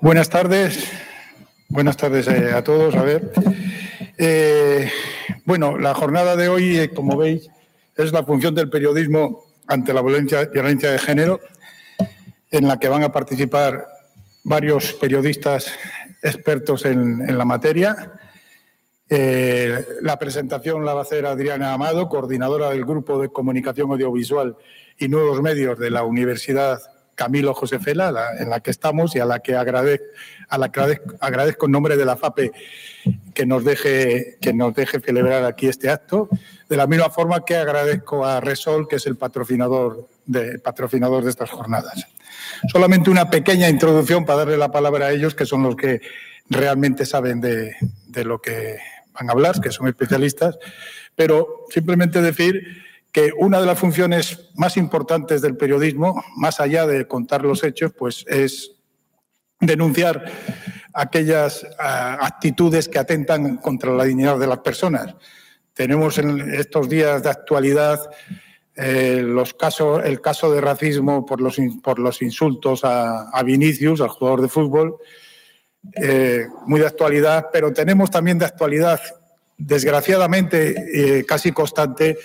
Buenas 0.00 0.30
tardes. 0.30 0.92
Buenas 1.68 1.96
tardes 1.96 2.28
eh, 2.28 2.52
a 2.54 2.62
todos. 2.62 2.94
A 2.94 3.02
ver. 3.02 3.32
Eh, 4.16 4.88
bueno, 5.44 5.76
la 5.76 5.92
jornada 5.92 6.36
de 6.36 6.48
hoy, 6.48 6.78
eh, 6.78 6.90
como 6.90 7.16
veis, 7.16 7.50
es 7.96 8.12
la 8.12 8.22
función 8.22 8.54
del 8.54 8.70
periodismo 8.70 9.44
ante 9.66 9.92
la 9.92 10.00
violencia, 10.00 10.44
violencia 10.44 10.92
de 10.92 11.00
género, 11.00 11.40
en 12.52 12.68
la 12.68 12.78
que 12.78 12.88
van 12.88 13.02
a 13.02 13.10
participar 13.10 13.88
varios 14.44 14.92
periodistas 14.92 15.66
expertos 16.22 16.84
en, 16.84 17.36
la 17.36 17.44
materia. 17.44 18.12
la 19.08 20.16
presentación 20.16 20.84
la 20.84 20.94
va 20.94 21.00
a 21.00 21.02
hacer 21.02 21.26
Adriana 21.26 21.72
Amado, 21.72 22.08
coordinadora 22.08 22.70
del 22.70 22.84
Grupo 22.84 23.20
de 23.20 23.30
Comunicación 23.30 23.90
Audiovisual 23.90 24.56
y 24.96 25.08
Nuevos 25.08 25.42
Medios 25.42 25.76
de 25.76 25.90
la 25.90 26.04
Universidad 26.04 26.80
Camilo 27.18 27.52
Josefela, 27.52 28.14
en 28.38 28.48
la 28.48 28.60
que 28.60 28.70
estamos 28.70 29.16
y 29.16 29.18
a 29.18 29.24
la 29.24 29.40
que 29.40 29.56
agradezco, 29.56 30.04
a 30.48 30.56
la 30.56 30.70
que 30.70 31.00
agradezco, 31.18 31.66
en 31.66 31.72
nombre 31.72 31.96
de 31.96 32.04
la 32.04 32.16
FAPE 32.16 32.52
que 33.34 33.44
nos, 33.44 33.64
deje, 33.64 34.38
que 34.40 34.52
nos 34.52 34.72
deje 34.72 35.00
celebrar 35.00 35.44
aquí 35.44 35.66
este 35.66 35.90
acto. 35.90 36.28
De 36.68 36.76
la 36.76 36.86
misma 36.86 37.10
forma 37.10 37.44
que 37.44 37.56
agradezco 37.56 38.24
a 38.24 38.40
Resol, 38.40 38.86
que 38.86 38.96
es 38.96 39.06
el 39.08 39.16
patrocinador 39.16 40.08
de, 40.26 40.60
patrocinador 40.60 41.24
de 41.24 41.30
estas 41.30 41.50
jornadas. 41.50 42.06
Solamente 42.70 43.10
una 43.10 43.28
pequeña 43.28 43.68
introducción 43.68 44.24
para 44.24 44.38
darle 44.38 44.56
la 44.56 44.70
palabra 44.70 45.06
a 45.06 45.10
ellos, 45.10 45.34
que 45.34 45.44
son 45.44 45.64
los 45.64 45.74
que 45.74 46.00
realmente 46.48 47.04
saben 47.04 47.40
de, 47.40 47.74
de 48.06 48.24
lo 48.24 48.40
que 48.40 48.78
van 49.12 49.28
a 49.28 49.32
hablar, 49.32 49.60
que 49.60 49.72
son 49.72 49.88
especialistas, 49.88 50.56
pero 51.16 51.64
simplemente 51.68 52.22
decir 52.22 52.87
que 53.12 53.32
una 53.36 53.60
de 53.60 53.66
las 53.66 53.78
funciones 53.78 54.50
más 54.54 54.76
importantes 54.76 55.42
del 55.42 55.56
periodismo, 55.56 56.22
más 56.36 56.60
allá 56.60 56.86
de 56.86 57.06
contar 57.06 57.42
los 57.42 57.64
hechos, 57.64 57.92
pues 57.96 58.24
es 58.28 58.72
denunciar 59.60 60.24
aquellas 60.92 61.66
ah, 61.78 62.18
actitudes 62.20 62.88
que 62.88 62.98
atentan 62.98 63.56
contra 63.56 63.92
la 63.92 64.04
dignidad 64.04 64.38
de 64.38 64.46
las 64.46 64.58
personas. 64.58 65.14
Tenemos 65.74 66.18
en 66.18 66.40
estos 66.54 66.88
días 66.88 67.22
de 67.22 67.30
actualidad 67.30 68.10
eh, 68.80 69.22
los 69.24 69.54
casos, 69.54 70.04
el 70.04 70.20
caso 70.20 70.52
de 70.52 70.60
racismo 70.60 71.26
por 71.26 71.40
los, 71.40 71.56
por 71.82 71.98
los 71.98 72.22
insultos 72.22 72.82
a, 72.84 73.42
Vinicius, 73.44 74.00
al 74.00 74.08
jugador 74.08 74.40
de 74.42 74.48
fútbol, 74.48 74.98
eh, 75.94 76.46
muy 76.66 76.78
de 76.78 76.86
actualidad, 76.86 77.46
pero 77.52 77.72
tenemos 77.72 78.08
también 78.10 78.38
de 78.38 78.44
actualidad, 78.44 79.00
desgraciadamente, 79.56 81.18
eh, 81.18 81.24
casi 81.24 81.50
constante, 81.50 82.18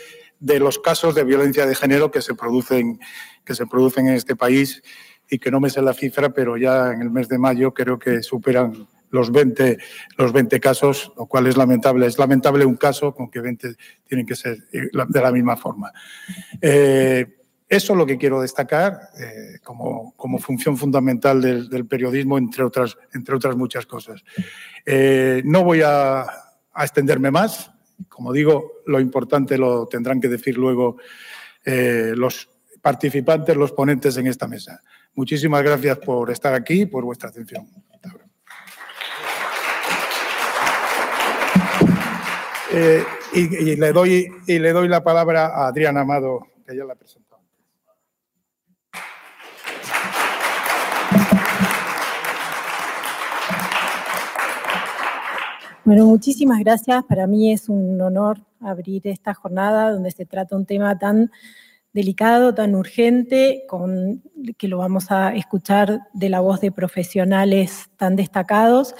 de 0.43 0.59
los 0.59 0.77
casos 0.77 1.15
de 1.15 1.23
violencia 1.23 1.65
de 1.65 1.73
género 1.73 2.11
que 2.11 2.21
se 2.21 2.35
producen, 2.35 2.99
que 3.45 3.55
se 3.55 3.65
producen 3.65 4.09
en 4.09 4.15
este 4.15 4.35
país 4.35 4.83
y 5.29 5.39
que 5.39 5.49
no 5.49 5.61
me 5.61 5.69
sé 5.69 5.81
la 5.81 5.93
cifra, 5.93 6.33
pero 6.33 6.57
ya 6.57 6.91
en 6.91 7.01
el 7.01 7.09
mes 7.09 7.29
de 7.29 7.37
mayo 7.37 7.73
creo 7.73 7.97
que 7.97 8.21
superan 8.21 8.89
los 9.09 9.31
20, 9.31 9.77
los 10.17 10.33
20 10.33 10.59
casos, 10.59 11.13
lo 11.15 11.27
cual 11.27 11.47
es 11.47 11.55
lamentable. 11.55 12.07
Es 12.07 12.19
lamentable 12.19 12.65
un 12.65 12.75
caso 12.75 13.13
con 13.13 13.29
que 13.29 13.39
20 13.39 13.75
tienen 14.05 14.25
que 14.25 14.35
ser 14.35 14.57
de 14.69 15.21
la 15.21 15.31
misma 15.31 15.55
forma. 15.55 15.93
Eh, 16.59 17.25
eso 17.69 17.93
es 17.93 17.97
lo 17.97 18.05
que 18.05 18.17
quiero 18.17 18.41
destacar 18.41 18.99
eh, 19.17 19.59
como, 19.63 20.13
como, 20.17 20.39
función 20.39 20.77
fundamental 20.77 21.41
del, 21.41 21.87
periodismo, 21.87 22.37
entre 22.37 22.65
otras, 22.65 22.97
entre 23.13 23.35
otras 23.35 23.55
muchas 23.55 23.85
cosas. 23.85 24.21
Eh, 24.85 25.41
no 25.45 25.63
voy 25.63 25.81
a 25.83 26.25
extenderme 26.75 27.31
más. 27.31 27.72
Como 28.13 28.31
digo, 28.31 28.83
lo 28.85 28.99
importante 28.99 29.57
lo 29.57 29.87
tendrán 29.87 30.21
que 30.21 30.27
decir 30.27 30.55
luego 30.55 30.97
eh, 31.65 32.13
los 32.15 32.47
participantes, 32.79 33.57
los 33.57 33.71
ponentes 33.71 34.15
en 34.17 34.27
esta 34.27 34.47
mesa. 34.47 34.83
Muchísimas 35.15 35.63
gracias 35.63 35.97
por 35.97 36.29
estar 36.29 36.53
aquí 36.53 36.81
y 36.81 36.85
por 36.85 37.03
vuestra 37.03 37.29
atención. 37.29 37.67
Eh, 42.71 43.03
y, 43.33 43.75
le 43.77 43.91
doy, 43.91 44.27
y 44.45 44.59
le 44.59 44.71
doy 44.71 44.87
la 44.87 45.03
palabra 45.03 45.47
a 45.47 45.67
Adrián 45.67 45.97
Amado, 45.97 46.47
que 46.67 46.75
ya 46.77 46.85
la 46.85 46.93
presentó. 46.93 47.22
Bueno, 55.85 56.05
muchísimas 56.05 56.59
gracias. 56.61 57.03
Para 57.03 57.27
mí 57.27 57.51
es 57.51 57.67
un 57.67 57.99
honor 57.99 58.39
abrir 58.61 59.05
esta 59.05 59.33
jornada 59.33 59.91
donde 59.91 60.11
se 60.11 60.25
trata 60.25 60.55
un 60.55 60.65
tema 60.65 60.97
tan 60.97 61.29
delicado, 61.91 62.55
tan 62.55 62.73
urgente, 62.73 63.65
con, 63.67 64.23
que 64.57 64.69
lo 64.69 64.77
vamos 64.77 65.11
a 65.11 65.35
escuchar 65.35 66.07
de 66.13 66.29
la 66.29 66.39
voz 66.39 66.61
de 66.61 66.71
profesionales 66.71 67.89
tan 67.97 68.15
destacados. 68.15 68.95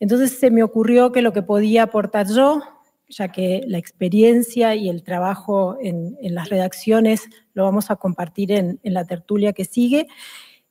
Entonces 0.00 0.38
se 0.38 0.50
me 0.50 0.62
ocurrió 0.62 1.12
que 1.12 1.20
lo 1.20 1.34
que 1.34 1.42
podía 1.42 1.82
aportar 1.82 2.26
yo, 2.28 2.62
ya 3.10 3.28
que 3.28 3.60
la 3.66 3.76
experiencia 3.76 4.74
y 4.74 4.88
el 4.88 5.02
trabajo 5.02 5.76
en, 5.82 6.16
las 6.22 6.48
redacciones 6.48 7.28
lo 7.52 7.64
vamos 7.64 7.90
a 7.90 7.96
compartir 7.96 8.52
en, 8.52 8.80
la 8.84 9.04
tertulia 9.04 9.52
que 9.52 9.66
sigue, 9.66 10.08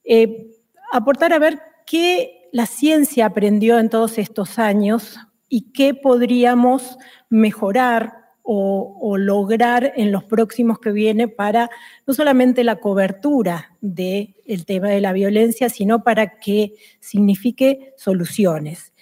eh, 0.06 0.50
aportar 0.92 1.34
a 1.34 1.40
ver 1.40 1.60
qué 1.86 2.50
la 2.52 2.66
ciencia 2.66 3.28
aprendió 3.28 3.78
en 3.78 3.90
todos 3.90 4.18
estos 4.18 4.58
años 4.58 5.20
y 5.54 5.74
qué 5.74 5.94
podríamos 5.94 6.98
mejorar 7.30 8.14
o, 8.42 9.18
lograr 9.18 9.94
en 9.98 10.12
los 10.12 10.24
próximos 10.24 10.80
que 10.80 10.92
viene 10.92 11.28
para 11.28 11.70
no 12.08 12.14
solamente 12.14 12.64
la 12.64 12.78
cobertura 12.78 13.76
del 13.82 14.66
tema 14.66 14.88
de 14.88 15.02
la 15.02 15.14
violencia, 15.14 15.70
sino 15.70 16.04
para 16.04 16.40
que 16.40 16.74
signifique 17.00 17.94
soluciones. 17.98 18.94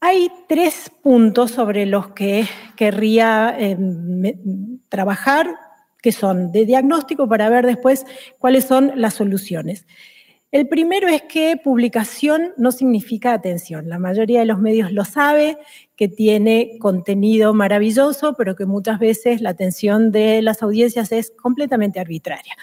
Hay 0.00 0.30
tres 0.46 0.90
puntos 1.02 1.52
sobre 1.52 1.86
los 1.86 2.08
que 2.08 2.46
querría 2.76 3.56
em, 3.58 4.78
trabajar, 4.90 5.56
que 6.02 6.12
son 6.12 6.52
de 6.52 6.66
diagnóstico 6.66 7.28
para 7.28 7.48
ver 7.48 7.64
después 7.66 8.04
cuáles 8.38 8.66
son 8.66 8.92
las 8.94 9.14
soluciones. 9.14 9.86
El 10.56 10.68
primero 10.68 11.06
es 11.06 11.20
que 11.20 11.60
publicación 11.62 12.54
no 12.56 12.72
significa 12.72 13.34
atención. 13.34 13.90
La 13.90 13.98
mayoría 13.98 14.40
de 14.40 14.46
los 14.46 14.58
medios 14.58 14.90
lo 14.90 15.04
sabe, 15.04 15.58
que 15.96 16.08
tiene 16.08 16.78
contenido 16.78 17.52
maravilloso, 17.52 18.32
pero 18.38 18.56
que 18.56 18.64
muchas 18.64 18.98
veces 18.98 19.42
la 19.42 19.50
atención 19.50 20.12
de 20.12 20.40
las 20.40 20.62
audiencias 20.62 21.12
es 21.12 21.30
completamente 21.30 22.00
arbitraria. 22.00 22.54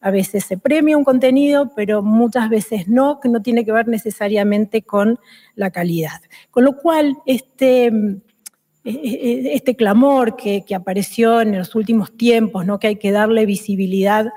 A 0.00 0.10
veces 0.10 0.42
se 0.44 0.58
premia 0.58 0.96
un 0.96 1.04
contenido, 1.04 1.70
pero 1.76 2.02
muchas 2.02 2.50
veces 2.50 2.88
no, 2.88 3.20
que 3.20 3.28
no 3.28 3.40
tiene 3.40 3.64
que 3.64 3.70
ver 3.70 3.86
necesariamente 3.86 4.82
con 4.82 5.20
la 5.54 5.70
calidad. 5.70 6.20
Con 6.50 6.64
lo 6.64 6.76
cual, 6.76 7.16
este, 7.26 7.86
e, 7.86 8.90
e, 8.90 9.54
este 9.54 9.76
clamor 9.76 10.34
que, 10.34 10.64
que 10.66 10.74
apareció 10.74 11.40
en 11.42 11.56
los 11.56 11.76
últimos 11.76 12.16
tiempos, 12.16 12.66
¿no? 12.66 12.80
que 12.80 12.88
hay 12.88 12.96
que 12.96 13.12
darle 13.12 13.46
visibilidad 13.46 14.32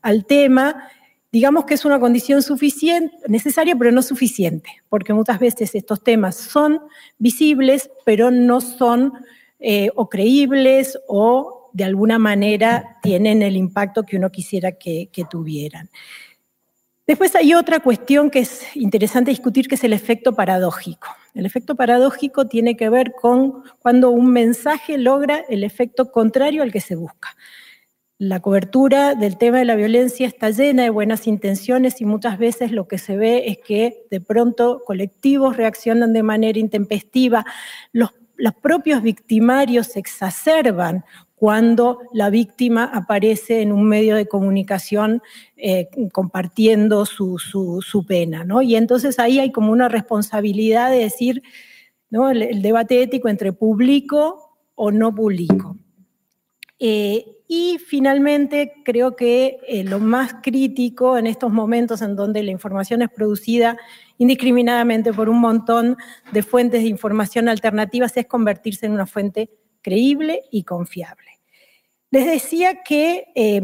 al 0.00 0.24
tema, 0.24 0.88
digamos 1.34 1.64
que 1.64 1.74
es 1.74 1.84
una 1.84 1.98
condición 1.98 2.44
suficiente, 2.44 3.16
necesaria, 3.26 3.74
pero 3.74 3.90
no 3.90 4.02
suficiente, 4.02 4.70
porque 4.88 5.12
muchas 5.12 5.40
veces 5.40 5.74
estos 5.74 6.00
temas 6.00 6.36
son 6.36 6.78
visibles, 7.18 7.90
pero 8.04 8.30
no 8.30 8.60
son 8.60 9.14
eh, 9.58 9.90
o 9.96 10.08
creíbles 10.08 10.96
o 11.08 11.70
de 11.72 11.82
alguna 11.82 12.20
manera 12.20 12.98
tienen 13.02 13.42
el 13.42 13.56
impacto 13.56 14.04
que 14.04 14.16
uno 14.16 14.30
quisiera 14.30 14.78
que, 14.78 15.08
que 15.10 15.24
tuvieran. 15.24 15.90
Después 17.04 17.34
hay 17.34 17.52
otra 17.54 17.80
cuestión 17.80 18.30
que 18.30 18.38
es 18.38 18.64
interesante 18.76 19.32
discutir, 19.32 19.66
que 19.66 19.74
es 19.74 19.82
el 19.82 19.92
efecto 19.92 20.36
paradójico. 20.36 21.08
El 21.34 21.46
efecto 21.46 21.74
paradójico 21.74 22.46
tiene 22.46 22.76
que 22.76 22.90
ver 22.90 23.12
con 23.20 23.64
cuando 23.80 24.10
un 24.10 24.30
mensaje 24.30 24.98
logra 24.98 25.44
el 25.48 25.64
efecto 25.64 26.12
contrario 26.12 26.62
al 26.62 26.70
que 26.70 26.80
se 26.80 26.94
busca. 26.94 27.36
La 28.18 28.38
cobertura 28.40 29.16
del 29.16 29.36
tema 29.38 29.58
de 29.58 29.64
la 29.64 29.74
violencia 29.74 30.28
está 30.28 30.50
llena 30.50 30.84
de 30.84 30.90
buenas 30.90 31.26
intenciones 31.26 32.00
y 32.00 32.04
muchas 32.04 32.38
veces 32.38 32.70
lo 32.70 32.86
que 32.86 32.96
se 32.96 33.16
ve 33.16 33.48
es 33.48 33.58
que 33.58 34.06
de 34.08 34.20
pronto 34.20 34.82
colectivos 34.86 35.56
reaccionan 35.56 36.12
de 36.12 36.22
manera 36.22 36.60
intempestiva. 36.60 37.44
Los, 37.92 38.10
propios 38.62 39.02
victimarios 39.02 39.88
se 39.88 39.98
exacerban 39.98 41.04
cuando 41.34 42.00
la 42.12 42.30
víctima 42.30 42.84
aparece 42.84 43.62
en 43.62 43.72
un 43.72 43.84
medio 43.84 44.14
de 44.14 44.26
comunicación 44.26 45.20
eh, 45.56 45.88
compartiendo 46.12 47.06
su, 47.06 48.04
pena. 48.06 48.44
¿no? 48.44 48.62
Y 48.62 48.76
entonces 48.76 49.18
ahí 49.18 49.40
hay 49.40 49.50
como 49.50 49.72
una 49.72 49.88
responsabilidad 49.88 50.90
de 50.90 50.98
decir 50.98 51.42
¿no? 52.10 52.30
el, 52.30 52.62
debate 52.62 53.02
ético 53.02 53.28
entre 53.28 53.52
público 53.52 54.56
o 54.76 54.92
no 54.92 55.12
público. 55.12 55.76
Eh, 56.78 57.33
y 57.56 57.78
finalmente, 57.78 58.82
creo 58.84 59.14
que 59.14 59.60
eh, 59.68 59.84
lo 59.84 60.00
más 60.00 60.34
crítico 60.42 61.16
en 61.16 61.28
estos 61.28 61.52
momentos 61.52 62.02
en 62.02 62.16
donde 62.16 62.42
la 62.42 62.50
información 62.50 63.00
es 63.02 63.10
producida 63.10 63.78
indiscriminadamente 64.18 65.12
por 65.12 65.28
un 65.28 65.40
montón 65.40 65.96
de 66.32 66.42
fuentes 66.42 66.82
de 66.82 66.88
información 66.88 67.48
alternativas 67.48 68.16
es 68.16 68.26
convertirse 68.26 68.86
en 68.86 68.92
una 68.92 69.06
fuente 69.06 69.50
creíble 69.82 70.42
y 70.50 70.64
confiable. 70.64 71.30
Les 72.10 72.26
decía 72.26 72.82
que 72.82 73.26
eh, 73.36 73.62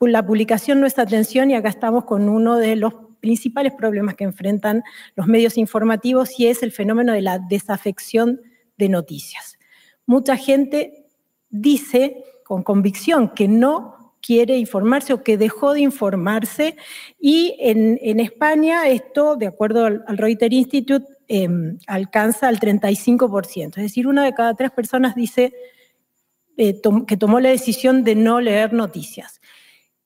la 0.00 0.24
publicación 0.24 0.80
no 0.80 0.86
es 0.86 0.98
atención 0.98 1.50
y 1.50 1.54
acá 1.54 1.68
estamos 1.68 2.06
con 2.06 2.30
uno 2.30 2.56
de 2.56 2.76
los 2.76 2.94
principales 3.20 3.74
problemas 3.74 4.14
que 4.14 4.24
enfrentan 4.24 4.82
los 5.16 5.26
medios 5.26 5.58
informativos 5.58 6.40
y 6.40 6.46
es 6.46 6.62
el 6.62 6.72
fenómeno 6.72 7.12
de 7.12 7.20
la 7.20 7.38
desafección 7.38 8.40
de 8.78 8.88
noticias. 8.88 9.58
Mucha 10.06 10.34
gente 10.38 11.04
dice 11.50 12.24
con 12.48 12.62
convicción 12.62 13.28
que 13.28 13.46
no 13.46 14.14
quiere 14.22 14.56
informarse 14.56 15.12
o 15.12 15.22
que 15.22 15.36
dejó 15.36 15.74
de 15.74 15.82
informarse 15.82 16.76
y 17.20 17.54
en, 17.60 18.20
España 18.20 18.88
esto, 18.88 19.36
de 19.36 19.48
acuerdo 19.48 19.84
al, 19.84 20.16
Reuters 20.16 20.54
Institute, 20.54 21.06
em, 21.28 21.78
alcanza 21.86 22.48
el 22.48 22.58
35%. 22.58 23.76
Es 23.76 23.82
decir, 23.82 24.06
una 24.06 24.24
de 24.24 24.32
cada 24.32 24.54
tres 24.54 24.70
personas 24.70 25.14
dice 25.14 25.52
eh, 26.56 26.80
que 27.06 27.18
tomó 27.18 27.38
la 27.38 27.50
decisión 27.50 28.02
de 28.02 28.14
no 28.14 28.40
leer 28.40 28.72
noticias. 28.72 29.42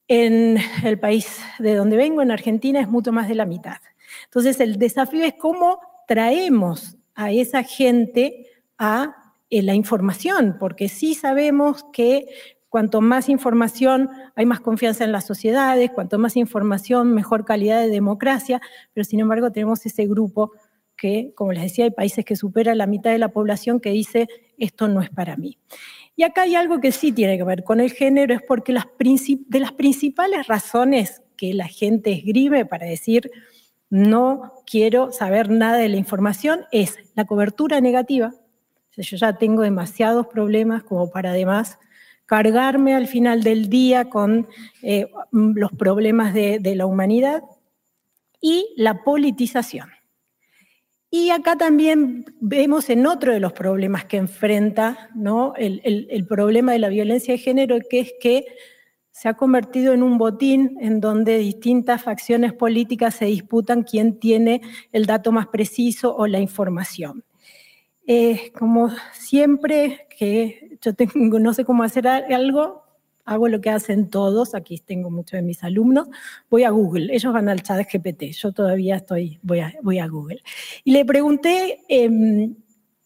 En 0.09 0.59
el 0.85 0.99
país 0.99 1.39
de 1.61 1.77
donde 1.77 1.97
vengo, 1.97 2.23
en 2.23 2.33
Argentina, 2.33 2.81
es 2.81 2.89
mucho 2.89 3.13
más 3.13 3.29
de 3.29 3.37
la 3.37 3.47
mitad. 3.47 3.79
Entonces, 4.25 4.59
el 4.59 4.79
desafío 4.79 5.25
es 5.25 5.35
cómo 5.35 5.79
traemos 6.09 6.97
a 7.15 7.31
esa 7.31 7.63
gente 7.63 8.47
a 8.79 9.22
eh, 9.53 9.63
la 9.63 9.75
información, 9.75 10.57
porque 10.59 10.89
sí 10.89 11.15
sabemos 11.15 11.85
que 11.93 12.27
cuanto 12.71 13.03
más 13.03 13.29
información 13.29 14.09
hay 14.35 14.47
más 14.47 14.61
confianza 14.61 15.05
en 15.05 15.13
las 15.13 15.27
sociedades, 15.27 15.91
cuanto 15.91 16.19
más 16.19 16.39
información, 16.39 17.13
mejor 17.13 17.45
calidad 17.45 17.83
de 17.83 17.91
democracia, 17.91 18.63
pero 18.95 19.05
sin 19.05 19.21
embargo 19.21 19.53
tenemos 19.53 19.85
ese 19.85 20.07
grupo 20.07 20.53
que, 20.97 21.35
como 21.35 21.53
les 21.53 21.65
decía, 21.65 21.85
hay 21.85 21.91
países 21.91 22.25
que 22.25 22.35
superan 22.35 22.79
la 22.79 22.87
mitad 22.87 23.11
de 23.11 23.19
la 23.19 23.29
población 23.29 23.79
que 23.79 23.91
dice 23.91 24.27
esto 24.57 24.89
no 24.89 25.03
es 25.03 25.11
para 25.11 25.37
mí. 25.37 25.59
Y 26.17 26.23
acá 26.23 26.43
hay 26.43 26.55
algo 26.55 26.81
que 26.81 26.91
sí 26.91 27.13
tiene 27.13 27.37
que 27.37 27.45
ver 27.45 27.63
con 27.63 27.79
el 27.79 27.93
género, 27.93 28.35
es 28.35 28.41
porque 28.49 28.73
las 28.73 28.87
de 28.97 29.61
las 29.61 29.73
principales 29.73 30.47
razones 30.47 31.21
que 31.37 31.53
la 31.53 31.69
gente 31.69 32.11
esgrime 32.11 32.65
para 32.65 32.87
decir 32.87 33.31
no 33.91 34.55
quiero 34.65 35.13
saber 35.13 35.51
nada 35.51 35.77
de 35.77 35.91
la 35.91 35.99
información 35.99 36.65
es 36.73 36.97
la 37.15 37.27
cobertura 37.27 37.83
negativa. 37.83 38.33
Yo 38.97 39.17
ya 39.17 39.39
tengo 39.39 39.63
demasiados 39.63 40.27
problemas 40.27 40.83
como 40.83 41.11
para 41.11 41.31
además 41.31 41.79
cargarme 42.27 42.95
al 42.95 43.07
final 43.07 43.43
del 43.43 43.69
día 43.69 44.11
con 44.11 44.49
eh, 44.83 45.11
los 45.33 45.73
problemas 45.73 46.35
de 46.35 46.75
la 46.77 46.87
humanidad 46.87 47.43
y 48.41 48.75
la 48.77 49.03
politización. 49.05 49.91
Y 51.15 51.29
acá 51.29 51.57
también 51.57 52.25
vemos 52.41 52.89
en 52.89 53.07
otro 53.07 53.35
de 53.35 53.39
los 53.39 53.53
problemas 53.53 54.07
que 54.07 54.17
enfrenta 54.17 55.11
el, 55.59 56.27
problema 56.27 56.73
de 56.73 56.79
la 56.79 56.89
violencia 56.89 57.35
de 57.35 57.39
género, 57.39 57.77
que 57.91 58.01
es 58.01 58.15
que 58.19 58.47
se 59.11 59.29
ha 59.29 59.35
convertido 59.35 59.93
en 59.93 60.03
un 60.03 60.17
botín 60.17 60.79
en 60.81 61.01
donde 61.01 61.37
distintas 61.37 62.03
facciones 62.03 62.55
políticas 62.55 63.15
se 63.15 63.27
disputan 63.27 63.83
quién 63.83 64.19
tiene 64.19 64.63
el 64.91 65.05
dato 65.05 65.33
más 65.33 65.49
preciso 65.49 66.17
o 66.17 66.27
la 66.27 66.41
información. 66.41 67.23
Como 68.59 68.91
siempre 69.13 70.07
que 70.19 70.79
yo 70.81 70.95
tengo, 70.95 71.39
no 71.39 71.55
sé 71.55 71.65
cómo 71.65 71.83
hacer 71.83 72.07
algo, 72.09 72.83
hago 73.25 73.49
lo 73.49 73.61
que 73.61 73.71
hacen 73.71 74.09
todos, 74.09 74.55
aquí 74.55 74.79
tengo 74.79 75.11
muchos 75.11 75.33
de 75.33 75.43
mis 75.43 75.63
alumnos, 75.63 76.09
voy 76.51 76.65
a 76.65 76.71
Google, 76.71 77.15
ellos 77.15 77.33
van 77.33 77.49
al 77.49 77.63
chat 77.63 77.87
GPT, 77.91 78.33
yo 78.33 78.53
todavía 78.53 78.97
estoy, 78.97 79.39
voy 79.43 79.61
a, 79.61 80.09
Google. 80.09 80.43
Y 80.85 80.93
le 80.93 81.05
pregunté 81.05 81.81
em, 81.89 82.57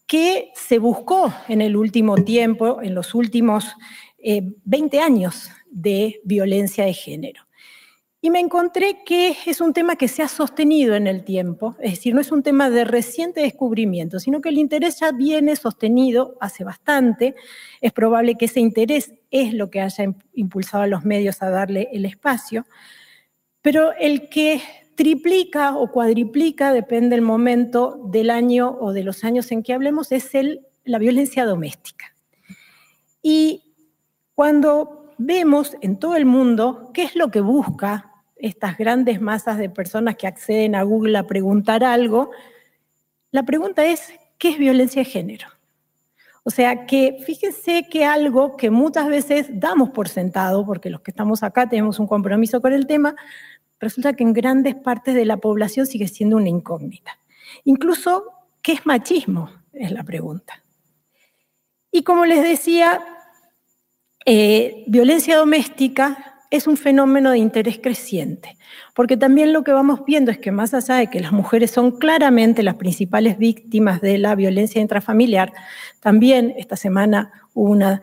qué 0.07 0.51
se 0.55 0.79
buscó 0.79 1.33
en 1.49 1.61
el 1.61 1.77
último 1.77 2.17
tiempo, 2.17 2.81
en 2.83 2.95
los 2.95 3.15
últimos 3.15 3.75
20 4.19 4.97
eh, 4.97 5.01
años 5.01 5.51
de 5.71 6.21
violencia 6.25 6.85
de 6.85 6.95
género. 6.95 7.46
Y 8.27 8.31
me 8.31 8.41
encontré 8.41 9.05
que 9.05 9.37
es 9.47 9.61
un 9.61 9.73
tema 9.73 9.95
que 9.95 10.09
se 10.09 10.21
ha 10.21 10.27
sostenido 10.27 10.97
en 10.97 11.07
el 11.07 11.23
tiempo, 11.23 11.77
es 11.79 11.93
decir, 11.93 12.13
no 12.13 12.21
es 12.21 12.33
un 12.33 12.43
tema 12.43 12.71
de 12.71 12.85
reciente 12.85 13.41
descubrimiento, 13.41 14.19
sino 14.19 14.41
que 14.41 14.49
el 14.49 14.59
interés 14.59 14.99
ya 14.99 15.13
viene 15.13 15.55
sostenido 15.55 16.37
hace 16.41 16.65
bastante. 16.65 17.37
Es 17.81 17.93
probable 17.93 18.35
que 18.35 18.47
ese 18.47 18.59
interés 18.59 19.13
es 19.31 19.55
lo 19.55 19.71
que 19.71 19.81
haya 19.81 20.13
impulsado 20.35 20.83
a 20.83 20.87
los 20.89 21.05
medios 21.05 21.41
a 21.41 21.51
darle 21.51 21.89
el 21.93 22.05
espacio, 22.05 22.67
pero 23.63 23.93
el 23.93 24.29
que 24.29 24.61
triplica 24.97 25.77
o 25.77 25.93
cuadriplica, 25.93 26.73
depende 26.73 27.11
del 27.11 27.23
momento 27.23 27.97
del 28.11 28.31
año 28.31 28.77
o 28.81 28.93
de 28.93 29.05
los 29.05 29.23
años 29.23 29.53
en 29.53 29.63
que 29.63 29.73
hablemos, 29.73 30.11
es 30.11 30.35
el, 30.35 30.67
la 30.83 30.99
violencia 30.99 31.45
doméstica. 31.45 32.13
Y 33.23 33.63
cuando 34.35 35.15
vemos 35.17 35.77
en 35.81 36.01
todo 36.01 36.17
el 36.17 36.27
mundo 36.27 36.91
qué 36.93 37.05
es 37.05 37.15
lo 37.15 37.31
que 37.31 37.41
busca 37.41 38.15
estas 38.37 38.77
grandes 38.77 39.21
masas 39.21 39.59
de 39.59 39.71
personas 39.71 40.17
que 40.17 40.27
acceden 40.27 40.75
a 40.75 40.83
Google 40.83 41.19
a 41.19 41.27
preguntar 41.27 41.83
algo, 41.83 42.31
la 43.31 43.43
pregunta 43.45 43.85
es, 43.85 44.13
¿qué 44.39 44.51
es 44.51 44.59
violencia 44.59 45.03
de 45.03 45.11
género? 45.11 45.49
O 46.45 46.51
sea, 46.51 46.87
que 46.87 47.19
fíjense 47.27 47.89
que 47.91 48.05
algo 48.05 48.57
que 48.57 48.71
muchas 48.71 49.09
veces 49.09 49.49
damos 49.51 49.91
por 49.91 50.09
sentado, 50.09 50.65
porque 50.65 50.91
los 50.91 51.01
que 51.01 51.11
estamos 51.11 51.43
acá 51.43 51.69
tenemos 51.69 51.99
un 51.99 52.07
compromiso 52.07 52.63
con 52.63 52.73
el 52.73 52.87
tema, 52.87 53.17
resulta 53.81 54.13
que 54.13 54.23
en 54.23 54.33
grandes 54.33 54.77
partes 54.77 55.15
de 55.15 55.25
la 55.25 55.39
población 55.39 55.87
sigue 55.87 56.07
siendo 56.07 56.37
una 56.37 56.49
incógnita. 56.49 57.19
Incluso, 57.65 58.25
¿qué 58.63 58.73
es 58.73 58.87
machismo? 58.87 59.51
Es 59.73 59.91
la 59.91 60.05
pregunta. 60.05 60.63
Y 61.91 62.05
como 62.05 62.27
les 62.27 62.43
decía, 62.43 63.01
eh, 64.25 64.85
violencia 64.87 65.37
doméstica 65.37 66.36
es 66.51 66.67
un 66.67 66.77
fenómeno 66.77 67.31
de 67.31 67.39
interés 67.39 67.79
creciente, 67.83 68.57
porque 68.95 69.17
también 69.17 69.53
lo 69.53 69.65
que 69.65 69.73
vamos 69.73 70.01
viendo 70.07 70.31
es 70.31 70.39
que 70.39 70.53
más 70.53 70.75
allá 70.75 70.97
de 70.97 71.09
que 71.09 71.21
las 71.21 71.33
mujeres 71.33 71.71
son 71.71 71.99
claramente 71.99 72.63
las 72.63 72.77
principales 72.77 73.39
víctimas 73.39 74.01
de 74.01 74.19
la 74.19 74.35
violencia 74.35 74.81
intrafamiliar, 74.81 75.53
también 76.01 76.55
esta 76.57 76.77
semana 76.77 77.33
hubo 77.55 77.71
una 77.71 78.03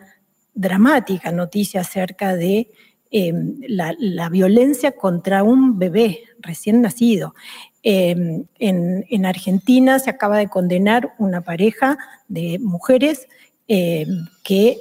dramática 0.54 1.32
noticia 1.32 1.80
acerca 1.80 2.36
de 2.36 2.70
em, 3.10 3.60
la, 3.68 4.28
violencia 4.28 4.92
contra 4.92 5.42
un 5.42 5.78
bebé 5.78 6.20
recién 6.40 6.80
nacido. 6.80 7.34
Em, 7.82 8.44
en, 8.58 9.26
Argentina 9.26 9.98
se 9.98 10.10
acaba 10.10 10.38
de 10.38 10.48
condenar 10.48 11.14
una 11.18 11.42
pareja 11.42 11.98
de 12.28 12.58
mujeres 12.58 13.28
em, 13.68 14.26
que 14.42 14.78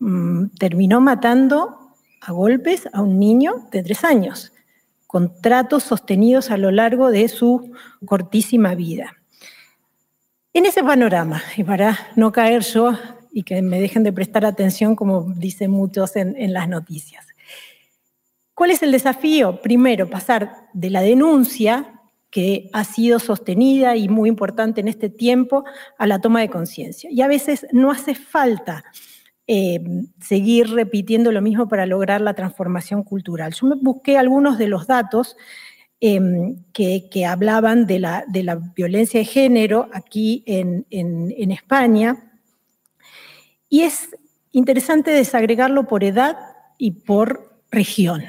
mm, 0.00 0.46
terminó 0.58 1.00
matando 1.00 1.81
a 2.22 2.32
golpes 2.32 2.88
a 2.92 3.02
un 3.02 3.18
niño 3.18 3.66
de 3.72 3.82
tres 3.82 4.04
años, 4.04 4.52
con 5.06 5.40
tratos 5.42 5.82
sostenidos 5.82 6.50
a 6.50 6.56
lo 6.56 6.70
largo 6.70 7.10
de 7.10 7.28
su 7.28 7.72
cortísima 8.06 8.74
vida. 8.74 9.16
En 10.54 10.64
ese 10.64 10.84
panorama, 10.84 11.42
y 11.56 11.64
para 11.64 11.98
no 12.14 12.30
caer 12.30 12.62
yo 12.62 12.92
y 13.32 13.42
que 13.42 13.60
me 13.60 13.80
dejen 13.80 14.04
de 14.04 14.12
prestar 14.12 14.44
atención, 14.44 14.94
como 14.94 15.32
dicen 15.34 15.70
muchos 15.70 16.14
en, 16.16 16.36
en 16.36 16.52
las 16.52 16.68
noticias, 16.68 17.26
¿cuál 18.54 18.70
es 18.70 18.82
el 18.82 18.92
desafío? 18.92 19.60
Primero, 19.60 20.08
pasar 20.08 20.68
de 20.72 20.90
la 20.90 21.00
denuncia 21.00 22.00
que 22.30 22.70
ha 22.72 22.84
sido 22.84 23.18
sostenida 23.18 23.96
y 23.96 24.08
muy 24.08 24.28
importante 24.28 24.80
en 24.80 24.88
este 24.88 25.10
tiempo 25.10 25.64
a 25.98 26.06
la 26.06 26.20
toma 26.20 26.40
de 26.40 26.48
conciencia. 26.48 27.10
Y 27.10 27.20
a 27.20 27.28
veces 27.28 27.66
no 27.72 27.90
hace 27.90 28.14
falta 28.14 28.84
eh, 29.54 29.82
seguir 30.18 30.70
repitiendo 30.70 31.30
lo 31.30 31.42
mismo 31.42 31.68
para 31.68 31.84
lograr 31.84 32.22
la 32.22 32.32
transformación 32.32 33.02
cultural. 33.02 33.52
Yo 33.52 33.66
me 33.66 33.76
busqué 33.76 34.16
algunos 34.16 34.56
de 34.56 34.66
los 34.66 34.86
datos 34.86 35.36
em, 36.00 36.56
que, 36.72 37.26
hablaban 37.26 37.86
de 37.86 37.98
la, 37.98 38.24
de 38.28 38.44
la, 38.44 38.54
violencia 38.54 39.20
de 39.20 39.26
género 39.26 39.90
aquí 39.92 40.42
en, 40.46 40.86
en 40.88 41.50
España 41.50 42.32
y 43.68 43.82
es 43.82 44.16
interesante 44.52 45.10
desagregarlo 45.10 45.86
por 45.86 46.02
edad 46.02 46.38
y 46.78 46.92
por 46.92 47.60
región. 47.70 48.22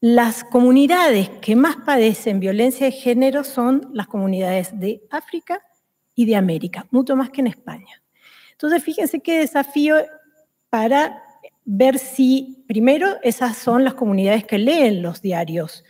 Las 0.00 0.42
comunidades 0.42 1.28
que 1.40 1.54
más 1.54 1.76
padecen 1.86 2.40
violencia 2.40 2.86
de 2.86 2.92
género 2.92 3.44
son 3.44 3.92
las 3.92 4.08
comunidades 4.08 4.76
de 4.76 5.02
África 5.08 5.62
y 6.16 6.26
de 6.26 6.34
América, 6.34 6.88
mucho 6.90 7.14
más 7.14 7.30
que 7.30 7.42
en 7.42 7.46
España. 7.46 7.99
Entonces, 8.60 8.84
fíjense 8.84 9.20
qué 9.20 9.38
desafío 9.38 9.96
para 10.68 11.22
ver 11.64 11.98
si, 11.98 12.62
primero, 12.68 13.16
esas 13.22 13.56
son 13.56 13.84
las 13.84 13.94
comunidades 13.94 14.44
que 14.44 14.58
leen 14.58 15.00
los 15.00 15.22
diarios 15.22 15.82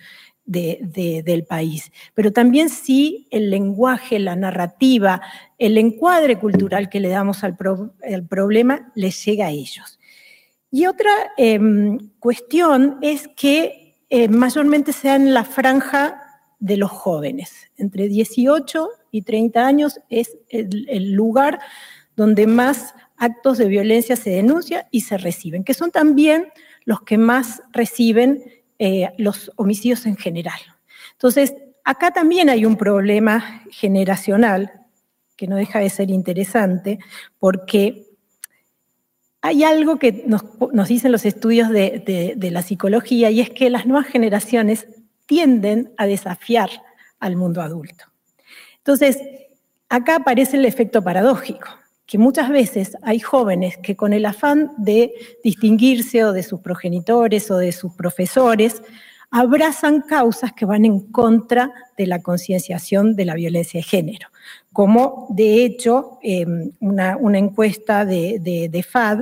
del 0.44 1.44
país, 1.48 1.90
pero 2.14 2.32
también 2.32 2.68
si 2.70 3.26
el 3.32 3.50
lenguaje, 3.50 4.20
la 4.20 4.36
narrativa, 4.36 5.20
el 5.58 5.78
encuadre 5.78 6.38
cultural 6.38 6.88
que 6.88 7.00
le 7.00 7.08
damos 7.08 7.42
al, 7.42 7.56
problema 8.28 8.92
les 8.94 9.24
llega 9.24 9.46
a 9.46 9.50
ellos. 9.50 9.98
Y 10.70 10.86
otra 10.86 11.10
em, 11.36 11.98
cuestión 12.20 12.98
es 13.02 13.26
que 13.26 14.04
eh, 14.10 14.28
mayormente 14.28 14.92
sea 14.92 15.16
en 15.16 15.34
la 15.34 15.44
franja 15.44 16.20
de 16.60 16.76
los 16.76 16.92
jóvenes. 16.92 17.68
Entre 17.76 18.06
18 18.06 18.88
y 19.10 19.22
30 19.22 19.66
años 19.66 20.00
es 20.08 20.36
el 20.48 21.12
lugar 21.12 21.58
donde 22.20 22.46
más 22.46 22.94
actos 23.16 23.56
de 23.56 23.64
violencia 23.64 24.14
se 24.14 24.28
denuncian 24.28 24.84
y 24.90 25.00
se 25.00 25.16
reciben, 25.16 25.64
que 25.64 25.72
son 25.72 25.90
también 25.90 26.48
los 26.84 27.00
que 27.00 27.16
más 27.16 27.62
reciben 27.72 28.44
eh, 28.78 29.08
los 29.16 29.50
homicidios 29.56 30.04
en 30.04 30.18
general. 30.18 30.60
Entonces, 31.12 31.54
acá 31.82 32.10
también 32.10 32.50
hay 32.50 32.66
un 32.66 32.76
problema 32.76 33.62
generacional 33.70 34.70
que 35.34 35.46
no 35.46 35.56
deja 35.56 35.78
de 35.78 35.88
ser 35.88 36.10
interesante, 36.10 36.98
porque 37.38 38.04
hay 39.40 39.64
algo 39.64 39.98
que 39.98 40.22
nos, 40.26 40.44
dicen 40.86 41.12
los 41.12 41.24
estudios 41.24 41.70
de, 41.70 42.36
la 42.52 42.60
psicología 42.60 43.30
y 43.30 43.40
es 43.40 43.48
que 43.48 43.70
las 43.70 43.86
nuevas 43.86 44.08
generaciones 44.08 44.88
tienden 45.24 45.94
a 45.96 46.04
desafiar 46.04 46.68
al 47.18 47.36
mundo 47.36 47.62
adulto. 47.62 48.04
Entonces, 48.76 49.22
acá 49.88 50.16
aparece 50.16 50.58
el 50.58 50.66
efecto 50.66 51.02
paradójico, 51.02 51.80
que 52.10 52.18
muchas 52.18 52.48
veces 52.48 52.96
hay 53.02 53.20
jóvenes 53.20 53.78
que 53.78 53.94
con 53.94 54.12
el 54.12 54.26
afán 54.26 54.72
de 54.76 55.12
distinguirse 55.44 56.24
o 56.24 56.32
de 56.32 56.42
sus 56.42 56.58
progenitores 56.58 57.48
o 57.52 57.56
de 57.56 57.70
sus 57.70 57.92
profesores, 57.94 58.82
abrazan 59.30 60.00
causas 60.00 60.52
que 60.52 60.64
van 60.64 60.84
en 60.84 61.12
contra 61.12 61.72
de 61.96 62.08
la 62.08 62.20
concienciación 62.20 63.14
de 63.14 63.26
la 63.26 63.34
violencia 63.34 63.78
de 63.78 63.84
género, 63.84 64.26
como 64.72 65.28
de 65.30 65.64
hecho 65.64 66.18
em, 66.24 66.72
una, 66.80 67.16
encuesta 67.38 68.04
de, 68.04 68.84
FAD 68.90 69.20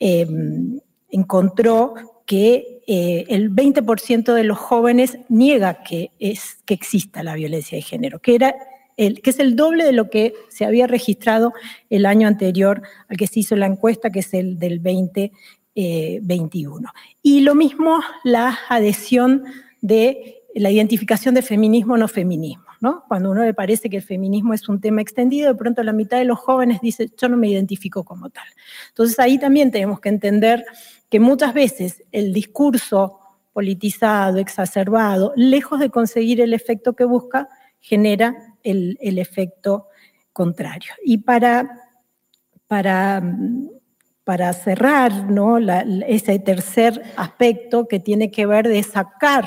em, 0.00 0.80
encontró 1.10 1.92
que 2.24 2.80
eh, 2.86 3.26
el 3.28 3.54
20% 3.54 4.32
de 4.32 4.44
los 4.44 4.56
jóvenes 4.56 5.18
niega 5.28 5.82
que, 5.82 6.12
es, 6.18 6.56
que 6.64 6.72
exista 6.72 7.22
la 7.22 7.34
violencia 7.34 7.76
de 7.76 7.82
género, 7.82 8.20
que, 8.20 8.34
era 8.36 8.54
el, 8.96 9.22
que 9.22 9.30
es 9.30 9.38
el 9.38 9.56
doble 9.56 9.84
de 9.84 9.92
lo 9.92 10.10
que 10.10 10.34
se 10.48 10.64
había 10.64 10.86
registrado 10.86 11.52
el 11.90 12.06
año 12.06 12.28
anterior 12.28 12.82
al 13.08 13.16
que 13.16 13.26
se 13.26 13.40
hizo 13.40 13.56
la 13.56 13.66
encuesta, 13.66 14.10
que 14.10 14.20
es 14.20 14.34
el 14.34 14.58
del 14.58 14.80
20 14.80 15.32
21. 15.74 16.88
Eh, 16.88 16.92
y 17.22 17.40
lo 17.40 17.54
mismo 17.54 18.00
la 18.24 18.58
adhesión 18.68 19.44
de 19.80 20.42
la 20.54 20.70
identificación 20.70 21.34
de 21.34 21.42
feminismo 21.42 21.96
no 21.96 22.08
feminismo. 22.08 22.64
¿no? 22.80 23.04
Cuando 23.06 23.30
uno 23.30 23.44
le 23.44 23.54
parece 23.54 23.88
que 23.88 23.98
el 23.98 24.02
feminismo 24.02 24.54
es 24.54 24.68
un 24.68 24.80
tema 24.80 25.00
extendido, 25.00 25.48
de 25.48 25.54
pronto 25.54 25.82
la 25.84 25.92
mitad 25.92 26.18
de 26.18 26.24
los 26.24 26.38
jóvenes 26.38 26.80
dice, 26.80 27.08
yo 27.16 27.28
no 27.28 27.36
me 27.36 27.48
identifico 27.48 28.04
como 28.04 28.28
tal. 28.28 28.44
Entonces 28.88 29.18
ahí 29.20 29.38
también 29.38 29.70
tenemos 29.70 30.00
que 30.00 30.08
entender 30.08 30.64
que 31.08 31.20
muchas 31.20 31.54
veces 31.54 32.02
el 32.10 32.32
discurso 32.32 33.20
politizado, 33.52 34.38
exacerbado, 34.38 35.32
lejos 35.36 35.78
de 35.78 35.90
conseguir 35.90 36.40
el 36.40 36.54
efecto 36.54 36.94
que 36.94 37.04
busca, 37.04 37.48
genera 37.78 38.51
el, 38.62 39.18
efecto 39.18 39.88
contrario. 40.32 40.92
Y 41.04 41.18
para, 41.18 41.80
para 42.66 43.22
para 44.24 44.52
cerrar 44.52 45.30
¿no? 45.30 45.58
ese 45.58 46.38
tercer 46.38 47.02
aspecto 47.16 47.88
que 47.88 47.98
tiene 47.98 48.30
que 48.30 48.46
ver 48.46 48.68
de 48.68 48.82
sacar 48.82 49.44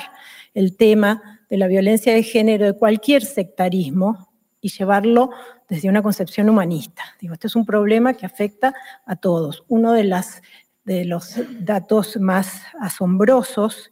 el 0.54 0.76
tema 0.76 1.42
de 1.50 1.58
la 1.58 1.68
violencia 1.68 2.14
de 2.14 2.24
género 2.24 2.66
de 2.66 2.78
cualquier 2.78 3.24
sectarismo 3.24 4.30
y 4.60 4.70
llevarlo 4.70 5.30
desde 5.70 5.90
una 5.90 6.02
concepción 6.02 6.50
humanista. 6.50 7.04
Digo, 7.22 7.34
este 7.34 7.48
es 7.48 7.56
un 7.56 7.66
problema 7.66 8.14
que 8.14 8.26
afecta 8.26 8.74
a 9.06 9.16
todos. 9.16 9.64
Uno 9.68 9.94
de, 9.94 10.04
las, 10.04 10.42
de 10.84 11.06
los 11.06 11.36
datos 11.60 12.18
más 12.18 12.64
asombrosos 12.80 13.92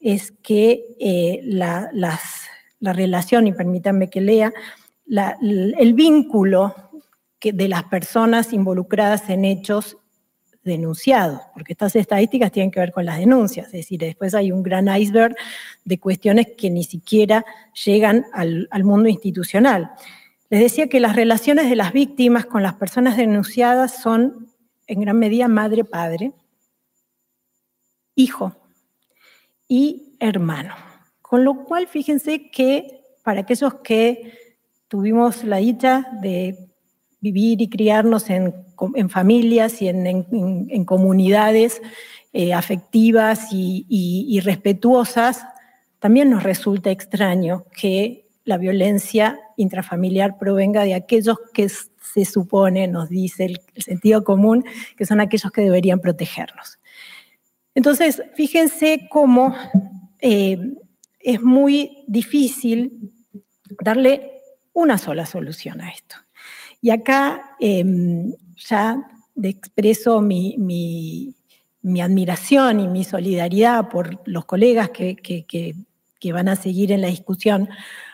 es 0.00 0.32
que 0.42 0.96
eh, 0.98 1.40
la, 1.44 1.90
relación, 2.80 3.46
y 3.46 3.52
permítanme 3.52 4.08
que 4.10 4.20
lea, 4.20 4.52
el 5.40 5.94
vínculo 5.94 6.74
de 7.40 7.68
las 7.68 7.84
personas 7.84 8.52
involucradas 8.52 9.28
en 9.30 9.44
hechos 9.44 9.96
denunciados, 10.66 11.40
porque 11.54 11.72
estas 11.72 11.94
estadísticas 11.94 12.50
tienen 12.50 12.70
que 12.70 12.80
ver 12.80 12.92
con 12.92 13.06
las 13.06 13.18
denuncias, 13.18 13.66
es 13.66 13.72
decir, 13.72 14.00
después 14.00 14.34
hay 14.34 14.50
un 14.50 14.62
gran 14.62 14.94
iceberg 14.94 15.36
de 15.84 15.98
cuestiones 15.98 16.48
que 16.58 16.70
ni 16.70 16.82
siquiera 16.82 17.44
llegan 17.84 18.26
al, 18.32 18.68
mundo 18.82 19.08
institucional. 19.08 19.92
Les 20.50 20.60
decía 20.60 20.88
que 20.88 21.00
las 21.00 21.14
relaciones 21.14 21.70
de 21.70 21.76
las 21.76 21.92
víctimas 21.92 22.46
con 22.46 22.62
las 22.62 22.74
personas 22.74 23.16
denunciadas 23.16 24.02
son 24.02 24.48
en 24.88 25.00
gran 25.00 25.18
medida 25.18 25.46
madre-padre, 25.48 26.32
hijo 28.16 28.56
y 29.68 30.16
hermano. 30.18 30.74
Con 31.28 31.44
lo 31.44 31.64
cual, 31.64 31.88
fíjense 31.88 32.50
que 32.52 33.00
para 33.24 33.40
aquellos 33.40 33.74
que 33.82 34.38
tuvimos 34.86 35.42
la 35.42 35.56
dicha 35.56 36.06
de 36.22 36.56
vivir 37.20 37.60
y 37.60 37.68
criarnos 37.68 38.30
en, 38.30 38.54
familias 39.08 39.82
y 39.82 39.88
en, 39.88 40.84
comunidades 40.84 41.82
eh, 42.32 42.54
afectivas 42.54 43.48
y, 43.50 44.38
respetuosas, 44.44 45.44
también 45.98 46.30
nos 46.30 46.44
resulta 46.44 46.92
extraño 46.92 47.64
que 47.76 48.28
la 48.44 48.56
violencia 48.56 49.40
intrafamiliar 49.56 50.38
provenga 50.38 50.84
de 50.84 50.94
aquellos 50.94 51.38
que 51.52 51.68
se 51.68 52.24
supone, 52.24 52.86
nos 52.86 53.08
dice 53.08 53.46
el, 53.46 53.60
sentido 53.82 54.22
común, 54.22 54.64
que 54.96 55.06
son 55.06 55.20
aquellos 55.20 55.50
que 55.50 55.62
deberían 55.62 55.98
protegernos. 55.98 56.78
Entonces, 57.74 58.22
fíjense 58.36 59.08
cómo 59.10 59.56
eh, 60.20 60.56
es 61.26 61.42
muy 61.42 62.04
difícil 62.06 63.12
darle 63.82 64.42
una 64.72 64.96
sola 64.96 65.26
solución 65.26 65.80
a 65.80 65.90
esto. 65.90 66.14
Y 66.80 66.90
acá 66.90 67.56
em, 67.58 68.32
ya 68.56 69.04
expreso 69.42 70.20
mi, 70.20 71.34
admiración 72.00 72.78
y 72.78 72.86
mi 72.86 73.02
solidaridad 73.02 73.88
por 73.88 74.20
los 74.24 74.44
colegas 74.44 74.90
que, 74.90 75.16
que 75.16 76.32
van 76.32 76.48
a 76.48 76.54
seguir 76.54 76.92
en 76.92 77.00
la 77.00 77.08
discusión, 77.08 77.68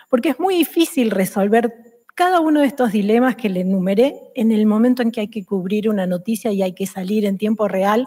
porque 0.08 0.30
es 0.30 0.40
muy 0.40 0.54
difícil 0.54 1.10
resolver 1.10 1.70
cada 2.14 2.40
uno 2.40 2.60
de 2.60 2.66
estos 2.66 2.92
dilemas 2.92 3.36
que 3.36 3.50
le 3.50 3.60
enumeré 3.60 4.16
en 4.34 4.52
el 4.52 4.64
momento 4.64 5.02
en 5.02 5.10
que 5.10 5.20
hay 5.20 5.28
que 5.28 5.44
cubrir 5.44 5.90
una 5.90 6.06
noticia 6.06 6.50
y 6.50 6.62
hay 6.62 6.72
que 6.72 6.86
salir 6.86 7.26
en 7.26 7.36
tiempo 7.36 7.68
real 7.68 8.06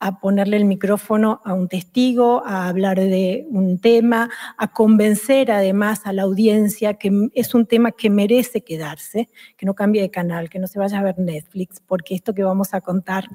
a 0.00 0.18
ponerle 0.18 0.56
el 0.56 0.64
micrófono 0.64 1.42
a 1.44 1.52
un 1.52 1.68
testigo, 1.68 2.42
a 2.46 2.68
hablar 2.68 2.98
de 2.98 3.46
un 3.50 3.78
tema, 3.78 4.30
a 4.56 4.72
convencer 4.72 5.52
además 5.52 6.00
a 6.04 6.14
la 6.14 6.22
audiencia 6.22 6.94
que 6.94 7.28
es 7.34 7.54
un 7.54 7.66
tema 7.66 7.92
que 7.92 8.08
merece 8.08 8.62
quedarse, 8.62 9.28
que 9.58 9.66
no 9.66 9.74
cambie 9.74 10.00
de 10.00 10.10
canal, 10.10 10.48
que 10.48 10.58
no 10.58 10.66
se 10.66 10.78
vaya 10.78 10.98
a 10.98 11.02
ver 11.02 11.18
Netflix, 11.18 11.80
porque 11.86 12.14
esto 12.14 12.34
que 12.34 12.42
vamos 12.42 12.72
a 12.72 12.80
contar 12.80 13.28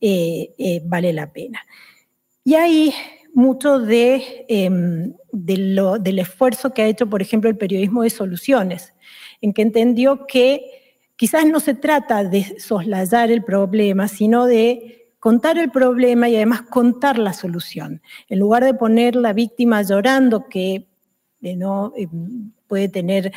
eh, 0.00 0.54
eh, 0.56 0.80
vale 0.84 1.12
la 1.12 1.32
pena. 1.32 1.60
Y 2.44 2.54
hay 2.54 2.94
mucho 3.34 3.80
de, 3.80 4.46
em, 4.48 5.14
del 5.32 6.18
esfuerzo 6.20 6.72
que 6.72 6.82
ha 6.82 6.86
hecho, 6.86 7.08
por 7.08 7.22
ejemplo, 7.22 7.50
el 7.50 7.56
periodismo 7.56 8.04
de 8.04 8.10
soluciones, 8.10 8.94
en 9.40 9.52
que 9.52 9.62
entendió 9.62 10.26
que 10.26 10.62
quizás 11.16 11.44
no 11.44 11.58
se 11.58 11.74
trata 11.74 12.22
de 12.22 12.60
soslayar 12.60 13.32
el 13.32 13.42
problema, 13.42 14.06
sino 14.06 14.46
de 14.46 15.03
contar 15.24 15.56
el 15.56 15.70
problema 15.70 16.28
y 16.28 16.36
además 16.36 16.60
contar 16.60 17.18
la 17.18 17.32
solución. 17.32 18.02
En 18.28 18.40
lugar 18.40 18.62
de 18.62 18.74
poner 18.74 19.16
la 19.16 19.32
víctima 19.32 19.80
llorando, 19.80 20.50
que 20.50 20.86
eh, 21.40 21.56
no 21.56 21.94
eh, 21.96 22.08
puede 22.68 22.90
tener 22.90 23.32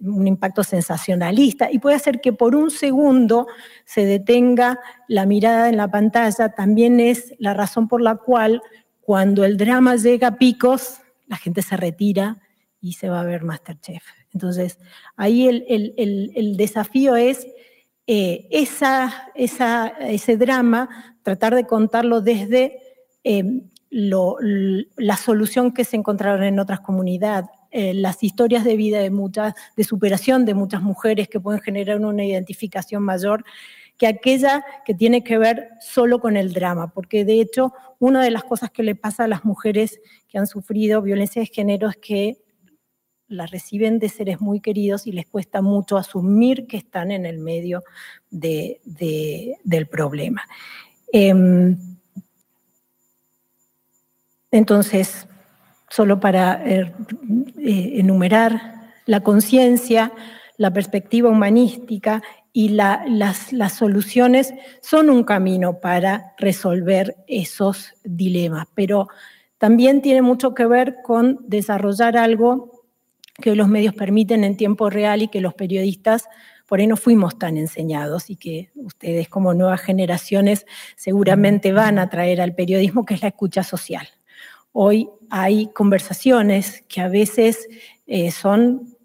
un 0.00 0.26
impacto 0.26 0.64
sensacionalista 0.64 1.70
y 1.70 1.80
puede 1.80 1.96
hacer 1.96 2.22
que 2.22 2.32
por 2.32 2.56
un 2.56 2.70
segundo 2.70 3.46
se 3.84 4.06
detenga 4.06 4.80
la 5.06 5.26
mirada 5.26 5.68
en 5.68 5.76
la 5.76 5.90
pantalla, 5.90 6.54
también 6.54 6.98
es 6.98 7.34
la 7.38 7.52
razón 7.52 7.88
por 7.88 8.00
la 8.00 8.16
cual 8.16 8.62
cuando 9.02 9.44
el 9.44 9.58
drama 9.58 9.96
llega 9.96 10.28
a 10.28 10.38
picos, 10.38 11.02
la 11.26 11.36
gente 11.36 11.60
se 11.60 11.76
retira 11.76 12.38
y 12.80 12.94
se 12.94 13.10
va 13.10 13.20
a 13.20 13.24
ver 13.24 13.44
Masterchef. 13.44 14.02
Entonces, 14.32 14.78
ahí 15.14 15.46
el, 15.46 16.56
desafío 16.56 17.16
es 17.16 17.46
eh, 18.06 18.48
esa, 18.50 19.28
ese 19.34 20.36
drama 20.38 20.88
tratar 21.28 21.54
de 21.54 21.66
contarlo 21.66 22.22
desde 22.22 22.78
eh, 23.22 23.44
la 23.90 25.16
solución 25.18 25.72
que 25.72 25.84
se 25.84 25.96
encontraron 25.96 26.42
en 26.42 26.58
otras 26.58 26.80
comunidades, 26.80 27.50
eh, 27.70 27.92
las 27.92 28.22
historias 28.22 28.64
de 28.64 28.76
vida 28.76 29.00
de 29.00 29.10
muchas, 29.10 29.52
de 29.76 29.84
superación 29.84 30.46
de 30.46 30.54
muchas 30.54 30.80
mujeres 30.80 31.28
que 31.28 31.38
pueden 31.38 31.60
generar 31.60 32.00
una 32.00 32.24
identificación 32.24 33.02
mayor 33.02 33.44
que 33.98 34.06
aquella 34.06 34.64
que 34.86 34.94
tiene 34.94 35.22
que 35.22 35.36
ver 35.36 35.68
solo 35.80 36.18
con 36.18 36.38
el 36.38 36.54
drama, 36.54 36.94
porque 36.94 37.26
de 37.26 37.42
hecho 37.42 37.74
una 37.98 38.22
de 38.22 38.30
las 38.30 38.44
cosas 38.44 38.70
que 38.70 38.82
le 38.82 38.94
pasa 38.94 39.24
a 39.24 39.28
las 39.28 39.44
mujeres 39.44 40.00
que 40.28 40.38
han 40.38 40.46
sufrido 40.46 41.02
violencia 41.02 41.42
de 41.42 41.46
género 41.46 41.90
es 41.90 41.96
que 41.96 42.38
la 43.26 43.44
reciben 43.44 43.98
de 43.98 44.08
seres 44.08 44.40
muy 44.40 44.60
queridos 44.60 45.06
y 45.06 45.12
les 45.12 45.26
cuesta 45.26 45.60
mucho 45.60 45.98
asumir 45.98 46.66
que 46.66 46.78
están 46.78 47.10
en 47.10 47.26
el 47.26 47.38
medio 47.38 47.84
del 48.30 49.88
problema. 49.90 50.42
Em, 51.12 51.76
entonces, 54.50 55.26
solo 55.88 56.20
para 56.20 56.62
eh, 56.66 56.92
eh, 57.58 57.92
enumerar 57.96 58.92
la 59.06 59.20
conciencia, 59.20 60.12
la 60.56 60.72
perspectiva 60.72 61.30
humanística 61.30 62.22
y 62.52 62.70
las, 62.70 63.52
las, 63.52 63.72
soluciones 63.72 64.52
son 64.82 65.10
un 65.10 65.24
camino 65.24 65.80
para 65.80 66.34
resolver 66.38 67.16
esos 67.26 67.94
dilemas, 68.04 68.66
pero 68.74 69.08
también 69.58 70.02
tiene 70.02 70.22
mucho 70.22 70.54
que 70.54 70.66
ver 70.66 70.96
con 71.02 71.38
desarrollar 71.46 72.16
algo 72.16 72.84
que 73.34 73.54
los 73.54 73.68
medios 73.68 73.94
permiten 73.94 74.44
en 74.44 74.56
tiempo 74.56 74.90
real 74.90 75.22
y 75.22 75.28
que 75.28 75.40
los 75.40 75.54
periodistas 75.54 76.28
por 76.68 76.80
ahí 76.80 76.86
no 76.86 76.98
fuimos 76.98 77.38
tan 77.38 77.56
enseñados 77.56 78.28
y 78.28 78.36
que 78.36 78.70
ustedes 78.74 79.28
como 79.30 79.54
nuevas 79.54 79.80
generaciones 79.80 80.66
seguramente 80.96 81.72
van 81.72 81.98
a 81.98 82.10
traer 82.10 82.42
al 82.42 82.54
periodismo, 82.54 83.06
que 83.06 83.14
es 83.14 83.22
la 83.22 83.28
escucha 83.28 83.62
social. 83.62 84.06
Hoy 84.72 85.08
hay 85.30 85.68
conversaciones 85.68 86.84
que 86.86 87.00
a 87.00 87.08
veces 87.08 87.66
eh, 88.06 88.30
son 88.30 88.98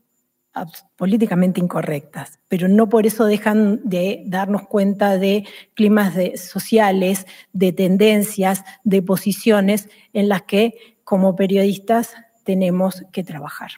políticamente 0.98 1.62
incorrectas, 1.62 2.39
pero 2.50 2.67
no 2.67 2.89
por 2.89 3.08
eso 3.08 3.25
dejan 3.25 3.79
de 3.84 4.24
darnos 4.27 4.67
cuenta 4.67 5.17
de 5.17 5.48
climas 5.74 6.13
sociales, 6.36 7.25
de 7.53 7.72
tendencias, 7.72 8.63
de 8.84 9.01
posiciones 9.01 9.89
en 10.12 10.27
las 10.29 10.43
que 10.43 10.98
como 11.05 11.36
periodistas 11.36 12.13
tenemos 12.43 13.03
que 13.12 13.24
trabajar. 13.24 13.72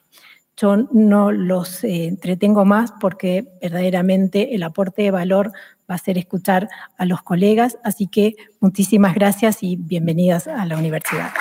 Yo 0.58 0.78
no 0.92 1.32
los 1.32 1.84
eh, 1.84 2.06
entretengo 2.06 2.64
más 2.64 2.94
porque 3.00 3.46
verdaderamente 3.62 4.56
el 4.56 4.64
aporte 4.64 5.02
de 5.02 5.12
valor 5.12 5.52
va 5.90 5.96
a 5.96 6.00
ser 6.00 6.18
escuchar 6.18 6.70
a 6.98 7.06
los 7.06 7.22
colegas, 7.22 7.78
así 7.84 8.08
que 8.08 8.36
muchísimas 8.60 9.14
gracias 9.16 9.62
y 9.62 9.76
bienvenidas 9.76 10.48
a 10.48 10.66
la 10.66 10.78
universidad. 10.78 11.32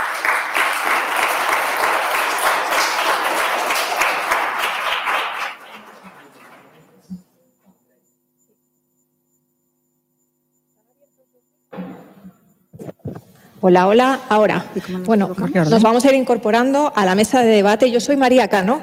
Hola, 13.67 13.89
hola, 13.89 14.21
ahora. 14.29 14.67
Bueno, 15.07 15.35
nos 15.71 15.83
vamos 15.83 16.05
a 16.05 16.11
ir 16.11 16.17
incorporando 16.17 16.93
a 16.95 17.07
la 17.07 17.15
mesa 17.15 17.43
de 17.43 17.49
debate. 17.49 17.91
Yo 17.91 17.99
soy 17.99 18.15
María 18.15 18.49
Cano, 18.49 18.83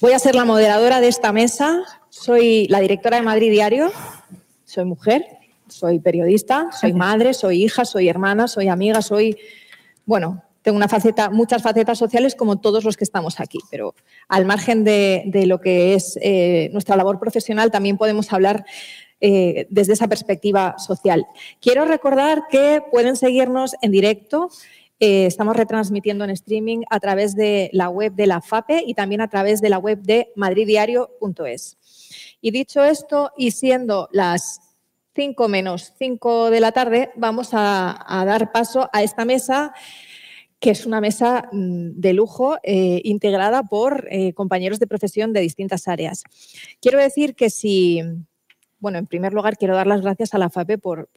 voy 0.00 0.12
a 0.12 0.18
ser 0.20 0.36
la 0.36 0.44
moderadora 0.44 1.00
de 1.00 1.08
esta 1.08 1.32
mesa. 1.32 1.82
Soy 2.08 2.68
la 2.68 2.78
directora 2.78 3.16
de 3.16 3.24
Madrid 3.24 3.50
Diario, 3.50 3.90
soy 4.64 4.84
mujer, 4.84 5.26
soy 5.66 5.98
periodista, 5.98 6.70
soy 6.70 6.92
madre, 6.92 7.34
soy 7.34 7.64
hija, 7.64 7.84
soy 7.84 8.08
hermana, 8.08 8.46
soy 8.46 8.68
amiga, 8.68 9.02
soy, 9.02 9.36
bueno, 10.06 10.44
tengo 10.62 10.76
una 10.76 10.86
faceta, 10.86 11.28
muchas 11.28 11.60
facetas 11.60 11.98
sociales 11.98 12.36
como 12.36 12.60
todos 12.60 12.84
los 12.84 12.96
que 12.96 13.02
estamos 13.02 13.40
aquí, 13.40 13.58
pero 13.72 13.96
al 14.28 14.44
margen 14.44 14.84
de, 14.84 15.32
lo 15.48 15.60
que 15.60 15.94
es 15.94 16.16
eh, 16.22 16.70
nuestra 16.72 16.94
labor 16.94 17.18
profesional 17.18 17.72
también 17.72 17.98
podemos 17.98 18.32
hablar 18.32 18.64
eh, 19.24 19.68
desde 19.70 19.92
esa 19.92 20.08
perspectiva 20.08 20.76
social. 20.78 21.24
Quiero 21.60 21.84
recordar 21.84 22.48
que 22.50 22.82
pueden 22.90 23.14
seguirnos 23.14 23.76
en 23.80 23.92
directo. 23.92 24.50
Eh, 24.98 25.26
estamos 25.26 25.54
retransmitiendo 25.54 26.24
en 26.24 26.30
streaming 26.30 26.80
a 26.90 26.98
través 26.98 27.36
de 27.36 27.70
la 27.72 27.88
web 27.88 28.14
de 28.14 28.26
la 28.26 28.40
FAPE 28.40 28.82
y 28.84 28.94
también 28.94 29.20
a 29.20 29.28
través 29.28 29.60
de 29.60 29.68
la 29.68 29.78
web 29.78 30.00
de 30.02 30.32
madriddiario.es. 30.34 31.78
Y 32.40 32.50
dicho 32.50 32.82
esto, 32.82 33.30
y 33.36 33.52
siendo 33.52 34.08
las 34.10 34.60
5 35.14 35.46
menos 35.46 35.92
5 36.00 36.50
de 36.50 36.58
la 36.58 36.72
tarde, 36.72 37.12
vamos 37.14 37.50
a, 37.52 38.24
dar 38.26 38.50
paso 38.50 38.90
a 38.92 39.04
esta 39.04 39.24
mesa 39.24 39.72
que 40.58 40.70
es 40.70 40.84
una 40.84 41.00
mesa 41.00 41.48
mm, 41.52 41.92
de 41.94 42.12
lujo 42.12 42.56
eh, 42.64 43.00
integrada 43.04 43.62
por 43.62 44.08
compañeros 44.34 44.80
de 44.80 44.88
profesión 44.88 45.32
de 45.32 45.42
distintas 45.42 45.86
áreas. 45.86 46.24
Quiero 46.80 46.98
decir 46.98 47.36
que 47.36 47.50
si, 47.50 48.00
bueno, 48.82 48.98
en 48.98 49.06
primer 49.06 49.32
lugar, 49.32 49.56
quiero 49.56 49.76
dar 49.76 49.86
las 49.86 50.00
gracias 50.00 50.34
a 50.34 50.38
la 50.38 50.50
FAPE 50.50 50.76
por, 50.76 51.08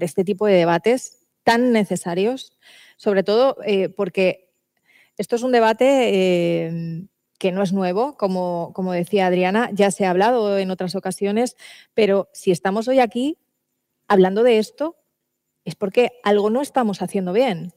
este 0.00 0.22
tipo 0.22 0.46
de 0.46 0.52
debates 0.52 1.26
tan 1.44 1.72
necesarios, 1.72 2.52
sobre 2.98 3.22
todo 3.22 3.56
eh, 3.64 3.88
porque 3.88 4.50
esto 5.16 5.34
es 5.34 5.42
un 5.42 5.50
debate 5.50 6.10
eh, 6.12 7.06
que 7.38 7.52
no 7.52 7.62
es 7.62 7.72
nuevo, 7.72 8.18
como, 8.18 8.70
como 8.74 8.92
decía 8.92 9.28
Adriana, 9.28 9.70
ya 9.72 9.90
se 9.90 10.04
ha 10.04 10.10
hablado 10.10 10.58
en 10.58 10.70
otras 10.70 10.94
ocasiones, 10.94 11.56
pero 11.94 12.28
si 12.34 12.50
estamos 12.50 12.86
hoy 12.86 13.00
aquí 13.00 13.38
hablando 14.08 14.42
de 14.42 14.58
esto, 14.58 14.96
es 15.64 15.74
porque 15.74 16.20
algo 16.22 16.50
no 16.50 16.60
estamos 16.60 17.00
haciendo 17.00 17.32
bien 17.32 17.72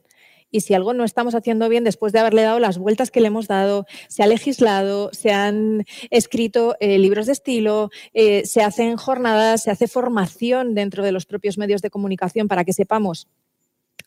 y 0.51 0.61
si 0.61 0.73
algo 0.73 0.93
no 0.93 1.03
estamos 1.03 1.35
haciendo 1.35 1.69
bien 1.69 1.83
después 1.83 2.13
de 2.13 2.19
haberle 2.19 2.41
dado 2.41 2.59
las 2.59 2.77
vueltas 2.77 3.11
que 3.11 3.21
le 3.21 3.27
hemos 3.27 3.47
dado, 3.47 3.85
se 4.07 4.23
ha 4.23 4.27
legislado, 4.27 5.09
se 5.13 5.31
han 5.31 5.85
escrito 6.09 6.75
eh, 6.79 6.97
libros 6.97 7.27
de 7.27 7.33
estilo, 7.33 7.89
eh, 8.13 8.45
se 8.45 8.61
hacen 8.61 8.97
jornadas, 8.97 9.63
se 9.63 9.71
hace 9.71 9.87
formación 9.87 10.75
dentro 10.75 11.03
de 11.03 11.11
los 11.11 11.25
propios 11.25 11.57
medios 11.57 11.81
de 11.81 11.89
comunicación 11.89 12.47
para 12.47 12.63
que 12.63 12.73
sepamos 12.73 13.27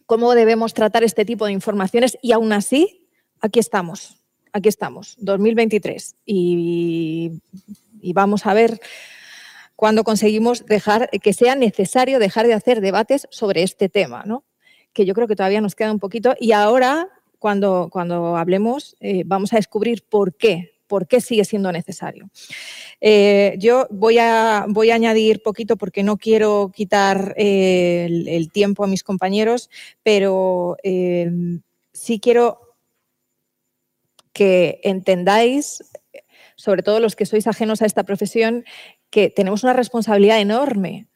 cómo 0.06 0.34
debemos 0.34 0.74
tratar 0.74 1.04
este 1.04 1.24
tipo 1.24 1.46
de 1.46 1.52
informaciones 1.52 2.18
y 2.22 2.32
aún 2.32 2.52
así, 2.52 3.06
aquí 3.40 3.58
estamos, 3.58 4.16
aquí 4.52 4.68
estamos, 4.68 5.16
2023 5.18 6.16
y, 6.26 7.40
y 8.00 8.12
vamos 8.12 8.46
a 8.46 8.54
ver 8.54 8.80
cuándo 9.76 10.04
conseguimos 10.04 10.66
dejar 10.66 11.08
que 11.10 11.32
sea 11.32 11.54
necesario 11.54 12.18
dejar 12.18 12.46
de 12.46 12.54
hacer 12.54 12.80
debates 12.80 13.26
sobre 13.30 13.62
este 13.62 13.88
tema, 13.88 14.22
¿no? 14.26 14.44
Que 14.92 15.04
yo 15.04 15.14
creo 15.14 15.28
que 15.28 15.36
todavía 15.36 15.60
nos 15.60 15.74
queda 15.74 15.92
un 15.92 15.98
poquito. 15.98 16.34
Y 16.38 16.52
ahora, 16.52 17.08
cuando, 17.38 17.88
cuando 17.90 18.36
hablemos, 18.36 18.96
eh, 19.00 19.22
vamos 19.26 19.52
a 19.52 19.56
descubrir 19.56 20.04
por 20.08 20.34
qué, 20.34 20.74
por 20.86 21.06
qué 21.06 21.20
sigue 21.20 21.44
siendo 21.44 21.72
necesario. 21.72 22.30
Eh, 23.00 23.56
yo 23.58 23.86
voy 23.90 24.18
a, 24.18 24.66
voy 24.68 24.90
a 24.90 24.94
añadir 24.94 25.42
poquito 25.42 25.76
porque 25.76 26.02
no 26.02 26.16
quiero 26.16 26.70
quitar 26.74 27.34
eh, 27.36 28.06
el, 28.26 28.50
tiempo 28.52 28.84
a 28.84 28.86
mis 28.86 29.02
compañeros, 29.02 29.70
pero 30.02 30.76
sí 31.92 32.20
quiero 32.20 32.60
que 34.32 34.80
entendáis, 34.82 35.84
sobre 36.56 36.82
todo 36.82 37.00
los 37.00 37.16
que 37.16 37.26
sois 37.26 37.46
ajenos 37.46 37.82
a 37.82 37.86
esta 37.86 38.04
profesión, 38.04 38.64
que 39.10 39.28
tenemos 39.28 39.62
una 39.62 39.74
responsabilidad 39.74 40.40
enorme 40.40 41.06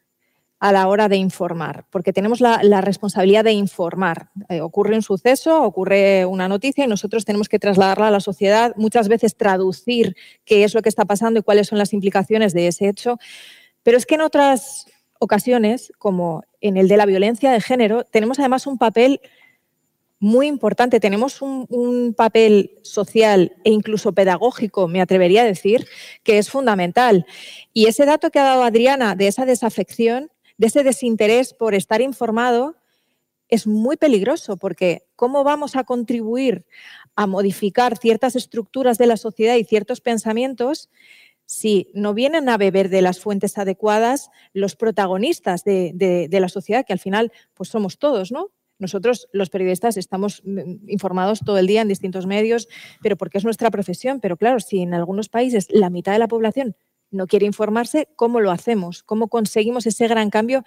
a 0.59 0.71
la 0.71 0.87
hora 0.87 1.07
de 1.07 1.17
informar, 1.17 1.85
porque 1.91 2.13
tenemos 2.13 2.41
la, 2.41 2.81
responsabilidad 2.81 3.43
de 3.43 3.51
informar. 3.51 4.29
Eh, 4.49 4.61
ocurre 4.61 4.95
un 4.95 5.03
suceso, 5.03 5.63
ocurre 5.63 6.25
una 6.25 6.47
noticia 6.47 6.83
y 6.83 6.87
nosotros 6.87 7.25
tenemos 7.25 7.47
que 7.47 7.59
trasladarla 7.59 8.07
a 8.07 8.11
la 8.11 8.19
sociedad, 8.19 8.73
muchas 8.75 9.07
veces 9.07 9.35
traducir 9.35 10.15
qué 10.45 10.63
es 10.63 10.73
lo 10.73 10.81
que 10.81 10.89
está 10.89 11.05
pasando 11.05 11.39
y 11.39 11.43
cuáles 11.43 11.67
son 11.67 11.77
las 11.77 11.93
implicaciones 11.93 12.53
de 12.53 12.67
ese 12.67 12.87
hecho. 12.87 13.19
Pero 13.83 13.97
es 13.97 14.05
que 14.05 14.15
en 14.15 14.21
otras 14.21 14.87
ocasiones, 15.19 15.91
como 15.99 16.43
en 16.59 16.77
el 16.77 16.87
de 16.87 16.97
la 16.97 17.05
violencia 17.05 17.51
de 17.51 17.61
género, 17.61 18.03
tenemos 18.03 18.39
además 18.39 18.65
un 18.65 18.79
papel 18.79 19.21
muy 20.19 20.47
importante. 20.47 20.99
Tenemos 20.99 21.43
un, 21.43 21.67
un, 21.69 22.15
papel 22.15 22.79
social 22.81 23.53
e 23.63 23.69
incluso 23.69 24.13
pedagógico, 24.13 24.87
me 24.87 25.01
atrevería 25.01 25.43
a 25.43 25.45
decir, 25.45 25.87
que 26.23 26.39
es 26.39 26.49
fundamental. 26.49 27.27
Y 27.73 27.85
ese 27.85 28.05
dato 28.05 28.31
que 28.31 28.39
ha 28.39 28.43
dado 28.43 28.63
Adriana 28.63 29.15
de 29.15 29.27
esa 29.27 29.45
desafección 29.45 30.31
de 30.57 30.67
ese 30.67 30.83
desinterés 30.83 31.53
por 31.53 31.75
estar 31.75 32.01
informado 32.01 32.75
es 33.49 33.65
muy 33.65 33.97
peligroso 33.97 34.57
porque 34.57 35.07
¿cómo 35.15 35.43
vamos 35.43 35.75
a 35.75 35.83
contribuir 35.83 36.65
a 37.15 37.27
modificar 37.27 37.97
ciertas 37.97 38.35
estructuras 38.35 38.97
de 38.97 39.07
la 39.07 39.17
sociedad 39.17 39.55
y 39.55 39.63
ciertos 39.63 40.01
pensamientos 40.01 40.89
si 41.45 41.89
no 41.93 42.13
vienen 42.13 42.49
a 42.49 42.57
beber 42.57 42.89
de 42.89 43.01
las 43.01 43.19
fuentes 43.19 43.57
adecuadas 43.57 44.29
los 44.53 44.75
protagonistas 44.75 45.63
de, 45.63 46.27
la 46.29 46.49
sociedad, 46.49 46.85
que 46.85 46.93
al 46.93 46.99
final 46.99 47.31
pues 47.53 47.69
somos 47.69 47.97
todos, 47.97 48.31
¿no? 48.31 48.51
Nosotros, 48.79 49.27
los 49.31 49.49
periodistas, 49.49 49.97
estamos 49.97 50.43
mm, 50.45 50.89
informados 50.89 51.39
todo 51.39 51.57
el 51.57 51.65
día 51.65 51.81
en 51.81 51.87
distintos 51.87 52.27
medios, 52.27 52.67
pero 53.01 53.15
porque 53.15 53.39
es 53.39 53.43
nuestra 53.43 53.71
profesión. 53.71 54.19
Pero 54.19 54.37
claro, 54.37 54.59
si 54.59 54.81
en 54.81 54.93
algunos 54.93 55.29
países 55.29 55.67
la 55.71 55.89
mitad 55.89 56.11
de 56.11 56.19
la 56.19 56.27
población 56.27 56.75
no 57.11 57.27
quiere 57.27 57.45
informarse, 57.45 58.07
¿cómo 58.15 58.39
lo 58.39 58.51
hacemos? 58.51 59.03
¿Cómo 59.03 59.27
conseguimos 59.27 59.85
ese 59.85 60.07
gran 60.07 60.29
cambio? 60.29 60.63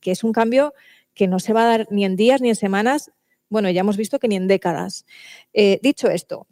Que 0.00 0.10
es 0.12 0.24
un 0.24 0.32
cambio 0.32 0.74
que 1.14 1.26
no 1.26 1.38
se 1.38 1.52
va 1.52 1.62
a 1.62 1.78
dar 1.78 1.88
ni 1.90 2.04
en 2.04 2.16
días 2.16 2.40
ni 2.40 2.48
en 2.48 2.56
semanas, 2.56 3.10
bueno, 3.48 3.68
ya 3.68 3.80
hemos 3.80 3.96
visto 3.96 4.18
que 4.18 4.28
ni 4.28 4.36
en 4.36 4.46
décadas. 4.46 5.04
Eh, 5.52 5.80
dicho 5.82 6.08
esto, 6.08 6.46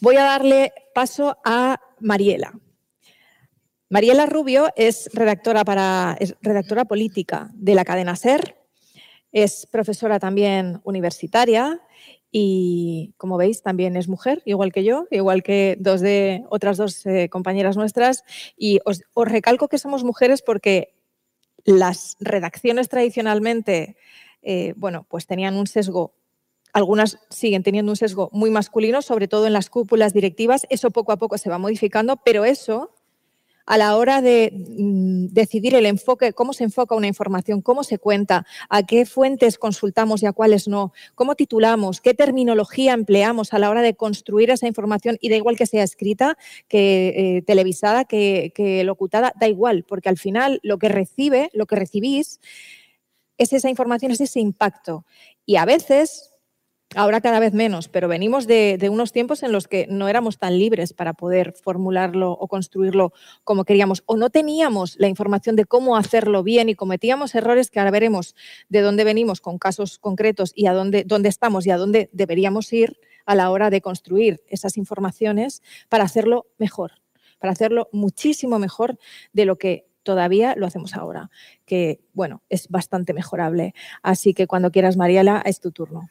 voy 0.00 0.16
a 0.16 0.24
darle 0.24 0.72
paso 0.94 1.38
a 1.44 1.80
Mariela. 2.00 2.52
Mariela 3.88 4.26
Rubio 4.26 4.68
es 4.76 5.08
redactora, 5.14 5.64
para, 5.64 6.16
es 6.20 6.36
redactora 6.42 6.84
política 6.84 7.50
de 7.54 7.74
la 7.74 7.86
cadena 7.86 8.14
SER, 8.14 8.58
es 9.32 9.66
profesora 9.66 10.18
también 10.18 10.80
universitaria 10.84 11.80
y 12.30 13.14
como 13.16 13.36
veis 13.38 13.62
también 13.62 13.96
es 13.96 14.08
mujer, 14.08 14.42
igual 14.44 14.72
que 14.72 14.84
yo, 14.84 15.06
igual 15.10 15.42
que 15.42 15.76
dos 15.80 16.00
de 16.00 16.44
otras 16.50 16.76
dos 16.76 17.06
eh, 17.06 17.28
compañeras 17.30 17.76
nuestras. 17.76 18.22
Y 18.56 18.80
os, 18.84 19.02
recalco 19.16 19.68
que 19.68 19.78
somos 19.78 20.04
mujeres 20.04 20.42
porque 20.42 20.94
las 21.64 22.16
redacciones 22.20 22.88
tradicionalmente, 22.88 23.96
eh, 24.42 24.74
bueno, 24.76 25.06
pues 25.08 25.26
tenían 25.26 25.56
un 25.56 25.66
sesgo 25.66 26.14
algunas 26.74 27.18
siguen 27.30 27.62
teniendo 27.62 27.90
un 27.90 27.96
sesgo 27.96 28.28
muy 28.32 28.50
masculino, 28.50 29.00
sobre 29.00 29.26
todo 29.26 29.46
en 29.46 29.54
las 29.54 29.70
cúpulas 29.70 30.12
directivas. 30.12 30.66
Eso 30.68 30.90
poco 30.90 31.12
a 31.12 31.16
poco 31.16 31.38
se 31.38 31.48
va 31.48 31.58
modificando, 31.58 32.18
pero 32.24 32.44
eso 32.44 32.94
a 33.68 33.76
la 33.76 33.96
hora 33.96 34.22
de 34.22 34.50
mm, 34.50 35.26
decidir 35.26 35.74
el 35.74 35.84
enfoque, 35.84 36.32
cómo 36.32 36.54
se 36.54 36.64
enfoca 36.64 36.94
una 36.94 37.06
información, 37.06 37.60
cómo 37.60 37.84
se 37.84 37.98
cuenta, 37.98 38.46
a 38.70 38.82
qué 38.82 39.04
fuentes 39.04 39.58
consultamos 39.58 40.22
y 40.22 40.26
a 40.26 40.32
cuáles 40.32 40.68
no, 40.68 40.94
cómo 41.14 41.34
titulamos, 41.34 42.00
qué 42.00 42.14
terminología 42.14 42.94
empleamos 42.94 43.52
a 43.52 43.58
la 43.58 43.68
hora 43.68 43.82
de 43.82 43.94
construir 43.94 44.48
esa 44.48 44.66
información 44.66 45.18
y 45.20 45.28
da 45.28 45.36
igual 45.36 45.58
que 45.58 45.66
sea 45.66 45.84
escrita, 45.84 46.38
que 46.66 47.08
eh, 47.36 47.42
televisada, 47.42 48.06
que, 48.06 48.52
que 48.54 48.84
locutada, 48.84 49.34
da 49.38 49.48
igual, 49.48 49.84
porque 49.86 50.08
al 50.08 50.16
final 50.16 50.60
lo 50.62 50.78
que 50.78 50.88
recibe, 50.88 51.50
lo 51.52 51.66
que 51.66 51.76
recibís, 51.76 52.40
es 53.36 53.52
esa 53.52 53.68
información, 53.68 54.12
es 54.12 54.22
ese 54.22 54.40
impacto. 54.40 55.04
Y 55.44 55.56
a 55.56 55.66
veces 55.66 56.37
Ahora 56.94 57.20
cada 57.20 57.38
vez 57.38 57.52
menos, 57.52 57.88
pero 57.88 58.08
venimos 58.08 58.46
de, 58.46 58.88
unos 58.90 59.12
tiempos 59.12 59.42
en 59.42 59.52
los 59.52 59.68
que 59.68 59.86
no 59.90 60.08
éramos 60.08 60.38
tan 60.38 60.58
libres 60.58 60.94
para 60.94 61.12
poder 61.12 61.52
formularlo 61.52 62.32
o 62.32 62.48
construirlo 62.48 63.12
como 63.44 63.64
queríamos, 63.64 64.02
o 64.06 64.16
no 64.16 64.30
teníamos 64.30 64.96
la 64.98 65.06
información 65.06 65.54
de 65.54 65.66
cómo 65.66 65.98
hacerlo 65.98 66.42
bien 66.42 66.70
y 66.70 66.74
cometíamos 66.74 67.34
errores 67.34 67.70
que 67.70 67.78
ahora 67.78 67.90
veremos 67.90 68.34
de 68.70 68.80
dónde 68.80 69.04
venimos 69.04 69.42
con 69.42 69.58
casos 69.58 69.98
concretos 69.98 70.52
y 70.54 70.66
a 70.66 70.72
dónde, 70.72 71.04
dónde 71.04 71.28
estamos 71.28 71.66
y 71.66 71.70
a 71.70 71.76
dónde 71.76 72.08
deberíamos 72.12 72.72
ir 72.72 72.98
a 73.26 73.34
la 73.34 73.50
hora 73.50 73.68
de 73.68 73.82
construir 73.82 74.40
esas 74.48 74.78
informaciones 74.78 75.62
para 75.90 76.04
hacerlo 76.04 76.46
mejor, 76.56 76.92
para 77.38 77.52
hacerlo 77.52 77.90
muchísimo 77.92 78.58
mejor 78.58 78.98
de 79.34 79.44
lo 79.44 79.58
que 79.58 79.86
todavía 80.04 80.54
lo 80.56 80.66
hacemos 80.66 80.94
ahora, 80.94 81.28
que 81.66 82.00
bueno, 82.14 82.42
es 82.48 82.68
bastante 82.68 83.12
mejorable. 83.12 83.74
Así 84.02 84.32
que 84.32 84.46
cuando 84.46 84.70
quieras, 84.70 84.96
Mariela, 84.96 85.42
es 85.44 85.60
tu 85.60 85.70
turno. 85.70 86.08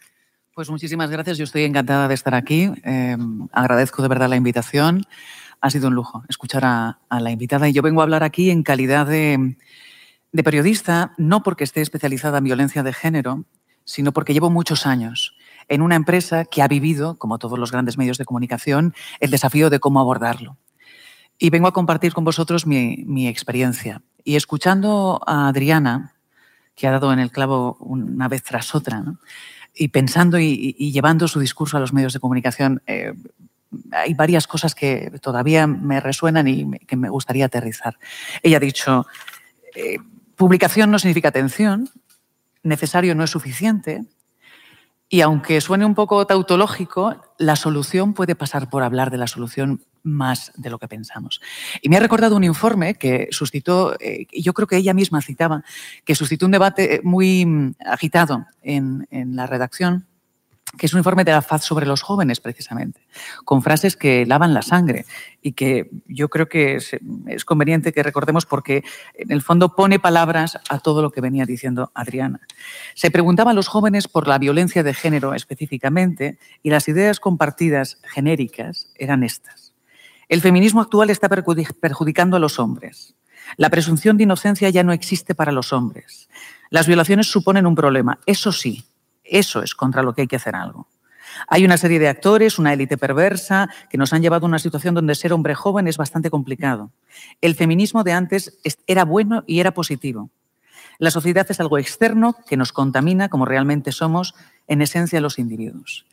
Pues 0.58 0.72
muchísimas 0.72 1.12
gracias. 1.12 1.38
Yo 1.38 1.44
estoy 1.44 1.66
encantada 1.66 2.08
de 2.08 2.16
estar 2.16 2.34
aquí. 2.34 2.72
Em, 2.82 3.48
agradezco 3.52 4.02
de 4.02 4.08
verdad 4.08 4.28
la 4.28 4.38
invitación. 4.38 5.06
Ha 5.62 5.70
sido 5.70 5.90
un 5.90 5.94
lujo 5.94 6.24
escuchar 6.30 6.66
a, 6.66 6.98
la 7.12 7.30
invitada. 7.30 7.70
Y 7.70 7.74
yo 7.74 7.84
vengo 7.84 8.02
a 8.02 8.06
hablar 8.06 8.24
aquí 8.24 8.50
en 8.50 8.64
calidad 8.64 9.06
de, 9.06 9.56
periodista, 10.44 11.14
no 11.20 11.44
porque 11.44 11.64
esté 11.64 11.82
especializada 11.82 12.40
en 12.40 12.46
violencia 12.46 12.82
de 12.82 12.92
género, 12.92 13.46
sino 13.86 14.14
porque 14.14 14.34
llevo 14.34 14.50
muchos 14.50 14.88
años 14.88 15.36
en 15.68 15.84
una 15.84 15.94
empresa 15.94 16.44
que 16.44 16.64
ha 16.64 16.68
vivido, 16.68 17.20
como 17.20 17.38
todos 17.38 17.60
los 17.60 17.72
grandes 17.72 18.00
medios 18.00 18.18
de 18.18 18.26
comunicación, 18.26 18.96
el 19.20 19.30
desafío 19.30 19.70
de 19.70 19.80
cómo 19.80 20.00
abordarlo. 20.00 20.58
Y 21.38 21.52
vengo 21.52 21.68
a 21.68 21.74
compartir 21.74 22.16
con 22.16 22.24
vosotros 22.24 22.66
mi, 22.66 23.04
mi 23.06 23.28
experiencia. 23.28 24.02
Y 24.24 24.38
escuchando 24.38 25.22
a 25.28 25.50
Adriana, 25.50 26.16
que 26.74 26.88
ha 26.88 26.92
dado 26.92 27.14
en 27.14 27.20
el 27.20 27.30
clavo 27.30 27.78
una 27.80 28.28
vez 28.28 28.42
tras 28.42 28.74
otra, 28.74 29.02
¿no? 29.02 29.20
Y 29.78 29.90
pensando 29.90 30.40
y, 30.40 30.74
llevando 30.92 31.28
su 31.28 31.40
discurso 31.40 31.78
a 31.78 31.80
los 31.80 31.94
medios 31.94 32.14
de 32.14 32.20
comunicación, 32.20 32.82
eh, 32.88 33.14
hay 33.92 34.14
varias 34.14 34.48
cosas 34.48 34.74
que 34.74 35.12
todavía 35.22 35.68
me 35.68 36.00
resuenan 36.00 36.48
y 36.48 36.70
que 36.80 36.96
me 36.96 37.10
gustaría 37.10 37.46
aterrizar. 37.46 37.98
Ella 38.42 38.58
ha 38.58 38.62
dicho, 38.62 39.06
eh, 39.76 39.98
publicación 40.36 40.90
no 40.90 41.00
significa 41.00 41.30
atención, 41.30 41.90
necesario 42.64 43.16
no 43.16 43.24
es 43.24 43.30
suficiente, 43.30 44.04
y 45.10 45.22
aunque 45.22 45.62
suene 45.62 45.86
un 45.86 45.96
poco 45.96 46.26
tautológico, 46.28 47.22
la 47.38 47.56
solución 47.56 48.14
puede 48.14 48.36
pasar 48.36 48.70
por 48.70 48.84
hablar 48.84 49.10
de 49.10 49.18
la 49.18 49.28
solución 49.28 49.82
más 50.04 50.52
de 50.56 50.70
lo 50.70 50.80
que 50.80 50.88
pensamos. 50.88 51.42
Y 51.82 51.90
me 51.90 51.98
ha 51.98 52.00
recordado 52.00 52.36
un 52.36 52.44
informe 52.44 52.96
que 52.96 53.28
suscitó, 53.32 53.96
eh, 54.00 54.28
yo 54.32 54.54
creo 54.54 54.68
que 54.68 54.78
ella 54.78 54.94
misma 54.94 55.22
citaba, 55.22 55.64
que 56.06 56.16
suscitó 56.16 56.46
un 56.46 56.52
debate 56.52 57.02
muy 57.04 57.46
mm, 57.46 57.76
agitado 57.86 58.46
en 58.62 59.08
la 59.12 59.48
redacción 59.48 60.08
que 60.78 60.86
es 60.86 60.94
un 60.94 61.00
informe 61.00 61.24
de 61.24 61.32
la 61.32 61.42
FAZ 61.42 61.64
sobre 61.64 61.86
los 61.86 62.02
jóvenes, 62.02 62.40
precisamente, 62.40 63.02
con 63.44 63.62
frases 63.62 63.96
que 63.96 64.26
lavan 64.26 64.54
la 64.54 64.62
sangre 64.62 65.06
y 65.42 65.54
que 65.54 65.90
yo 66.08 66.30
creo 66.30 66.48
que 66.48 66.76
es, 66.76 67.46
conveniente 67.46 67.94
que 67.94 68.04
recordemos 68.04 68.46
porque 68.46 68.84
en 69.16 69.32
el 69.32 69.42
fondo 69.42 69.76
pone 69.76 70.00
palabras 70.00 70.60
a 70.70 70.80
todo 70.80 71.02
lo 71.02 71.12
que 71.12 71.22
venía 71.22 71.46
diciendo 71.46 71.92
Adriana. 71.94 72.42
Se 72.94 73.12
preguntaban 73.12 73.56
los 73.56 73.68
jóvenes 73.68 74.08
por 74.08 74.28
la 74.28 74.38
violencia 74.38 74.84
de 74.84 74.94
género 74.94 75.34
específicamente 75.34 76.38
y 76.64 76.70
las 76.70 76.88
ideas 76.88 77.20
compartidas 77.20 78.00
genéricas 78.04 78.92
eran 78.96 79.24
estas. 79.24 79.74
El 80.30 80.42
feminismo 80.42 80.82
actual 80.82 81.10
está 81.10 81.30
perjudicando 81.30 82.38
a 82.38 82.40
los 82.40 82.60
hombres. 82.60 83.16
La 83.56 83.70
presunción 83.70 84.18
de 84.18 84.24
inocencia 84.24 84.70
ya 84.70 84.84
no 84.84 84.92
existe 84.92 85.34
para 85.34 85.54
los 85.54 85.72
hombres. 85.72 86.28
Las 86.70 86.88
violaciones 86.88 87.28
suponen 87.28 87.66
un 87.66 87.76
problema. 87.76 88.20
Eso 88.26 88.52
sí, 88.52 88.86
eso 89.30 89.62
es 89.62 89.76
contra 89.76 90.04
lo 90.04 90.14
que 90.14 90.22
hay 90.22 90.28
que 90.28 90.36
hacer 90.36 90.56
algo. 90.56 90.88
Hay 91.48 91.66
una 91.66 91.78
serie 91.78 92.00
de 92.00 92.08
actores, 92.08 92.58
una 92.58 92.74
élite 92.74 92.98
perversa, 92.98 93.70
que 93.90 93.98
nos 93.98 94.14
han 94.14 94.22
llevado 94.22 94.46
a 94.46 94.50
una 94.50 94.60
situación 94.60 94.96
donde 94.96 95.16
ser 95.16 95.34
hombre 95.34 95.56
joven 95.56 95.88
es 95.88 95.98
bastante 95.98 96.30
complicado. 96.30 96.92
El 97.42 97.56
feminismo 97.56 98.04
de 98.04 98.14
antes 98.14 98.58
era 98.88 99.06
bueno 99.06 99.44
y 99.46 99.60
era 99.60 99.72
positivo. 99.72 100.30
La 101.00 101.12
sociedad 101.12 101.46
es 101.50 101.60
algo 101.60 101.78
externo 101.78 102.36
que 102.48 102.58
nos 102.58 102.72
contamina 102.72 103.30
como 103.30 103.46
realmente 103.46 103.92
somos, 103.92 104.34
en 104.68 104.82
esencia, 104.82 105.22
los 105.22 105.38
individuos. 105.38 106.08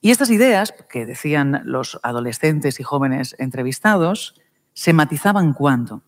Y 0.00 0.10
estas 0.10 0.30
ideas, 0.30 0.74
que 0.90 1.06
decían 1.06 1.62
los 1.64 2.00
adolescentes 2.02 2.80
y 2.80 2.82
jóvenes 2.82 3.36
entrevistados, 3.38 4.34
se 4.72 4.92
matizaban 4.92 5.52
cuando 5.52 6.02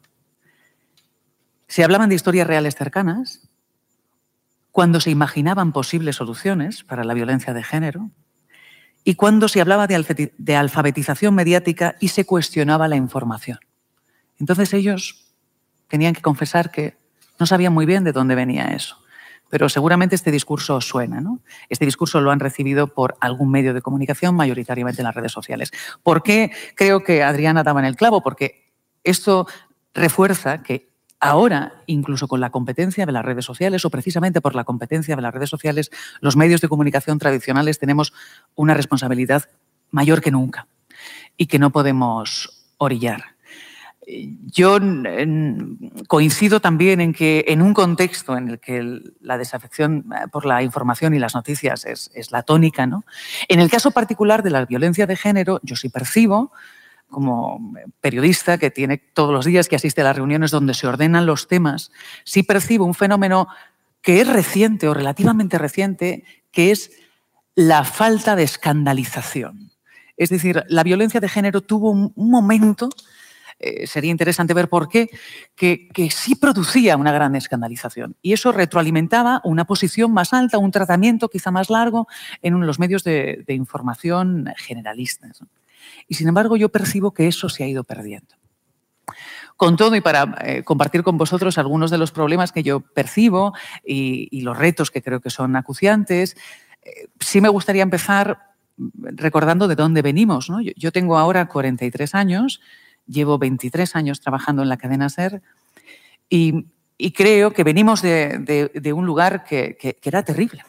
se 1.70 1.85
hablaban 1.85 2.09
de 2.09 2.16
historias 2.16 2.48
reales 2.48 2.74
cercanas, 2.74 3.48
cuando 4.70 5.00
se 5.00 5.11
imaginaban 5.11 5.72
posibles 5.72 6.16
soluciones 6.16 6.85
para 6.85 7.04
la 7.04 7.14
violencia 7.14 7.52
de 7.54 7.62
género 7.62 8.11
y 9.04 9.14
cuando 9.14 9.48
se 9.48 9.61
hablaba 9.61 9.87
de 9.87 10.56
alfabetización 10.56 11.35
mediática 11.35 11.96
y 12.00 12.09
se 12.09 12.24
cuestionaba 12.24 12.88
la 12.88 12.96
información. 12.96 13.59
Entonces 14.38 14.72
ellos 14.74 15.35
tenían 15.88 16.14
que 16.14 16.22
confesar 16.22 16.70
que 16.70 16.96
no 17.38 17.46
sabían 17.46 17.72
muy 17.72 17.87
bien 17.87 18.04
de 18.04 18.12
dónde 18.12 18.35
venía 18.35 18.72
eso 18.72 19.00
pero 19.50 19.68
seguramente 19.68 20.14
este 20.14 20.30
discurso 20.30 20.80
suena. 20.80 21.20
¿no? 21.20 21.40
Este 21.68 21.85
discurso 21.85 22.20
lo 22.20 22.30
han 22.30 22.40
recibido 22.40 22.87
por 22.87 23.16
algún 23.20 23.50
medio 23.50 23.74
de 23.74 23.83
comunicación, 23.83 24.35
mayoritariamente 24.35 25.02
en 25.02 25.06
las 25.06 25.14
redes 25.14 25.33
sociales. 25.33 25.72
¿Por 26.02 26.22
qué 26.22 26.52
creo 26.76 27.02
que 27.02 27.22
Adriana 27.22 27.62
daba 27.62 27.80
en 27.80 27.87
el 27.87 27.96
clavo? 27.96 28.22
Porque 28.22 28.70
esto 29.04 29.46
refuerza 29.92 30.62
que 30.62 30.88
ahora, 31.20 31.83
incluso 31.87 32.26
con 32.26 32.40
la 32.40 32.50
competencia 32.50 33.06
de 33.06 33.12
las 33.12 33.24
redes 33.24 33.44
sociales, 33.44 33.85
o 33.85 33.90
precisamente 33.90 34.40
por 34.40 34.54
la 34.54 34.64
competencia 34.64 35.14
de 35.16 35.22
las 35.22 35.35
redes 35.35 35.50
sociales, 35.50 35.90
los 36.20 36.37
medios 36.37 36.61
de 36.61 36.68
comunicación 36.68 37.18
tradicionales 37.18 37.78
tenemos 37.78 38.12
una 38.54 38.74
responsabilidad 38.74 39.44
mayor 39.90 40.20
que 40.20 40.30
nunca 40.30 40.66
y 41.37 41.46
que 41.46 41.59
no 41.59 41.70
podemos 41.70 42.66
orillar 42.78 43.37
yo 44.52 44.78
coincido 46.09 46.61
también 46.61 47.00
en 47.00 47.12
que 47.12 47.44
en 47.48 47.62
un 47.62 47.74
contexto 47.74 48.37
en 48.37 48.48
el 48.48 48.61
que 48.61 49.00
la 49.20 49.38
desafección 49.38 50.06
eh, 50.12 50.28
por 50.30 50.46
la 50.46 50.62
información 50.62 51.14
y 51.14 51.18
las 51.18 51.35
noticias 51.35 51.85
es, 51.85 52.30
la 52.30 52.42
tónica, 52.42 52.87
¿no? 52.87 53.04
en 53.48 53.61
el 53.61 53.70
caso 53.70 53.90
particular 53.90 54.42
de 54.42 54.50
la 54.50 54.64
violencia 54.64 55.06
de 55.06 55.16
género, 55.16 55.61
yo 55.62 55.76
sí 55.76 55.88
percibo, 55.88 56.52
como 57.11 57.75
periodista 58.01 58.59
que 58.59 58.70
tiene 58.70 58.99
todos 58.99 59.33
los 59.33 59.44
días 59.44 59.68
que 59.68 59.77
asiste 59.77 60.01
a 60.01 60.05
las 60.05 60.16
reuniones 60.16 60.51
donde 60.51 60.75
se 60.75 60.87
ordenan 60.87 61.27
los 61.27 61.49
temas, 61.49 61.90
sí 62.25 62.42
percibo 62.42 62.85
un 62.85 62.94
fenómeno 62.94 63.49
que 64.01 64.20
es 64.20 64.29
reciente 64.29 64.88
o 64.88 64.94
relativamente 64.94 65.59
reciente, 65.59 66.25
que 66.51 66.70
es 66.70 66.92
la 67.55 67.85
falta 67.85 68.37
de 68.37 68.44
escandalización. 68.44 69.73
Es 70.16 70.31
decir, 70.31 70.64
la 70.68 70.83
violencia 70.83 71.20
de 71.20 71.29
género 71.29 71.61
tuvo 71.61 71.90
un 71.90 72.12
momento 72.16 72.88
eh, 73.62 73.87
sería 73.87 74.11
interesante 74.11 74.55
ver 74.55 74.70
por 74.70 74.88
qué, 74.88 75.11
que, 75.55 76.11
sí 76.11 76.35
producía 76.35 76.96
una 76.96 77.12
gran 77.12 77.37
escandalización. 77.37 78.16
Y 78.23 78.33
eso 78.33 78.53
retroalimentaba 78.53 79.42
una 79.44 79.66
posición 79.66 80.12
más 80.12 80.33
alta, 80.33 80.57
un 80.57 80.70
tratamiento 80.70 81.29
quizá 81.29 81.51
más 81.51 81.68
largo 81.68 82.09
en 82.40 82.59
los 82.66 82.79
medios 82.79 83.05
de, 83.05 83.44
información 83.49 84.46
generalistas. 84.57 85.42
Y 86.09 86.14
sin 86.14 86.29
embargo 86.29 86.57
yo 86.57 86.69
percibo 86.69 87.12
que 87.12 87.29
eso 87.29 87.49
se 87.49 87.64
ha 87.64 87.69
ido 87.69 87.85
perdiendo. 87.85 88.35
Con 89.57 89.77
todo, 89.77 89.95
y 89.95 90.01
para 90.01 90.37
eh, 90.43 90.62
compartir 90.62 91.03
con 91.03 91.19
vosotros 91.19 91.59
algunos 91.59 91.90
de 91.90 91.99
los 91.99 92.12
problemas 92.12 92.53
que 92.53 92.62
yo 92.62 92.81
percibo 92.81 93.53
y, 93.85 94.40
los 94.40 94.57
retos 94.57 94.90
que 94.90 95.03
creo 95.03 95.21
que 95.21 95.31
son 95.31 95.55
acuciantes, 95.57 96.37
eh, 96.83 97.09
sí 97.19 97.40
me 97.40 97.49
gustaría 97.49 97.83
empezar 97.83 98.55
recordando 98.95 99.69
de 99.69 99.75
dónde 99.75 100.01
venimos. 100.01 100.47
Yo, 100.47 100.73
yo, 100.77 100.93
tengo 100.93 101.19
ahora 101.19 101.47
43 101.47 102.14
años 102.14 102.61
llevo 103.11 103.38
23 103.38 103.97
años 103.97 104.21
trabajando 104.21 104.62
en 104.62 104.69
la 104.69 104.77
cadena 104.77 105.09
SER 105.09 105.43
y, 106.29 106.66
creo 107.14 107.53
que 107.53 107.64
venimos 107.64 108.03
de, 108.03 108.93
un 108.95 109.07
lugar 109.07 109.45
que, 109.45 109.99
era 110.03 110.23
terrible. 110.23 110.62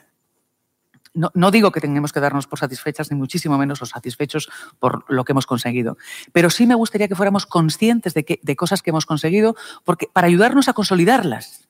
No, 1.14 1.52
digo 1.52 1.72
que 1.72 1.82
tengamos 1.82 2.14
que 2.14 2.22
darnos 2.22 2.48
por 2.48 2.60
satisfechas, 2.60 3.12
ni 3.12 3.18
muchísimo 3.18 3.58
menos 3.58 3.82
o 3.82 3.86
satisfechos 3.86 4.50
por 4.80 5.04
lo 5.10 5.26
que 5.26 5.34
hemos 5.34 5.46
conseguido, 5.46 5.98
pero 6.32 6.50
sí 6.50 6.66
me 6.66 6.76
gustaría 6.76 7.10
que 7.10 7.16
fuéramos 7.16 7.46
conscientes 7.46 8.14
de, 8.14 8.40
de 8.42 8.56
cosas 8.56 8.82
que 8.82 8.92
hemos 8.92 9.06
conseguido 9.06 9.56
porque, 9.84 10.08
para 10.12 10.28
ayudarnos 10.28 10.70
a 10.70 10.74
consolidarlas. 10.74 11.68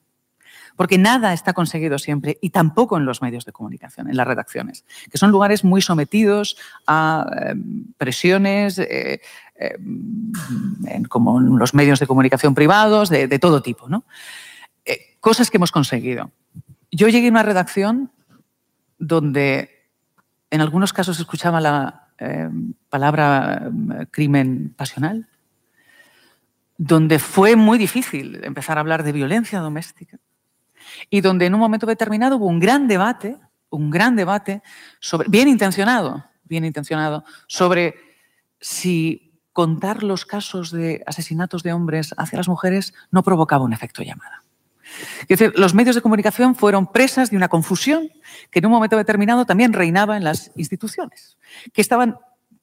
porque 0.75 0.97
nada 0.97 1.33
está 1.33 1.53
conseguido 1.53 1.99
siempre 1.99 2.37
y 2.41 2.49
tampoco 2.49 2.97
en 2.97 3.05
los 3.05 3.21
medios 3.21 3.45
de 3.45 3.51
comunicación, 3.51 4.09
en 4.09 4.17
las 4.17 4.27
redacciones, 4.27 4.85
que 5.09 5.17
son 5.17 5.31
lugares 5.31 5.63
muy 5.63 5.81
sometidos 5.81 6.57
a 6.87 7.29
em, 7.45 7.85
presiones, 7.97 8.79
eh, 8.79 9.21
em, 9.55 10.31
como 11.07 11.39
en 11.39 11.57
los 11.57 11.73
medios 11.73 11.99
de 11.99 12.07
comunicación 12.07 12.55
privados, 12.55 13.09
de, 13.09 13.39
todo 13.39 13.61
tipo. 13.61 13.89
¿no? 13.89 14.05
Eh, 14.85 15.17
cosas 15.19 15.49
que 15.49 15.57
hemos 15.57 15.71
conseguido. 15.71 16.31
Yo 16.91 17.07
llegué 17.07 17.27
a 17.27 17.31
una 17.31 17.43
redacción 17.43 18.11
donde 19.01 19.89
en 20.51 20.61
algunos 20.61 20.93
casos 20.93 21.19
escuchaba 21.19 21.59
la 21.59 22.07
em, 22.17 22.73
palabra 22.87 23.69
crimen 24.11 24.73
pasional, 24.77 25.27
donde 26.77 27.17
fue 27.19 27.55
muy 27.55 27.77
difícil 27.77 28.43
empezar 28.43 28.77
a 28.77 28.81
hablar 28.81 29.03
de 29.03 29.11
violencia 29.11 29.59
doméstica 29.59 30.19
y 31.09 31.21
donde 31.21 31.47
en 31.47 31.55
un 31.55 31.59
momento 31.59 31.87
determinado 31.87 32.37
hubo 32.37 32.47
un 32.47 32.59
gran 32.59 32.87
debate, 32.87 33.37
un 33.69 33.89
gran 33.89 34.15
debate 34.15 34.61
sobre, 34.99 35.27
bien 35.29 35.47
intencionado, 35.47 36.25
bien 36.43 36.63
intencionado, 36.63 37.23
sobre 37.47 37.95
si 38.59 39.39
contar 39.51 40.03
los 40.03 40.25
casos 40.25 40.71
de 40.71 41.03
asesinatos 41.07 41.63
de 41.63 41.73
hombres 41.73 42.13
hacia 42.17 42.37
las 42.37 42.47
mujeres 42.47 42.93
no 43.09 43.23
provocaba 43.23 43.65
un 43.65 43.73
efecto 43.73 44.03
llamada. 44.03 44.43
Es 45.21 45.39
decir, 45.39 45.53
los 45.57 45.73
medios 45.73 45.95
de 45.95 46.01
comunicación 46.01 46.55
fueron 46.55 46.87
presas 46.87 47.31
de 47.31 47.37
una 47.37 47.47
confusión 47.47 48.09
que 48.49 48.59
en 48.59 48.65
un 48.65 48.71
momento 48.71 48.97
determinado 48.97 49.45
también 49.45 49.73
reinaba 49.73 50.17
en 50.17 50.23
las 50.23 50.51
instituciones, 50.55 51.37
que 51.73 51.81
estaban 51.81 52.17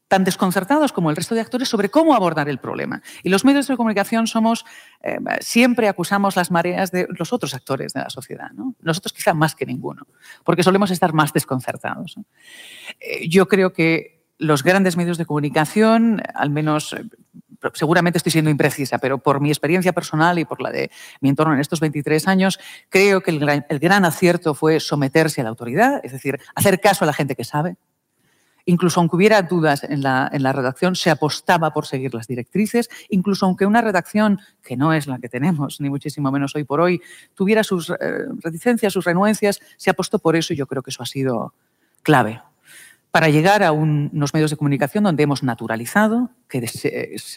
tan 0.08 0.24
desconcertados 0.24 0.92
como 0.92 1.10
el 1.10 1.16
resto 1.16 1.34
de 1.34 1.42
actores 1.42 1.68
sobre 1.68 1.90
cómo 1.90 2.14
abordar 2.14 2.48
el 2.48 2.58
problema. 2.58 3.02
Y 3.22 3.28
los 3.28 3.44
medios 3.44 3.68
de 3.68 3.76
comunicación 3.76 4.26
somos, 4.26 4.64
eh, 5.02 5.18
siempre 5.40 5.86
acusamos 5.86 6.34
las 6.34 6.50
mareas 6.50 6.90
de 6.90 7.06
los 7.10 7.32
otros 7.32 7.54
actores 7.54 7.92
de 7.92 8.00
la 8.00 8.10
sociedad, 8.10 8.50
nosotros 8.80 9.12
quizá 9.12 9.34
más 9.34 9.54
que 9.54 9.66
ninguno, 9.66 10.06
porque 10.44 10.62
solemos 10.62 10.90
estar 10.90 11.12
más 11.12 11.32
desconcertados. 11.32 12.16
Eh, 13.00 13.28
yo 13.28 13.46
creo 13.48 13.72
que 13.72 14.24
los 14.38 14.62
grandes 14.62 14.96
medios 14.96 15.18
de 15.18 15.26
comunicación, 15.26 16.22
al 16.34 16.50
menos 16.50 16.94
eh, 16.94 17.04
seguramente 17.74 18.18
estoy 18.18 18.32
siendo 18.32 18.50
imprecisa, 18.50 18.98
pero 18.98 19.18
por 19.18 19.40
mi 19.40 19.48
experiencia 19.48 19.92
personal 19.92 20.38
y 20.38 20.44
por 20.44 20.60
la 20.60 20.70
de 20.70 20.90
mi 21.20 21.28
entorno 21.28 21.54
en 21.54 21.60
estos 21.60 21.80
23 21.80 22.28
años, 22.28 22.58
creo 22.88 23.20
que 23.20 23.30
el 23.30 23.78
gran, 23.80 24.04
acierto 24.04 24.54
fue 24.54 24.80
someterse 24.80 25.40
a 25.40 25.44
la 25.44 25.50
autoridad, 25.50 26.00
es 26.04 26.12
decir, 26.12 26.40
hacer 26.54 26.80
caso 26.80 27.04
a 27.04 27.06
la 27.06 27.12
gente 27.12 27.34
que 27.34 27.44
sabe, 27.44 27.76
Incluso 28.64 29.00
aunque 29.00 29.16
hubiera 29.16 29.40
dudas 29.40 29.82
en 29.82 30.02
la, 30.02 30.28
redacción, 30.28 30.94
se 30.94 31.08
apostaba 31.08 31.72
por 31.72 31.86
seguir 31.86 32.12
las 32.12 32.26
directrices. 32.26 32.90
Incluso 33.08 33.46
aunque 33.46 33.64
una 33.64 33.80
redacción, 33.80 34.40
que 34.62 34.76
no 34.76 34.92
es 34.92 35.06
la 35.06 35.18
que 35.18 35.30
tenemos, 35.30 35.80
ni 35.80 35.88
muchísimo 35.88 36.30
menos 36.30 36.54
hoy 36.54 36.64
por 36.64 36.82
hoy, 36.82 37.00
tuviera 37.34 37.64
sus 37.64 37.88
eh, 37.88 37.94
reticencias, 38.42 38.92
sus 38.92 39.06
renuencias, 39.06 39.58
se 39.78 39.88
apostó 39.88 40.18
por 40.18 40.36
eso 40.36 40.52
y 40.52 40.56
yo 40.56 40.66
creo 40.66 40.82
que 40.82 40.90
eso 40.90 41.02
ha 41.02 41.06
sido 41.06 41.54
clave 42.02 42.42
para 43.10 43.28
llegar 43.28 43.62
a 43.62 43.72
unos 43.72 44.34
medios 44.34 44.50
de 44.50 44.56
comunicación 44.56 45.04
donde 45.04 45.22
hemos 45.22 45.42
naturalizado 45.42 46.30
que 46.48 46.68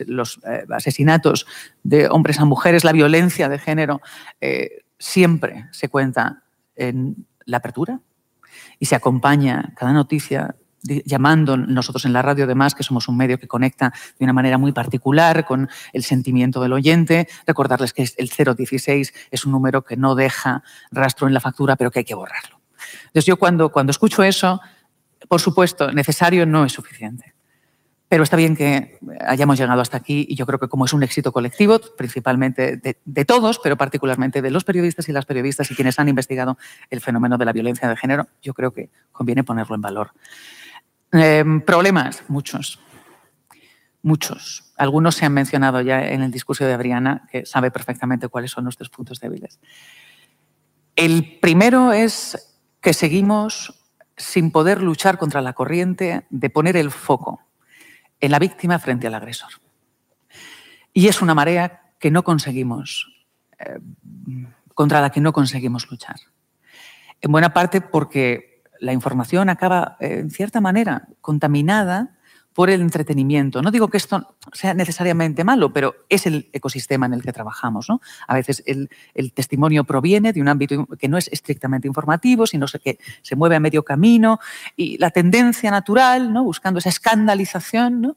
los 0.05 0.39
eh, 0.43 0.65
asesinatos 0.69 1.47
de 1.83 2.07
hombres 2.09 2.39
a 2.39 2.45
mujeres, 2.45 2.83
la 2.83 2.91
violencia 2.91 3.49
de 3.49 3.59
género, 3.59 4.01
eh, 4.41 4.83
siempre 4.99 5.67
se 5.71 5.89
cuenta 5.89 6.43
en 6.75 7.25
la 7.45 7.57
apertura 7.57 7.99
y 8.79 8.85
se 8.85 8.95
acompaña 8.95 9.73
cada 9.75 9.93
noticia 9.93 10.55
llamando 10.83 11.57
nosotros 11.57 12.05
en 12.05 12.13
la 12.13 12.21
radio 12.21 12.45
además 12.45 12.73
que 12.73 12.83
somos 12.83 13.07
un 13.07 13.15
medio 13.15 13.37
que 13.37 13.47
conecta 13.47 13.93
de 14.17 14.25
una 14.25 14.33
manera 14.33 14.57
muy 14.57 14.71
particular 14.71 15.45
con 15.45 15.69
el 15.93 16.03
sentimiento 16.03 16.61
del 16.61 16.73
oyente, 16.73 17.27
recordarles 17.45 17.93
que 17.93 18.01
el 18.17 18.29
016 18.29 19.13
es 19.29 19.45
un 19.45 19.51
número 19.51 19.83
que 19.83 19.95
no 19.95 20.15
deja 20.15 20.63
rastro 20.91 21.27
en 21.27 21.33
la 21.33 21.39
factura, 21.39 21.75
pero 21.75 21.91
que 21.91 21.99
hay 21.99 22.05
que 22.05 22.15
borrarlo. 22.15 22.59
Entonces 23.03 23.25
yo 23.25 23.37
cuando, 23.37 23.71
cuando 23.71 23.91
escucho 23.91 24.23
eso, 24.23 24.59
por 25.31 25.39
supuesto, 25.39 25.93
necesario 25.93 26.45
no 26.45 26.65
es 26.65 26.73
suficiente. 26.73 27.33
Pero 28.09 28.21
está 28.21 28.35
bien 28.35 28.53
que 28.53 28.99
hayamos 29.21 29.57
llegado 29.57 29.79
hasta 29.79 29.95
aquí 29.95 30.25
y 30.27 30.35
yo 30.35 30.45
creo 30.45 30.59
que 30.59 30.67
como 30.67 30.83
es 30.83 30.91
un 30.91 31.03
éxito 31.03 31.31
colectivo, 31.31 31.79
principalmente 31.97 32.75
de, 32.75 33.23
todos, 33.25 33.57
pero 33.57 33.77
particularmente 33.77 34.41
de 34.41 34.51
los 34.51 34.65
periodistas 34.65 35.07
y 35.07 35.13
las 35.13 35.25
periodistas 35.25 35.71
y 35.71 35.75
quienes 35.75 35.97
han 35.99 36.09
investigado 36.09 36.57
el 36.89 36.99
fenómeno 36.99 37.37
de 37.37 37.45
la 37.45 37.53
violencia 37.53 37.87
de 37.87 37.95
género, 37.95 38.27
yo 38.41 38.53
creo 38.53 38.73
que 38.73 38.89
conviene 39.13 39.45
ponerlo 39.45 39.73
en 39.73 39.81
valor. 39.81 40.11
Em, 41.13 41.61
problemas, 41.61 42.25
muchos. 42.27 42.81
Muchos. 44.01 44.73
Algunos 44.75 45.15
se 45.15 45.25
han 45.25 45.33
mencionado 45.33 45.79
ya 45.79 46.09
en 46.09 46.23
el 46.23 46.31
discurso 46.31 46.65
de 46.65 46.73
Adriana, 46.73 47.29
que 47.31 47.45
sabe 47.45 47.71
perfectamente 47.71 48.27
cuáles 48.27 48.51
son 48.51 48.65
nuestros 48.65 48.89
puntos 48.89 49.21
débiles. 49.21 49.61
El 50.97 51.39
primero 51.39 51.93
es 51.93 52.59
que 52.81 52.93
seguimos 52.93 53.80
sin 54.21 54.51
poder 54.51 54.81
luchar 54.81 55.17
contra 55.17 55.41
la 55.41 55.53
corriente 55.53 56.25
de 56.29 56.49
poner 56.49 56.77
el 56.77 56.91
foco 56.91 57.41
en 58.19 58.31
la 58.31 58.39
víctima 58.39 58.79
frente 58.79 59.07
al 59.07 59.15
agresor. 59.15 59.49
Y 60.93 61.07
es 61.07 61.21
una 61.21 61.33
marea 61.33 61.81
que 61.99 62.11
no 62.11 62.23
conseguimos, 62.23 63.11
eh, 63.59 63.79
contra 64.73 65.01
la 65.01 65.09
que 65.09 65.21
no 65.21 65.33
conseguimos 65.33 65.89
luchar. 65.89 66.17
En 67.21 67.31
buena 67.31 67.53
parte 67.53 67.81
porque 67.81 68.63
la 68.79 68.93
información 68.93 69.49
acaba, 69.49 69.97
eh, 69.99 70.19
en 70.19 70.31
cierta 70.31 70.61
manera, 70.61 71.07
contaminada 71.21 72.17
por 72.53 72.69
el 72.69 72.81
entretenimiento. 72.81 73.61
No 73.61 73.71
digo 73.71 73.87
que 73.87 73.97
esto 73.97 74.35
sea 74.51 74.73
necesariamente 74.73 75.43
malo, 75.43 75.71
pero 75.71 75.95
es 76.09 76.25
el 76.25 76.49
ecosistema 76.53 77.05
en 77.05 77.13
el 77.13 77.21
que 77.21 77.31
trabajamos. 77.31 77.87
A 78.27 78.33
veces 78.33 78.63
el, 78.65 78.89
testimonio 79.33 79.83
proviene 79.83 80.33
de 80.33 80.41
un 80.41 80.47
ámbito 80.47 80.85
que 80.99 81.07
no 81.07 81.17
es 81.17 81.29
estrictamente 81.31 81.87
informativo, 81.87 82.45
sino 82.45 82.67
que 82.83 82.99
se 83.21 83.35
mueve 83.35 83.55
a 83.55 83.59
medio 83.59 83.83
camino 83.83 84.39
y 84.75 84.97
la 84.97 85.11
tendencia 85.11 85.71
natural, 85.71 86.33
¿no? 86.33 86.43
buscando 86.43 86.79
esa 86.79 86.89
escandalización 86.89 88.15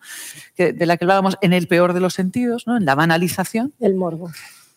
de 0.56 0.86
la 0.86 0.96
que 0.96 1.04
hablábamos 1.04 1.36
en 1.40 1.52
el 1.52 1.68
peor 1.68 1.92
de 1.92 2.00
los 2.00 2.14
sentidos, 2.14 2.66
¿no? 2.66 2.76
en 2.76 2.84
la 2.84 2.94
banalización. 2.94 3.72
El 3.80 3.94
morbo 3.94 4.30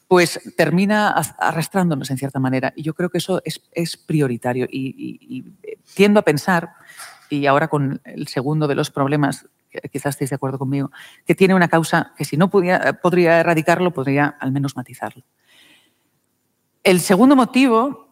pues 0.08 0.40
termina 0.56 1.10
arrastrándonos 1.10 2.10
en 2.12 2.18
cierta 2.18 2.40
manera. 2.40 2.72
Y 2.76 2.84
yo 2.84 2.94
creo 2.94 3.10
que 3.10 3.18
eso 3.18 3.42
es, 3.44 3.98
prioritario. 3.98 4.68
Y, 4.72 5.44
tiendo 5.94 6.20
a 6.20 6.24
pensar, 6.24 6.70
y 7.30 7.46
ahora 7.46 7.68
con 7.68 8.02
el 8.04 8.28
segundo 8.28 8.68
de 8.68 8.76
los 8.76 8.92
problemas, 8.92 9.48
quizás 9.92 10.16
estéis 10.16 10.30
de 10.30 10.36
acuerdo 10.36 10.60
conmigo, 10.60 10.92
que 11.26 11.36
tiene 11.36 11.56
una 11.56 11.68
causa 11.68 12.14
que 12.18 12.26
si 12.26 12.38
no 12.38 12.50
podría 12.50 13.40
erradicarlo, 13.40 13.92
podría 13.92 14.36
al 14.40 14.52
menos 14.52 14.76
matizarlo. 14.76 15.24
El 16.84 17.02
segundo 17.02 17.36
motivo 17.36 18.08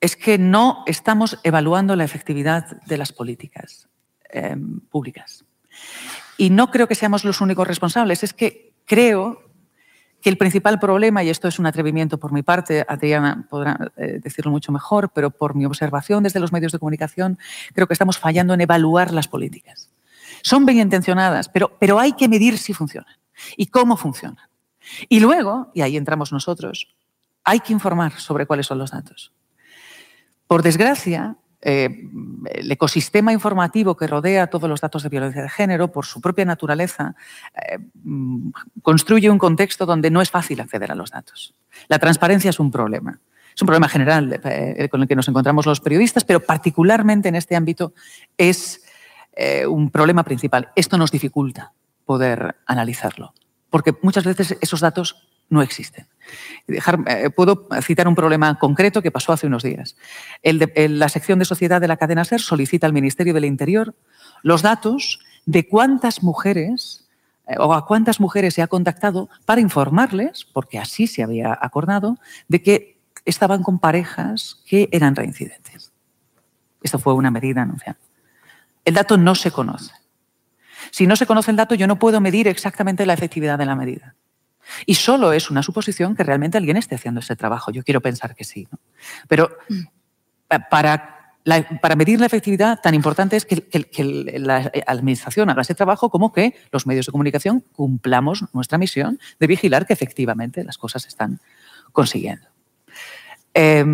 es 0.00 0.16
que 0.16 0.38
no 0.38 0.82
estamos 0.86 1.38
evaluando 1.42 1.96
la 1.96 2.04
efectividad 2.04 2.82
de 2.82 2.98
las 2.98 3.12
políticas 3.12 3.88
em, 4.30 4.80
públicas. 4.80 5.44
Y 6.36 6.50
no 6.50 6.70
creo 6.70 6.86
que 6.86 6.94
seamos 6.94 7.24
los 7.24 7.40
únicos 7.40 7.66
responsables, 7.66 8.22
es 8.22 8.34
que 8.34 8.74
creo 8.84 9.45
que 10.20 10.30
el 10.30 10.38
principal 10.38 10.78
problema, 10.78 11.22
y 11.22 11.30
esto 11.30 11.48
es 11.48 11.58
un 11.58 11.66
atrevimiento 11.66 12.18
por 12.18 12.32
mi 12.32 12.42
parte, 12.42 12.84
Adriana 12.88 13.46
podrá 13.48 13.92
eh, 13.96 14.18
decirlo 14.22 14.50
mucho 14.50 14.72
mejor, 14.72 15.10
pero 15.10 15.30
por 15.30 15.54
mi 15.54 15.64
observación 15.64 16.22
desde 16.22 16.40
los 16.40 16.52
medios 16.52 16.72
de 16.72 16.78
comunicación, 16.78 17.38
creo 17.74 17.86
que 17.86 17.92
estamos 17.92 18.18
fallando 18.18 18.54
en 18.54 18.60
evaluar 18.60 19.12
las 19.12 19.28
políticas. 19.28 19.90
Son 20.42 20.66
bien 20.66 20.78
intencionadas, 20.78 21.48
pero, 21.48 21.76
pero 21.78 21.98
hay 21.98 22.12
que 22.12 22.28
medir 22.28 22.58
si 22.58 22.72
funcionan 22.72 23.14
y 23.56 23.66
cómo 23.66 23.96
funcionan. 23.96 24.48
Y 25.08 25.20
luego, 25.20 25.70
y 25.74 25.82
ahí 25.82 25.96
entramos 25.96 26.32
nosotros, 26.32 26.88
hay 27.44 27.60
que 27.60 27.72
informar 27.72 28.18
sobre 28.18 28.46
cuáles 28.46 28.66
son 28.66 28.78
los 28.78 28.90
datos. 28.90 29.32
Por 30.46 30.62
desgracia, 30.62 31.36
eh, 31.68 32.08
el 32.52 32.70
ecosistema 32.70 33.32
informativo 33.32 33.96
que 33.96 34.06
rodea 34.06 34.46
todos 34.46 34.70
los 34.70 34.80
datos 34.80 35.02
de 35.02 35.08
violencia 35.08 35.42
de 35.42 35.48
género, 35.48 35.90
por 35.90 36.06
su 36.06 36.20
propia 36.20 36.44
naturaleza, 36.44 37.16
eh, 37.56 37.78
mm, 38.04 38.50
construye 38.82 39.28
un 39.28 39.38
contexto 39.38 39.84
donde 39.84 40.08
no 40.12 40.22
es 40.22 40.30
fácil 40.30 40.60
acceder 40.60 40.92
a 40.92 40.94
los 40.94 41.10
datos. 41.10 41.56
La 41.88 41.98
transparencia 41.98 42.50
es 42.50 42.60
un 42.60 42.70
problema. 42.70 43.18
Es 43.52 43.60
un 43.62 43.66
problema 43.66 43.88
general 43.88 44.40
eh, 44.44 44.88
con 44.88 45.02
el 45.02 45.08
que 45.08 45.16
nos 45.16 45.26
encontramos 45.26 45.66
los 45.66 45.80
periodistas, 45.80 46.22
pero 46.22 46.38
particularmente 46.38 47.30
en 47.30 47.34
este 47.34 47.56
ámbito 47.56 47.94
es 48.38 48.82
un 49.68 49.90
problema 49.90 50.22
principal. 50.22 50.70
Esto 50.76 50.96
nos 50.96 51.10
dificulta 51.10 51.72
poder 52.06 52.56
analizarlo, 52.64 53.34
porque 53.68 53.94
muchas 54.00 54.24
veces 54.24 54.56
esos 54.62 54.80
datos 54.80 55.28
no 55.50 55.60
existen. 55.60 56.06
Eh, 56.68 57.30
puedo 57.30 57.68
citar 57.82 58.08
un 58.08 58.14
problema 58.14 58.58
concreto 58.58 59.02
que 59.02 59.10
pasó 59.10 59.32
hace 59.32 59.46
unos 59.46 59.62
días. 59.62 59.96
la 60.42 61.08
sección 61.08 61.38
de 61.38 61.44
sociedad 61.44 61.80
de 61.80 61.88
la 61.88 61.96
cadena 61.96 62.24
SER 62.24 62.40
solicita 62.40 62.86
al 62.86 62.92
Ministerio 62.92 63.34
del 63.34 63.44
Interior 63.44 63.94
los 64.42 64.62
datos 64.62 65.20
de 65.44 65.68
cuántas 65.68 66.22
mujeres 66.22 67.06
eh, 67.46 67.54
o 67.58 67.72
a 67.74 67.86
cuántas 67.86 68.20
mujeres 68.20 68.54
se 68.54 68.62
ha 68.62 68.66
contactado 68.66 69.28
para 69.44 69.60
informarles, 69.60 70.44
porque 70.44 70.78
así 70.78 71.06
se 71.06 71.22
había 71.22 71.56
acordado, 71.60 72.18
de 72.48 72.62
que 72.62 72.98
estaban 73.24 73.62
con 73.62 73.78
parejas 73.78 74.62
que 74.66 74.88
eran 74.92 75.16
reincidentes. 75.16 75.92
Esto 76.82 76.98
fue 76.98 77.14
una 77.14 77.30
medida 77.30 77.62
anunciada. 77.62 77.98
El 78.84 78.94
dato 78.94 79.16
no 79.16 79.34
se 79.34 79.50
conoce. 79.50 79.92
Si 80.90 81.06
no 81.06 81.16
se 81.16 81.26
conoce 81.26 81.50
el 81.50 81.56
dato, 81.56 81.74
yo 81.74 81.86
no 81.86 81.98
puedo 81.98 82.20
medir 82.20 82.46
exactamente 82.46 83.06
la 83.06 83.14
efectividad 83.14 83.58
de 83.58 83.66
la 83.66 83.74
medida. 83.74 84.14
Y 84.84 84.94
solo 84.94 85.32
es 85.32 85.50
una 85.50 85.62
suposición 85.62 86.14
que 86.14 86.24
realmente 86.24 86.58
alguien 86.58 86.76
esté 86.76 86.94
haciendo 86.94 87.20
ese 87.20 87.36
trabajo. 87.36 87.70
Yo 87.70 87.82
quiero 87.82 88.00
pensar 88.00 88.34
que 88.34 88.44
sí. 88.44 88.68
Pero 89.28 89.50
para 90.70 91.16
para 91.80 91.94
medir 91.94 92.18
la 92.18 92.26
efectividad, 92.26 92.80
tan 92.80 92.94
importante 92.94 93.36
es 93.36 93.46
que, 93.46 93.64
la 94.38 94.70
Administración 94.86 95.48
haga 95.48 95.62
ese 95.62 95.74
trabajo 95.74 96.10
como 96.10 96.32
que 96.32 96.54
los 96.72 96.86
medios 96.86 97.06
de 97.06 97.12
comunicación 97.12 97.60
cumplamos 97.72 98.44
nuestra 98.52 98.78
misión 98.78 99.20
de 99.38 99.46
vigilar 99.46 99.86
que 99.86 99.92
efectivamente 99.92 100.64
las 100.64 100.76
cosas 100.76 101.02
se 101.02 101.08
están 101.08 101.40
consiguiendo. 101.92 102.48
Eh, 103.54 103.84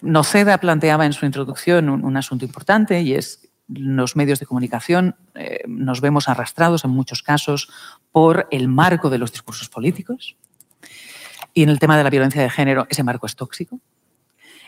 Noceda 0.00 0.58
planteaba 0.58 1.04
en 1.04 1.12
su 1.12 1.26
introducción 1.26 1.90
un, 1.90 2.16
asunto 2.16 2.46
importante 2.46 3.02
y 3.02 3.14
es 3.14 3.50
los 3.68 4.16
medios 4.16 4.40
de 4.40 4.46
comunicación 4.46 5.16
eh, 5.34 5.60
nos 5.66 6.00
vemos 6.00 6.28
arrastrados 6.28 6.84
en 6.84 6.90
muchos 6.90 7.22
casos 7.22 7.70
por 8.12 8.46
el 8.50 8.68
marco 8.68 9.10
de 9.10 9.18
los 9.18 9.32
discursos 9.32 9.68
políticos 9.68 10.36
y 11.54 11.62
en 11.62 11.70
el 11.70 11.78
tema 11.78 11.96
de 11.96 12.04
la 12.04 12.10
violencia 12.10 12.42
de 12.42 12.50
género 12.50 12.86
ese 12.90 13.02
marco 13.02 13.26
es 13.26 13.36
tóxico 13.36 13.80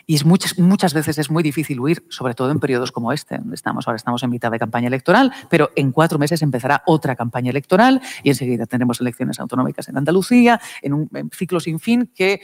y 0.09 0.15
es 0.15 0.25
muchas, 0.25 0.57
muchas 0.57 0.93
veces 0.93 1.17
es 1.17 1.29
muy 1.29 1.43
difícil 1.43 1.81
huir, 1.81 2.05
sobre 2.07 2.33
todo 2.33 2.49
en 2.49 2.61
periodos 2.61 2.93
como 2.93 3.11
este. 3.11 3.41
Estamos, 3.51 3.87
ahora 3.87 3.97
estamos 3.97 4.23
en 4.23 4.29
mitad 4.29 4.49
de 4.49 4.57
campaña 4.57 4.87
electoral, 4.87 5.33
pero 5.49 5.71
en 5.75 5.91
cuatro 5.91 6.17
meses 6.17 6.41
empezará 6.41 6.81
otra 6.85 7.17
campaña 7.17 7.49
electoral 7.49 8.01
y 8.23 8.29
enseguida 8.29 8.65
tendremos 8.65 9.01
elecciones 9.01 9.37
autonómicas 9.41 9.89
en 9.89 9.97
Andalucía, 9.97 10.61
en 10.81 10.93
un 10.93 11.09
ciclo 11.33 11.59
sin 11.59 11.81
fin 11.81 12.09
que 12.15 12.39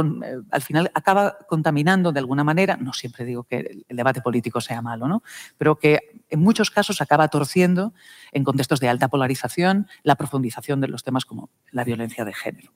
eh, 0.00 0.36
al 0.50 0.62
final 0.62 0.90
acaba 0.94 1.38
contaminando 1.48 2.12
de 2.12 2.20
alguna 2.20 2.44
manera, 2.44 2.76
no 2.76 2.92
siempre 2.92 3.24
digo 3.24 3.44
que 3.44 3.84
el 3.88 3.96
debate 3.96 4.20
político 4.20 4.60
sea 4.60 4.82
malo, 4.82 5.08
¿no? 5.08 5.22
pero 5.58 5.76
que 5.76 6.22
en 6.28 6.40
muchos 6.40 6.70
casos 6.70 7.00
acaba 7.00 7.28
torciendo 7.28 7.94
en 8.32 8.44
contextos 8.44 8.80
de 8.80 8.88
alta 8.88 9.08
polarización 9.08 9.88
la 10.02 10.16
profundización 10.16 10.80
de 10.80 10.88
los 10.88 11.02
temas 11.02 11.24
como 11.24 11.50
la 11.70 11.84
violencia 11.84 12.24
de 12.24 12.34
género. 12.34 12.72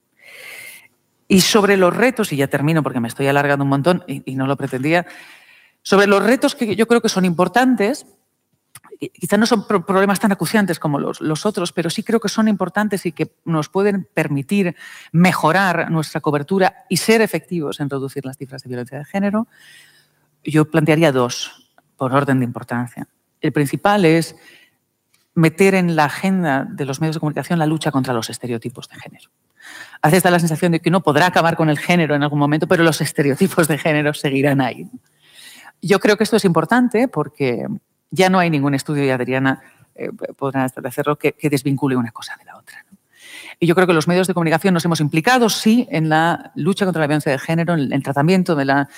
Y 1.28 1.42
sobre 1.42 1.76
los 1.76 1.96
retos, 1.96 2.32
y 2.32 2.36
ya 2.36 2.48
termino 2.48 2.82
porque 2.82 2.98
me 2.98 3.08
estoy 3.08 3.28
alargando 3.28 3.64
un 3.64 3.70
montón 3.70 4.02
y, 4.08 4.34
no 4.34 4.46
lo 4.46 4.56
pretendía, 4.56 5.06
sobre 5.82 6.06
los 6.06 6.22
retos 6.24 6.54
que 6.54 6.74
yo 6.74 6.88
creo 6.88 7.00
que 7.00 7.08
son 7.08 7.24
importantes, 7.24 8.04
quizás 9.08 9.38
no 9.38 9.46
son 9.46 9.66
problemas 9.66 10.20
tan 10.20 10.30
acuciantes 10.30 10.78
como 10.78 10.98
los, 10.98 11.46
otros, 11.46 11.72
pero 11.72 11.88
sí 11.88 12.02
creo 12.02 12.20
que 12.20 12.28
son 12.28 12.48
importantes 12.48 13.06
y 13.06 13.12
que 13.12 13.32
nos 13.44 13.68
pueden 13.70 14.06
permitir 14.12 14.76
mejorar 15.10 15.90
nuestra 15.90 16.20
cobertura 16.20 16.84
y 16.88 16.98
ser 16.98 17.22
efectivos 17.22 17.80
en 17.80 17.88
reducir 17.88 18.26
las 18.26 18.36
cifras 18.36 18.62
de 18.62 18.68
violencia 18.68 18.98
de 18.98 19.04
género. 19.06 19.48
Yo 20.44 20.70
plantearía 20.70 21.12
dos, 21.12 21.72
por 21.96 22.14
orden 22.14 22.40
de 22.40 22.44
importancia. 22.44 23.08
El 23.40 23.52
principal 23.52 24.04
es 24.04 24.36
meter 25.34 25.74
en 25.74 25.96
la 25.96 26.04
agenda 26.04 26.66
de 26.68 26.84
los 26.84 27.00
medios 27.00 27.16
de 27.16 27.20
comunicación 27.20 27.58
la 27.58 27.66
lucha 27.66 27.90
contra 27.90 28.12
los 28.12 28.28
estereotipos 28.28 28.88
de 28.88 28.96
género. 28.96 29.30
A 30.02 30.08
veces 30.08 30.22
da 30.22 30.30
la 30.30 30.40
sensación 30.40 30.72
de 30.72 30.80
que 30.80 30.90
uno 30.90 31.02
podrá 31.02 31.26
acabar 31.26 31.56
con 31.56 31.70
el 31.70 31.78
género 31.78 32.14
en 32.14 32.22
algún 32.22 32.38
momento, 32.38 32.66
pero 32.66 32.84
los 32.84 33.00
estereotipos 33.00 33.68
de 33.68 33.78
género 33.78 34.12
seguirán 34.12 34.60
ahí. 34.60 34.86
Yo 35.80 36.00
creo 36.00 36.18
que 36.18 36.24
esto 36.24 36.36
es 36.36 36.44
importante 36.44 37.08
porque 37.08 37.66
ya 38.10 38.28
no 38.28 38.38
hay 38.38 38.50
ningún 38.50 38.74
estudio, 38.74 39.04
y 39.04 39.10
Adriana 39.10 39.62
eh, 39.94 40.10
podrá 40.36 40.64
hacerlo, 40.64 41.16
que, 41.16 41.34
desvincule 41.42 41.96
una 41.96 42.10
cosa 42.10 42.36
de 42.38 42.44
la 42.44 42.56
otra. 42.56 42.84
Y 43.58 43.66
yo 43.66 43.74
creo 43.74 43.86
que 43.86 43.92
los 43.92 44.08
medios 44.08 44.26
de 44.26 44.34
comunicación 44.34 44.72
nos 44.72 44.84
hemos 44.84 45.00
implicado, 45.00 45.48
sí, 45.50 45.86
en 45.90 46.08
la 46.08 46.52
lucha 46.54 46.86
contra 46.86 47.00
la 47.00 47.06
violencia 47.06 47.30
de 47.30 47.38
género, 47.38 47.74
en 47.74 47.92
el 47.92 48.02
tratamiento 48.02 48.54
de 48.54 48.64
la, 48.64 48.88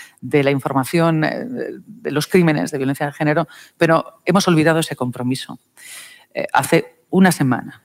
información 0.51 1.25
eh, 1.25 1.46
de 1.87 2.11
los 2.11 2.29
crímenes 2.29 2.70
de 2.70 2.79
violencia 2.79 3.07
de 3.07 3.12
género, 3.12 3.48
pero 3.77 4.20
hemos 4.25 4.46
olvidado 4.46 4.79
ese 4.79 4.94
compromiso. 4.94 5.59
Eh, 6.33 6.46
hace 6.53 7.03
una 7.11 7.33
semana, 7.33 7.83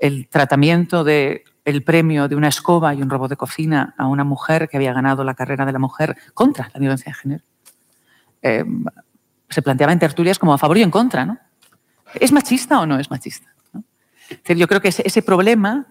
el 0.00 0.28
tratamiento 0.28 1.04
de 1.04 1.44
el 1.64 1.82
premio 1.84 2.28
de 2.28 2.34
una 2.34 2.48
escoba 2.48 2.92
y 2.94 3.02
un 3.02 3.08
robot 3.08 3.30
de 3.30 3.36
cocina 3.36 3.94
a 3.96 4.06
una 4.08 4.24
mujer 4.24 4.68
que 4.68 4.76
había 4.76 4.92
ganado 4.92 5.24
la 5.24 5.34
carrera 5.34 5.64
de 5.64 5.72
la 5.72 5.78
mujer 5.78 6.16
contra 6.34 6.70
la 6.74 6.80
violencia 6.80 7.10
de 7.12 7.14
género. 7.14 7.44
Eh, 8.42 8.64
se 9.52 9.62
planteaba 9.62 9.92
en 9.92 9.98
tertulias 9.98 10.38
como 10.38 10.54
a 10.54 10.58
favor 10.58 10.78
y 10.78 10.82
en 10.82 10.90
contra, 10.90 11.24
¿no? 11.24 11.38
¿Es 12.14 12.32
machista 12.32 12.80
o 12.80 12.86
no 12.86 12.98
es 12.98 13.10
machista? 13.10 13.48
yo 14.48 14.66
creo 14.66 14.80
que 14.80 14.88
ese, 14.88 15.22
problema, 15.22 15.86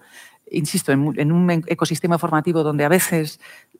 insisto, 0.49 0.91
en, 0.91 1.31
un 1.31 1.51
ecosistema 1.67 2.17
formativo 2.17 2.63
donde 2.63 2.83
a 2.83 2.89
veces 2.89 3.39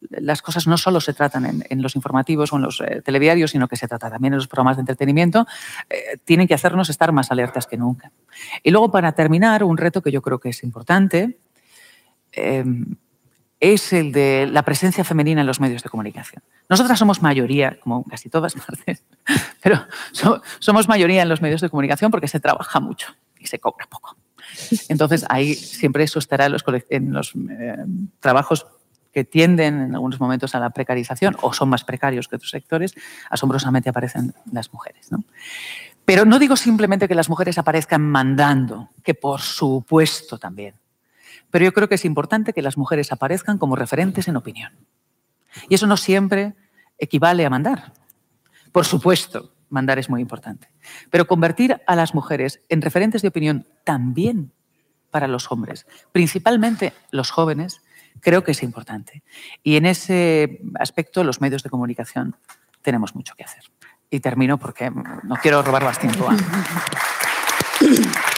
las 0.09 0.43
cosas 0.43 0.67
no 0.67 0.77
solo 0.77 1.01
se 1.01 1.13
tratan 1.13 1.63
en, 1.67 1.81
los 1.81 1.95
informativos 1.95 2.53
o 2.53 2.57
en 2.57 2.61
los 2.61 2.79
eh, 2.81 3.01
telediarios, 3.03 3.51
sino 3.51 3.67
que 3.67 3.75
se 3.75 3.87
trata 3.87 4.11
también 4.11 4.33
en 4.33 4.37
los 4.37 4.47
programas 4.47 4.77
de 4.77 4.81
entretenimiento, 4.81 5.47
eh, 5.89 6.17
tienen 6.25 6.47
que 6.47 6.53
hacernos 6.53 6.89
estar 6.89 7.11
más 7.11 7.31
alertas 7.31 7.65
que 7.65 7.77
nunca. 7.77 8.11
Y 8.61 8.69
luego, 8.69 8.91
para 8.91 9.13
terminar, 9.13 9.63
un 9.63 9.77
reto 9.77 10.03
que 10.03 10.11
yo 10.11 10.21
creo 10.21 10.39
que 10.39 10.49
es 10.49 10.63
importante, 10.63 11.39
Em, 12.31 12.95
es 13.61 13.93
el 13.93 14.11
de 14.11 14.49
la 14.51 14.63
presencia 14.63 15.03
femenina 15.03 15.41
en 15.41 15.47
los 15.47 15.59
medios 15.59 15.83
de 15.83 15.89
comunicación. 15.89 16.43
Nosotras 16.67 16.97
somos 16.97 17.21
mayoría, 17.21 17.79
como 17.79 18.03
casi 18.03 18.27
todas 18.27 18.55
partes, 18.55 19.03
pero 19.63 19.85
somos 20.59 20.89
mayoría 20.89 21.21
en 21.21 21.29
los 21.29 21.41
medios 21.41 21.61
de 21.61 21.69
comunicación 21.69 22.09
porque 22.09 22.27
se 22.27 22.39
trabaja 22.39 22.79
mucho 22.79 23.15
y 23.39 23.45
se 23.45 23.59
cobra 23.59 23.85
poco. 23.87 24.17
Entonces, 24.89 25.25
ahí 25.29 25.53
siempre 25.53 26.03
eso 26.03 26.17
estará 26.17 26.47
en 26.47 27.13
los, 27.13 27.35
em, 27.35 28.07
trabajos 28.19 28.65
que 29.13 29.23
tienden 29.23 29.79
en 29.81 29.93
algunos 29.93 30.19
momentos 30.19 30.55
a 30.55 30.59
la 30.59 30.71
precarización 30.71 31.37
o 31.41 31.53
son 31.53 31.69
más 31.69 31.83
precarios 31.83 32.27
que 32.27 32.37
otros 32.37 32.49
sectores, 32.49 32.95
asombrosamente 33.29 33.89
aparecen 33.89 34.33
las 34.51 34.73
mujeres. 34.73 35.09
Pero 36.03 36.25
no 36.25 36.39
digo 36.39 36.55
simplemente 36.55 37.07
que 37.07 37.15
las 37.15 37.29
mujeres 37.29 37.57
aparezcan 37.57 38.01
mandando, 38.01 38.89
que 39.03 39.13
por 39.13 39.41
supuesto 39.41 40.37
también, 40.39 40.75
pero 41.51 41.65
yo 41.65 41.73
creo 41.73 41.89
que 41.89 41.95
es 41.95 42.05
importante 42.05 42.53
que 42.53 42.61
las 42.61 42.77
mujeres 42.77 43.11
aparezcan 43.11 43.57
como 43.57 43.75
referentes 43.75 44.27
en 44.27 44.37
opinión. 44.37 44.73
Y 45.69 45.75
eso 45.75 45.85
no 45.85 45.97
siempre 45.97 46.53
equivale 46.97 47.45
a 47.45 47.49
mandar. 47.49 47.93
Por 48.71 48.85
supuesto, 48.85 49.53
mandar 49.69 49.99
es 49.99 50.09
muy 50.09 50.21
importante. 50.21 50.69
Pero 51.09 51.27
convertir 51.27 51.81
a 51.85 51.95
las 51.95 52.15
mujeres 52.15 52.61
en 52.69 52.81
referentes 52.81 53.21
de 53.21 53.27
opinión 53.27 53.67
también 53.83 54.53
para 55.09 55.27
los 55.27 55.51
hombres, 55.51 55.85
principalmente 56.13 56.93
los 57.11 57.31
jóvenes, 57.31 57.81
creo 58.21 58.43
que 58.43 58.51
es 58.51 58.63
importante. 58.63 59.23
Y 59.61 59.75
en 59.75 59.85
ese 59.85 60.61
aspecto 60.79 61.23
los 61.23 61.41
medios 61.41 61.63
de 61.63 61.69
comunicación 61.69 62.37
tenemos 62.81 63.15
mucho 63.15 63.35
que 63.35 63.43
hacer. 63.43 63.63
Y 64.09 64.19
termino 64.19 64.57
porque 64.57 64.89
no 64.89 65.35
quiero 65.41 65.61
robar 65.61 65.83
más 65.83 65.99
tiempo. 65.99 66.29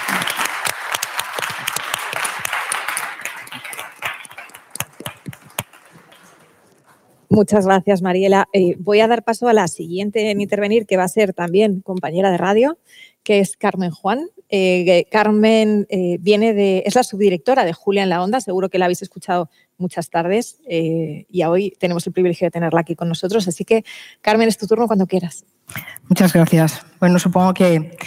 Muchas 7.34 7.66
gracias, 7.66 8.04
Mariela. 8.04 8.48
Eh, 8.54 8.76
voy 8.78 9.00
a 9.00 9.08
dar 9.08 9.24
paso 9.24 9.48
a 9.48 9.54
la 9.54 9.68
siguiente 9.68 10.30
en 10.30 10.40
intervenir, 10.40 10.86
que 10.86 10.98
va 10.98 11.06
a 11.06 11.08
ser 11.08 11.34
también 11.34 11.82
compañera 11.82 12.30
de 12.30 12.38
radio, 12.38 12.78
que 13.24 13.40
es 13.40 13.58
Carmen 13.58 13.90
Juan. 13.90 14.28
Eh, 14.50 15.08
Carmen 15.12 15.88
eh, 15.90 16.18
viene 16.20 16.54
de, 16.54 16.84
es 16.86 16.94
la 16.94 17.02
subdirectora 17.02 17.66
de 17.66 17.74
Julia 17.74 18.04
en 18.04 18.10
la 18.10 18.22
Onda, 18.22 18.40
seguro 18.40 18.70
que 18.70 18.78
la 18.78 18.86
habéis 18.86 19.02
escuchado 19.02 19.50
muchas 19.80 20.12
tardes 20.12 20.60
y 20.68 21.44
hoy 21.44 21.74
tenemos 21.80 22.06
el 22.06 22.14
privilegio 22.14 22.46
de 22.46 22.52
tenerla 22.52 22.82
aquí 22.82 22.96
con 22.96 23.10
nosotros. 23.10 23.48
Así 23.48 23.66
que, 23.66 23.84
Carmen, 24.22 24.48
es 24.48 24.60
tu 24.60 24.68
turno 24.68 24.86
cuando 24.86 25.08
quieras. 25.08 25.44
Muchas 26.08 26.32
gracias. 26.34 26.86
Bueno, 27.00 27.18
supongo 27.18 27.56
que 27.56 27.98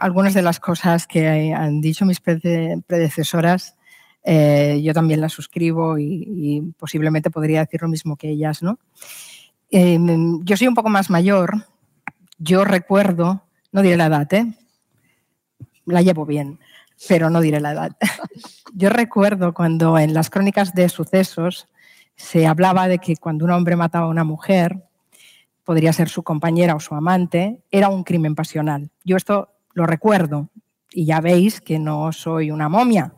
algunas 0.00 0.32
de 0.32 0.40
las 0.40 0.60
cosas 0.60 1.06
que 1.06 1.52
han 1.52 1.82
dicho 1.82 2.06
mis 2.06 2.20
predecesoras 2.20 3.76
eh, 4.24 4.80
yo 4.82 4.94
también 4.94 5.20
la 5.20 5.28
suscribo 5.28 5.98
y, 5.98 6.74
posiblemente 6.78 7.30
podría 7.30 7.60
decir 7.60 7.82
lo 7.82 7.88
mismo 7.88 8.16
que 8.16 8.30
ellas. 8.30 8.62
¿no? 8.62 8.78
Em, 9.70 10.42
yo 10.44 10.56
soy 10.56 10.66
un 10.66 10.74
poco 10.74 10.88
más 10.88 11.10
mayor, 11.10 11.66
yo 12.38 12.64
recuerdo, 12.64 13.42
no 13.72 13.82
diré 13.82 13.96
la 13.96 14.06
edad, 14.06 14.32
¿eh? 14.32 14.46
la 15.86 16.02
llevo 16.02 16.24
bien, 16.24 16.58
pero 17.08 17.30
no 17.30 17.40
diré 17.40 17.60
la 17.60 17.72
edad. 17.72 17.96
Yo 18.76 18.88
recuerdo 18.88 19.54
cuando 19.54 19.98
en 19.98 20.14
las 20.14 20.30
crónicas 20.30 20.74
de 20.74 20.88
sucesos 20.88 21.68
se 22.16 22.46
hablaba 22.46 22.88
de 22.88 22.98
que 22.98 23.16
cuando 23.16 23.44
un 23.44 23.52
hombre 23.52 23.76
mataba 23.76 24.06
a 24.06 24.08
una 24.08 24.24
mujer, 24.24 24.82
podría 25.64 25.92
ser 25.92 26.08
su 26.08 26.22
compañera 26.22 26.74
o 26.74 26.80
su 26.80 26.94
amante, 26.94 27.62
era 27.70 27.88
un 27.88 28.04
crimen 28.04 28.34
pasional. 28.34 28.90
Yo 29.04 29.16
esto 29.16 29.50
lo 29.74 29.86
recuerdo 29.86 30.48
y 30.90 31.06
ya 31.06 31.20
veis 31.20 31.60
que 31.60 31.78
no 31.78 32.12
soy 32.12 32.50
una 32.50 32.68
momia. 32.68 33.14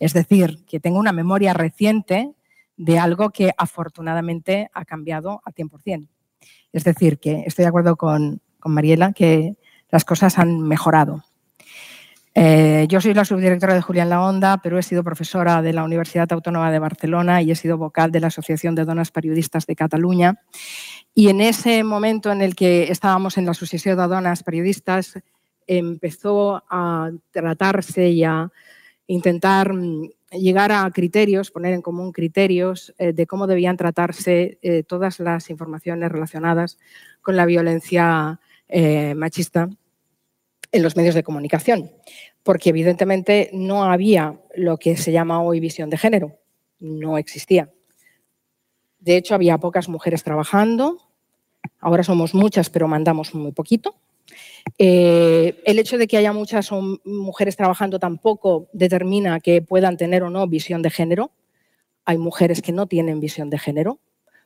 Es 0.00 0.14
decir, 0.14 0.64
que 0.66 0.80
tengo 0.80 0.98
una 0.98 1.12
memoria 1.12 1.52
reciente 1.52 2.32
de 2.76 2.98
algo 2.98 3.30
que 3.30 3.52
afortunadamente 3.56 4.70
ha 4.72 4.86
cambiado 4.86 5.42
al 5.44 5.54
100%. 5.54 6.08
Es 6.72 6.84
decir, 6.84 7.18
que 7.18 7.44
estoy 7.46 7.64
de 7.64 7.68
acuerdo 7.68 7.96
con, 7.96 8.40
Mariela 8.64 9.12
que 9.12 9.56
las 9.90 10.04
cosas 10.04 10.38
han 10.38 10.62
mejorado. 10.62 11.22
Eh, 12.34 12.86
yo 12.88 13.00
soy 13.00 13.12
la 13.12 13.24
subdirectora 13.24 13.74
de 13.74 13.82
Julián 13.82 14.08
La 14.08 14.22
Onda, 14.22 14.58
pero 14.62 14.78
he 14.78 14.82
sido 14.82 15.02
profesora 15.02 15.62
de 15.62 15.72
la 15.72 15.84
Universidad 15.84 16.32
Autónoma 16.32 16.70
de 16.70 16.78
Barcelona 16.78 17.42
y 17.42 17.50
he 17.50 17.56
sido 17.56 17.76
vocal 17.76 18.12
de 18.12 18.20
la 18.20 18.28
Asociación 18.28 18.74
de 18.74 18.84
Donas 18.84 19.10
Periodistas 19.10 19.66
de 19.66 19.76
Cataluña. 19.76 20.40
Y 21.14 21.28
en 21.28 21.40
ese 21.40 21.84
momento 21.84 22.30
en 22.30 22.40
el 22.40 22.54
que 22.54 22.90
estábamos 22.90 23.36
en 23.36 23.46
la 23.46 23.50
Asociación 23.50 23.98
de 23.98 24.06
Donas 24.06 24.42
Periodistas, 24.42 25.18
empezó 25.66 26.62
a 26.70 27.10
tratarse 27.32 28.08
y 28.08 28.24
a 28.24 28.50
intentar 29.10 29.72
mm, 29.72 30.08
llegar 30.30 30.70
a 30.70 30.88
criterios, 30.92 31.50
poner 31.50 31.74
en 31.74 31.82
común 31.82 32.12
criterios 32.12 32.94
eh, 32.96 33.12
de 33.12 33.26
cómo 33.26 33.48
debían 33.48 33.76
tratarse 33.76 34.58
eh, 34.62 34.84
todas 34.84 35.18
las 35.18 35.50
informaciones 35.50 36.12
relacionadas 36.12 36.78
con 37.20 37.36
la 37.36 37.44
violencia 37.44 38.40
eh, 38.68 39.14
machista 39.14 39.68
en 40.70 40.82
los 40.84 40.96
medios 40.96 41.16
de 41.16 41.24
comunicación, 41.24 41.90
porque 42.44 42.70
evidentemente 42.70 43.50
no 43.52 43.82
había 43.82 44.40
lo 44.54 44.78
que 44.78 44.96
se 44.96 45.10
llama 45.10 45.42
hoy 45.42 45.58
visión 45.58 45.90
de 45.90 45.98
género, 45.98 46.38
no 46.78 47.18
existía. 47.18 47.68
De 49.00 49.16
hecho, 49.16 49.34
había 49.34 49.58
pocas 49.58 49.88
mujeres 49.88 50.22
trabajando, 50.22 50.98
ahora 51.80 52.04
somos 52.04 52.32
muchas, 52.32 52.70
pero 52.70 52.86
mandamos 52.86 53.34
muy 53.34 53.50
poquito. 53.50 53.96
Eh, 54.78 55.62
el 55.64 55.78
hecho 55.78 55.98
de 55.98 56.06
que 56.06 56.16
haya 56.16 56.32
muchas 56.32 56.70
mujeres 57.04 57.56
trabajando 57.56 57.98
tampoco 57.98 58.68
determina 58.72 59.40
que 59.40 59.62
puedan 59.62 59.96
tener 59.96 60.22
o 60.22 60.30
no 60.30 60.46
visión 60.46 60.82
de 60.82 60.90
género. 60.90 61.32
Hay 62.04 62.18
mujeres 62.18 62.62
que 62.62 62.72
no 62.72 62.86
tienen 62.86 63.20
visión 63.20 63.50
de 63.50 63.58
género, 63.58 64.00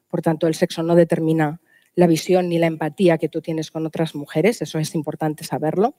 por 0.09 0.23
tanto 0.23 0.47
el 0.47 0.55
sexo 0.55 0.83
no 0.83 0.95
determina 0.95 1.61
la 1.95 2.07
visión 2.07 2.49
ni 2.49 2.59
la 2.59 2.67
empatía 2.67 3.19
que 3.19 3.29
tú 3.29 3.41
tienes 3.41 3.71
con 3.71 3.87
otras 3.87 4.15
mujeres, 4.15 4.61
eso 4.63 4.79
es 4.79 4.95
importante 4.95 5.45
saberlo. 5.45 5.95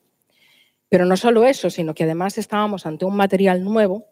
Pero 0.89 1.05
no 1.05 1.17
solo 1.17 1.45
eso, 1.45 1.69
sino 1.69 1.93
que 1.93 2.03
además 2.03 2.37
estábamos 2.37 2.85
ante 2.85 3.05
un 3.05 3.15
material 3.15 3.63
nuevo 3.63 4.05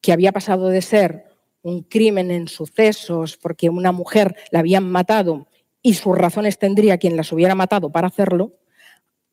que 0.00 0.12
había 0.12 0.32
pasado 0.32 0.68
de 0.68 0.82
ser 0.82 1.26
un 1.62 1.82
crimen 1.82 2.30
en 2.30 2.48
sucesos 2.48 3.36
porque 3.36 3.68
una 3.68 3.92
mujer 3.92 4.36
la 4.50 4.60
habían 4.60 4.90
matado 4.90 5.48
y 5.82 5.94
sus 5.94 6.16
razones 6.16 6.58
tendría 6.58 6.98
quien 6.98 7.16
las 7.16 7.32
hubiera 7.32 7.54
matado 7.54 7.90
para 7.90 8.08
hacerlo, 8.08 8.52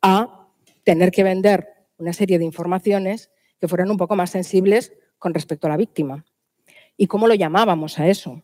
a 0.03 0.49
tener 0.83 1.09
que 1.11 1.23
vender 1.23 1.67
una 1.97 2.13
serie 2.13 2.37
de 2.37 2.45
informaciones 2.45 3.31
que 3.59 3.67
fueran 3.67 3.89
un 3.89 3.97
poco 3.97 4.15
más 4.15 4.29
sensibles 4.29 4.93
con 5.17 5.33
respecto 5.33 5.65
a 5.65 5.71
la 5.71 5.77
víctima. 5.77 6.25
¿Y 6.97 7.07
cómo 7.07 7.27
lo 7.27 7.33
llamábamos 7.33 7.97
a 7.97 8.07
eso? 8.07 8.43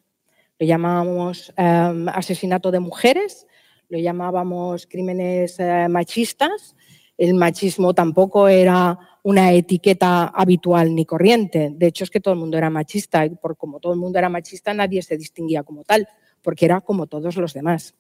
Lo 0.58 0.66
llamábamos 0.66 1.54
em, 1.58 2.08
asesinato 2.10 2.72
de 2.72 2.80
mujeres, 2.80 3.46
lo 3.90 4.00
llamábamos 4.00 4.88
crímenes 4.88 5.60
eh, 5.60 5.88
machistas. 5.90 6.76
El 7.18 7.36
machismo 7.36 7.94
tampoco 7.94 8.48
era 8.48 8.98
una 9.24 9.52
etiqueta 9.52 10.28
habitual 10.28 10.96
ni 10.96 11.06
corriente. 11.06 11.72
De 11.74 11.88
hecho, 11.88 12.06
es 12.06 12.10
que 12.10 12.22
todo 12.22 12.34
el 12.34 12.40
mundo 12.40 12.58
era 12.58 12.70
machista 12.70 13.26
y 13.26 13.32
por 13.32 13.58
como 13.58 13.80
todo 13.82 13.92
el 13.92 14.00
mundo 14.00 14.18
era 14.18 14.30
machista, 14.30 14.74
nadie 14.74 15.02
se 15.02 15.18
distinguía 15.18 15.64
como 15.64 15.84
tal, 15.84 16.08
porque 16.42 16.66
era 16.66 16.80
como 16.80 17.08
todos 17.08 17.36
los 17.36 17.54
demás 17.54 17.94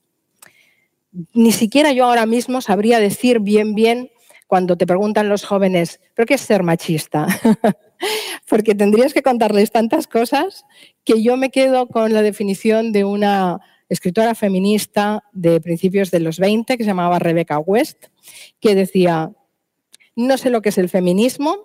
ni 1.34 1.52
siquiera 1.52 1.92
yo 1.92 2.06
ahora 2.06 2.26
mismo 2.26 2.62
sabría 2.62 3.00
decir 3.00 3.40
bien, 3.40 3.76
bien, 3.76 4.12
cuando 4.48 4.78
te 4.78 4.88
preguntan 4.88 5.30
los 5.30 5.46
jóvenes, 5.46 6.00
¿pero 6.16 6.26
qué 6.26 6.34
es 6.34 6.42
ser 6.42 6.64
machista? 6.64 7.28
Porque 8.50 8.74
tendrías 8.74 9.14
que 9.14 9.22
contarles 9.22 9.72
tantas 9.72 10.08
cosas 10.08 10.66
que 11.04 11.22
yo 11.22 11.38
me 11.38 11.52
quedo 11.52 11.88
con 11.88 12.14
la 12.14 12.22
definición 12.22 12.92
de 12.92 13.04
una 13.04 13.60
escritora 13.90 14.36
feminista 14.36 15.24
de 15.34 15.62
principios 15.62 16.12
de 16.12 16.20
los 16.20 16.40
20 16.40 16.78
que 16.78 16.84
se 16.84 16.90
llamaba 16.90 17.20
Rebecca 17.20 17.60
West, 17.60 18.06
que 18.60 18.76
decía, 18.76 19.32
no 20.16 20.38
sé 20.38 20.50
lo 20.50 20.62
que 20.62 20.70
es 20.70 20.78
el 20.78 20.90
feminismo, 20.90 21.56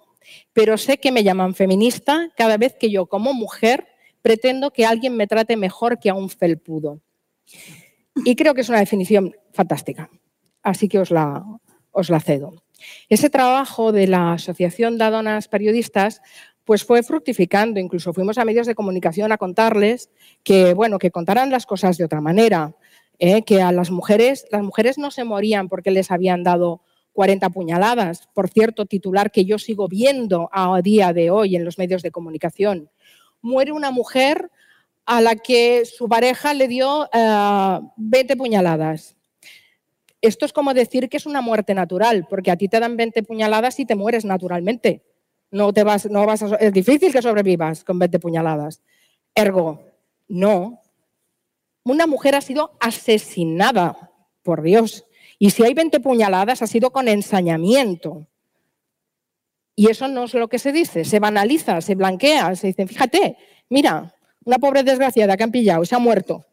pero 0.52 0.76
sé 0.78 0.98
que 0.98 1.12
me 1.12 1.24
llaman 1.24 1.54
feminista 1.54 2.30
cada 2.36 2.56
vez 2.56 2.76
que 2.78 2.90
yo 2.90 3.06
como 3.06 3.32
mujer 3.34 3.86
pretendo 4.22 4.70
que 4.72 4.86
alguien 4.86 5.16
me 5.16 5.26
trate 5.26 5.56
mejor 5.56 5.98
que 5.98 6.10
a 6.10 6.14
un 6.14 6.30
felpudo. 6.30 7.00
Y 8.16 8.36
creo 8.36 8.54
que 8.54 8.60
es 8.60 8.68
una 8.68 8.78
definición 8.78 9.34
fantástica. 9.52 10.10
Así 10.62 10.88
que 10.88 10.98
os 10.98 11.10
la, 11.10 11.44
os 11.90 12.10
la 12.10 12.20
cedo. 12.20 12.54
Ese 13.08 13.30
trabajo 13.30 13.92
de 13.92 14.06
la 14.06 14.32
Asociación 14.32 14.98
de 14.98 15.04
Adonas 15.04 15.48
Periodistas 15.48 16.20
pues 16.64 16.84
fue 16.84 17.02
fructificando, 17.02 17.78
incluso 17.78 18.12
fuimos 18.12 18.38
a 18.38 18.44
medios 18.44 18.66
de 18.66 18.74
comunicación 18.74 19.32
a 19.32 19.38
contarles 19.38 20.10
que, 20.42 20.72
bueno, 20.72 20.98
que 20.98 21.10
contaran 21.10 21.50
las 21.50 21.66
cosas 21.66 21.98
de 21.98 22.04
otra 22.04 22.22
manera, 22.22 22.74
¿eh? 23.18 23.42
que 23.42 23.60
a 23.60 23.70
las 23.70 23.90
mujeres, 23.90 24.46
las 24.50 24.62
mujeres 24.62 24.96
no 24.96 25.10
se 25.10 25.24
morían 25.24 25.68
porque 25.68 25.90
les 25.90 26.10
habían 26.10 26.42
dado 26.42 26.80
40 27.12 27.50
puñaladas, 27.50 28.28
por 28.32 28.48
cierto, 28.48 28.86
titular 28.86 29.30
que 29.30 29.44
yo 29.44 29.58
sigo 29.58 29.88
viendo 29.88 30.48
a 30.52 30.80
día 30.82 31.12
de 31.12 31.30
hoy 31.30 31.54
en 31.54 31.64
los 31.64 31.78
medios 31.78 32.02
de 32.02 32.10
comunicación. 32.10 32.90
Muere 33.42 33.72
una 33.72 33.90
mujer 33.90 34.50
a 35.06 35.20
la 35.20 35.36
que 35.36 35.84
su 35.84 36.08
pareja 36.08 36.54
le 36.54 36.68
dio 36.68 37.08
20 37.96 38.32
eh, 38.32 38.36
puñaladas. 38.36 39.16
Esto 40.20 40.46
es 40.46 40.52
como 40.52 40.72
decir 40.72 41.08
que 41.08 41.18
es 41.18 41.26
una 41.26 41.42
muerte 41.42 41.74
natural, 41.74 42.26
porque 42.28 42.50
a 42.50 42.56
ti 42.56 42.68
te 42.68 42.80
dan 42.80 42.96
20 42.96 43.22
puñaladas 43.24 43.78
y 43.80 43.84
te 43.84 43.94
mueres 43.94 44.24
naturalmente. 44.24 45.02
No 45.50 45.72
te 45.72 45.84
vas, 45.84 46.06
no 46.10 46.24
vas 46.24 46.42
es 46.42 46.72
difícil 46.72 47.12
que 47.12 47.20
sobrevivas 47.20 47.84
con 47.84 47.98
20 47.98 48.18
puñaladas. 48.18 48.82
Ergo, 49.34 49.82
no. 50.28 50.80
Una 51.84 52.06
mujer 52.06 52.34
ha 52.34 52.40
sido 52.40 52.72
asesinada, 52.80 54.10
por 54.42 54.62
Dios. 54.62 55.04
Y 55.38 55.50
si 55.50 55.64
hay 55.64 55.74
20 55.74 56.00
puñaladas, 56.00 56.62
ha 56.62 56.66
sido 56.66 56.90
con 56.90 57.08
ensañamiento. 57.08 58.26
Y 59.74 59.90
eso 59.90 60.06
no 60.06 60.24
es 60.24 60.34
lo 60.34 60.48
que 60.48 60.60
se 60.60 60.70
dice, 60.70 61.04
se 61.04 61.18
banaliza, 61.18 61.80
se 61.80 61.96
blanquea, 61.96 62.54
se 62.54 62.68
dice, 62.68 62.86
fíjate, 62.86 63.36
mira, 63.68 64.14
una 64.44 64.58
pobre 64.58 64.82
desgraciada 64.82 65.36
que 65.36 65.44
han 65.44 65.50
pillado, 65.50 65.84
se 65.84 65.94
ha 65.94 65.98
muerto. 65.98 66.46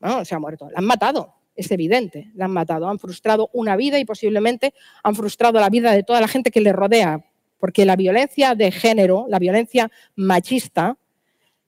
No, 0.00 0.24
se 0.24 0.34
ha 0.34 0.38
muerto. 0.38 0.70
La 0.70 0.78
han 0.78 0.84
matado, 0.84 1.34
es 1.54 1.70
evidente. 1.70 2.30
La 2.34 2.44
han 2.46 2.52
matado. 2.52 2.88
Han 2.88 2.98
frustrado 2.98 3.50
una 3.52 3.76
vida 3.76 3.98
y 3.98 4.04
posiblemente 4.04 4.74
han 5.02 5.14
frustrado 5.14 5.58
la 5.60 5.68
vida 5.68 5.92
de 5.92 6.02
toda 6.02 6.20
la 6.20 6.28
gente 6.28 6.50
que 6.50 6.60
le 6.60 6.72
rodea. 6.72 7.24
Porque 7.58 7.84
la 7.84 7.96
violencia 7.96 8.54
de 8.54 8.70
género, 8.70 9.26
la 9.28 9.38
violencia 9.38 9.90
machista, 10.14 10.96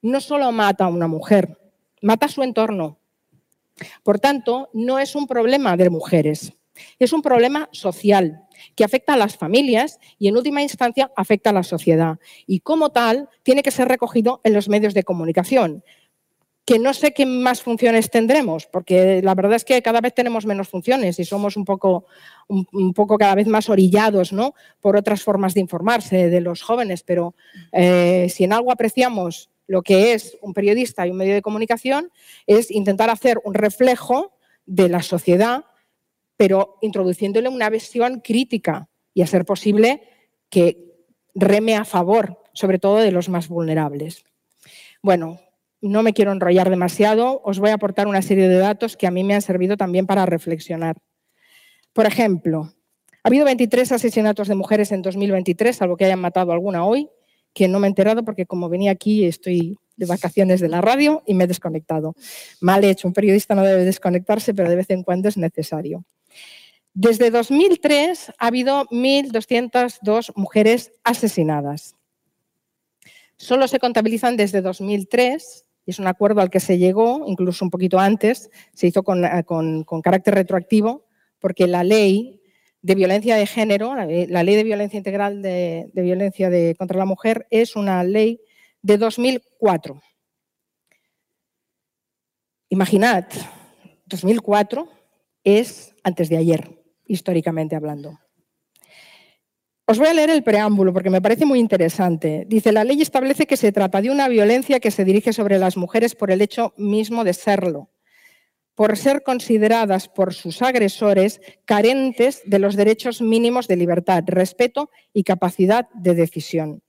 no 0.02 0.20
solo 0.20 0.52
mata 0.52 0.84
a 0.84 0.88
una 0.88 1.08
mujer, 1.08 1.58
mata 2.00 2.26
a 2.26 2.28
su 2.28 2.42
entorno. 2.42 2.98
Por 4.02 4.20
tanto, 4.20 4.70
no 4.72 4.98
es 4.98 5.14
un 5.14 5.26
problema 5.26 5.76
de 5.76 5.90
mujeres, 5.90 6.52
es 6.98 7.12
un 7.12 7.22
problema 7.22 7.68
social 7.72 8.46
que 8.74 8.84
afecta 8.84 9.14
a 9.14 9.16
las 9.16 9.36
familias 9.36 9.98
y 10.18 10.28
en 10.28 10.36
última 10.36 10.62
instancia 10.62 11.10
afecta 11.16 11.50
a 11.50 11.52
la 11.52 11.62
sociedad. 11.62 12.18
Y 12.46 12.60
como 12.60 12.90
tal, 12.90 13.28
tiene 13.42 13.62
que 13.62 13.70
ser 13.70 13.88
recogido 13.88 14.40
en 14.44 14.54
los 14.54 14.68
medios 14.68 14.94
de 14.94 15.04
comunicación 15.04 15.82
que 16.70 16.78
no 16.78 16.94
sé 16.94 17.12
qué 17.12 17.26
más 17.26 17.62
funciones 17.62 18.10
tendremos, 18.10 18.66
porque 18.66 19.20
la 19.22 19.34
verdad 19.34 19.54
es 19.54 19.64
que 19.64 19.82
cada 19.82 20.00
vez 20.00 20.14
tenemos 20.14 20.46
menos 20.46 20.68
funciones 20.68 21.18
y 21.18 21.24
somos 21.24 21.56
un 21.56 21.64
poco, 21.64 22.04
un, 22.46 22.94
poco 22.94 23.18
cada 23.18 23.34
vez 23.34 23.48
más 23.48 23.68
orillados 23.68 24.32
¿no? 24.32 24.54
por 24.80 24.96
otras 24.96 25.24
formas 25.24 25.52
de 25.54 25.62
informarse 25.62 26.28
de 26.28 26.40
los 26.40 26.62
jóvenes, 26.62 27.02
pero 27.02 27.34
eh, 27.72 28.28
si 28.32 28.44
en 28.44 28.52
algo 28.52 28.70
apreciamos 28.70 29.50
lo 29.66 29.82
que 29.82 30.12
es 30.12 30.38
un 30.42 30.52
periodista 30.52 31.04
y 31.06 31.10
un 31.10 31.16
medio 31.16 31.34
de 31.34 31.42
comunicación, 31.42 32.12
es 32.46 32.70
intentar 32.70 33.10
hacer 33.10 33.40
un 33.42 33.54
reflejo 33.54 34.32
de 34.64 34.88
la 34.88 35.02
sociedad 35.02 35.64
pero 36.40 36.78
introduciéndole 36.80 37.50
una 37.50 37.68
visión 37.68 38.20
crítica 38.20 38.88
y 39.12 39.20
a 39.20 39.26
ser 39.26 39.44
posible 39.44 40.00
que 40.48 40.78
reme 41.34 41.76
a 41.76 41.84
favor, 41.84 42.38
sobre 42.54 42.78
todo 42.78 42.96
de 42.96 43.12
los 43.12 43.28
más 43.28 43.48
vulnerables. 43.48 44.24
Bueno, 45.02 45.38
no 45.82 46.02
me 46.02 46.14
quiero 46.14 46.32
enrollar 46.32 46.70
demasiado, 46.70 47.42
os 47.44 47.58
voy 47.58 47.68
a 47.68 47.74
aportar 47.74 48.06
una 48.06 48.22
serie 48.22 48.48
de 48.48 48.56
datos 48.56 48.96
que 48.96 49.06
a 49.06 49.10
mí 49.10 49.22
me 49.22 49.34
han 49.34 49.42
servido 49.42 49.76
también 49.76 50.06
para 50.06 50.24
reflexionar. 50.24 50.96
Por 51.92 52.06
ejemplo, 52.06 52.72
ha 53.22 53.28
habido 53.28 53.44
23 53.44 53.92
asesinatos 53.92 54.48
de 54.48 54.54
mujeres 54.54 54.92
en 54.92 55.02
2023, 55.02 55.76
salvo 55.76 55.98
que 55.98 56.06
hayan 56.06 56.22
matado 56.22 56.52
alguna 56.52 56.86
hoy, 56.86 57.10
que 57.52 57.68
no 57.68 57.80
me 57.80 57.86
he 57.86 57.90
enterado 57.90 58.24
porque 58.24 58.46
como 58.46 58.70
venía 58.70 58.92
aquí 58.92 59.26
estoy 59.26 59.76
de 59.94 60.06
vacaciones 60.06 60.60
de 60.60 60.70
la 60.70 60.80
radio 60.80 61.22
y 61.26 61.34
me 61.34 61.44
he 61.44 61.48
desconectado. 61.48 62.14
Mal 62.62 62.82
hecho, 62.84 63.08
un 63.08 63.12
periodista 63.12 63.54
no 63.54 63.62
debe 63.62 63.84
desconectarse, 63.84 64.54
pero 64.54 64.70
de 64.70 64.76
vez 64.76 64.88
en 64.88 65.02
cuando 65.02 65.28
es 65.28 65.36
necesario. 65.36 66.06
Desde 66.94 67.30
2003 67.30 68.32
ha 68.36 68.46
habido 68.46 68.84
1.202 68.86 70.32
mujeres 70.34 70.92
asesinadas. 71.04 71.94
Solo 73.36 73.68
se 73.68 73.78
contabilizan 73.78 74.36
desde 74.36 74.60
2003, 74.60 75.64
y 75.86 75.92
es 75.92 75.98
un 75.98 76.08
acuerdo 76.08 76.40
al 76.40 76.50
que 76.50 76.60
se 76.60 76.78
llegó, 76.78 77.24
incluso 77.26 77.64
un 77.64 77.70
poquito 77.70 77.98
antes, 77.98 78.50
se 78.74 78.88
hizo 78.88 79.02
con, 79.02 79.22
carácter 80.02 80.34
retroactivo, 80.34 81.06
porque 81.38 81.66
la 81.66 81.84
ley 81.84 82.42
de 82.82 82.94
violencia 82.94 83.36
de 83.36 83.46
género, 83.46 83.94
la 83.94 84.42
ley 84.42 84.56
de 84.56 84.64
violencia 84.64 84.98
integral 84.98 85.42
de, 85.42 85.90
violencia 85.94 86.50
contra 86.76 86.98
la 86.98 87.04
mujer, 87.04 87.46
es 87.50 87.76
una 87.76 88.02
ley 88.02 88.40
de 88.82 88.98
2004. 88.98 90.02
Imaginad, 92.68 93.26
2004 94.06 94.88
es 95.44 95.94
antes 96.02 96.28
de 96.28 96.36
ayer 96.36 96.79
históricamente 97.10 97.76
hablando. 97.76 98.18
Os 99.86 99.98
voy 99.98 100.06
a 100.06 100.14
leer 100.14 100.30
el 100.30 100.44
preámbulo 100.44 100.92
porque 100.92 101.10
me 101.10 101.20
parece 101.20 101.44
muy 101.44 101.58
interesante. 101.58 102.44
Dice, 102.46 102.70
la 102.70 102.84
ley 102.84 103.02
establece 103.02 103.46
que 103.46 103.56
se 103.56 103.72
trata 103.72 104.00
de 104.00 104.10
una 104.10 104.28
violencia 104.28 104.78
que 104.78 104.92
se 104.92 105.04
dirige 105.04 105.32
sobre 105.32 105.58
las 105.58 105.76
mujeres 105.76 106.14
por 106.14 106.30
el 106.30 106.40
hecho 106.42 106.72
mismo 106.76 107.24
de 107.24 107.32
serlo, 107.32 107.90
por 108.76 108.96
ser 108.96 109.24
consideradas 109.24 110.08
por 110.08 110.32
sus 110.32 110.62
agresores 110.62 111.40
carentes 111.64 112.42
de 112.44 112.60
los 112.60 112.76
derechos 112.76 113.20
mínimos 113.20 113.66
de 113.66 113.76
libertad, 113.76 114.22
respeto 114.26 114.90
y 115.12 115.24
capacidad 115.24 115.88
de 115.92 116.14
decisión. 116.14 116.82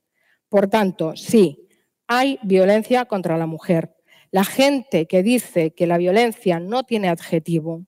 Por 0.48 0.68
tanto, 0.68 1.16
sí, 1.16 1.66
hay 2.06 2.38
violencia 2.44 3.06
contra 3.06 3.36
la 3.36 3.46
mujer. 3.46 3.96
La 4.30 4.44
gente 4.44 5.06
que 5.06 5.24
dice 5.24 5.74
que 5.74 5.88
la 5.88 5.98
violencia 5.98 6.60
no 6.60 6.84
tiene 6.84 7.08
adjetivo, 7.08 7.84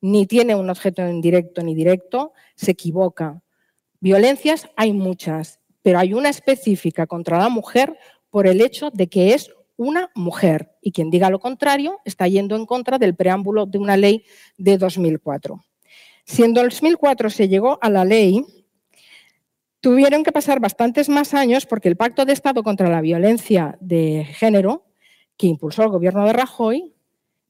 ni 0.00 0.26
tiene 0.26 0.54
un 0.54 0.70
objeto 0.70 1.06
indirecto 1.06 1.62
ni 1.62 1.74
directo, 1.74 2.32
se 2.54 2.72
equivoca. 2.72 3.42
Violencias 4.00 4.68
hay 4.76 4.92
muchas, 4.92 5.60
pero 5.82 5.98
hay 5.98 6.14
una 6.14 6.28
específica 6.28 7.06
contra 7.06 7.38
la 7.38 7.48
mujer 7.48 7.98
por 8.30 8.46
el 8.46 8.60
hecho 8.60 8.90
de 8.90 9.08
que 9.08 9.34
es 9.34 9.50
una 9.76 10.10
mujer. 10.14 10.72
Y 10.80 10.92
quien 10.92 11.10
diga 11.10 11.30
lo 11.30 11.38
contrario 11.38 12.00
está 12.04 12.28
yendo 12.28 12.56
en 12.56 12.66
contra 12.66 12.98
del 12.98 13.14
preámbulo 13.14 13.66
de 13.66 13.78
una 13.78 13.96
ley 13.96 14.24
de 14.56 14.78
2004. 14.78 15.62
Si 16.24 16.44
en 16.44 16.54
2004 16.54 17.30
se 17.30 17.48
llegó 17.48 17.78
a 17.82 17.90
la 17.90 18.04
ley, 18.04 18.44
tuvieron 19.80 20.22
que 20.22 20.32
pasar 20.32 20.60
bastantes 20.60 21.08
más 21.08 21.34
años 21.34 21.66
porque 21.66 21.88
el 21.88 21.96
Pacto 21.96 22.24
de 22.24 22.32
Estado 22.32 22.62
contra 22.62 22.88
la 22.88 23.00
Violencia 23.00 23.76
de 23.80 24.24
Género, 24.24 24.86
que 25.36 25.46
impulsó 25.46 25.82
el 25.82 25.88
gobierno 25.88 26.26
de 26.26 26.34
Rajoy, 26.34 26.94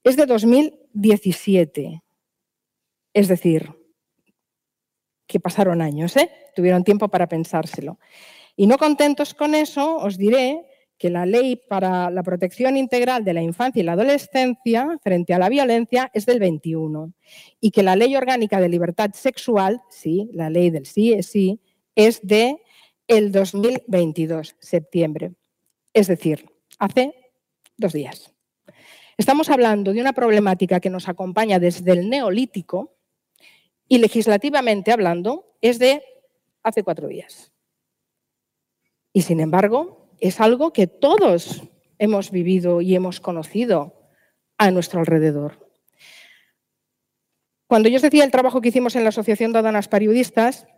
es 0.05 0.17
de 0.17 0.27
2017. 0.27 2.03
Es 3.13 3.29
decir, 3.29 3.71
que 5.27 5.41
pasaron 5.41 5.81
años, 5.81 6.17
¿eh? 6.17 6.31
tuvieron 6.55 6.85
tiempo 6.85 7.09
para 7.09 7.29
pensárselo. 7.29 7.99
Y 8.57 8.67
no 8.67 8.79
contentos 8.79 9.35
con 9.35 9.55
eso, 9.55 9.97
os 9.97 10.19
diré 10.19 10.67
que 10.99 11.09
la 11.09 11.25
ley 11.25 11.57
para 11.57 12.11
la 12.11 12.23
protección 12.23 12.77
integral 12.77 13.25
de 13.25 13.33
la 13.33 13.41
infancia 13.41 13.81
y 13.81 13.85
la 13.85 13.93
adolescencia 13.93 14.99
frente 15.03 15.33
a 15.33 15.39
la 15.39 15.49
violencia 15.49 16.11
es 16.13 16.27
del 16.27 16.41
21 16.41 17.15
y 17.59 17.71
que 17.71 17.83
la 17.83 17.97
ley 17.97 18.15
orgánica 18.17 18.61
de 18.61 18.69
libertad 18.69 19.11
sexual, 19.15 19.81
sí, 19.89 20.29
la 20.35 20.51
ley 20.51 20.69
del 20.69 20.85
sí 20.85 21.15
es 21.15 21.27
sí, 21.27 21.61
es 21.95 22.21
de 22.23 22.61
el 23.09 23.33
2022, 23.33 24.57
septiembre. 24.59 25.33
Es 25.95 26.07
decir, 26.09 26.45
hace 26.79 27.15
dos 27.79 27.95
días. 27.95 28.35
Estamos 29.17 29.49
hablando 29.49 29.93
de 29.93 30.01
una 30.01 30.13
problemática 30.13 30.81
que 30.81 30.91
nos 30.91 31.09
acompaña 31.09 31.59
desde 31.59 31.93
el 31.93 32.11
neolítico 32.11 33.00
y 33.91 33.99
legislativamente 33.99 34.93
hablando 34.93 35.57
es 35.61 35.81
de 35.81 36.03
hace 36.63 36.85
cuatro 36.85 37.09
días. 37.09 37.53
Y 39.13 39.23
sin 39.23 39.41
embargo, 39.41 40.13
es 40.21 40.41
algo 40.41 40.73
que 40.73 40.87
todos 40.87 41.65
hemos 41.99 42.31
vivido 42.31 42.81
y 42.81 42.95
hemos 42.95 43.21
conocido 43.21 44.09
a 44.59 44.71
nuestro 44.71 45.01
alrededor. 45.01 45.73
Cuando 47.67 47.89
yo 47.89 47.97
os 47.97 48.03
decía 48.03 48.23
el 48.23 48.31
trabajo 48.31 48.61
que 48.61 48.69
hicimos 48.69 48.95
en 48.95 49.03
la 49.03 49.09
Asociación 49.09 49.53
de 49.53 49.59
Adanas 49.59 49.89
Periodistas, 49.89 50.69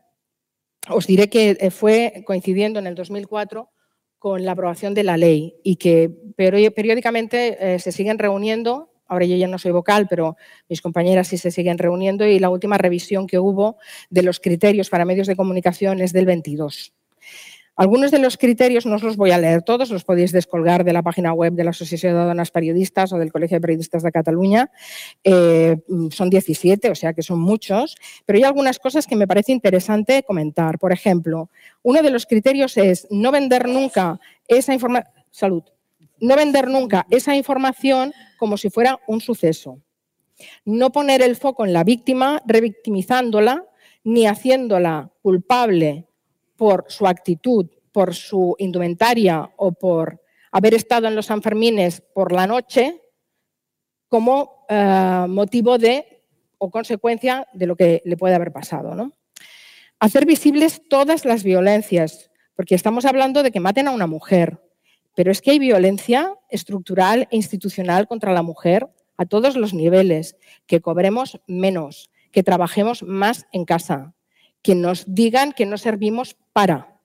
os 0.89 1.07
diré 1.07 1.29
que 1.29 1.59
eh, 1.61 1.71
fue 1.71 2.25
coincidiendo 2.27 2.79
en 2.79 2.87
el 2.87 2.95
2004 2.95 3.71
con 4.19 4.45
la 4.47 4.53
aprobación 4.53 4.95
de 4.95 5.05
la 5.05 5.19
ley 5.19 5.61
y 5.63 5.77
que 5.77 6.11
periódicamente 6.37 7.75
eh, 7.75 7.79
se 7.79 7.93
siguen 7.93 8.19
reuniendo. 8.19 8.92
Ahora 9.13 9.27
yo 9.27 9.37
ya 9.37 9.47
no 9.47 9.59
soy 9.59 9.73
vocal, 9.73 10.07
pero 10.09 10.39
mis 10.71 10.81
compañeras 10.81 11.29
sí 11.29 11.37
se 11.37 11.51
siguen 11.51 11.77
reuniendo 11.77 12.25
y 12.25 12.39
la 12.39 12.49
última 12.49 12.79
revisión 12.79 13.27
que 13.27 13.39
hubo 13.39 13.77
de 14.09 14.23
los 14.23 14.41
criterios 14.41 14.89
para 14.89 15.05
medios 15.05 15.27
de 15.27 15.37
comunicación 15.37 16.01
es 16.01 16.15
del 16.15 16.25
22. 16.25 16.95
Algunos 17.77 18.11
de 18.11 18.19
los 18.19 18.39
criterios 18.39 18.87
no 18.87 18.95
os 18.95 19.03
los 19.03 19.19
voy 19.19 19.33
a 19.33 19.39
leer 19.39 19.61
todos, 19.61 19.91
los 19.91 20.05
podéis 20.05 20.33
descolgar 20.33 20.83
de 20.85 20.95
la 20.95 21.03
página 21.03 21.35
web 21.35 21.53
de 21.53 21.63
la 21.63 21.71
Asociación 21.71 22.15
de 22.15 22.25
Donas 22.25 22.51
Periodistas 22.51 23.13
o 23.13 23.19
del 23.19 23.31
Colegio 23.31 23.59
de 23.59 23.61
Periodistas 23.61 24.03
de 24.03 24.13
Cataluña. 24.13 24.71
Eh, 25.25 25.77
son 26.11 26.31
17, 26.31 26.91
o 26.91 26.95
sea 26.95 27.13
que 27.13 27.23
son 27.23 27.39
muchos, 27.39 27.97
pero 28.25 28.39
hay 28.39 28.45
algunas 28.45 28.79
cosas 28.79 29.07
que 29.07 29.17
me 29.17 29.27
parece 29.27 29.53
interesante 29.53 30.23
comentar. 30.23 30.79
Por 30.79 30.93
ejemplo, 30.93 31.51
uno 31.83 32.01
de 32.03 32.11
los 32.11 32.25
criterios 32.25 32.79
es 32.79 33.07
no 33.11 33.31
vender 33.31 33.69
nunca 33.69 34.19
esa 34.49 34.73
información. 34.73 35.13
Salud. 35.31 35.65
No 36.19 36.37
vender 36.37 36.69
nunca 36.69 37.05
esa 37.11 37.35
información 37.35 38.13
como 38.43 38.57
si 38.57 38.71
fuera 38.71 38.99
un 39.07 39.21
suceso. 39.21 39.81
No 40.65 40.91
poner 40.91 41.23
el 41.23 41.37
foco 41.37 41.65
en 41.65 41.73
la 41.73 41.85
víctima, 41.85 42.43
revictimizándola, 42.45 43.65
ni 44.03 44.27
haciéndola 44.27 45.13
culpable 45.23 46.09
por 46.57 46.87
su 46.89 47.07
actitud, 47.07 47.71
por 47.93 48.17
su 48.17 48.57
indumentaria 48.59 49.49
o 49.57 49.71
por 49.71 50.21
haber 50.51 50.75
estado 50.75 51.07
en 51.07 51.15
los 51.15 51.27
Sanfermines 51.27 52.01
por 52.01 52.33
la 52.33 52.49
noche 52.49 53.01
como 54.09 54.67
eh, 54.69 55.27
motivo 55.29 55.79
de 55.79 56.25
o 56.59 56.69
consecuencia 56.69 57.47
de 57.53 57.67
lo 57.69 57.77
que 57.77 58.03
le 58.05 58.17
puede 58.17 58.35
haber 58.35 58.51
pasado. 58.51 58.97
¿no? 58.97 59.13
Hacer 60.01 60.27
visibles 60.27 60.83
todas 60.89 61.25
las 61.25 61.45
violencias, 61.45 62.33
porque 62.57 62.75
estamos 62.75 63.05
hablando 63.05 63.45
de 63.45 63.53
que 63.53 63.61
maten 63.61 63.87
a 63.87 63.93
una 63.93 64.09
mujer, 64.09 64.59
pero 65.15 65.31
es 65.31 65.41
que 65.41 65.53
hay 65.53 65.59
violencia 65.59 66.35
estructural 66.49 67.29
e 67.31 67.37
institucional 67.37 68.07
contra 68.07 68.33
la 68.33 68.43
mujer 68.43 68.89
a 69.17 69.27
todos 69.27 69.57
los 69.57 69.75
niveles, 69.75 70.37
que 70.67 70.81
cobremos 70.81 71.41
menos, 71.47 72.11
que 72.31 72.43
trabajemos 72.43 73.03
más 73.03 73.47
en 73.53 73.65
casa, 73.65 74.15
que 74.63 74.75
nos 74.75 75.05
digan 75.07 75.53
que 75.53 75.67
no 75.67 75.77
servimos 75.77 76.37
para, 76.53 77.01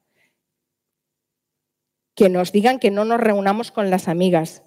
que 2.15 2.29
nos 2.29 2.51
digan 2.51 2.79
que 2.79 2.91
no 2.91 3.05
nos 3.05 3.19
reunamos 3.19 3.71
con 3.71 3.89
las 3.89 4.07
amigas, 4.07 4.63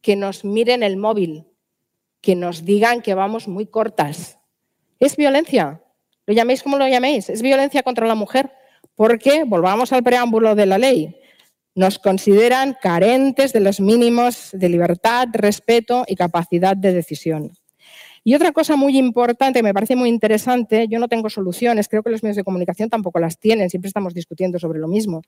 que 0.00 0.16
nos 0.16 0.44
miren 0.44 0.82
el 0.82 0.96
móvil, 0.96 1.46
que 2.20 2.36
nos 2.36 2.64
digan 2.64 3.02
que 3.02 3.14
vamos 3.14 3.48
muy 3.48 3.66
cortas. 3.66 4.38
Es 5.00 5.16
violencia. 5.16 5.82
Lo 6.26 6.34
llaméis 6.34 6.62
como 6.62 6.78
lo 6.78 6.86
llaméis. 6.86 7.28
Es 7.28 7.42
violencia 7.42 7.82
contra 7.82 8.06
la 8.06 8.14
mujer. 8.14 8.52
Porque, 8.94 9.44
volvamos 9.44 9.92
al 9.92 10.02
preámbulo 10.02 10.54
de 10.54 10.66
la 10.66 10.78
ley, 10.78 11.20
nos 11.74 11.98
consideran 11.98 12.76
carentes 12.80 13.52
de 13.52 13.60
los 13.60 13.80
mínimos 13.80 14.50
de 14.52 14.68
libertad, 14.68 15.28
respeto 15.32 16.04
y 16.06 16.14
capacidad 16.14 16.76
de 16.76 16.92
decisión. 16.92 17.52
Y 18.22 18.34
otra 18.34 18.52
cosa 18.52 18.76
muy 18.76 18.96
importante, 18.96 19.62
me 19.62 19.74
parece 19.74 19.96
muy 19.96 20.08
interesante, 20.08 20.86
yo 20.88 20.98
no 20.98 21.08
tengo 21.08 21.28
soluciones, 21.28 21.88
creo 21.88 22.02
que 22.02 22.10
los 22.10 22.22
medios 22.22 22.36
de 22.36 22.44
comunicación 22.44 22.88
tampoco 22.88 23.18
las 23.18 23.38
tienen, 23.38 23.68
siempre 23.68 23.88
estamos 23.88 24.14
discutiendo 24.14 24.58
sobre 24.58 24.78
lo 24.78 24.88
mismo, 24.88 25.20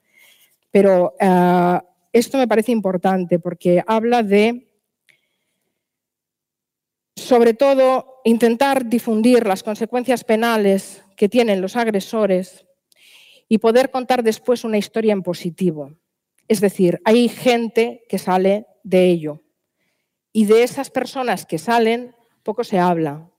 pero 0.71 1.15
eh, 1.21 1.79
esto 2.13 2.39
me 2.39 2.49
parece 2.49 2.73
importante 2.73 3.39
porque 3.39 3.83
habla 3.87 4.23
de, 4.23 4.73
sobre 7.17 7.53
todo, 7.53 8.23
intentar 8.25 8.87
difundir 8.87 9.47
las 9.47 9.63
consecuencias 9.63 10.25
penales 10.25 11.05
que 11.17 11.29
tienen 11.29 11.61
los 11.61 11.77
agresores 11.77 12.65
y 13.47 13.59
poder 13.59 13.91
contar 13.91 14.23
después 14.23 14.65
una 14.65 14.79
historia 14.79 15.13
en 15.13 15.23
positivo. 15.23 15.93
Es 16.49 16.61
decir, 16.61 17.01
hay 17.05 17.29
gente 17.29 18.05
que 18.09 18.19
sale 18.19 18.67
de 18.83 19.07
ello. 19.07 19.43
Y 20.33 20.47
de 20.47 20.63
esas 20.63 20.91
personas 20.91 21.47
que 21.47 21.59
salen, 21.59 22.15
poco 22.43 22.63
se 22.63 22.79
habla. 22.79 23.31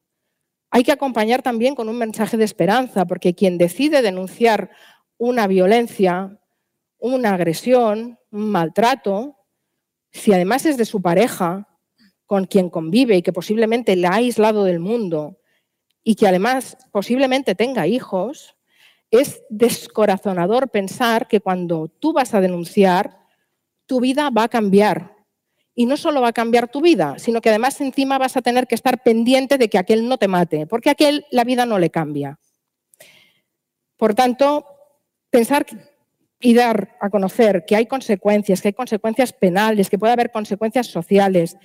Hay 0.72 0.84
que 0.84 0.92
acompañar 0.92 1.42
también 1.42 1.76
con 1.76 1.90
un 1.90 1.98
mensaje 1.98 2.38
de 2.38 2.44
esperanza, 2.44 3.06
porque 3.06 3.34
quien 3.34 3.58
decide 3.58 4.02
denunciar 4.02 4.72
una 5.18 5.48
violencia, 5.48 6.40
una 6.98 7.34
agresión, 7.34 8.20
un 8.32 8.50
maltrato, 8.50 9.38
si 10.12 10.34
además 10.34 10.66
es 10.66 10.78
de 10.78 10.86
su 10.86 11.02
pareja, 11.02 11.68
con 12.26 12.46
quien 12.46 12.70
convive 12.70 13.16
y 13.16 13.22
que 13.22 13.32
posiblemente 13.32 13.96
la 13.96 14.10
ha 14.10 14.16
aislado 14.16 14.66
del 14.66 14.80
mundo 14.80 15.40
y 16.04 16.16
que 16.16 16.28
además 16.28 16.78
posiblemente 16.92 17.56
tenga 17.56 17.88
hijos, 17.88 18.57
es 19.12 19.44
descorazonador 19.50 20.70
pensar 20.70 21.28
que 21.28 21.42
cuando 21.42 21.88
tú 21.88 22.14
vas 22.14 22.34
a 22.34 22.42
denunciar, 22.42 23.20
tu 23.86 24.00
vida 24.02 24.30
va 24.30 24.44
a 24.44 24.50
cambiar, 24.50 25.18
y 25.80 25.86
no 25.86 25.96
solo 25.96 26.22
va 26.22 26.30
a 26.30 26.34
cambiar 26.34 26.70
tu 26.70 26.82
vida, 26.82 27.20
sino 27.20 27.40
que 27.40 27.50
además 27.50 27.80
encima 27.82 28.18
vas 28.18 28.36
a 28.36 28.42
tener 28.42 28.66
que 28.66 28.74
estar 28.74 29.04
pendiente 29.04 29.60
de 29.60 29.70
que 29.70 29.78
aquel 29.78 30.10
no 30.10 30.18
te 30.18 30.28
mate, 30.28 30.66
porque 30.66 30.90
a 30.90 30.94
aquel 30.94 31.28
la 31.30 31.44
vida 31.44 31.68
no 31.68 31.78
le 31.78 31.92
cambia. 31.92 32.40
Por 33.96 34.16
tanto, 34.16 34.66
pensar 35.30 35.68
y 36.40 36.56
dar 36.56 36.98
a 37.00 37.12
conocer 37.12 37.64
que 37.68 37.76
hay 37.76 37.86
consecuencias, 37.86 38.60
que 38.60 38.70
hay 38.70 38.74
consecuencias 38.74 39.34
penales, 39.34 39.88
que 39.88 40.00
puede 40.00 40.14
haber 40.14 40.32
consecuencias 40.32 40.88
sociales, 40.88 41.58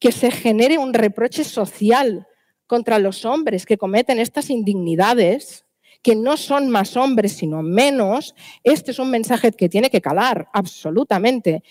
que 0.00 0.10
se 0.10 0.32
genere 0.32 0.78
un 0.78 0.92
reproche 0.92 1.44
social 1.44 2.26
contra 2.66 2.98
los 2.98 3.24
hombres 3.24 3.64
que 3.64 3.78
cometen 3.78 4.18
estas 4.18 4.50
indignidades, 4.50 5.64
que 6.02 6.16
no 6.16 6.36
son 6.36 6.68
más 6.68 6.96
hombres 6.96 7.32
sino 7.32 7.62
menos, 7.62 8.34
este 8.64 8.90
es 8.90 8.98
un 8.98 9.10
mensaje 9.10 9.52
que 9.52 9.68
tiene 9.68 9.90
que 9.90 10.00
calar 10.00 10.48
absolutamente. 10.52 11.62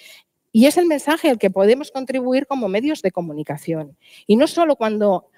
Y 0.54 0.66
es 0.66 0.78
el 0.78 0.86
mensaje 0.86 1.30
al 1.30 1.38
que 1.38 1.50
podemos 1.50 1.92
contribuir 1.92 2.46
como 2.46 2.68
medios 2.68 3.02
de 3.02 3.12
comunicación. 3.12 3.98
Y 4.28 4.36
no 4.36 4.48
solo 4.48 4.76
cuando 4.76 5.30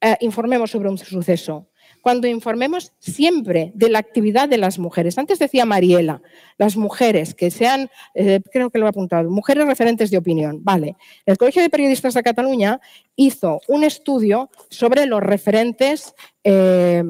eh, 0.00 0.16
informemos 0.20 0.70
sobre 0.70 0.88
un 0.88 0.98
suceso, 0.98 1.68
cuando 2.02 2.26
informemos 2.26 2.92
siempre 2.98 3.70
de 3.74 3.88
la 3.88 4.00
actividad 4.00 4.48
de 4.48 4.58
las 4.58 4.78
mujeres. 4.78 5.16
Antes 5.16 5.38
decía 5.38 5.64
Mariela, 5.64 6.20
las 6.58 6.76
mujeres 6.76 7.34
que 7.34 7.50
sean, 7.50 7.88
eh, 8.14 8.40
creo 8.52 8.70
que 8.70 8.78
lo 8.78 8.86
he 8.86 8.88
apuntado, 8.88 9.30
mujeres 9.30 9.64
referentes 9.64 10.10
de 10.10 10.18
opinión. 10.18 10.58
Vale, 10.62 10.96
el 11.24 11.38
Colegio 11.38 11.62
de 11.62 11.70
Periodistas 11.70 12.14
de 12.14 12.22
Cataluña 12.22 12.80
hizo 13.14 13.60
un 13.68 13.84
estudio 13.84 14.50
sobre 14.68 15.06
los 15.06 15.22
referentes, 15.22 16.14
eh, 16.42 17.04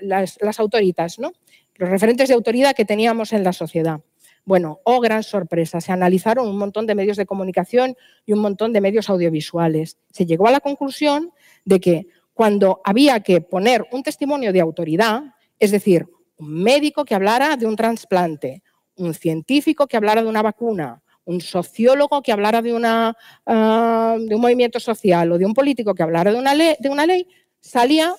las, 0.00 0.38
autoritas, 0.58 1.18
¿no? 1.18 1.32
los 1.76 1.88
referentes 1.88 2.28
de 2.28 2.34
autoridad 2.34 2.74
que 2.74 2.84
teníamos 2.84 3.32
en 3.32 3.44
la 3.44 3.52
sociedad. 3.52 4.00
Bueno, 4.44 4.80
oh 4.84 5.00
gran 5.00 5.22
sorpresa, 5.22 5.80
se 5.80 5.92
analizaron 5.92 6.48
un 6.48 6.56
montón 6.56 6.86
de 6.86 6.94
medios 6.94 7.16
de 7.16 7.26
comunicación 7.26 7.96
y 8.24 8.32
un 8.32 8.38
montón 8.40 8.72
de 8.72 8.80
medios 8.80 9.10
audiovisuales. 9.10 9.98
Se 10.10 10.24
llegó 10.24 10.48
a 10.48 10.50
la 10.50 10.60
conclusión 10.60 11.32
de 11.64 11.80
que 11.80 12.06
cuando 12.32 12.80
había 12.84 13.20
que 13.20 13.40
poner 13.40 13.84
un 13.92 14.02
testimonio 14.02 14.52
de 14.52 14.60
autoridad, 14.60 15.22
es 15.58 15.70
decir, 15.70 16.06
un 16.38 16.62
médico 16.62 17.04
que 17.04 17.14
hablara 17.14 17.56
de 17.56 17.66
un 17.66 17.76
trasplante, 17.76 18.62
un 18.96 19.12
científico 19.12 19.86
que 19.86 19.96
hablara 19.96 20.22
de 20.22 20.28
una 20.28 20.42
vacuna, 20.42 21.02
un 21.24 21.42
sociólogo 21.42 22.22
que 22.22 22.32
hablara 22.32 22.62
de, 22.62 22.72
una, 22.72 23.14
ah, 23.44 24.16
de 24.18 24.34
un 24.34 24.40
movimiento 24.40 24.80
social 24.80 25.30
o 25.32 25.36
de 25.36 25.44
un 25.44 25.52
político 25.52 25.94
que 25.94 26.02
hablara 26.02 26.32
de 26.32 26.38
una, 26.38 26.54
ley, 26.54 26.76
de 26.80 26.88
una 26.88 27.04
ley, 27.04 27.26
salía 27.60 28.14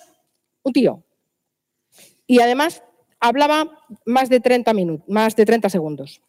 un 0.62 0.72
tío. 0.72 1.02
Y 2.30 2.40
además 2.40 2.84
hablaba 3.18 3.82
más 4.06 4.28
de 4.28 4.38
30 4.38 4.72
minutos, 4.72 5.08
más 5.08 5.34
de 5.34 5.44
30 5.44 5.68
segundos. 5.68 6.22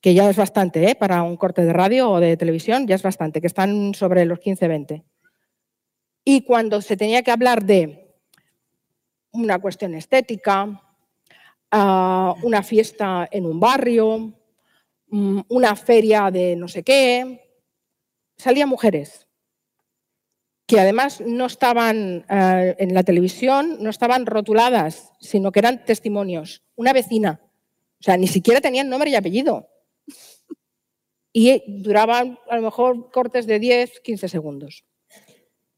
Que 0.00 0.14
ya 0.14 0.30
es 0.30 0.36
bastante, 0.36 0.88
¿eh? 0.88 0.94
para 0.94 1.24
un 1.24 1.36
corte 1.36 1.64
de 1.64 1.72
radio 1.72 2.08
o 2.08 2.20
de 2.20 2.36
televisión, 2.36 2.86
ya 2.86 2.94
es 2.94 3.02
bastante, 3.02 3.40
que 3.40 3.48
están 3.48 3.92
sobre 3.92 4.24
los 4.24 4.38
15-20. 4.38 5.02
Y 6.22 6.42
cuando 6.42 6.80
se 6.80 6.96
tenía 6.96 7.24
que 7.24 7.32
hablar 7.32 7.64
de 7.64 8.14
una 9.32 9.58
cuestión 9.58 9.94
estética, 9.94 10.80
ah, 11.72 12.36
una 12.44 12.62
fiesta 12.62 13.28
en 13.32 13.46
un 13.46 13.58
barrio, 13.58 14.32
mm, 15.08 15.40
una 15.48 15.74
feria 15.74 16.30
de 16.30 16.54
no 16.54 16.68
sé 16.68 16.84
qué, 16.84 17.50
salían 18.36 18.68
mujeres 18.68 19.23
que 20.66 20.80
además 20.80 21.20
no 21.20 21.46
estaban 21.46 22.24
eh, 22.28 22.76
en 22.78 22.94
la 22.94 23.02
televisión, 23.02 23.76
no 23.80 23.90
estaban 23.90 24.26
rotuladas, 24.26 25.12
sino 25.20 25.52
que 25.52 25.58
eran 25.58 25.84
testimonios. 25.84 26.62
Una 26.76 26.92
vecina, 26.92 27.40
o 28.00 28.02
sea, 28.02 28.16
ni 28.16 28.26
siquiera 28.26 28.60
tenían 28.60 28.88
nombre 28.88 29.10
y 29.10 29.14
apellido. 29.14 29.68
Y 31.32 31.62
duraban 31.66 32.38
a 32.48 32.56
lo 32.56 32.62
mejor 32.62 33.10
cortes 33.10 33.46
de 33.46 33.58
10, 33.58 34.00
15 34.00 34.28
segundos. 34.28 34.84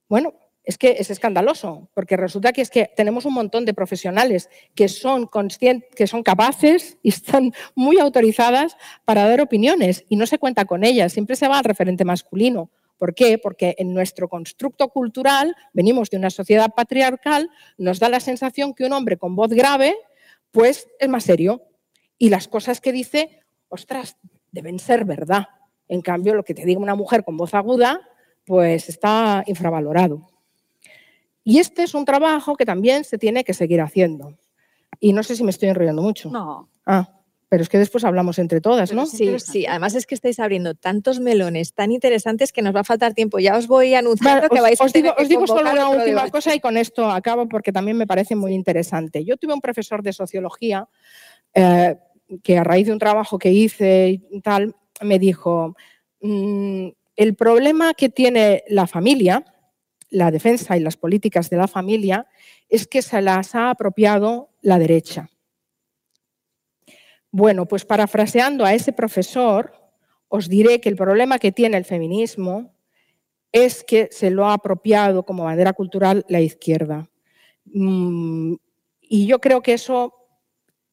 Bueno, 0.08 0.34
es 0.62 0.78
que 0.78 0.96
es 0.98 1.10
escandaloso, 1.10 1.88
porque 1.94 2.16
resulta 2.16 2.52
que 2.52 2.60
es 2.60 2.70
que 2.70 2.90
tenemos 2.96 3.24
un 3.24 3.34
montón 3.34 3.64
de 3.64 3.74
profesionales 3.74 4.50
que 4.74 4.88
son 4.88 5.26
conscientes, 5.26 5.88
que 5.94 6.06
son 6.06 6.22
capaces 6.22 6.98
y 7.02 7.08
están 7.08 7.52
muy 7.74 7.98
autorizadas 7.98 8.76
para 9.04 9.28
dar 9.28 9.40
opiniones 9.40 10.04
y 10.08 10.16
no 10.16 10.26
se 10.26 10.38
cuenta 10.38 10.64
con 10.64 10.84
ellas, 10.84 11.12
siempre 11.12 11.36
se 11.36 11.48
va 11.48 11.58
al 11.58 11.64
referente 11.64 12.04
masculino 12.04 12.70
¿Por 12.98 13.14
qué? 13.14 13.38
Porque 13.38 13.74
en 13.78 13.92
nuestro 13.92 14.28
constructo 14.28 14.88
cultural 14.88 15.54
venimos 15.72 16.10
de 16.10 16.16
una 16.16 16.30
sociedad 16.30 16.70
patriarcal, 16.74 17.50
nos 17.76 17.98
da 17.98 18.08
la 18.08 18.20
sensación 18.20 18.74
que 18.74 18.84
un 18.84 18.92
hombre 18.92 19.16
con 19.16 19.36
voz 19.36 19.50
grave, 19.50 19.96
pues 20.50 20.88
es 20.98 21.08
más 21.08 21.24
serio. 21.24 21.62
Y 22.18 22.30
las 22.30 22.48
cosas 22.48 22.80
que 22.80 22.92
dice, 22.92 23.40
ostras, 23.68 24.16
deben 24.50 24.78
ser 24.78 25.04
verdad. 25.04 25.48
En 25.88 26.00
cambio, 26.00 26.34
lo 26.34 26.44
que 26.44 26.54
te 26.54 26.64
diga 26.64 26.80
una 26.80 26.94
mujer 26.94 27.24
con 27.24 27.36
voz 27.36 27.54
aguda, 27.54 28.00
pues 28.44 28.88
está 28.88 29.44
infravalorado. 29.46 30.28
Y 31.44 31.58
este 31.58 31.82
es 31.82 31.94
un 31.94 32.04
trabajo 32.04 32.56
que 32.56 32.64
también 32.64 33.04
se 33.04 33.18
tiene 33.18 33.44
que 33.44 33.54
seguir 33.54 33.80
haciendo. 33.80 34.36
Y 34.98 35.12
no 35.12 35.22
sé 35.22 35.36
si 35.36 35.44
me 35.44 35.50
estoy 35.50 35.68
enrollando 35.68 36.02
mucho. 36.02 36.30
No. 36.30 36.68
Ah. 36.84 37.15
Pero 37.48 37.62
es 37.62 37.68
que 37.68 37.78
después 37.78 38.02
hablamos 38.04 38.40
entre 38.40 38.60
todas, 38.60 38.92
¿no? 38.92 39.06
Sí, 39.06 39.38
sí. 39.38 39.66
Además 39.66 39.94
es 39.94 40.06
que 40.06 40.16
estáis 40.16 40.40
abriendo 40.40 40.74
tantos 40.74 41.20
melones 41.20 41.74
tan 41.74 41.92
interesantes 41.92 42.52
que 42.52 42.60
nos 42.60 42.74
va 42.74 42.80
a 42.80 42.84
faltar 42.84 43.14
tiempo. 43.14 43.38
Ya 43.38 43.56
os 43.56 43.68
voy 43.68 43.94
anunciando 43.94 44.48
que 44.48 44.60
vais 44.60 44.80
a 44.80 44.86
tener 44.88 45.14
Os 45.16 45.28
digo 45.28 45.46
solo 45.46 45.70
una 45.70 45.88
última 45.88 46.28
cosa 46.30 46.54
y 46.54 46.60
con 46.60 46.76
esto 46.76 47.08
acabo 47.08 47.48
porque 47.48 47.72
también 47.72 47.96
me 47.96 48.06
parece 48.06 48.34
muy 48.34 48.52
interesante. 48.52 49.24
Yo 49.24 49.36
tuve 49.36 49.54
un 49.54 49.60
profesor 49.60 50.02
de 50.02 50.12
sociología 50.12 50.88
eh, 51.54 51.96
que 52.42 52.58
a 52.58 52.64
raíz 52.64 52.86
de 52.86 52.92
un 52.92 52.98
trabajo 52.98 53.38
que 53.38 53.52
hice 53.52 54.20
y 54.30 54.40
tal, 54.40 54.74
me 55.00 55.18
dijo, 55.18 55.76
mm, 56.20 56.88
el 57.16 57.34
problema 57.34 57.94
que 57.94 58.08
tiene 58.08 58.64
la 58.68 58.86
familia, 58.86 59.44
la 60.10 60.30
defensa 60.30 60.76
y 60.76 60.80
las 60.80 60.96
políticas 60.96 61.48
de 61.50 61.56
la 61.56 61.68
familia, 61.68 62.26
es 62.68 62.86
que 62.86 63.02
se 63.02 63.22
las 63.22 63.54
ha 63.54 63.70
apropiado 63.70 64.50
la 64.62 64.78
derecha. 64.78 65.30
Bueno, 67.36 67.66
pues 67.66 67.84
parafraseando 67.84 68.64
a 68.64 68.72
ese 68.72 68.94
profesor, 68.94 69.74
os 70.28 70.48
diré 70.48 70.80
que 70.80 70.88
el 70.88 70.96
problema 70.96 71.38
que 71.38 71.52
tiene 71.52 71.76
el 71.76 71.84
feminismo 71.84 72.72
es 73.52 73.84
que 73.84 74.08
se 74.10 74.30
lo 74.30 74.46
ha 74.46 74.54
apropiado 74.54 75.22
como 75.24 75.44
bandera 75.44 75.74
cultural 75.74 76.24
la 76.30 76.40
izquierda. 76.40 77.10
Mm, 77.66 78.54
y 79.02 79.26
yo 79.26 79.38
creo 79.38 79.60
que 79.60 79.74
eso 79.74 80.14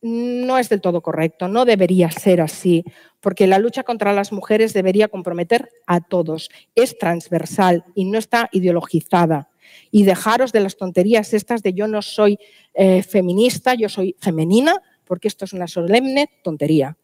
no 0.01 0.57
es 0.57 0.67
del 0.67 0.81
todo 0.81 0.99
correcto, 0.99 1.47
no 1.47 1.63
debería 1.63 2.11
ser 2.11 2.41
así, 2.41 2.83
porque 3.21 3.47
la 3.47 3.57
lucha 3.57 3.83
contra 3.83 4.11
las 4.11 4.33
mujeres 4.33 4.73
debería 4.73 5.07
comprometer 5.07 5.69
a 5.87 6.01
todos, 6.01 6.49
es 6.75 6.97
transversal 6.97 7.85
y 7.95 8.03
no 8.03 8.19
está 8.19 8.49
ideologizada. 8.51 9.47
Y 9.91 10.03
dejaros 10.03 10.51
de 10.51 10.59
las 10.59 10.75
tonterías 10.75 11.33
estas 11.33 11.63
de 11.63 11.71
yo 11.71 11.87
no 11.87 12.01
soy 12.01 12.37
eh, 12.73 13.01
feminista, 13.01 13.75
yo 13.75 13.87
soy 13.87 14.17
femenina, 14.19 14.81
porque 15.13 15.27
esto 15.27 15.45
es 15.45 15.53
una 15.53 15.67
solemne 15.67 16.27
tontería. 16.41 16.97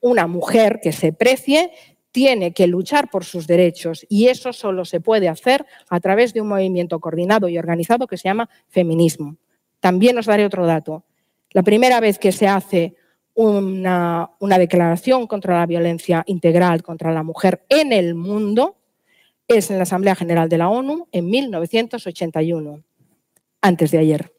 Una 0.00 0.26
mujer 0.26 0.78
que 0.82 0.92
se 0.92 1.14
precie 1.14 1.70
tiene 2.12 2.52
que 2.52 2.66
luchar 2.66 3.08
por 3.08 3.24
sus 3.24 3.46
derechos 3.46 4.04
y 4.10 4.26
eso 4.26 4.52
solo 4.52 4.84
se 4.84 5.00
puede 5.00 5.26
hacer 5.30 5.64
a 5.88 5.98
través 6.00 6.34
de 6.34 6.42
un 6.42 6.48
movimiento 6.48 7.00
coordinado 7.00 7.48
y 7.48 7.56
organizado 7.56 8.06
que 8.06 8.18
se 8.18 8.28
llama 8.28 8.50
feminismo. 8.68 9.38
También 9.80 10.18
os 10.18 10.26
daré 10.26 10.44
otro 10.44 10.66
dato. 10.66 11.04
La 11.52 11.62
primera 11.62 11.98
vez 11.98 12.18
que 12.18 12.30
se 12.30 12.46
hace 12.46 12.94
una, 13.32 14.28
declaración 14.38 15.26
contra 15.26 15.58
la 15.58 15.64
violencia 15.64 16.24
integral 16.26 16.82
contra 16.82 17.10
la 17.10 17.22
mujer 17.22 17.64
en 17.70 17.90
el 17.90 18.14
mundo 18.14 18.76
es 19.48 19.70
en 19.70 19.78
la 19.78 19.84
Asamblea 19.84 20.14
General 20.14 20.50
de 20.50 20.58
la 20.58 20.68
ONU 20.68 21.08
en 21.10 21.30
1981, 21.30 22.84
antes 23.62 23.90
de 23.92 23.98
ayer. 23.98 24.30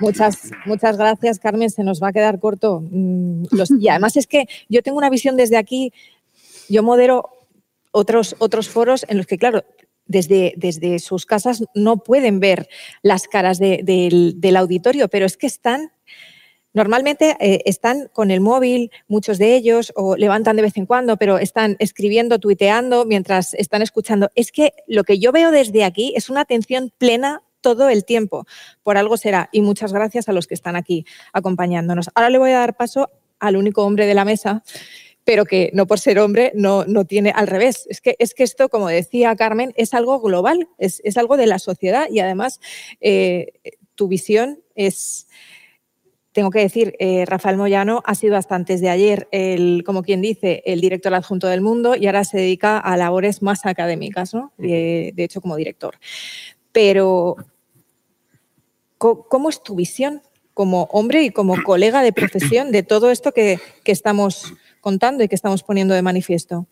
Muchas, 0.00 0.50
muchas 0.64 0.96
gracias, 0.96 1.38
Carmen. 1.38 1.70
Se 1.70 1.82
nos 1.82 2.02
va 2.02 2.08
a 2.08 2.12
quedar 2.12 2.38
corto. 2.38 2.82
Mm, 2.90 3.44
y 3.80 3.88
además 3.88 4.16
es 4.16 4.26
que 4.26 4.46
yo 4.68 4.82
tengo 4.82 4.98
una 4.98 5.10
visión 5.10 5.36
desde 5.36 5.56
aquí. 5.56 5.92
Yo 6.68 6.82
modero 6.82 7.30
otros, 7.90 8.36
otros 8.38 8.68
foros 8.68 9.04
en 9.08 9.16
los 9.16 9.26
que, 9.26 9.38
claro, 9.38 9.64
desde, 10.06 10.54
desde 10.56 10.98
sus 10.98 11.26
casas 11.26 11.64
no 11.74 11.98
pueden 11.98 12.40
ver 12.40 12.68
las 13.02 13.28
caras 13.28 13.58
del 13.58 14.56
auditorio, 14.56 15.08
pero 15.08 15.26
es 15.26 15.36
que 15.36 15.46
están 15.46 15.92
Normalmente 16.74 17.36
eh, 17.40 17.62
están 17.64 18.08
con 18.12 18.30
el 18.30 18.40
móvil, 18.40 18.90
muchos 19.06 19.38
de 19.38 19.56
ellos, 19.56 19.92
o 19.96 20.16
levantan 20.16 20.56
de 20.56 20.62
vez 20.62 20.76
en 20.76 20.86
cuando, 20.86 21.16
pero 21.16 21.38
están 21.38 21.76
escribiendo, 21.78 22.38
tuiteando 22.38 23.04
mientras 23.04 23.54
están 23.54 23.82
escuchando. 23.82 24.30
Es 24.34 24.52
que 24.52 24.72
lo 24.86 25.04
que 25.04 25.18
yo 25.18 25.32
veo 25.32 25.50
desde 25.50 25.84
aquí 25.84 26.12
es 26.16 26.28
una 26.30 26.42
atención 26.42 26.92
plena 26.98 27.42
todo 27.60 27.88
el 27.88 28.04
tiempo. 28.04 28.46
Por 28.82 28.98
algo 28.98 29.16
será. 29.16 29.48
Y 29.52 29.62
muchas 29.62 29.92
gracias 29.92 30.28
a 30.28 30.32
los 30.32 30.46
que 30.46 30.54
están 30.54 30.76
aquí 30.76 31.04
acompañándonos. 31.32 32.10
Ahora 32.14 32.30
le 32.30 32.38
voy 32.38 32.50
a 32.50 32.58
dar 32.58 32.76
paso 32.76 33.10
al 33.40 33.56
único 33.56 33.84
hombre 33.84 34.06
de 34.06 34.14
la 34.14 34.24
mesa 34.24 34.62
pero 35.28 35.44
que 35.44 35.70
no 35.74 35.86
por 35.86 36.00
ser 36.00 36.20
hombre 36.20 36.52
no, 36.54 36.86
no 36.86 37.04
tiene 37.04 37.34
al 37.36 37.48
revés. 37.48 37.86
Es 37.90 38.00
que, 38.00 38.16
es 38.18 38.32
que 38.32 38.44
esto, 38.44 38.70
como 38.70 38.88
decía 38.88 39.36
Carmen, 39.36 39.74
es 39.76 39.92
algo 39.92 40.18
global, 40.20 40.70
es, 40.78 41.02
algo 41.18 41.36
de 41.36 41.44
la 41.44 41.58
sociedad 41.58 42.06
y 42.10 42.20
además 42.20 42.60
eh, 43.02 43.52
tu 43.94 44.08
visión 44.08 44.62
es, 44.74 45.28
tengo 46.32 46.50
que 46.50 46.60
decir, 46.60 46.94
eh, 46.98 47.24
Rafael 47.26 47.56
Moyano 47.56 48.02
ha 48.04 48.14
sido 48.14 48.36
hasta 48.36 48.54
antes 48.54 48.80
de 48.80 48.90
ayer, 48.90 49.28
el, 49.32 49.82
como 49.84 50.02
quien 50.02 50.20
dice, 50.20 50.62
el 50.66 50.80
director 50.80 51.14
adjunto 51.14 51.46
del 51.46 51.60
mundo 51.60 51.96
y 51.96 52.06
ahora 52.06 52.24
se 52.24 52.38
dedica 52.38 52.78
a 52.78 52.96
labores 52.96 53.42
más 53.42 53.64
académicas, 53.66 54.34
¿no? 54.34 54.52
de, 54.58 55.12
hecho 55.16 55.40
como 55.40 55.56
director. 55.56 55.98
Pero, 56.70 57.36
¿cómo 58.98 59.48
es 59.48 59.62
tu 59.62 59.74
visión 59.74 60.22
como 60.54 60.84
hombre 60.92 61.22
y 61.22 61.30
como 61.30 61.62
colega 61.62 62.02
de 62.02 62.12
profesión 62.12 62.72
de 62.72 62.82
todo 62.82 63.10
esto 63.10 63.32
que, 63.32 63.58
que 63.82 63.92
estamos 63.92 64.52
contando 64.80 65.24
y 65.24 65.28
que 65.28 65.34
estamos 65.34 65.62
poniendo 65.62 65.94
de 65.94 66.02
manifiesto? 66.02 66.66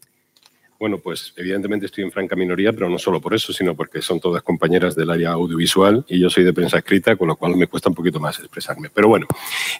Bueno, 0.79 0.99
pues 0.99 1.33
evidentemente 1.37 1.87
estoy 1.87 2.05
en 2.05 2.12
franca 2.12 2.37
minoría, 2.37 2.72
pero 2.72 2.91
no 2.91 2.99
solo 2.99 3.20
por 3.20 3.35
eso, 3.35 3.53
sino 3.53 3.74
porque 3.74 4.03
son 4.03 4.20
todas 4.20 4.43
compañeras 4.43 4.95
del 4.95 5.11
área 5.11 5.31
audiovisual 5.31 6.05
y 6.09 6.20
yo 6.20 6.29
soy 6.29 6.45
de 6.45 6.53
prensa 6.53 6.79
escrita, 6.79 7.16
con 7.16 7.29
lo 7.29 7.37
cual 7.37 7.57
me 7.57 7.66
cuesta 7.66 7.89
un 7.89 7.95
poquito 7.95 8.20
más 8.20 8.39
expresarme. 8.39 8.91
Pero 8.93 9.09
bueno, 9.09 9.27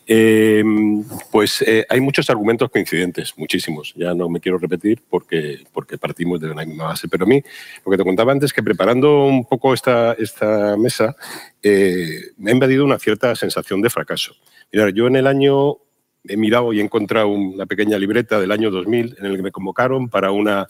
em, 0.07 1.05
pues 1.30 1.62
eh, 1.62 1.84
hay 1.88 2.01
muchos 2.01 2.30
argumentos 2.30 2.70
coincidentes, 2.70 3.34
muchísimos. 3.36 3.92
Ya 3.94 4.14
no 4.14 4.28
me 4.30 4.40
quiero 4.40 4.59
repetir 4.59 5.03
porque, 5.09 5.64
porque 5.72 5.99
partimos 5.99 6.40
de 6.40 6.51
una 6.51 6.64
misma 6.64 6.84
base. 6.84 7.09
Pero 7.09 7.24
a 7.24 7.28
mí, 7.28 7.42
lo 7.84 7.90
que 7.90 7.99
te 7.99 8.05
contaba 8.05 8.32
antes, 8.32 8.53
que 8.53 8.62
preparando 8.62 9.24
un 9.26 9.44
poco 9.44 9.74
esta, 9.74 10.14
esta 10.14 10.76
mesa, 10.76 11.14
eh, 11.62 12.32
me 12.38 12.51
ha 12.51 12.55
invadido 12.55 12.84
una 12.84 12.99
cierta 12.99 13.34
sensación 13.34 13.82
de 13.82 13.90
fracaso. 13.90 14.34
Mira, 14.72 14.90
yo 14.90 15.07
en 15.07 15.16
el 15.16 15.26
año 15.26 15.78
he 16.28 16.36
mirado 16.36 16.72
y 16.72 16.80
he 16.80 16.82
encontrado 16.82 17.28
una 17.28 17.66
pequeña 17.66 17.98
libreta 17.98 18.40
del 18.40 18.52
año 18.52 18.70
2000 18.70 19.16
en 19.18 19.26
el 19.26 19.36
que 19.36 19.42
me 19.42 19.52
convocaron 19.52 20.08
para 20.08 20.30
una, 20.30 20.68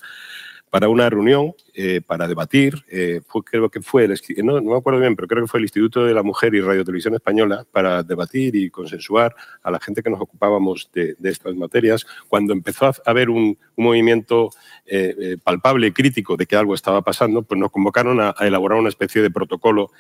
para 0.70 0.88
una 0.88 1.08
reunión 1.08 1.54
eh, 1.74 2.00
para 2.04 2.26
debatir, 2.26 2.84
eh, 2.90 3.20
fue, 3.26 3.42
creo 3.44 3.70
que 3.70 3.80
fue, 3.80 4.04
el, 4.04 4.20
no, 4.44 4.60
no, 4.60 4.72
me 4.72 4.76
acuerdo 4.76 5.00
bien, 5.00 5.14
pero 5.14 5.28
creo 5.28 5.44
que 5.44 5.48
fue 5.48 5.60
el 5.60 5.64
Instituto 5.64 6.04
de 6.04 6.12
la 6.12 6.22
Mujer 6.22 6.54
y 6.54 6.60
Radio 6.60 6.84
Televisión 6.84 7.14
Española 7.14 7.64
para 7.70 8.02
debatir 8.02 8.56
y 8.56 8.68
consensuar 8.68 9.34
a 9.62 9.70
la 9.70 9.78
gente 9.78 10.02
que 10.02 10.10
nos 10.10 10.20
ocupábamos 10.20 10.90
de, 10.92 11.16
estas 11.22 11.54
materias, 11.54 12.06
cuando 12.28 12.52
empezó 12.52 12.86
a 12.86 12.94
haber 13.06 13.30
un, 13.30 13.56
movimiento 13.78 14.50
eh, 14.86 15.36
palpable 15.44 15.88
y 15.88 15.92
crítico 15.92 16.36
de 16.36 16.46
que 16.46 16.56
algo 16.56 16.74
estaba 16.74 17.02
pasando, 17.02 17.42
pues 17.42 17.60
nos 17.60 17.70
convocaron 17.70 18.20
a, 18.20 18.34
a 18.36 18.46
elaborar 18.46 18.78
una 18.78 18.88
especie 18.88 19.20
de 19.20 19.30
protocolo 19.30 19.90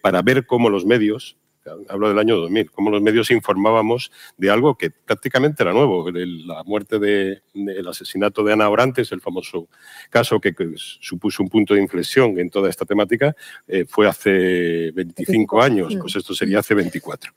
para 0.00 0.22
ver 0.22 0.46
cómo 0.46 0.70
los 0.70 0.86
medios 0.86 1.36
hablo 1.88 2.08
del 2.08 2.18
año 2.18 2.36
2000, 2.36 2.70
cómo 2.70 2.90
los 2.90 3.02
medios 3.02 3.30
informábamos 3.30 4.10
de 4.36 4.50
algo 4.50 4.76
que 4.76 4.90
prácticamente 4.90 5.62
era 5.62 5.72
nuevo, 5.72 6.10
la 6.10 6.62
muerte 6.64 6.98
del 6.98 7.42
de, 7.54 7.84
asesinato 7.88 8.42
de 8.42 8.52
Ana 8.52 8.68
Orantes, 8.68 9.12
el 9.12 9.20
famoso 9.20 9.68
caso 10.08 10.40
que, 10.40 10.54
supuso 10.76 11.42
un 11.42 11.48
punto 11.48 11.74
de 11.74 11.80
inflexión 11.80 12.38
en 12.38 12.50
toda 12.50 12.68
esta 12.68 12.84
temática, 12.84 13.34
eh, 13.66 13.84
fue 13.86 14.08
hace 14.08 14.90
25 14.92 15.62
años, 15.62 15.96
pues 16.00 16.16
esto 16.16 16.34
sería 16.34 16.60
hace 16.60 16.74
24. 16.74 17.32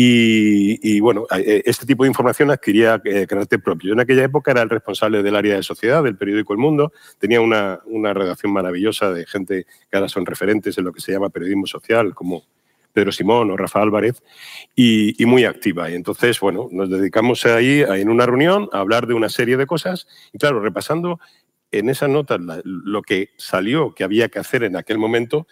Y, 0.00 1.00
bueno, 1.00 1.26
eh, 1.36 1.62
este 1.66 1.84
tipo 1.84 2.04
de 2.04 2.08
información 2.08 2.52
adquiría 2.52 3.00
eh, 3.04 3.26
carácter 3.26 3.60
propio. 3.60 3.88
Yo 3.88 3.94
en 3.94 4.00
aquella 4.00 4.22
época 4.22 4.52
era 4.52 4.62
el 4.62 4.70
responsable 4.70 5.24
del 5.24 5.34
área 5.34 5.56
de 5.56 5.62
sociedad 5.64 6.04
del 6.04 6.16
periódico 6.16 6.52
El 6.52 6.60
Mundo, 6.60 6.92
tenía 7.18 7.40
una, 7.40 7.80
una 7.86 8.14
redacción 8.14 8.52
maravillosa 8.52 9.10
de 9.10 9.26
gente 9.26 9.66
que 9.90 9.96
ahora 9.96 10.08
son 10.08 10.24
referentes 10.24 10.78
en 10.78 10.84
lo 10.84 10.92
que 10.92 11.00
se 11.00 11.10
llama 11.10 11.30
periodismo 11.30 11.66
social, 11.66 12.14
como 12.14 12.44
Pedro 12.92 13.12
Simón 13.12 13.50
o 13.50 13.56
Rafa 13.56 13.82
Álvarez, 13.82 14.22
y, 14.74 15.14
muy 15.26 15.44
activa. 15.44 15.90
Y 15.90 15.94
entonces, 15.94 16.40
bueno, 16.40 16.68
nos 16.72 16.90
dedicamos 16.90 17.44
ahí 17.46 17.82
en 17.82 18.08
una 18.08 18.26
reunión 18.26 18.68
a 18.72 18.80
hablar 18.80 19.06
de 19.06 19.14
una 19.14 19.28
serie 19.28 19.56
de 19.56 19.66
cosas 19.66 20.06
y 20.32 20.38
claro, 20.38 20.60
repasando 20.60 21.20
en 21.70 21.90
esas 21.90 22.08
notas 22.08 22.40
lo 22.64 23.02
que 23.02 23.30
salió 23.36 23.94
que 23.94 24.04
había 24.04 24.28
que 24.28 24.38
hacer 24.38 24.64
en 24.64 24.76
aquel 24.76 24.98
momento, 24.98 25.46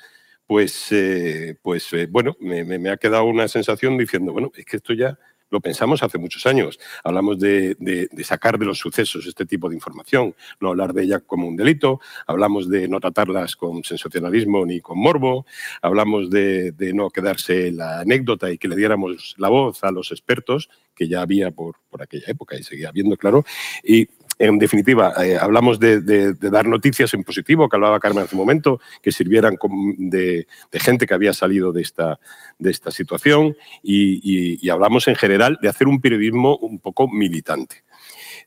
pues, 0.46 0.88
eh, 0.92 1.56
pues 1.62 1.92
eh, 1.92 2.06
bueno, 2.10 2.36
me, 2.40 2.64
me, 2.64 2.90
ha 2.90 2.96
quedado 2.96 3.24
una 3.24 3.48
sensación 3.48 3.98
diciendo, 3.98 4.32
bueno, 4.32 4.50
es 4.56 4.64
que 4.64 4.76
esto 4.76 4.92
ya 4.92 5.18
lo 5.50 5.60
pensamos 5.60 6.02
hace 6.02 6.18
muchos 6.18 6.46
años. 6.46 6.78
Hablamos 7.04 7.38
de, 7.38 7.76
sacar 8.24 8.58
de 8.58 8.66
los 8.66 8.78
sucesos 8.78 9.26
este 9.26 9.46
tipo 9.46 9.68
de 9.68 9.74
información, 9.74 10.34
no 10.60 10.68
hablar 10.68 10.92
de 10.92 11.04
ella 11.04 11.20
como 11.20 11.46
un 11.46 11.56
delito, 11.56 12.00
hablamos 12.26 12.68
de 12.68 12.88
no 12.88 13.00
tratarlas 13.00 13.56
con 13.56 13.84
sensacionalismo 13.84 14.64
ni 14.66 14.80
con 14.80 14.98
morbo, 14.98 15.46
hablamos 15.82 16.30
de, 16.30 16.74
no 16.94 17.10
quedarse 17.10 17.72
la 17.72 18.00
anécdota 18.00 18.50
y 18.50 18.58
que 18.58 18.68
le 18.68 18.76
diéramos 18.76 19.34
la 19.38 19.48
voz 19.48 19.82
a 19.84 19.90
los 19.90 20.10
expertos, 20.12 20.68
que 20.94 21.08
ya 21.08 21.20
había 21.20 21.50
por, 21.50 21.76
por 21.90 22.02
aquella 22.02 22.26
época 22.28 22.56
y 22.56 22.62
seguía 22.62 22.88
habiendo, 22.88 23.16
claro, 23.16 23.44
y 23.84 24.08
en 24.38 24.58
definitiva, 24.58 25.12
eh, 25.24 25.38
hablamos 25.40 25.80
de, 25.80 26.34
dar 26.34 26.66
noticias 26.66 27.12
en 27.14 27.24
positivo, 27.24 27.68
que 27.68 27.76
hablaba 27.76 28.00
Carmen 28.00 28.24
hace 28.24 28.34
un 28.34 28.40
momento, 28.40 28.80
que 29.02 29.12
sirvieran 29.12 29.56
de, 29.98 30.46
gente 30.72 31.06
que 31.06 31.14
había 31.14 31.32
salido 31.32 31.72
de 31.72 31.82
esta, 31.82 32.20
de 32.58 32.70
esta 32.70 32.90
situación 32.90 33.56
y 33.82 34.68
hablamos 34.68 35.08
en 35.08 35.16
general 35.16 35.58
de 35.62 35.68
hacer 35.68 35.88
un 35.88 36.00
periodismo 36.00 36.56
un 36.58 36.78
poco 36.78 37.08
militante. 37.08 37.86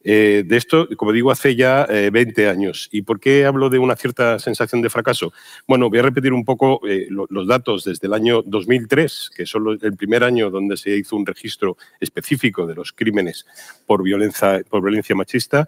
Eh, 0.03 0.43
de 0.45 0.57
esto, 0.57 0.87
como 0.95 1.11
digo, 1.11 1.31
hace 1.31 1.55
ya 1.55 1.85
20 1.85 2.41
eh, 2.43 2.49
años. 2.49 2.87
¿Y 2.91 3.01
por 3.01 3.19
qué 3.19 3.45
hablo 3.45 3.69
de 3.69 3.79
una 3.79 3.95
cierta 3.95 4.39
sensación 4.39 4.81
de 4.81 4.89
fracaso? 4.89 5.33
Bueno, 5.67 5.89
voy 5.89 5.99
a 5.99 6.03
repetir 6.03 6.33
un 6.33 6.45
poco 6.45 6.79
eh, 6.87 7.07
los 7.09 7.47
datos 7.47 7.83
desde 7.83 8.07
el 8.07 8.13
año 8.13 8.41
2003, 8.43 9.31
que 9.35 9.43
es 9.43 9.53
el 9.81 9.95
primer 9.97 10.23
año 10.23 10.49
donde 10.49 10.77
se 10.77 10.95
hizo 10.95 11.15
un 11.15 11.25
registro 11.25 11.77
específico 11.99 12.65
de 12.65 12.75
los 12.75 12.93
crímenes 12.93 13.45
por 13.85 13.99
por 13.99 14.81
violencia 14.81 15.15
machista. 15.15 15.67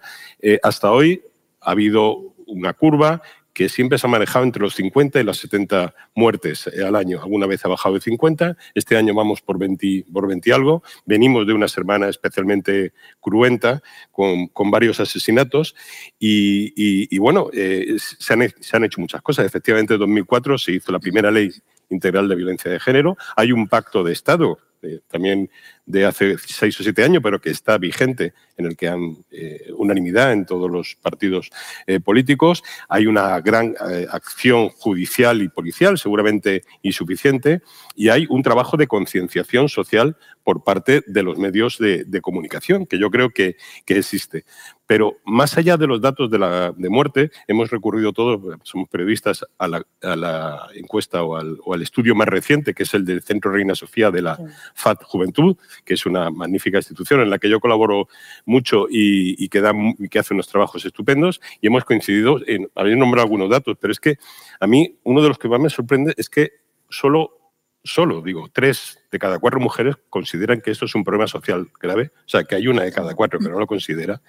hasta 0.64 0.92
hoy 0.92 1.22
ha 1.60 1.72
habido 1.72 2.34
una 2.48 2.74
curva 2.74 3.22
que 3.54 3.70
siempre 3.70 3.98
se 3.98 4.08
ha 4.08 4.10
manejado 4.10 4.46
entre 4.46 4.62
los 4.62 4.76
50 4.76 5.20
y 5.20 5.24
las 5.24 5.38
70 5.38 5.94
muertes 6.16 6.68
eh, 6.68 6.84
al 6.84 6.96
año. 6.96 7.22
Alguna 7.22 7.48
vez 7.48 7.66
ha 7.66 7.70
bajado 7.70 7.96
de 7.96 8.02
50, 8.02 8.58
este 8.76 8.98
año 8.98 9.14
vamos 9.14 9.42
por 9.42 9.58
20, 9.58 10.06
por 10.12 10.28
20 10.28 10.54
algo. 10.54 10.84
Venimos 11.06 11.46
de 11.46 11.54
una 11.54 11.68
semana 11.68 12.08
especialmente 12.10 12.94
cruenta, 13.20 13.82
con, 14.12 14.50
varios 14.72 15.00
asesinatos, 15.00 15.76
y, 16.20 17.18
bueno, 17.18 17.50
eh, 17.54 17.96
se, 17.98 18.34
han, 18.34 18.54
se, 18.60 18.78
han, 18.78 18.86
hecho 18.86 19.02
muchas 19.02 19.22
cosas. 19.22 19.46
Efectivamente, 19.46 19.96
en 19.96 20.00
2004 20.00 20.58
se 20.58 20.74
hizo 20.74 20.92
la 20.92 21.00
primera 21.00 21.30
ley 21.30 21.52
integral 21.90 22.30
de 22.30 22.36
violencia 22.36 22.72
de 22.72 22.80
género. 22.80 23.18
Hay 23.36 23.52
un 23.52 23.68
pacto 23.68 24.04
de 24.04 24.14
Estado 24.14 24.60
también 25.08 25.50
de 25.86 26.06
hace 26.06 26.38
seis 26.38 26.80
o 26.80 26.84
siete 26.84 27.04
años, 27.04 27.22
pero 27.24 27.42
que 27.42 27.50
está 27.50 27.78
vigente, 27.78 28.34
en 28.58 28.66
el 28.66 28.78
que 28.78 28.90
hay 28.90 29.00
eh, 29.32 29.72
unanimidad 29.76 30.32
en 30.32 30.46
todos 30.46 30.70
los 30.70 30.96
partidos 31.02 31.50
eh, 31.88 32.00
políticos. 32.00 32.64
Hay 32.88 33.08
una 33.08 33.40
gran 33.42 33.76
eh, 33.90 34.08
acción 34.10 34.70
judicial 34.70 35.42
y 35.42 35.50
policial, 35.50 35.98
seguramente 35.98 36.64
insuficiente, 36.82 37.62
y 37.96 38.10
hay 38.10 38.28
un 38.30 38.44
trabajo 38.44 38.78
de 38.78 38.88
concienciación 38.88 39.70
social 39.70 40.18
por 40.44 40.64
parte 40.64 41.04
de 41.06 41.24
los 41.24 41.38
medios 41.38 41.78
de, 41.78 42.22
comunicación, 42.22 42.86
que 42.86 43.00
yo 43.00 43.10
creo 43.10 43.30
que, 43.30 43.58
que, 43.86 43.98
existe. 43.98 44.46
Pero 44.88 45.18
más 45.26 45.58
allá 45.58 45.78
de 45.78 45.88
los 45.88 46.02
datos 46.02 46.30
de, 46.30 46.40
la, 46.40 46.72
de 46.76 46.90
muerte, 46.90 47.32
hemos 47.48 47.70
recurrido 47.70 48.12
todos, 48.12 48.60
somos 48.64 48.90
periodistas, 48.90 49.46
a 49.58 49.68
la, 49.68 50.68
encuesta 50.76 51.24
o 51.24 51.36
al, 51.36 51.58
o 51.64 51.74
al, 51.74 51.82
estudio 51.82 52.16
más 52.16 52.28
reciente, 52.28 52.74
que 52.74 52.84
es 52.84 52.94
el 52.94 53.06
del 53.06 53.22
Centro 53.22 53.52
Reina 53.52 53.76
Sofía 53.76 54.12
de 54.12 54.22
la 54.22 54.40
FAT 54.74 55.04
Juventud, 55.04 55.58
que 55.86 55.96
es 55.96 56.06
una 56.06 56.30
magnífica 56.30 56.78
institución 56.78 57.22
en 57.22 57.30
la 57.30 57.40
que 57.40 57.50
yo 57.50 57.60
colaboro 57.60 58.08
mucho 58.46 58.88
y, 58.90 59.48
que, 59.50 59.62
que 60.10 60.20
hace 60.20 60.34
unos 60.34 60.48
trabajos 60.48 60.86
estupendos. 60.86 61.42
Y 61.62 61.68
hemos 61.68 61.86
coincidido 61.86 62.40
en, 62.48 62.70
habéis 62.76 62.98
nombrado 62.98 63.26
algunos 63.26 63.50
datos, 63.50 63.78
pero 63.80 63.92
es 63.92 64.00
que 64.00 64.18
a 64.60 64.68
mí 64.68 64.98
uno 65.04 65.22
de 65.22 65.28
los 65.28 65.38
que 65.38 65.50
más 65.50 65.60
me 65.60 65.70
sorprende 65.70 66.14
es 66.18 66.30
que 66.30 66.52
solo 66.90 67.38
solo, 67.84 68.22
digo, 68.22 68.50
tres 68.52 69.00
de 69.12 69.20
cada 69.20 69.40
cuatro 69.40 69.60
mujeres 69.60 69.96
consideran 70.10 70.62
que 70.62 70.72
esto 70.72 70.86
es 70.86 70.96
un 70.96 71.04
problema 71.04 71.28
social 71.28 71.72
grave, 71.80 72.12
o 72.26 72.30
sea, 72.30 72.44
que 72.44 72.56
hay 72.56 72.68
una 72.68 72.84
de 72.84 72.92
cada 72.92 73.16
cuatro 73.16 73.40
que 73.40 73.50
no 73.50 73.60
lo 73.60 73.68
considera, 73.68 74.22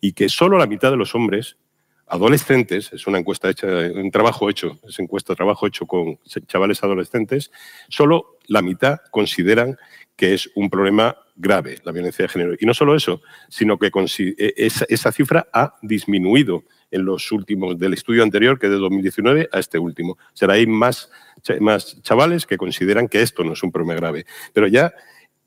y 0.00 0.12
que 0.12 0.28
solo 0.28 0.58
la 0.58 0.66
mitad 0.66 0.90
de 0.90 0.96
los 0.96 1.14
hombres 1.14 1.56
adolescentes, 2.10 2.92
es 2.92 3.06
una 3.06 3.18
encuesta 3.18 3.48
hecha, 3.48 3.68
un 3.94 4.10
trabajo 4.10 4.50
hecho, 4.50 4.78
es 4.86 4.98
encuesta, 4.98 5.34
trabajo 5.34 5.66
hecho 5.66 5.86
con 5.86 6.18
chavales 6.46 6.82
adolescentes, 6.82 7.50
solo 7.88 8.38
la 8.46 8.62
mitad 8.62 8.98
consideran 9.10 9.78
que 10.16 10.34
es 10.34 10.50
un 10.54 10.68
problema 10.68 11.16
grave 11.36 11.78
la 11.84 11.92
violencia 11.92 12.24
de 12.24 12.28
género. 12.28 12.54
Y 12.58 12.66
no 12.66 12.74
solo 12.74 12.94
eso, 12.94 13.22
sino 13.48 13.78
que 13.78 13.90
e, 14.18 14.54
esa, 14.56 15.12
cifra 15.12 15.48
ha 15.52 15.76
disminuido 15.80 16.64
en 16.90 17.04
los 17.04 17.32
últimos 17.32 17.78
del 17.78 17.94
estudio 17.94 18.22
anterior, 18.22 18.58
que 18.58 18.68
de 18.68 18.76
2019 18.76 19.48
a 19.50 19.58
este 19.58 19.78
último. 19.78 20.18
Será 20.34 20.54
hay 20.54 20.66
más, 20.66 21.10
más 21.60 22.02
chavales 22.02 22.44
que 22.44 22.58
consideran 22.58 23.08
que 23.08 23.22
esto 23.22 23.44
no 23.44 23.54
es 23.54 23.62
un 23.62 23.72
problema 23.72 23.94
grave. 23.94 24.26
Pero 24.52 24.66
ya 24.66 24.92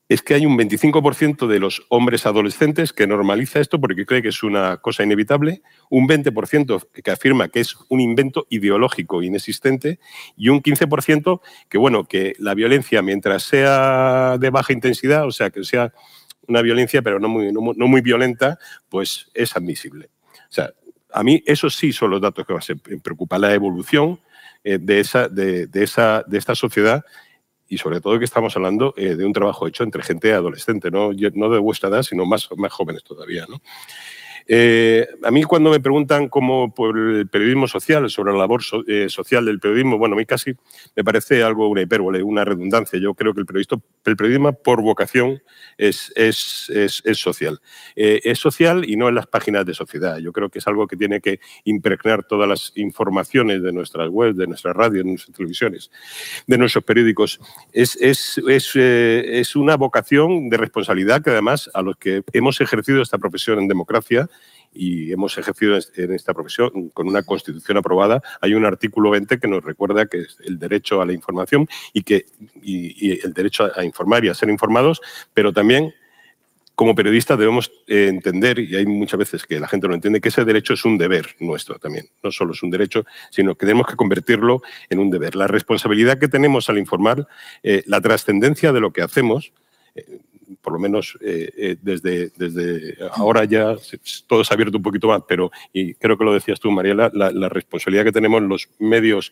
es 0.09 0.21
que 0.21 0.33
hay 0.33 0.45
un 0.45 0.57
25% 0.57 1.47
de 1.47 1.59
los 1.59 1.85
hombres 1.89 2.25
adolescentes 2.25 2.91
que 2.91 3.07
normaliza 3.07 3.59
esto 3.59 3.79
porque 3.79 4.05
cree 4.05 4.21
que 4.21 4.29
es 4.29 4.43
una 4.43 4.77
cosa 4.77 5.03
inevitable, 5.03 5.61
un 5.89 6.07
20% 6.07 6.87
que 7.03 7.11
afirma 7.11 7.47
que 7.47 7.61
es 7.61 7.75
un 7.89 8.01
invento 8.01 8.45
ideológico 8.49 9.23
inexistente 9.23 9.99
y 10.35 10.49
un 10.49 10.61
15% 10.61 11.41
que, 11.69 11.77
bueno, 11.77 12.03
que 12.03 12.33
la 12.37 12.53
violencia, 12.53 13.01
mientras 13.01 13.43
sea 13.43 14.37
de 14.37 14.49
baja 14.49 14.73
intensidad, 14.73 15.25
o 15.25 15.31
sea, 15.31 15.49
que 15.49 15.63
sea 15.63 15.93
una 16.47 16.61
violencia 16.61 17.01
pero 17.01 17.19
no 17.19 17.29
muy, 17.29 17.53
no, 17.53 17.87
muy 17.87 18.01
violenta, 18.01 18.59
pues 18.89 19.31
es 19.33 19.55
admisible. 19.55 20.09
O 20.33 20.51
sea, 20.51 20.71
a 21.13 21.23
mí 21.23 21.41
esos 21.45 21.75
sí 21.75 21.93
son 21.93 22.11
los 22.11 22.19
datos 22.19 22.45
que 22.45 22.75
me 22.89 22.99
preocupa, 22.99 23.37
la 23.37 23.53
evolución 23.53 24.19
eh, 24.65 24.77
de, 24.81 24.99
esa, 24.99 25.29
de, 25.29 25.69
esa, 25.73 26.23
de 26.27 26.37
esta 26.37 26.55
sociedad 26.55 27.05
y 27.73 27.77
sobre 27.77 28.01
todo 28.01 28.19
que 28.19 28.25
estamos 28.25 28.55
hablando 28.55 28.93
eh, 28.97 29.15
de 29.15 29.25
un 29.25 29.33
trabajo 29.33 29.67
hecho 29.67 29.83
entre 29.83 30.03
gente 30.03 30.31
adolescente, 30.31 30.91
no, 30.91 31.11
no 31.11 31.49
de 31.49 31.59
vuestra 31.59 31.89
edad, 31.89 32.03
sino 32.03 32.25
más, 32.25 32.47
más 32.55 32.71
jóvenes 32.71 33.03
todavía. 33.03 33.45
¿no? 33.49 33.61
Eh, 34.47 35.07
a 35.23 35.31
mí 35.31 35.43
cuando 35.43 35.69
me 35.69 35.79
preguntan 35.79 36.27
cómo 36.27 36.73
por 36.73 36.97
el 36.97 37.27
periodismo 37.27 37.67
social, 37.67 38.09
sobre 38.09 38.33
la 38.33 38.39
labor 38.39 38.61
eh, 38.87 39.07
social 39.09 39.45
del 39.45 39.59
periodismo, 39.59 39.97
bueno, 39.97 40.15
a 40.15 40.17
mí 40.17 40.25
casi 40.25 40.53
me 40.95 41.03
parece 41.03 41.43
algo 41.43 41.67
una 41.67 41.81
hipérbole, 41.81 42.23
una 42.23 42.43
redundancia. 42.43 42.99
Yo 42.99 43.13
creo 43.13 43.33
que 43.33 43.41
el, 43.41 43.47
el 44.05 44.15
periodismo 44.17 44.53
por 44.53 44.81
vocación 44.81 45.41
es, 45.77 46.11
es, 46.15 46.69
es, 46.69 47.17
social. 47.17 47.61
Eh, 47.95 48.21
es 48.23 48.39
social 48.39 48.87
y 48.87 48.95
no 48.95 49.09
en 49.09 49.15
las 49.15 49.27
páginas 49.27 49.65
de 49.65 49.73
sociedad. 49.73 50.17
Yo 50.17 50.31
creo 50.31 50.49
que 50.49 50.59
es 50.59 50.67
algo 50.67 50.87
que 50.87 50.97
tiene 50.97 51.21
que 51.21 51.39
impregnar 51.63 52.23
todas 52.23 52.47
las 52.47 52.73
informaciones 52.75 53.63
de 53.63 53.71
nuestras 53.71 54.09
webs, 54.09 54.37
de 54.37 54.47
nuestras 54.47 54.75
radios, 54.75 55.05
de 55.05 55.11
nuestras 55.11 55.35
televisiones, 55.35 55.91
de 56.47 56.57
nuestros 56.57 56.83
periódicos. 56.83 57.39
Es, 57.71 57.95
es, 58.01 58.41
es 58.75 59.55
una 59.55 59.77
vocación 59.77 60.49
de 60.49 60.57
responsabilidad 60.57 61.23
que 61.23 61.29
además 61.29 61.69
a 61.73 61.81
los 61.81 61.95
que 61.97 62.23
hemos 62.33 62.59
ejercido 62.61 63.01
esta 63.01 63.17
profesión 63.17 63.59
en 63.59 63.67
democracia 63.67 64.29
y 64.73 65.11
hemos 65.11 65.37
ejercido 65.37 65.77
en 65.95 66.13
esta 66.13 66.33
profesión 66.33 66.89
con 66.89 67.07
una 67.07 67.23
constitución 67.23 67.77
aprobada, 67.77 68.21
hay 68.41 68.53
un 68.53 68.65
artículo 68.65 69.11
20 69.11 69.39
que 69.39 69.47
nos 69.47 69.63
recuerda 69.63 70.05
que 70.05 70.19
es 70.19 70.37
el 70.45 70.59
derecho 70.59 71.01
a 71.01 71.05
la 71.05 71.13
información 71.13 71.67
y, 71.93 72.03
que, 72.03 72.25
y, 72.61 73.19
el 73.25 73.33
derecho 73.33 73.71
a 73.75 73.83
informar 73.83 74.25
y 74.25 74.29
a 74.29 74.33
ser 74.33 74.49
informados, 74.49 75.01
pero 75.33 75.53
también 75.53 75.93
como 76.75 76.95
periodistas 76.95 77.37
debemos 77.37 77.71
eh, 77.87 78.07
entender, 78.09 78.57
y 78.59 78.75
hay 78.75 78.85
muchas 78.85 79.19
veces 79.19 79.45
que 79.45 79.59
la 79.59 79.67
gente 79.67 79.87
no 79.87 79.93
entiende, 79.93 80.19
que 80.19 80.29
ese 80.29 80.43
derecho 80.43 80.73
es 80.73 80.85
un 80.85 80.97
deber 80.97 81.35
nuestro 81.39 81.77
también. 81.77 82.07
No 82.23 82.31
solo 82.31 82.53
es 82.53 82.63
un 82.63 82.71
derecho, 82.71 83.05
sino 83.29 83.55
que 83.55 83.65
tenemos 83.65 83.87
que 83.87 83.95
convertirlo 83.95 84.61
en 84.89 84.99
un 84.99 85.11
deber. 85.11 85.35
La 85.35 85.47
responsabilidad 85.47 86.17
que 86.17 86.27
tenemos 86.27 86.69
al 86.69 86.79
informar, 86.79 87.27
eh, 87.61 87.83
la 87.85 88.01
trascendencia 88.01 88.71
de 88.71 88.79
lo 88.79 88.91
que 88.91 89.03
hacemos, 89.03 89.53
eh, 89.95 90.19
por 90.63 90.73
lo 90.73 90.79
menos 90.79 91.17
eh, 91.21 91.51
eh, 91.55 91.75
desde, 91.81 92.31
desde 92.37 92.97
ahora 93.11 93.43
ya 93.43 93.75
todo 94.25 94.43
se 94.43 94.53
ha 94.53 94.55
abierto 94.55 94.77
un 94.77 94.83
poquito 94.83 95.09
más, 95.09 95.21
pero, 95.27 95.51
y 95.73 95.93
creo 95.95 96.17
que 96.17 96.23
lo 96.23 96.33
decías 96.33 96.59
tú, 96.59 96.71
Mariela, 96.71 97.11
la, 97.13 97.49
responsabilidad 97.49 98.05
que 98.05 98.11
tenemos 98.13 98.41
los 98.41 98.69
medios 98.79 99.31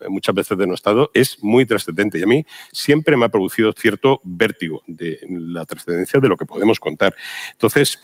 eh, 0.00 0.08
muchas 0.08 0.34
veces 0.34 0.58
de 0.58 0.66
nuestro 0.66 0.82
Estado 0.82 1.10
es 1.14 1.40
muy 1.44 1.64
trascendente 1.64 2.18
y 2.18 2.24
a 2.24 2.26
mí 2.26 2.44
siempre 2.72 3.16
me 3.16 3.26
ha 3.26 3.28
producido 3.28 3.72
cierto 3.72 4.20
vértigo 4.24 4.82
de 4.88 5.20
la 5.28 5.64
trascendencia 5.64 6.18
de 6.18 6.28
lo 6.28 6.36
que 6.36 6.44
podemos 6.44 6.80
contar. 6.80 7.14
Entonces, 7.52 8.00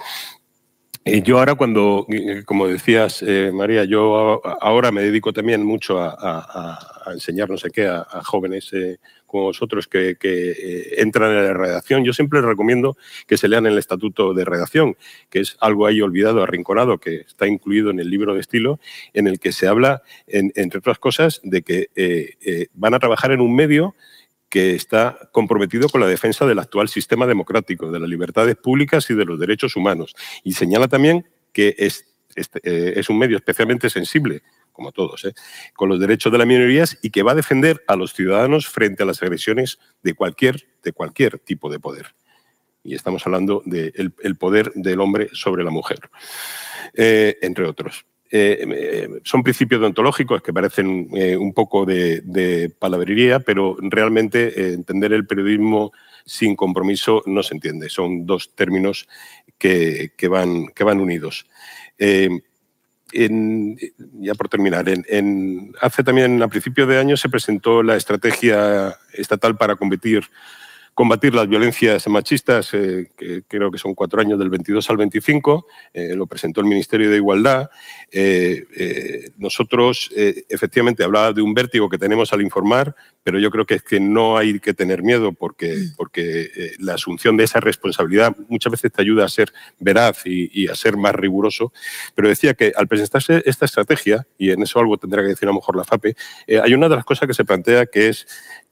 yo 1.05 1.39
ahora 1.39 1.57
cuando, 1.57 2.07
como 2.45 2.69
decías, 2.69 3.25
María, 3.53 3.85
yo 3.85 4.41
ahora 4.61 4.93
me 4.93 5.03
dedico 5.03 5.33
también 5.33 5.65
mucho 5.65 5.99
a, 6.01 6.79
enseñar 7.13 7.51
no 7.51 7.57
sé 7.57 7.71
qué 7.71 7.89
a, 7.89 8.05
jóvenes 8.23 8.71
como 9.29 9.45
vosotros 9.45 9.87
que, 9.87 10.17
eh, 10.21 10.95
entran 10.97 11.31
en 11.31 11.45
la 11.45 11.55
redacción, 11.55 12.05
yo 12.05 12.13
siempre 12.13 12.41
les 12.41 12.49
recomiendo 12.49 12.97
que 13.27 13.37
se 13.37 13.47
lean 13.47 13.67
el 13.67 13.79
estatuto 13.79 14.35
de 14.35 14.45
redacción, 14.45 14.97
que 15.31 15.41
es 15.41 15.57
algo 15.61 15.87
ahí 15.87 16.01
olvidado, 16.01 16.43
arrinconado, 16.43 16.99
que 16.99 17.17
está 17.21 17.47
incluido 17.47 17.91
en 17.91 18.01
el 18.01 18.11
libro 18.11 18.35
de 18.35 18.41
estilo, 18.41 18.81
en 19.13 19.29
el 19.29 19.39
que 19.39 19.53
se 19.53 19.69
habla, 19.69 20.03
entre 20.27 20.79
otras 20.79 20.99
cosas, 20.99 21.41
de 21.45 21.63
que 21.63 21.91
eh, 21.95 22.35
eh, 22.41 22.67
van 22.73 22.95
a 22.95 22.99
trabajar 22.99 23.31
en 23.31 23.41
un 23.41 23.55
medio 23.55 23.95
que 24.49 24.75
está 24.75 25.29
comprometido 25.31 25.91
con 25.91 26.01
la 26.01 26.07
defensa 26.07 26.47
del 26.47 26.59
actual 26.59 26.89
sistema 26.89 27.27
democrático, 27.27 27.93
de 27.93 28.01
las 28.01 28.09
libertades 28.09 28.57
públicas 28.57 29.09
y 29.11 29.15
de 29.15 29.27
los 29.27 29.39
derechos 29.39 29.77
humanos. 29.77 30.17
Y 30.43 30.55
señala 30.55 30.89
también 30.89 31.27
que 31.53 31.75
es, 31.77 32.07
es 32.35 33.11
un 33.11 33.19
medio 33.19 33.37
especialmente 33.37 33.91
sensible 33.91 34.43
como 34.79 34.93
todos, 34.93 35.25
¿eh? 35.25 35.35
con 35.75 35.89
los 35.89 35.99
derechos 35.99 36.31
de 36.31 36.39
las 36.39 36.47
minorías 36.47 36.97
y 37.03 37.11
que 37.11 37.25
va 37.25 37.33
a 37.33 37.35
defender 37.35 37.83
a 37.89 37.97
los 37.97 38.13
ciudadanos 38.15 38.69
frente 38.69 39.03
a 39.03 39.07
las 39.07 39.21
agresiones 39.21 39.81
de 40.05 40.15
cualquier, 40.15 40.69
de 40.85 40.93
cualquier 40.93 41.41
tipo 41.41 41.69
de 41.69 41.81
poder. 41.81 42.15
Y 42.85 42.95
estamos 42.95 43.27
hablando 43.27 43.61
del 43.67 44.37
poder 44.39 44.71
del 44.77 45.01
hombre 45.01 45.31
sobre 45.33 45.65
la 45.65 45.73
mujer, 45.73 45.99
eh, 46.95 47.39
entre 47.43 47.67
otros. 47.67 48.07
Eh, 48.31 49.09
son 49.25 49.43
principios 49.43 49.81
deontológicos 49.81 50.43
que 50.43 50.53
parecen 50.53 51.09
un 51.11 51.53
poco 51.53 51.85
de, 51.85 52.73
palabrería, 52.79 53.41
pero 53.41 53.77
realmente 53.81 54.75
entender 54.75 55.13
el 55.13 55.27
periodismo 55.27 55.93
sin 56.25 56.55
compromiso 56.55 57.25
no 57.27 57.43
se 57.43 57.55
entiende. 57.55 57.89
Son 57.89 58.27
dos 58.27 58.55
términos 58.55 59.09
que, 59.59 60.13
van, 60.31 60.69
que 60.69 60.85
van 60.85 61.01
unidos 61.01 61.47
ya 63.13 64.35
por 64.35 64.49
terminar, 64.49 64.89
en, 64.89 65.73
hace 65.81 66.05
también 66.05 66.43
a 66.43 66.49
principios 66.49 66.89
de 66.89 66.99
año 66.99 67.17
se 67.17 67.29
presentó 67.29 67.83
la 67.83 67.97
estrategia 67.97 68.97
estatal 69.13 69.57
para 69.57 69.77
combatir 69.77 70.25
combatir 70.99 71.33
las 71.33 71.47
violencias 71.47 72.09
machistas, 72.09 72.75
eh, 72.75 73.13
que 73.17 73.45
creo 73.47 73.71
que 73.71 73.79
son 73.79 73.95
cuatro 73.95 74.21
años 74.21 74.37
del 74.37 74.51
22 74.51 74.91
al 74.91 74.97
25, 74.97 75.65
eh, 75.95 76.17
lo 76.17 76.27
presentó 76.27 76.61
el 76.61 76.67
Ministerio 76.67 77.09
de 77.09 77.19
Igualdad. 77.19 77.71
Eh, 78.11 79.31
nosotros, 79.37 80.11
efectivamente, 80.17 81.05
hablaba 81.05 81.33
de 81.33 81.41
un 81.41 81.55
vértigo 81.55 81.89
que 81.89 81.99
tenemos 81.99 82.33
al 82.33 82.43
informar, 82.43 82.97
pero 83.23 83.39
yo 83.39 83.49
creo 83.49 83.65
que 83.65 83.75
es 83.75 83.83
que 83.85 84.01
no 84.01 84.37
hay 84.37 84.59
que 84.59 84.75
tener 84.75 85.05
miedo 85.05 85.33
porque, 85.33 85.77
porque 85.97 86.73
la 86.81 86.95
asunción 86.95 87.37
de 87.37 87.45
esa 87.45 87.61
responsabilidad 87.61 88.35
muchas 88.49 88.73
veces 88.73 88.91
te 88.91 89.01
ayuda 89.01 89.25
a 89.25 89.29
ser 89.29 89.53
veraz 89.79 90.23
y, 90.25 90.51
y, 90.53 90.67
a 90.67 90.75
ser 90.75 90.97
más 90.97 91.15
riguroso. 91.15 91.73
Pero 92.17 92.29
decía 92.29 92.55
que 92.55 92.73
al 92.75 92.89
presentarse 92.89 93.41
esta 93.47 93.67
estrategia, 93.67 94.27
y 94.37 94.51
en 94.51 94.63
eso 94.63 94.81
algo 94.81 94.97
tendrá 94.97 95.23
que 95.23 95.29
decir 95.29 95.47
a 95.47 95.53
lo 95.53 95.59
mejor 95.59 95.77
la 95.77 95.85
FAPE, 95.85 96.17
hay 96.61 96.75
una 96.75 96.89
de 96.89 96.97
las 96.97 97.05
cosas 97.05 97.29
que 97.29 97.35
se 97.35 97.45
plantea 97.45 97.87
que 97.87 98.09
es 98.09 98.27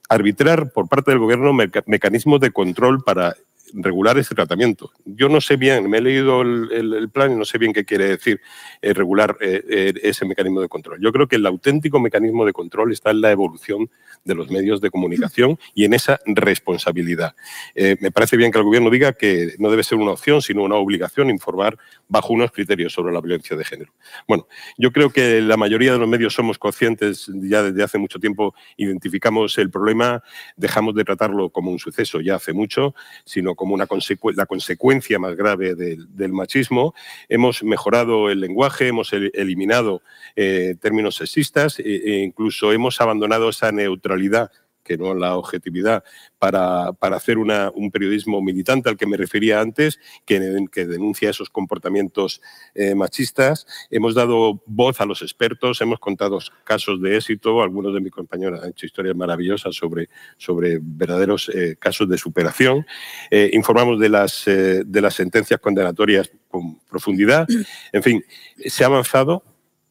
arbitrar 0.08 0.72
por 0.72 0.88
parte 0.88 1.10
del 1.10 1.20
gobierno 1.20 1.52
mecanismos 1.52 2.40
de 2.40 2.50
control 2.50 3.02
para 3.02 3.34
regular 3.72 4.18
ese 4.18 4.34
tratamiento. 4.34 4.90
Yo 5.04 5.28
no 5.28 5.40
sé 5.40 5.56
bien, 5.56 5.88
me 5.88 5.98
he 5.98 6.00
leído 6.00 6.42
el, 6.42 7.08
plan 7.12 7.32
y 7.32 7.36
no 7.36 7.44
sé 7.44 7.58
bien 7.58 7.72
qué 7.72 7.84
quiere 7.84 8.08
decir 8.08 8.40
eh, 8.82 8.92
regular 8.92 9.36
eh, 9.40 9.62
eh, 9.68 9.94
ese 10.02 10.24
mecanismo 10.24 10.60
de 10.60 10.68
control. 10.68 11.00
Yo 11.00 11.12
creo 11.12 11.26
que 11.26 11.36
el 11.36 11.46
auténtico 11.46 11.98
mecanismo 12.00 12.44
de 12.44 12.52
control 12.52 12.92
está 12.92 13.10
en 13.10 13.20
la 13.20 13.30
evolución 13.30 13.90
de 14.24 14.34
los 14.34 14.50
medios 14.50 14.80
de 14.80 14.90
comunicación 14.90 15.58
y 15.74 15.84
en 15.84 15.94
esa 15.94 16.20
responsabilidad. 16.26 17.34
me 17.74 18.10
parece 18.10 18.36
bien 18.36 18.50
que 18.50 18.58
el 18.58 18.64
gobierno 18.64 18.90
diga 18.90 19.12
que 19.12 19.54
no 19.58 19.70
debe 19.70 19.84
ser 19.84 19.98
una 19.98 20.12
opción, 20.12 20.42
sino 20.42 20.62
una 20.64 20.76
obligación 20.76 21.30
informar 21.30 21.78
bajo 22.08 22.32
unos 22.32 22.52
criterios 22.52 22.92
sobre 22.92 23.12
la 23.12 23.20
violencia 23.20 23.56
de 23.56 23.64
género. 23.64 23.92
Bueno, 24.28 24.46
yo 24.78 24.92
creo 24.92 25.10
que 25.10 25.40
la 25.40 25.56
mayoría 25.56 25.92
de 25.92 25.98
los 25.98 26.08
medios 26.08 26.34
somos 26.34 26.58
conscientes, 26.58 27.30
ya 27.34 27.62
desde 27.62 27.82
hace 27.82 27.98
mucho 27.98 28.18
tiempo 28.18 28.54
identificamos 28.76 29.58
el 29.58 29.70
problema, 29.70 30.22
dejamos 30.56 30.94
de 30.94 31.04
tratarlo 31.04 31.50
como 31.50 31.70
un 31.70 31.78
suceso 31.78 32.20
ya 32.20 32.36
hace 32.36 32.52
mucho, 32.52 32.94
sino 33.24 33.54
como 33.54 33.74
una 33.74 33.86
la 34.34 34.46
consecuencia 34.46 35.18
más 35.18 35.36
grave 35.36 35.74
del, 35.74 36.32
machismo. 36.32 36.94
Hemos 37.28 37.62
mejorado 37.62 38.30
el 38.30 38.40
lenguaje, 38.40 38.88
hemos 38.88 39.12
eliminado 39.12 40.02
eh, 40.34 40.74
términos 40.80 41.16
sexistas 41.16 41.78
e, 41.78 41.82
e 41.84 42.22
incluso 42.22 42.72
hemos 42.72 43.00
abandonado 43.00 43.48
esa 43.48 43.72
neutralidad 43.72 44.50
que 44.86 44.96
no 44.96 45.14
la 45.14 45.36
objetividad, 45.36 46.04
para, 46.38 46.90
hacer 47.00 47.38
un 47.38 47.90
periodismo 47.90 48.40
militante 48.40 48.88
al 48.88 48.96
que 48.96 49.06
me 49.06 49.16
refería 49.16 49.60
antes, 49.60 49.98
que, 50.24 50.66
que 50.70 50.86
denuncia 50.86 51.30
esos 51.30 51.50
comportamientos 51.50 52.40
eh, 52.74 52.94
machistas. 52.94 53.66
Hemos 53.90 54.14
dado 54.14 54.62
voz 54.66 55.00
a 55.00 55.06
los 55.06 55.22
expertos, 55.22 55.80
hemos 55.80 55.98
contado 55.98 56.38
casos 56.64 57.00
de 57.02 57.16
éxito, 57.16 57.62
algunos 57.62 57.94
de 57.94 58.00
mis 58.00 58.12
compañeros 58.12 58.62
han 58.62 58.70
hecho 58.70 58.86
historias 58.86 59.16
maravillosas 59.16 59.74
sobre, 59.74 60.08
sobre 60.36 60.78
verdaderos 60.80 61.50
eh, 61.52 61.76
casos 61.78 62.08
de 62.08 62.18
superación. 62.18 62.86
Eh, 63.30 63.50
informamos 63.52 63.98
de 63.98 64.08
las, 64.08 64.44
de 64.44 65.00
las 65.00 65.14
sentencias 65.14 65.58
condenatorias 65.58 66.30
con 66.48 66.78
profundidad. 66.88 67.48
En 67.92 68.02
fin, 68.02 68.24
se 68.64 68.84
ha 68.84 68.86
avanzado, 68.86 69.42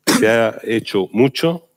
se 0.06 0.30
ha 0.30 0.60
hecho 0.64 1.10
mucho, 1.12 1.68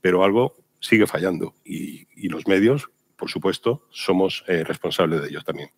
pero 0.00 0.24
algo 0.24 0.61
sigue 0.82 1.06
fallando 1.06 1.54
y, 1.64 2.06
los 2.28 2.46
medios, 2.46 2.90
por 3.16 3.30
supuesto, 3.30 3.86
somos 3.90 4.44
eh, 4.48 4.64
responsables 4.64 5.22
de 5.22 5.28
ellos 5.28 5.44
también. 5.44 5.70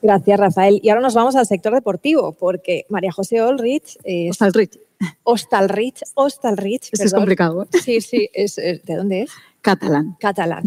Gracias, 0.00 0.40
Rafael. 0.40 0.80
Y 0.82 0.90
ahora 0.90 1.02
nos 1.02 1.14
vamos 1.14 1.34
al 1.34 1.46
sector 1.46 1.74
deportivo, 1.74 2.32
porque 2.32 2.86
María 2.88 3.10
José 3.10 3.42
Olrich... 3.42 3.98
Es... 4.04 4.30
Ostalrich. 4.30 4.78
Ostalrich, 5.24 6.02
Ostalrich. 6.14 6.88
es 6.92 7.12
complicado. 7.12 7.64
¿eh? 7.64 7.78
Sí, 7.82 8.00
sí. 8.00 8.30
¿De 8.34 8.96
dónde 8.96 9.22
es? 9.22 9.30
Catalán. 9.60 10.16
Catalán. 10.20 10.62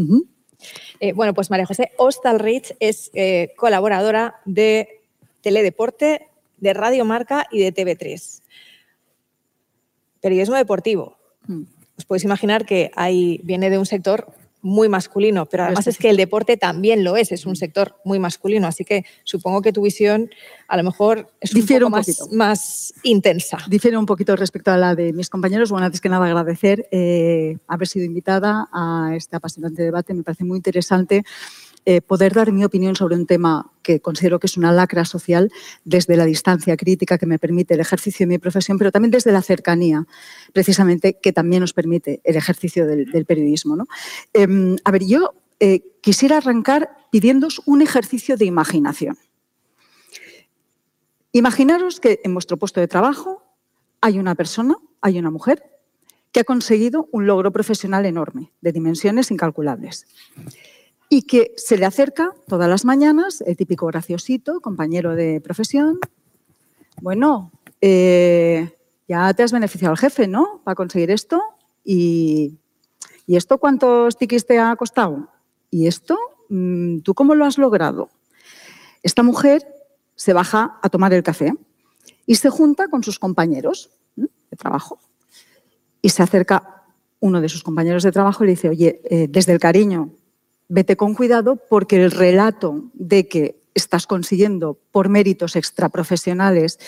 Eh, 1.00 1.14
bueno, 1.14 1.34
pues 1.34 1.50
María 1.50 1.66
José 1.66 1.92
Ostalrich 1.98 2.76
es 2.80 3.12
colaboradora 3.56 4.36
de 4.46 5.02
Teledeporte 5.42 6.31
de 6.62 6.74
Radio 6.74 7.04
Marca 7.04 7.48
y 7.52 7.60
de 7.60 7.74
TV3. 7.74 8.42
Periodismo 10.22 10.56
deportivo. 10.56 11.18
Hmm. 11.48 11.64
Os 11.98 12.06
podéis 12.06 12.24
imaginar 12.24 12.66
que 12.66 12.92
ahí 12.96 13.42
viene 13.44 13.70
de 13.70 13.78
un 13.78 13.86
sector 13.86 14.34
muy 14.62 14.90
masculino, 14.90 15.48
pero 15.48 15.64
además 15.64 15.88
es 15.88 15.98
que 15.98 16.10
el 16.10 16.18
deporte 16.18 16.56
también 16.56 17.04
lo 17.04 17.18
es, 17.18 17.32
es 17.32 17.46
un 17.46 17.56
sector 17.56 17.96
muy 18.06 18.20
masculino, 18.20 18.68
así 18.68 18.86
que 18.86 19.06
supongo 19.24 19.62
que 19.62 19.74
tu 19.74 19.82
visión 19.82 20.30
a 20.68 20.78
lo 20.78 20.84
mejor 20.84 21.32
es 21.40 21.54
un 21.56 21.66
poco 21.66 21.90
más, 22.32 22.94
intensa. 23.04 23.58
Difiere 23.68 23.98
un 23.98 24.06
poquito 24.06 24.36
respecto 24.36 24.72
a 24.72 24.78
la 24.78 24.96
de 24.96 25.14
mis 25.14 25.30
compañeros. 25.30 25.72
Bueno, 25.72 25.88
antes 25.88 26.00
que 26.00 26.10
nada 26.10 26.26
agradecer 26.28 26.88
eh, 26.92 27.58
haber 27.68 27.88
sido 27.88 28.06
invitada 28.06 28.70
a 28.72 29.14
este 29.16 29.36
apasionante 29.36 29.82
debate, 29.82 30.14
me 30.14 30.24
parece 30.24 30.44
muy 30.44 30.58
interesante 30.58 31.24
eh, 31.84 32.00
poder 32.02 32.34
dar 32.34 32.52
mi 32.52 32.64
opinión 32.64 32.96
sobre 32.96 33.16
un 33.16 33.26
tema 33.26 33.72
que 33.82 34.00
considero 34.00 34.40
que 34.40 34.46
es 34.46 34.56
una 34.56 34.72
lacra 34.72 35.04
social 35.04 35.52
desde 35.84 36.16
la 36.16 36.26
distancia 36.26 36.78
crítica 36.78 37.18
que 37.18 37.26
me 37.26 37.40
permite 37.40 37.74
el 37.74 37.80
ejercicio 37.80 38.28
de 38.28 38.28
mi 38.28 38.38
profesión, 38.38 38.78
pero 38.78 38.92
también 38.92 39.10
desde 39.10 39.32
la 39.32 39.42
cercanía, 39.42 40.06
precisamente, 40.54 41.18
que 41.20 41.34
también 41.34 41.62
nos 41.62 41.74
permite 41.74 42.22
el 42.24 42.36
ejercicio 42.36 42.86
del, 42.86 43.26
periodismo. 43.26 43.84
Em, 44.32 44.76
a 44.84 44.92
ver, 44.92 45.06
yo 45.06 45.34
eh, 45.60 45.82
quisiera 46.02 46.38
arrancar 46.38 46.92
pidiéndos 47.12 47.64
un 47.66 47.82
ejercicio 47.82 48.38
de 48.38 48.46
imaginación. 48.46 49.18
Imaginaros 51.32 52.00
que 52.00 52.20
en 52.24 52.34
vuestro 52.34 52.58
puesto 52.58 52.80
de 52.80 52.88
trabajo 52.88 53.42
hay 54.02 54.20
una 54.20 54.36
persona, 54.36 54.76
hay 55.02 55.18
una 55.18 55.32
mujer, 55.32 55.64
que 56.32 56.42
ha 56.42 56.44
conseguido 56.44 57.10
un 57.12 57.26
logro 57.26 57.52
profesional 57.52 58.06
enorme, 58.06 58.52
de 58.62 58.72
dimensiones 58.72 59.32
incalculables 59.32 60.06
y 61.12 61.24
que 61.24 61.54
se 61.58 61.78
le 61.78 61.86
acerca 61.86 62.34
todas 62.48 62.68
las 62.68 62.86
mañanas, 62.86 63.42
el 63.42 63.56
típico 63.56 63.86
graciosito, 63.86 64.62
compañero 64.62 65.14
de 65.14 65.42
profesión. 65.42 66.00
Bueno, 67.02 67.52
eh, 67.82 68.76
ya 69.08 69.32
te 69.36 69.44
has 69.44 69.52
beneficiado 69.52 69.92
al 69.92 69.98
jefe, 70.00 70.28
¿no? 70.28 70.62
Para 70.64 70.74
conseguir 70.74 71.12
esto 71.12 71.44
y, 71.84 72.58
¿Y 73.32 73.38
esto 73.38 73.60
cuántos 73.60 74.18
tiquis 74.18 74.46
te 74.46 74.60
ha 74.60 74.76
costado? 74.76 75.30
¿Y 75.70 75.88
esto? 75.88 76.18
Mm, 76.50 77.00
¿Tú 77.00 77.14
cómo 77.14 77.34
lo 77.34 77.46
has 77.46 77.58
logrado? 77.58 78.10
Esta 79.04 79.24
mujer 79.24 79.66
se 80.16 80.34
baja 80.34 80.80
a 80.82 80.90
tomar 80.90 81.14
el 81.14 81.24
café 81.24 81.54
y 82.26 82.36
se 82.36 82.50
junta 82.50 82.90
con 82.90 83.04
sus 83.04 83.20
compañeros 83.20 83.90
de 84.16 84.58
trabajo. 84.58 85.00
Y 86.02 86.10
se 86.10 86.24
acerca 86.24 86.84
uno 87.22 87.40
de 87.40 87.48
sus 87.48 87.64
compañeros 87.64 88.04
de 88.04 88.12
trabajo 88.12 88.44
y 88.44 88.48
le 88.48 88.52
dice, 88.52 88.68
oye, 88.68 89.02
eh, 89.06 89.28
desde 89.30 89.54
el 89.54 89.60
cariño, 89.60 90.12
vete 90.72 90.96
con 90.96 91.14
cuidado 91.14 91.58
porque 91.58 92.02
el 92.02 92.12
relato 92.12 92.86
de 92.94 93.28
que 93.28 93.62
estás 93.76 94.08
consiguiendo 94.08 94.80
por 94.92 95.10
méritos 95.10 95.56
extraprofesionales 95.58 96.80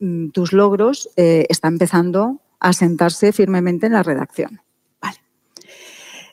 mm, 0.00 0.30
tus 0.30 0.52
logros 0.52 1.08
eh, 1.16 1.46
está 1.48 1.68
empezando 1.68 2.40
a 2.58 2.72
sentarse 2.72 3.32
firmemente 3.32 3.86
en 3.86 3.92
la 3.92 4.02
redacción. 4.02 4.60
Vale. 5.00 5.18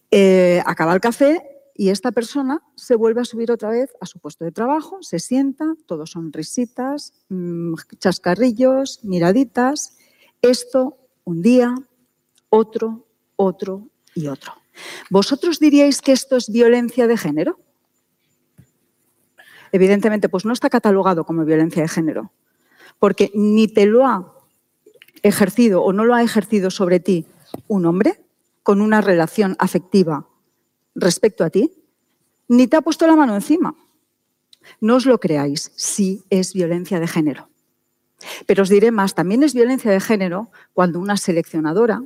Eh, 0.09 0.61
acaba 0.65 0.93
el 0.93 0.99
café 0.99 1.43
y 1.75 1.89
esta 1.89 2.11
persona 2.11 2.63
se 2.75 2.95
vuelve 2.95 3.21
a 3.21 3.25
subir 3.25 3.51
otra 3.51 3.69
vez 3.69 3.93
a 4.01 4.07
su 4.07 4.17
puesto 4.17 4.43
de 4.43 4.51
trabajo, 4.51 4.97
se 5.01 5.19
sienta, 5.19 5.65
todos 5.85 6.09
son 6.09 6.33
risitas, 6.33 7.13
mm, 7.29 7.75
chascarrillos, 7.99 9.03
miraditas. 9.03 9.97
Esto 10.41 10.97
un 11.25 11.43
día, 11.43 11.75
otro, 12.49 13.05
otro 13.35 13.87
y 14.15 14.27
otro. 14.27 14.53
¿Vosotros 15.09 15.59
diríais 15.59 16.01
que 16.01 16.11
esto 16.11 16.35
es 16.35 16.49
violencia 16.49 17.07
de 17.07 17.17
género? 17.17 17.59
Evidentemente, 19.71 20.29
pues 20.29 20.45
no 20.45 20.53
está 20.53 20.69
catalogado 20.69 21.25
como 21.25 21.45
violencia 21.45 21.81
de 21.81 21.89
género, 21.89 22.31
porque 22.99 23.31
ni 23.33 23.67
te 23.67 23.85
lo 23.85 24.05
ha 24.05 24.33
ejercido 25.23 25.83
o 25.83 25.93
no 25.93 26.05
lo 26.05 26.15
ha 26.15 26.23
ejercido 26.23 26.71
sobre 26.71 26.99
ti 26.99 27.25
un 27.67 27.85
hombre 27.85 28.23
con 28.63 28.81
una 28.81 29.01
relación 29.01 29.55
afectiva 29.59 30.27
respecto 30.95 31.43
a 31.43 31.49
ti, 31.49 31.71
ni 32.47 32.67
te 32.67 32.77
ha 32.77 32.81
puesto 32.81 33.07
la 33.07 33.15
mano 33.15 33.35
encima. 33.35 33.75
No 34.81 34.95
os 34.95 35.05
lo 35.05 35.19
creáis, 35.19 35.71
sí 35.75 36.23
es 36.29 36.53
violencia 36.53 36.99
de 36.99 37.07
género. 37.07 37.49
Pero 38.45 38.63
os 38.63 38.69
diré 38.69 38.91
más, 38.91 39.15
también 39.15 39.43
es 39.43 39.53
violencia 39.53 39.91
de 39.91 39.99
género 39.99 40.49
cuando 40.73 40.99
una 40.99 41.17
seleccionadora 41.17 42.03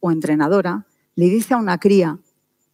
o 0.00 0.10
entrenadora 0.10 0.87
le 1.18 1.28
dice 1.28 1.54
a 1.54 1.56
una 1.56 1.78
cría 1.78 2.16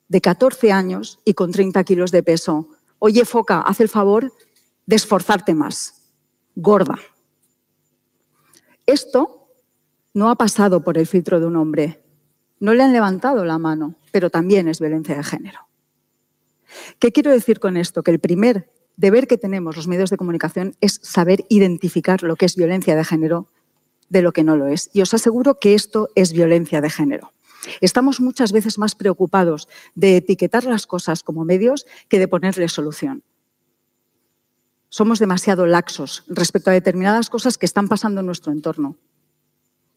de 0.08 0.20
14 0.20 0.70
años 0.70 1.18
y 1.24 1.32
con 1.32 1.50
30 1.50 1.82
kilos 1.82 2.10
de 2.10 2.22
peso, 2.22 2.68
oye 2.98 3.24
foca, 3.24 3.62
haz 3.62 3.80
el 3.80 3.88
favor 3.88 4.34
de 4.84 4.96
esforzarte 4.96 5.54
más, 5.54 6.12
gorda. 6.54 6.98
Esto 8.84 9.48
no 10.12 10.28
ha 10.28 10.34
pasado 10.34 10.84
por 10.84 10.98
el 10.98 11.06
filtro 11.06 11.40
de 11.40 11.46
un 11.46 11.56
hombre, 11.56 12.02
no 12.60 12.74
le 12.74 12.82
han 12.82 12.92
levantado 12.92 13.46
la 13.46 13.56
mano, 13.56 13.94
pero 14.12 14.28
también 14.28 14.68
es 14.68 14.78
violencia 14.78 15.16
de 15.16 15.24
género. 15.24 15.60
¿Qué 16.98 17.12
quiero 17.12 17.30
decir 17.30 17.60
con 17.60 17.78
esto? 17.78 18.02
Que 18.02 18.10
el 18.10 18.20
primer 18.20 18.70
deber 18.98 19.26
que 19.26 19.38
tenemos 19.38 19.74
los 19.74 19.88
medios 19.88 20.10
de 20.10 20.18
comunicación 20.18 20.76
es 20.82 21.00
saber 21.02 21.46
identificar 21.48 22.22
lo 22.22 22.36
que 22.36 22.44
es 22.44 22.56
violencia 22.56 22.94
de 22.94 23.06
género 23.06 23.48
de 24.10 24.20
lo 24.20 24.32
que 24.32 24.44
no 24.44 24.54
lo 24.58 24.66
es. 24.66 24.90
Y 24.92 25.00
os 25.00 25.14
aseguro 25.14 25.58
que 25.58 25.72
esto 25.72 26.10
es 26.14 26.34
violencia 26.34 26.82
de 26.82 26.90
género. 26.90 27.32
Estamos 27.80 28.20
muchas 28.20 28.52
veces 28.52 28.78
más 28.78 28.94
preocupados 28.94 29.68
de 29.94 30.16
etiquetar 30.16 30.64
las 30.64 30.86
cosas 30.86 31.22
como 31.22 31.44
medios 31.44 31.86
que 32.08 32.18
de 32.18 32.28
ponerle 32.28 32.68
solución. 32.68 33.22
Somos 34.88 35.18
demasiado 35.18 35.66
laxos 35.66 36.24
respecto 36.28 36.70
a 36.70 36.74
determinadas 36.74 37.28
cosas 37.28 37.58
que 37.58 37.66
están 37.66 37.88
pasando 37.88 38.20
en 38.20 38.26
nuestro 38.26 38.52
entorno 38.52 38.96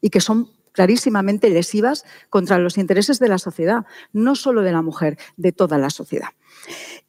y 0.02 0.10
que 0.10 0.22
son 0.22 0.52
clarísimamente 0.72 1.50
lesivas 1.50 2.06
contra 2.30 2.60
los 2.60 2.78
intereses 2.78 3.20
de 3.20 3.28
la 3.28 3.40
sociedad, 3.40 3.86
no 4.14 4.36
solo 4.36 4.62
de 4.62 4.72
la 4.72 4.82
mujer, 4.82 5.18
de 5.36 5.52
toda 5.52 5.78
la 5.78 5.90
sociedad. 5.90 6.30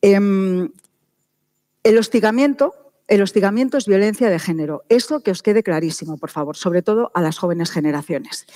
Em, 0.00 0.70
el 1.82 1.98
hostigamiento, 1.98 2.87
el 3.08 3.22
hostigamiento 3.22 3.78
es 3.78 3.86
violencia 3.86 4.28
de 4.28 4.38
género. 4.38 4.84
Eso 4.88 5.22
que 5.22 5.30
os 5.30 5.42
quede 5.42 5.62
clarísimo, 5.62 6.18
por 6.18 6.30
favor, 6.30 6.56
sobre 6.56 6.82
todo 6.82 7.10
a 7.14 7.22
las 7.22 7.38
jóvenes 7.38 7.70
generaciones. 7.70 8.46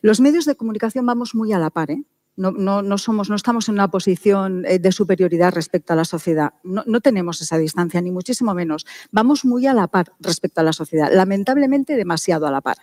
Los 0.00 0.20
medios 0.20 0.46
de 0.46 0.56
comunicación 0.56 1.04
vamos 1.06 1.34
muy 1.34 1.52
a 1.52 1.58
la 1.58 1.70
par, 1.70 1.90
¿eh? 1.90 2.02
No, 2.36 2.96
somos, 2.96 3.28
no 3.28 3.36
estamos 3.36 3.68
en 3.68 3.74
una 3.74 3.90
posición 3.90 4.64
eh, 4.64 4.78
de 4.78 4.92
superioridad 4.92 5.52
respecto 5.52 5.92
a 5.92 5.96
la 5.96 6.06
sociedad. 6.06 6.54
No, 6.64 6.82
no, 6.86 7.02
tenemos 7.02 7.42
esa 7.42 7.58
distancia, 7.58 8.00
ni 8.00 8.10
muchísimo 8.10 8.54
menos. 8.54 8.86
Vamos 9.10 9.44
muy 9.44 9.66
a 9.66 9.74
la 9.74 9.88
par 9.88 10.14
respecto 10.20 10.62
a 10.62 10.64
la 10.64 10.72
sociedad, 10.72 11.10
lamentablemente 11.12 11.96
demasiado 11.96 12.46
a 12.46 12.50
la 12.50 12.62
par. 12.62 12.78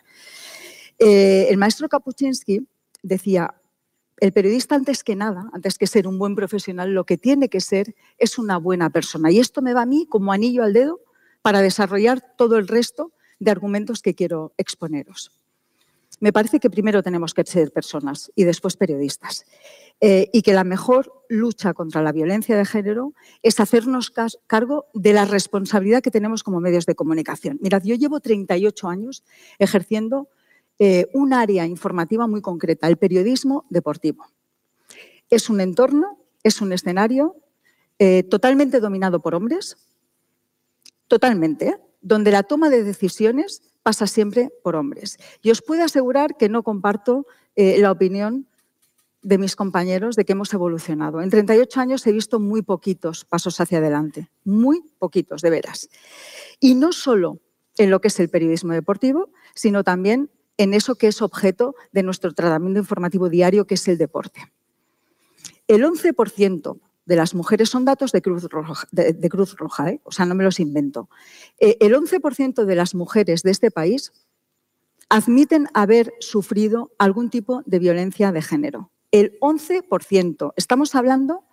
Eh, 1.00 1.48
el 1.50 1.58
maestro 1.58 1.90
Kapuczynski 1.90 2.68
decía, 3.02 3.56
el 4.20 4.32
periodista 4.32 4.76
antes 4.76 5.04
que 5.04 5.16
nada, 5.16 5.50
antes 5.54 5.80
que 5.80 5.88
ser 5.88 6.08
un 6.08 6.20
buen 6.20 6.36
profesional, 6.36 6.94
lo 6.94 7.06
que 7.06 7.18
tiene 7.18 7.50
que 7.50 7.62
ser 7.62 7.96
es 8.20 8.38
una 8.38 8.58
buena 8.58 8.92
persona. 8.92 9.32
Y 9.32 9.40
esto 9.40 9.64
me 9.64 9.74
va 9.74 9.84
a 9.84 9.86
mí 9.88 10.06
como 10.08 10.34
anillo 10.34 10.64
al 10.64 10.74
dedo 10.74 11.00
para 11.42 11.62
desarrollar 11.62 12.36
todo 12.38 12.58
el 12.58 12.68
resto 12.68 13.12
de 13.40 13.52
argumentos 13.52 14.02
que 14.02 14.16
quiero 14.16 14.54
exponeros. 14.58 15.32
Me 16.20 16.34
parece 16.34 16.60
que 16.60 16.70
primero 16.70 17.04
tenemos 17.04 17.34
que 17.34 17.44
ser 17.44 17.72
personas 17.72 18.32
y 18.36 18.44
después 18.44 18.76
periodistas. 18.76 19.46
Eh, 20.00 20.30
y 20.32 20.44
que 20.44 20.54
la 20.54 20.64
mejor 20.64 21.12
lucha 21.28 21.74
contra 21.74 22.04
la 22.04 22.12
violencia 22.12 22.56
de 22.56 22.66
género 22.66 23.14
es 23.42 23.60
hacernos 23.60 24.14
cargo 24.46 24.86
de 24.94 25.12
la 25.12 25.26
responsabilidad 25.26 26.04
que 26.04 26.12
tenemos 26.12 26.44
como 26.44 26.60
medios 26.62 26.86
de 26.86 26.94
comunicación. 26.94 27.58
Mirad, 27.62 27.82
yo 27.84 27.96
llevo 27.96 28.20
38 28.20 28.88
años 28.90 29.24
ejerciendo 29.58 30.30
eh, 30.78 31.08
un 31.14 31.34
área 31.34 31.66
informativa 31.66 32.28
muy 32.28 32.42
concreta, 32.42 32.88
el 32.88 32.98
periodismo 32.98 33.66
deportivo. 33.72 34.28
Es 35.32 35.50
un 35.50 35.62
entorno, 35.62 36.20
es 36.44 36.62
un 36.62 36.74
escenario 36.74 37.36
eh, 37.98 38.22
totalmente 38.22 38.80
dominado 38.80 39.20
por 39.24 39.34
hombres, 39.34 39.78
totalmente, 41.08 41.78
donde 42.02 42.32
la 42.32 42.44
toma 42.44 42.70
de 42.70 42.84
decisiones 42.84 43.62
pasa 43.84 44.08
siempre 44.08 44.50
por 44.64 44.76
hombres. 44.76 45.18
Y 45.42 45.52
os 45.52 45.62
puedo 45.62 45.84
asegurar 45.84 46.36
que 46.38 46.50
no 46.50 46.64
comparto 46.64 47.26
eh, 47.56 47.80
la 47.80 47.92
opinión 47.92 48.48
de 49.22 49.38
mis 49.38 49.56
compañeros 49.56 50.16
de 50.16 50.26
que 50.26 50.34
hemos 50.34 50.54
evolucionado. 50.54 51.22
En 51.22 51.30
38 51.30 51.80
años 51.80 52.06
he 52.08 52.12
visto 52.12 52.40
muy 52.40 52.62
poquitos 52.62 53.26
pasos 53.26 53.60
hacia 53.60 53.80
adelante, 53.80 54.30
muy 54.44 54.82
poquitos, 55.00 55.42
de 55.42 55.50
veras. 55.50 55.90
Y 56.60 56.76
no 56.76 56.92
solo 56.92 57.40
en 57.78 57.90
lo 57.90 58.00
que 58.00 58.08
es 58.08 58.20
el 58.20 58.30
periodismo 58.30 58.74
deportivo, 58.74 59.30
sino 59.54 59.84
también 59.84 60.30
en 60.58 60.74
eso 60.74 60.96
que 60.96 61.08
es 61.08 61.22
objeto 61.22 61.76
de 61.92 62.04
nuestro 62.04 62.34
tratamiento 62.34 62.80
informativo 62.80 63.30
diario, 63.30 63.68
que 63.68 63.76
es 63.76 63.88
el 63.88 63.98
deporte. 63.98 64.52
El 65.68 65.84
11% 65.84 66.80
de 67.08 67.16
las 67.16 67.34
mujeres 67.34 67.70
son 67.70 67.86
datos 67.86 68.12
de 68.12 68.22
Cruz 68.22 68.44
Roja, 68.44 68.88
de, 68.92 69.30
Cruz 69.30 69.56
Roja 69.56 69.90
¿eh? 69.90 70.02
o 70.04 70.12
sea, 70.12 70.26
no 70.26 70.36
me 70.36 70.44
los 70.44 70.60
invento. 70.60 71.10
Eh, 71.58 71.78
el 71.80 71.96
11% 71.96 72.66
de 72.66 72.76
las 72.76 72.94
mujeres 72.94 73.44
de 73.44 73.52
este 73.52 73.72
país 73.72 74.12
admiten 75.10 75.70
haber 75.74 76.14
sufrido 76.20 76.92
algún 77.00 77.30
tipo 77.30 77.64
de 77.66 77.80
violencia 77.80 78.34
de 78.34 78.42
género. 78.42 78.92
El 79.12 79.40
11%. 79.40 80.54
Estamos 80.58 80.96
hablando 80.96 81.46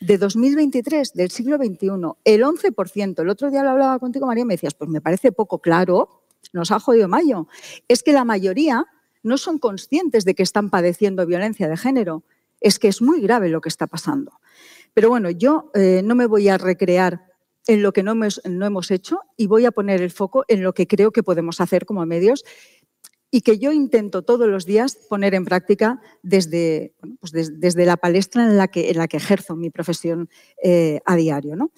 de 0.00 0.16
2023, 0.16 1.12
del 1.12 1.30
siglo 1.30 1.58
XXI. 1.58 1.88
El 2.24 2.42
11%. 2.42 3.20
El 3.20 3.28
otro 3.28 3.50
día 3.50 3.62
lo 3.62 3.70
hablaba 3.70 3.98
contigo, 3.98 4.26
María, 4.26 4.42
y 4.42 4.46
me 4.46 4.54
decías, 4.54 4.72
pues 4.72 4.88
me 4.88 5.02
parece 5.02 5.30
poco 5.30 5.60
claro, 5.60 6.22
nos 6.54 6.70
ha 6.70 6.80
jodido 6.80 7.06
Mayo, 7.06 7.48
es 7.86 8.02
que 8.02 8.14
la 8.14 8.24
mayoría 8.24 8.86
no 9.22 9.36
son 9.36 9.58
conscientes 9.58 10.24
de 10.24 10.34
que 10.34 10.42
están 10.42 10.70
padeciendo 10.70 11.26
violencia 11.26 11.68
de 11.68 11.76
género. 11.76 12.24
Es 12.62 12.78
que 12.78 12.88
es 12.88 13.02
muy 13.02 13.20
grave 13.20 13.50
lo 13.50 13.60
que 13.60 13.68
está 13.68 13.86
pasando. 13.86 14.40
Pero 14.94 15.08
bueno, 15.08 15.30
yo 15.30 15.70
eh, 15.74 16.02
no 16.04 16.14
me 16.14 16.26
voy 16.26 16.48
a 16.48 16.58
recrear 16.58 17.26
en 17.66 17.82
lo 17.82 17.92
que 17.92 18.02
no 18.02 18.12
hemos, 18.12 18.90
hecho 18.90 19.20
y 19.36 19.46
voy 19.46 19.66
a 19.66 19.72
poner 19.72 20.02
el 20.02 20.10
foco 20.10 20.44
en 20.48 20.62
lo 20.62 20.74
que 20.74 20.86
creo 20.86 21.12
que 21.12 21.22
podemos 21.22 21.60
hacer 21.60 21.86
como 21.86 22.04
medios 22.06 22.44
y 23.30 23.42
que 23.42 23.58
yo 23.58 23.72
intento 23.72 24.22
todos 24.22 24.48
los 24.48 24.66
días 24.66 24.96
poner 25.08 25.34
en 25.34 25.44
práctica 25.44 26.00
desde, 26.22 26.94
pues 27.20 27.32
desde, 27.32 27.86
la 27.86 27.96
palestra 27.96 28.44
en 28.44 28.58
la 28.58 28.68
que, 28.68 28.90
en 28.90 28.98
la 28.98 29.08
que 29.08 29.16
ejerzo 29.16 29.56
mi 29.56 29.70
profesión 29.70 30.28
eh, 30.62 31.00
a 31.06 31.16
diario. 31.16 31.56
¿no? 31.56 31.70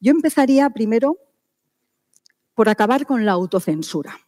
Yo 0.00 0.10
empezaría 0.10 0.68
primero 0.70 1.16
por 2.54 2.68
acabar 2.68 3.06
con 3.06 3.24
la 3.24 3.32
autocensura. 3.32 4.18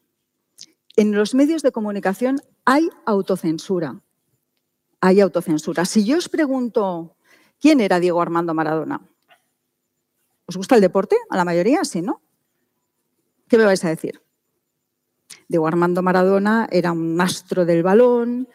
En 0.96 1.12
los 1.12 1.34
medios 1.34 1.62
de 1.62 1.72
comunicación 1.72 2.40
hay 2.64 2.88
autocensura. 3.04 4.00
Hay 5.00 5.20
autocensura. 5.20 5.84
Si 5.84 6.04
yo 6.04 6.18
os 6.18 6.28
pregunto, 6.28 7.16
¿quién 7.60 7.80
era 7.80 8.00
Diego 8.00 8.20
Armando 8.20 8.54
Maradona? 8.54 9.00
¿Os 10.46 10.56
gusta 10.56 10.74
el 10.74 10.80
deporte? 10.80 11.16
A 11.28 11.36
la 11.36 11.44
mayoría, 11.44 11.84
sí, 11.84 12.02
¿no? 12.02 12.20
¿Qué 13.48 13.56
me 13.58 13.64
vais 13.64 13.84
a 13.84 13.88
decir? 13.88 14.22
Diego 15.48 15.66
Armando 15.66 16.02
Maradona 16.02 16.68
era 16.70 16.92
un 16.92 17.20
astro 17.20 17.64
del 17.64 17.82
balón, 17.82 18.48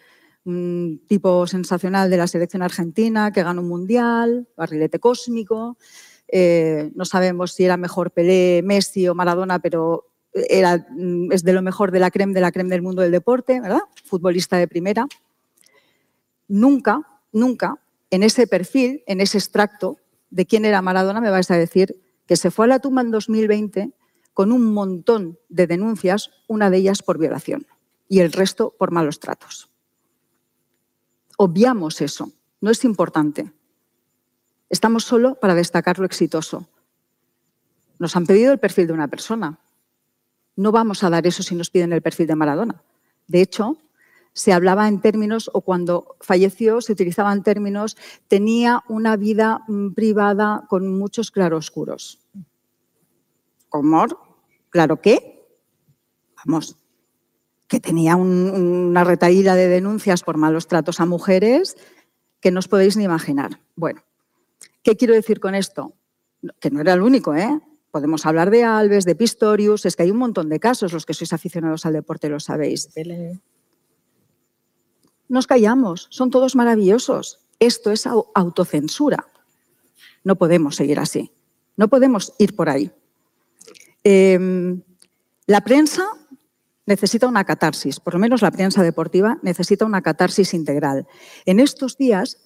un 0.44 1.02
tipo 1.08 1.48
sensacional 1.48 2.10
de 2.10 2.18
la 2.18 2.28
selección 2.28 2.62
argentina 2.62 3.32
que 3.32 3.44
ganó 3.44 3.62
un 3.62 3.68
mundial, 3.68 4.48
barrilete 4.56 5.00
cósmico, 5.00 5.78
eh, 6.28 6.92
no 6.96 7.06
sabemos 7.06 7.54
si 7.54 7.66
era 7.66 7.78
mejor 7.78 8.12
Pelé, 8.12 8.62
Messi 8.64 9.08
o 9.08 9.16
Maradona, 9.16 9.60
pero 9.60 10.12
era, 10.34 10.86
mm, 10.90 11.32
es 11.32 11.44
de 11.44 11.54
lo 11.54 11.62
mejor 11.62 11.92
de 11.92 12.00
la 12.00 12.12
creme 12.12 12.34
de 12.34 12.42
la 12.42 12.52
creme 12.52 12.70
del 12.70 12.82
mundo 12.82 13.02
del 13.02 13.12
deporte, 13.12 13.62
¿verdad? 13.62 13.82
Futbolista 14.04 14.58
de 14.58 14.68
primera. 14.68 15.08
Nunca, 16.48 17.02
nunca 17.32 17.80
en 18.16 18.24
ese 18.24 18.48
perfil, 18.48 19.04
en 19.08 19.20
ese 19.20 19.38
extracto 19.38 19.98
de 20.30 20.46
quién 20.46 20.64
era 20.64 20.82
Maradona, 20.82 21.20
me 21.20 21.30
vais 21.30 21.52
a 21.52 21.58
decir 21.58 22.02
que 22.26 22.38
se 22.38 22.50
fue 22.50 22.64
a 22.64 22.70
la 22.70 22.80
tumba 22.80 23.02
en 23.02 23.12
2020 23.12 23.92
con 24.34 24.54
un 24.54 24.74
montón 24.74 25.38
de 25.50 25.68
denuncias, 25.68 26.32
una 26.48 26.70
de 26.70 26.78
ellas 26.78 27.04
por 27.04 27.18
violación 27.18 27.68
y 28.08 28.20
el 28.20 28.32
resto 28.32 28.74
por 28.80 28.92
malos 28.92 29.20
tratos. 29.20 29.70
Obviamos 31.36 32.00
eso, 32.00 32.32
no 32.62 32.72
es 32.72 32.86
importante. 32.86 33.52
Estamos 34.70 35.04
solo 35.04 35.36
para 35.36 35.54
destacar 35.54 36.00
lo 36.00 36.06
exitoso. 36.06 36.70
Nos 38.00 38.16
han 38.16 38.26
pedido 38.26 38.54
el 38.54 38.60
perfil 38.60 38.88
de 38.88 38.94
una 38.94 39.10
persona. 39.10 39.60
No 40.56 40.72
vamos 40.72 41.04
a 41.04 41.10
dar 41.10 41.28
eso 41.28 41.44
si 41.44 41.54
nos 41.54 41.70
piden 41.70 41.92
el 41.92 42.02
perfil 42.02 42.28
de 42.28 42.36
Maradona. 42.36 42.82
De 43.28 43.42
hecho, 43.42 43.78
se 44.36 44.52
hablaba 44.52 44.90
en 44.90 45.00
términos, 45.00 45.50
o 45.54 45.62
cuando 45.62 46.18
falleció 46.20 46.82
se 46.82 46.92
utilizaban 46.92 47.42
términos, 47.42 47.96
tenía 48.28 48.84
una 48.90 49.16
vida 49.16 49.64
mm, 49.68 49.94
privada 49.94 50.66
con 50.68 51.00
muchos 51.00 51.32
claroscuros. 51.32 52.20
¿Cómo? 53.70 54.06
¿Claro 54.70 55.00
qué? 55.00 55.48
Vamos, 56.46 56.78
que 57.68 57.80
tenía 57.80 58.18
una 58.18 59.06
retaída 59.06 59.56
de 59.56 59.70
denuncias 59.70 60.22
por 60.22 60.36
malos 60.38 60.68
tratos 60.68 61.00
a 61.00 61.06
mujeres 61.06 61.78
que 62.42 62.52
no 62.52 62.60
os 62.60 62.68
podéis 62.68 62.98
ni 62.98 63.06
imaginar. 63.06 63.62
Bueno, 63.76 64.04
¿qué 64.84 64.98
quiero 64.98 65.14
decir 65.14 65.40
con 65.40 65.56
esto? 65.56 65.94
Que 66.60 66.70
no 66.70 66.82
era 66.82 66.94
el 66.94 67.02
único, 67.02 67.34
¿eh? 67.36 67.60
Podemos 67.90 68.26
hablar 68.26 68.52
de 68.52 68.66
Alves, 68.66 69.06
de 69.06 69.16
Pistorius, 69.16 69.86
es 69.86 69.96
que 69.96 70.04
hay 70.04 70.12
un 70.12 70.18
montón 70.18 70.50
de 70.50 70.60
casos, 70.60 70.92
los 70.92 71.06
que 71.06 71.14
sois 71.14 71.32
aficionados 71.32 71.86
al 71.86 71.94
deporte 71.94 72.28
lo 72.28 72.42
sabéis. 72.42 72.90
Nos 75.28 75.48
callamos, 75.48 76.08
son 76.10 76.30
todos 76.30 76.56
maravillosos. 76.56 77.40
Esto 77.60 77.92
es 77.92 78.06
autocensura. 78.08 79.28
No 80.24 80.36
podemos 80.36 80.76
seguir 80.76 81.00
así, 81.00 81.32
no 81.78 81.88
podemos 81.88 82.34
ir 82.40 82.56
por 82.56 82.70
ahí. 82.70 82.92
Em, 84.04 84.82
la 85.48 85.62
prensa 85.62 86.08
necesita 86.86 87.28
una 87.28 87.44
catarsis, 87.44 88.00
por 88.00 88.14
lo 88.14 88.20
menos 88.20 88.42
la 88.42 88.52
prensa 88.52 88.84
deportiva 88.84 89.40
necesita 89.42 89.86
una 89.86 90.02
catarsis 90.02 90.54
integral. 90.54 91.08
En 91.46 91.60
estos 91.60 91.98
días 91.98 92.38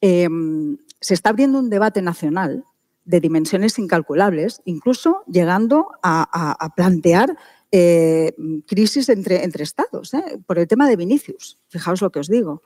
em, 0.00 0.78
se 1.00 1.14
está 1.14 1.30
abriendo 1.30 1.58
un 1.58 1.70
debate 1.70 2.02
nacional 2.02 2.64
de 3.04 3.20
dimensiones 3.20 3.78
incalculables, 3.78 4.62
incluso 4.64 5.24
llegando 5.26 5.88
a, 6.02 6.72
plantear 6.76 7.36
eh, 7.72 8.34
crisis 8.66 9.08
entre, 9.08 9.44
estados, 9.62 10.14
¿eh? 10.14 10.38
por 10.46 10.58
el 10.58 10.66
tema 10.66 10.88
de 10.88 10.96
Vinicius. 10.96 11.58
Fijaos 11.68 12.00
lo 12.02 12.10
que 12.10 12.18
os 12.20 12.28
digo. 12.28 12.62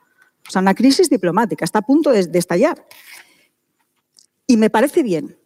O 0.47 0.51
sea, 0.51 0.61
una 0.61 0.75
crisis 0.75 1.09
diplomática, 1.09 1.65
está 1.65 1.79
a 1.79 1.81
punto 1.81 2.11
de 2.11 2.37
estallar. 2.37 2.85
Y 4.47 4.57
me 4.57 4.69
parece 4.69 5.01
bien, 5.03 5.37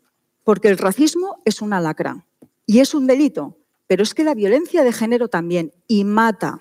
porque 0.43 0.67
el 0.67 0.77
racismo 0.77 1.41
es 1.45 1.61
una 1.61 1.79
lacra 1.79 2.25
y 2.65 2.79
es 2.79 2.93
un 2.93 3.07
delito 3.07 3.59
pero 3.89 4.03
es 4.03 4.13
que 4.13 4.23
la 4.23 4.35
violencia 4.35 4.83
de 4.83 4.93
género 4.93 5.29
también, 5.29 5.73
y 5.87 6.03
mata, 6.03 6.59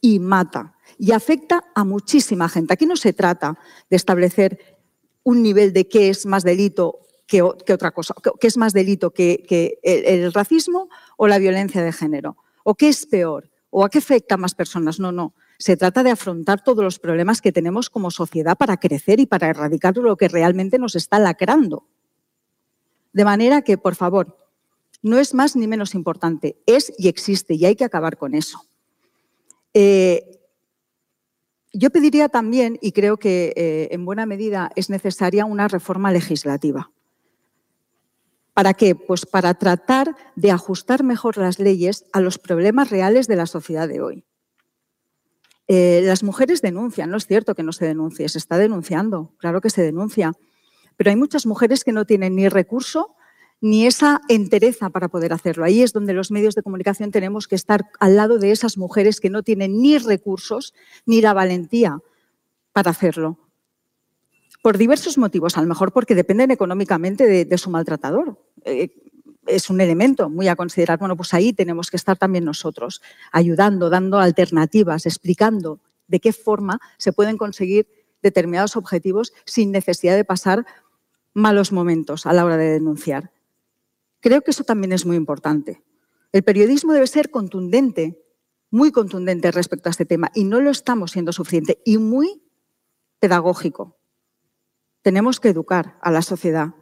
y 0.00 0.18
mata, 0.18 0.74
y 0.96 1.12
afecta 1.12 1.64
a 1.74 1.84
muchísima 1.84 2.48
gente. 2.48 2.72
Aquí 2.72 2.86
no 2.86 2.96
se 2.96 3.12
trata 3.12 3.58
de 3.90 3.96
establecer 3.96 4.78
un 5.22 5.42
nivel 5.42 5.74
de 5.74 5.86
qué 5.86 6.08
es 6.08 6.24
más 6.24 6.44
delito 6.44 7.00
que, 7.30 7.42
otra 7.42 7.92
cosa, 7.92 8.12
qué 8.40 8.46
es 8.48 8.56
más 8.56 8.72
delito 8.72 9.12
que, 9.12 9.78
el, 9.84 10.32
racismo 10.32 10.88
o 11.16 11.28
la 11.28 11.38
violencia 11.38 11.80
de 11.80 11.92
género, 11.92 12.36
o 12.64 12.74
qué 12.74 12.88
es 12.88 13.06
peor, 13.06 13.48
o 13.70 13.84
a 13.84 13.88
qué 13.88 13.98
afecta 13.98 14.34
a 14.34 14.38
más 14.38 14.56
personas. 14.56 14.98
No, 14.98 15.12
no. 15.12 15.32
Se 15.56 15.76
trata 15.76 16.02
de 16.02 16.10
afrontar 16.10 16.64
todos 16.64 16.82
los 16.82 16.98
problemas 16.98 17.40
que 17.40 17.52
tenemos 17.52 17.88
como 17.88 18.10
sociedad 18.10 18.58
para 18.58 18.78
crecer 18.78 19.20
y 19.20 19.26
para 19.26 19.48
erradicar 19.48 19.96
lo 19.96 20.16
que 20.16 20.26
realmente 20.26 20.76
nos 20.78 20.96
está 20.96 21.20
lacrando. 21.20 21.86
De 23.12 23.24
manera 23.24 23.62
que, 23.62 23.78
por 23.78 23.94
favor, 23.94 24.36
no 25.00 25.20
es 25.20 25.32
más 25.32 25.54
ni 25.54 25.68
menos 25.68 25.94
importante, 25.94 26.56
es 26.66 26.92
y 26.98 27.06
existe 27.06 27.54
y 27.54 27.64
hay 27.64 27.76
que 27.76 27.84
acabar 27.84 28.16
con 28.16 28.34
eso. 28.34 28.60
Eh, 29.72 30.40
yo 31.72 31.90
pediría 31.90 32.28
también, 32.28 32.76
y 32.82 32.90
creo 32.90 33.18
que 33.18 33.52
eh, 33.54 33.88
en 33.92 34.04
buena 34.04 34.26
medida 34.26 34.72
es 34.74 34.90
necesaria 34.90 35.44
una 35.44 35.68
reforma 35.68 36.10
legislativa. 36.10 36.90
¿Para 38.60 38.74
qué? 38.74 38.94
Pues 38.94 39.24
para 39.24 39.54
tratar 39.54 40.14
de 40.36 40.50
ajustar 40.50 41.02
mejor 41.02 41.38
las 41.38 41.58
leyes 41.58 42.04
a 42.12 42.20
los 42.20 42.36
problemas 42.36 42.90
reales 42.90 43.26
de 43.26 43.34
la 43.34 43.46
sociedad 43.46 43.88
de 43.88 44.02
hoy. 44.02 44.26
Eh, 45.66 46.02
las 46.04 46.22
mujeres 46.22 46.60
denuncian, 46.60 47.08
no 47.08 47.16
es 47.16 47.26
cierto 47.26 47.54
que 47.54 47.62
no 47.62 47.72
se 47.72 47.86
denuncie, 47.86 48.28
se 48.28 48.36
está 48.36 48.58
denunciando, 48.58 49.32
claro 49.38 49.62
que 49.62 49.70
se 49.70 49.80
denuncia, 49.80 50.34
pero 50.98 51.08
hay 51.08 51.16
muchas 51.16 51.46
mujeres 51.46 51.84
que 51.84 51.92
no 51.92 52.04
tienen 52.04 52.36
ni 52.36 52.50
recurso 52.50 53.16
ni 53.62 53.86
esa 53.86 54.20
entereza 54.28 54.90
para 54.90 55.08
poder 55.08 55.32
hacerlo. 55.32 55.64
Ahí 55.64 55.80
es 55.80 55.94
donde 55.94 56.12
los 56.12 56.30
medios 56.30 56.54
de 56.54 56.62
comunicación 56.62 57.12
tenemos 57.12 57.48
que 57.48 57.54
estar 57.54 57.86
al 57.98 58.16
lado 58.16 58.38
de 58.38 58.50
esas 58.50 58.76
mujeres 58.76 59.20
que 59.20 59.30
no 59.30 59.42
tienen 59.42 59.80
ni 59.80 59.96
recursos 59.96 60.74
ni 61.06 61.22
la 61.22 61.32
valentía 61.32 62.00
para 62.74 62.90
hacerlo. 62.90 63.38
Por 64.62 64.76
diversos 64.76 65.16
motivos, 65.16 65.56
a 65.56 65.62
lo 65.62 65.68
mejor 65.68 65.92
porque 65.92 66.14
dependen 66.14 66.50
económicamente 66.50 67.26
de, 67.44 67.58
su 67.58 67.70
maltratador. 67.70 68.38
Eh, 68.64 68.90
es 69.46 69.70
un 69.70 69.80
elemento 69.80 70.28
muy 70.28 70.48
a 70.48 70.56
considerar. 70.56 70.98
Bueno, 70.98 71.16
pues 71.16 71.32
ahí 71.34 71.52
tenemos 71.52 71.90
que 71.90 71.96
estar 71.96 72.16
también 72.16 72.44
nosotros, 72.44 73.00
ayudando, 73.32 73.88
dando 73.88 74.18
alternativas, 74.18 75.06
explicando 75.06 75.80
de 76.08 76.20
qué 76.20 76.32
forma 76.32 76.80
se 76.98 77.12
pueden 77.12 77.38
conseguir 77.38 77.88
determinados 78.22 78.76
objetivos 78.76 79.32
sin 79.46 79.70
necesidad 79.70 80.16
de 80.16 80.24
pasar 80.24 80.66
malos 81.32 81.72
momentos 81.72 82.26
a 82.26 82.32
la 82.32 82.44
hora 82.44 82.56
de 82.56 82.70
denunciar. 82.70 83.30
Creo 84.20 84.42
que 84.42 84.50
eso 84.50 84.64
también 84.64 84.92
es 84.92 85.06
muy 85.06 85.16
importante. 85.16 85.82
El 86.32 86.42
periodismo 86.42 86.92
debe 86.92 87.06
ser 87.06 87.30
contundente, 87.30 88.22
muy 88.70 88.92
contundente 88.92 89.50
respecto 89.50 89.88
a 89.88 89.90
este 89.90 90.04
tema, 90.04 90.30
y 90.34 90.44
no 90.44 90.60
lo 90.60 90.70
estamos 90.70 91.12
siendo 91.12 91.32
suficiente, 91.32 91.80
y 91.84 91.98
muy 91.98 92.42
pedagógico. 93.18 93.99
Tenemos 95.02 95.40
que 95.40 95.48
educar 95.48 95.98
a 96.02 96.10
la 96.10 96.22
sociedad. 96.22 96.74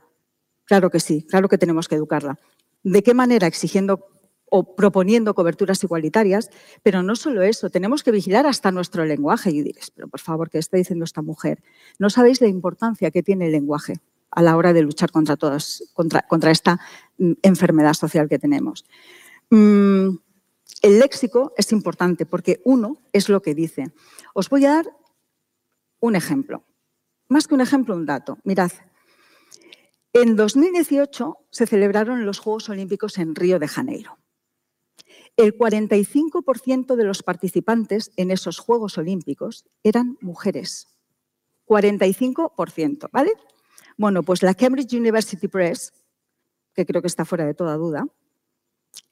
Claro 0.64 0.90
que 0.90 1.00
sí, 1.00 1.22
claro 1.22 1.48
que 1.48 1.58
tenemos 1.58 1.88
que 1.88 1.94
educarla. 1.94 2.38
¿De 2.82 3.02
qué 3.02 3.14
manera? 3.14 3.46
Exigiendo 3.46 4.06
o 4.50 4.74
proponiendo 4.74 5.34
coberturas 5.34 5.82
igualitarias, 5.84 6.50
pero 6.82 7.02
no 7.02 7.16
solo 7.16 7.42
eso, 7.42 7.70
tenemos 7.70 8.02
que 8.02 8.10
vigilar 8.10 8.46
hasta 8.46 8.70
nuestro 8.70 9.04
lenguaje. 9.04 9.50
Y 9.50 9.62
diréis, 9.62 9.90
pero 9.90 10.08
por 10.08 10.20
favor, 10.20 10.50
¿qué 10.50 10.58
está 10.58 10.76
diciendo 10.76 11.04
esta 11.04 11.22
mujer? 11.22 11.62
No 11.98 12.10
sabéis 12.10 12.40
la 12.40 12.48
importancia 12.48 13.10
que 13.10 13.22
tiene 13.22 13.46
el 13.46 13.52
lenguaje 13.52 13.94
a 14.30 14.42
la 14.42 14.56
hora 14.56 14.72
de 14.72 14.82
luchar 14.82 15.10
contra, 15.10 15.36
todas, 15.36 15.82
contra, 15.94 16.22
contra 16.22 16.50
esta 16.50 16.80
mm, 17.18 17.32
enfermedad 17.42 17.94
social 17.94 18.28
que 18.28 18.38
tenemos. 18.38 18.84
Mm, 19.50 20.16
el 20.82 20.98
léxico 20.98 21.52
es 21.56 21.72
importante 21.72 22.26
porque 22.26 22.60
uno 22.64 22.98
es 23.12 23.28
lo 23.28 23.42
que 23.42 23.54
dice. 23.54 23.92
Os 24.34 24.48
voy 24.48 24.64
a 24.66 24.70
dar 24.70 24.86
un 26.00 26.14
ejemplo. 26.14 26.64
Más 27.28 27.46
que 27.46 27.54
un 27.54 27.60
ejemplo, 27.60 27.94
un 27.94 28.06
dato. 28.06 28.38
Mirad, 28.44 28.72
en 30.12 30.36
2018 30.36 31.36
se 31.50 31.66
celebraron 31.66 32.24
los 32.24 32.38
Juegos 32.38 32.68
Olímpicos 32.70 33.18
en 33.18 33.34
Río 33.34 33.58
de 33.58 33.68
Janeiro. 33.68 34.18
El 35.36 35.56
45% 35.56 36.96
de 36.96 37.04
los 37.04 37.22
participantes 37.22 38.10
en 38.16 38.30
esos 38.30 38.58
Juegos 38.58 38.98
Olímpicos 38.98 39.64
eran 39.84 40.16
mujeres. 40.20 40.88
45%, 41.66 43.08
¿vale? 43.12 43.32
Bueno, 43.96 44.22
pues 44.22 44.42
la 44.42 44.54
Cambridge 44.54 44.94
University 44.94 45.48
Press, 45.48 45.92
que 46.74 46.86
creo 46.86 47.02
que 47.02 47.08
está 47.08 47.24
fuera 47.24 47.44
de 47.44 47.54
toda 47.54 47.76
duda, 47.76 48.06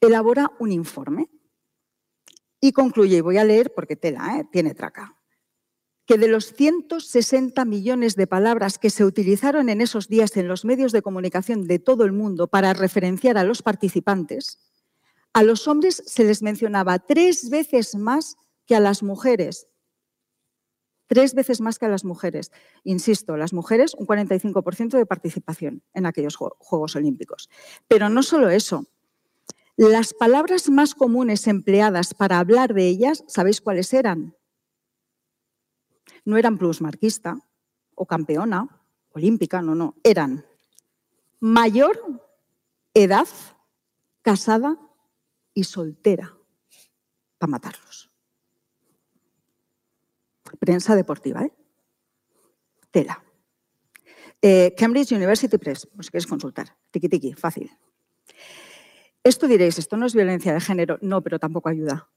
elabora 0.01 0.51
un 0.59 0.71
informe 0.71 1.29
y 2.59 2.71
concluye, 2.71 3.17
y 3.17 3.21
voy 3.21 3.37
a 3.37 3.43
leer 3.43 3.73
porque 3.73 3.95
tela, 3.95 4.39
¿eh? 4.39 4.47
tiene 4.51 4.73
traca, 4.73 5.16
que 6.07 6.17
de 6.17 6.27
los 6.27 6.53
160 6.53 7.63
millones 7.65 8.15
de 8.15 8.25
palabras 8.25 8.79
que 8.79 8.89
se 8.89 9.05
utilizaron 9.05 9.69
en 9.69 9.81
esos 9.81 10.07
días 10.07 10.35
en 10.37 10.47
los 10.47 10.65
medios 10.65 10.91
de 10.91 11.03
comunicación 11.03 11.67
de 11.67 11.77
todo 11.77 12.05
el 12.05 12.13
mundo 12.13 12.47
para 12.47 12.73
referenciar 12.73 13.37
a 13.37 13.43
los 13.43 13.61
participantes, 13.61 14.57
a 15.33 15.43
los 15.43 15.67
hombres 15.67 16.01
se 16.05 16.23
les 16.23 16.41
mencionaba 16.41 16.97
tres 16.97 17.49
veces 17.49 17.93
más 17.95 18.37
que 18.65 18.75
a 18.75 18.79
las 18.79 19.03
mujeres 19.03 19.67
tres 21.07 21.33
veces 21.33 21.61
más 21.61 21.79
que 21.79 21.85
a 21.85 21.89
las 21.89 22.03
mujeres. 22.03 22.51
Insisto, 22.83 23.37
las 23.37 23.53
mujeres 23.53 23.93
un 23.95 24.05
45% 24.05 24.97
de 24.97 25.05
participación 25.05 25.81
en 25.93 26.05
aquellos 26.05 26.35
Juegos 26.35 26.95
Olímpicos. 26.95 27.49
Pero 27.87 28.09
no 28.09 28.23
solo 28.23 28.49
eso. 28.49 28.85
Las 29.77 30.13
palabras 30.13 30.69
más 30.69 30.95
comunes 30.95 31.47
empleadas 31.47 32.13
para 32.13 32.39
hablar 32.39 32.73
de 32.73 32.87
ellas, 32.87 33.23
¿sabéis 33.27 33.61
cuáles 33.61 33.93
eran? 33.93 34.35
No 36.27 36.35
eran 36.35 36.59
plusmarquista 36.59 37.39
o 37.95 38.05
campeona 38.05 38.67
olímpica, 39.15 39.61
no, 39.63 39.73
no. 39.73 39.95
Eran 40.03 40.43
mayor, 41.39 41.95
edad, 42.93 43.27
casada 44.21 44.77
y 45.53 45.63
soltera 45.63 46.35
para 47.39 47.51
matarlos 47.51 48.07
prensa 50.59 50.95
deportiva. 50.95 51.43
¿eh? 51.43 51.53
tela. 52.91 53.23
Eh, 54.41 54.73
Cambridge 54.77 55.11
University 55.11 55.57
Press, 55.57 55.87
pues 55.93 56.07
si 56.07 56.11
quieres 56.11 56.27
consultar. 56.27 56.75
Tiki 56.91 57.09
tiki, 57.09 57.33
fácil. 57.33 57.71
Esto 59.23 59.47
diréis, 59.47 59.77
esto 59.77 59.97
no 59.97 60.05
es 60.05 60.13
violencia 60.13 60.53
de 60.53 60.61
género. 60.61 60.97
No, 61.01 61.21
pero 61.21 61.37
tampoco 61.37 61.69
ayuda. 61.69 62.09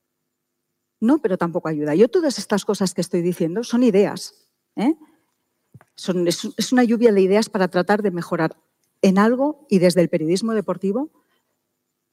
No, 1.01 1.18
pero 1.18 1.39
tampoco 1.39 1.68
ayuda. 1.68 1.94
Yo 1.94 2.09
todas 2.09 2.39
estas 2.39 2.64
cosas 2.64 2.94
que 2.94 3.01
estoy 3.01 3.22
diciendo 3.22 3.64
son 3.64 3.82
ideas. 3.82 4.35
¿eh? 4.77 4.94
es, 6.27 6.72
una 6.72 6.85
lluvia 6.85 7.12
de 7.12 7.20
ideas 7.20 7.48
para 7.48 7.68
tratar 7.68 8.02
de 8.02 8.10
mejorar 8.10 8.56
en 9.02 9.18
algo 9.18 9.66
y 9.68 9.78
desde 9.78 10.01
el 10.02 10.09
periodismo 10.09 10.52
deportivo 10.52 11.10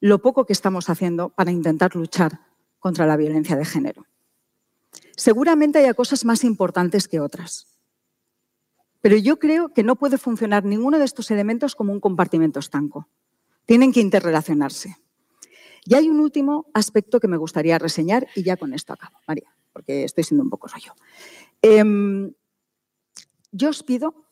lo 0.00 0.20
poco 0.20 0.46
que 0.46 0.52
estamos 0.52 0.88
haciendo 0.90 1.30
para 1.30 1.50
intentar 1.50 1.96
luchar 1.96 2.40
contra 2.78 3.06
la 3.06 3.16
violencia 3.16 3.56
de 3.56 3.64
género. 3.64 4.06
Seguramente 5.16 5.80
haya 5.80 5.94
cosas 5.94 6.24
más 6.24 6.44
importantes 6.44 7.08
que 7.08 7.20
otras, 7.20 7.66
pero 9.00 9.16
yo 9.16 9.38
creo 9.38 9.72
que 9.72 9.82
no 9.82 9.96
puede 9.96 10.18
funcionar 10.18 10.64
ninguno 10.64 10.98
de 10.98 11.04
estos 11.04 11.30
elementos 11.30 11.74
como 11.74 11.92
un 11.92 12.00
compartimento 12.00 12.60
estanco. 12.60 13.08
Tienen 13.66 13.92
que 13.92 14.00
interrelacionarse. 14.00 14.96
Y 15.88 15.94
hay 15.94 16.10
un 16.10 16.20
último 16.20 16.66
aspecto 16.74 17.18
que 17.18 17.28
me 17.28 17.38
gustaría 17.38 17.78
reseñar 17.78 18.28
y 18.34 18.42
ya 18.42 18.58
con 18.58 18.74
esto 18.74 18.92
acabo, 18.92 19.20
María, 19.26 19.56
porque 19.72 20.04
estoy 20.04 20.22
siendo 20.22 20.44
un 20.44 20.50
poco 20.50 20.68
rollo. 20.68 20.92
Em, 21.62 22.34
yo 23.52 23.70
os 23.70 23.82
pido 23.82 24.26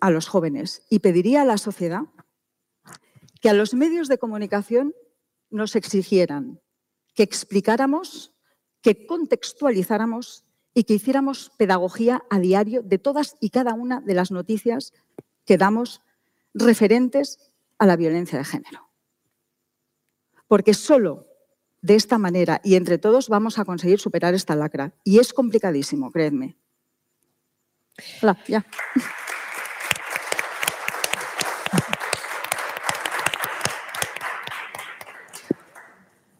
a 0.00 0.10
los 0.12 0.28
jóvenes 0.28 0.86
y 0.90 1.00
pediría 1.00 1.42
a 1.42 1.44
la 1.44 1.58
sociedad 1.58 2.02
que 3.40 3.50
a 3.50 3.52
los 3.52 3.74
medios 3.74 4.06
de 4.06 4.18
comunicación 4.18 4.94
nos 5.50 5.74
exigieran 5.74 6.60
que 7.14 7.24
explicáramos, 7.24 8.32
que 8.80 9.04
contextualizáramos 9.04 10.44
y 10.72 10.84
que 10.84 10.94
hiciéramos 10.94 11.50
pedagogía 11.58 12.22
a 12.30 12.38
diario 12.38 12.80
de 12.82 12.98
todas 12.98 13.34
y 13.40 13.50
cada 13.50 13.74
una 13.74 14.00
de 14.00 14.14
las 14.14 14.30
noticias 14.30 14.92
que 15.44 15.58
damos 15.58 16.00
referentes 16.54 17.50
a 17.78 17.86
la 17.86 17.96
violencia 17.96 18.38
de 18.38 18.44
género. 18.44 18.91
Porque 20.52 20.74
solo 20.74 21.28
de 21.80 21.94
esta 21.94 22.18
manera 22.18 22.60
y 22.62 22.74
entre 22.74 22.98
todos 22.98 23.30
vamos 23.30 23.58
a 23.58 23.64
conseguir 23.64 23.98
superar 23.98 24.34
esta 24.34 24.54
lacra. 24.54 24.92
Y 25.02 25.18
es 25.18 25.32
complicadísimo, 25.32 26.10
creedme. 26.10 26.58
Hola, 28.20 28.36
ya. 28.46 28.66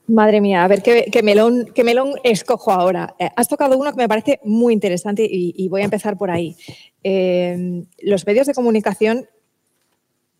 Madre 0.08 0.42
mía, 0.42 0.62
a 0.62 0.68
ver 0.68 0.82
qué, 0.82 1.22
melón, 1.22 1.72
qué 1.74 1.82
melón 1.82 2.12
escojo 2.22 2.70
ahora. 2.70 3.14
Eh, 3.18 3.30
has 3.34 3.48
tocado 3.48 3.78
uno 3.78 3.92
que 3.92 3.96
me 3.96 4.08
parece 4.08 4.40
muy 4.44 4.74
interesante 4.74 5.26
y, 5.26 5.66
voy 5.68 5.80
a 5.80 5.84
empezar 5.86 6.18
por 6.18 6.30
ahí. 6.30 6.54
Eh, 7.02 7.86
los 8.02 8.26
medios 8.26 8.46
de 8.46 8.52
comunicación 8.52 9.26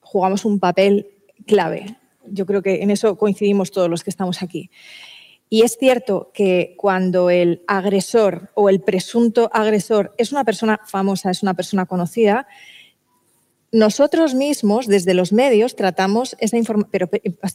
jugamos 0.02 0.44
un 0.44 0.60
papel 0.60 1.06
clave. 1.46 2.01
Yo 2.26 2.46
creo 2.46 2.62
que 2.62 2.82
en 2.82 2.90
eso 2.90 3.16
coincidimos 3.16 3.70
todos 3.70 3.88
los 3.88 4.02
que 4.02 4.10
estamos 4.10 4.42
aquí. 4.42 4.70
Y 5.48 5.62
es 5.62 5.76
cierto 5.78 6.30
que 6.32 6.74
cuando 6.78 7.28
el 7.28 7.62
agresor 7.66 8.50
o 8.54 8.70
el 8.70 8.80
presunto 8.80 9.50
agresor 9.52 10.14
es 10.16 10.32
una 10.32 10.44
persona 10.44 10.80
famosa, 10.86 11.30
es 11.30 11.42
una 11.42 11.54
persona 11.54 11.84
conocida, 11.84 12.46
nosotros 13.72 14.34
mismos, 14.34 14.86
desde 14.86 15.14
los 15.14 15.32
medios, 15.32 15.76
tratamos 15.76 16.36
esa 16.40 16.58
pero, 16.90 17.08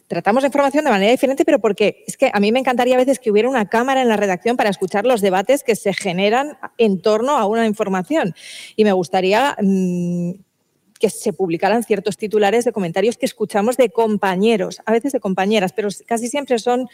tratamos 0.07 0.41
la 0.41 0.47
información 0.47 0.83
de 0.83 0.89
manera 0.89 1.11
diferente, 1.11 1.45
pero 1.45 1.59
porque 1.59 2.03
es 2.07 2.17
que 2.17 2.31
a 2.33 2.39
mí 2.39 2.51
me 2.51 2.59
encantaría 2.59 2.95
a 2.95 2.97
veces 2.97 3.19
que 3.19 3.29
hubiera 3.29 3.47
una 3.47 3.69
cámara 3.69 4.01
en 4.01 4.07
la 4.07 4.17
redacción 4.17 4.57
para 4.57 4.71
escuchar 4.71 5.05
los 5.05 5.21
debates 5.21 5.63
que 5.63 5.75
se 5.75 5.93
generan 5.93 6.57
en 6.79 7.03
torno 7.03 7.37
a 7.37 7.45
una 7.45 7.67
información. 7.67 8.33
Y 8.75 8.83
me 8.83 8.93
gustaría 8.93 9.55
mm, 9.61 10.31
que 10.97 11.09
se 11.09 11.33
publicaran 11.33 11.83
ciertos 11.83 12.17
titulares 12.17 12.65
de 12.65 12.71
comentarios 12.71 13.17
que 13.17 13.25
escuchamos 13.25 13.77
de 13.77 13.89
compañeros, 13.89 14.81
a 14.85 14.91
veces 14.91 15.11
de 15.11 15.19
compañeras, 15.19 15.73
pero 15.73 15.89
casi 16.05 16.27
siempre 16.27 16.59
son 16.59 16.87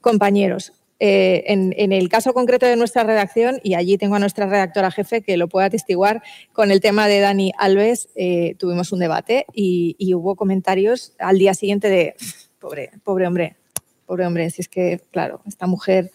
compañeros. 0.00 0.72
Eh, 1.02 1.44
en, 1.46 1.92
el 1.92 2.10
caso 2.10 2.34
concreto 2.34 2.66
de 2.66 2.76
nuestra 2.76 3.04
redacción, 3.04 3.58
y 3.62 3.72
allí 3.72 3.96
tengo 3.96 4.16
a 4.16 4.18
nuestra 4.18 4.46
redactora 4.46 4.90
jefe 4.90 5.22
que 5.22 5.38
lo 5.38 5.48
puede 5.48 5.66
atestiguar, 5.66 6.22
con 6.52 6.70
el 6.70 6.82
tema 6.82 7.08
de 7.08 7.20
Dani 7.20 7.52
Alves 7.56 8.10
eh, 8.16 8.54
tuvimos 8.58 8.92
un 8.92 8.98
debate 8.98 9.46
y, 9.54 9.96
hubo 10.12 10.36
comentarios 10.36 11.14
al 11.18 11.38
día 11.38 11.54
siguiente 11.54 11.88
de, 11.88 12.16
pobre, 12.58 12.90
pobre 13.02 13.26
hombre, 13.26 13.56
pobre 14.04 14.26
hombre, 14.26 14.50
si 14.50 14.60
es 14.60 14.68
que, 14.68 15.00
claro, 15.10 15.40
esta 15.46 15.66
mujer, 15.66 16.10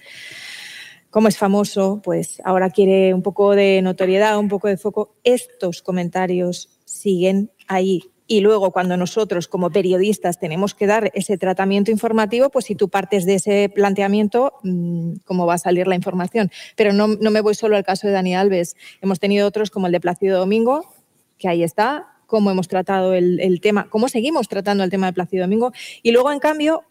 como 1.10 1.30
es 1.30 1.38
famoso, 1.38 2.00
pues 2.04 2.40
ahora 2.46 2.70
quiere 2.70 3.16
un 3.16 3.24
poco 3.24 3.56
de 3.56 3.82
notoriedad, 3.82 4.38
un 4.38 4.50
poco 4.50 4.68
de 4.68 4.78
foco. 4.78 5.16
Estos 5.24 5.82
comentarios 5.82 6.75
siguen 7.06 7.52
ahí 7.68 8.02
y 8.28 8.42
luego 8.42 8.72
cuando 8.72 8.98
nosotros 8.98 9.48
como 9.48 9.70
periodistas 9.70 10.40
tenemos 10.40 10.74
que 10.74 10.88
dar 10.88 11.12
ese 11.14 11.38
tratamiento 11.38 11.92
informativo, 11.92 12.50
pues 12.50 12.66
si 12.66 12.76
tú 12.76 12.90
partes 12.90 13.26
de 13.26 13.36
ese 13.36 13.70
planteamiento, 13.70 14.54
mm, 14.64 15.18
¿cómo 15.26 15.46
va 15.46 15.56
a 15.56 15.60
salir 15.60 15.88
la 15.88 15.94
información? 15.94 16.50
Pero 16.76 16.92
no, 16.92 17.08
me 17.08 17.42
voy 17.42 17.54
solo 17.54 17.76
al 17.76 17.84
caso 17.84 18.08
de 18.08 18.14
Dani 18.14 18.36
Alves. 18.36 18.76
Hemos 19.02 19.20
tenido 19.20 19.48
otros 19.48 19.70
como 19.70 19.86
el 19.86 19.92
de 19.92 20.00
Plácido 20.00 20.40
Domingo, 20.40 20.92
que 21.38 21.48
ahí 21.48 21.62
está, 21.62 22.08
cómo 22.26 22.50
hemos 22.50 22.68
tratado 22.68 23.14
el, 23.14 23.60
tema, 23.62 23.88
cómo 23.92 24.10
seguimos 24.10 24.48
tratando 24.48 24.84
el 24.84 24.90
tema 24.90 25.06
de 25.06 25.14
Plácido 25.14 25.44
Domingo. 25.44 25.72
Y 26.02 26.12
luego, 26.12 26.32
en 26.32 26.40
cambio, 26.40 26.84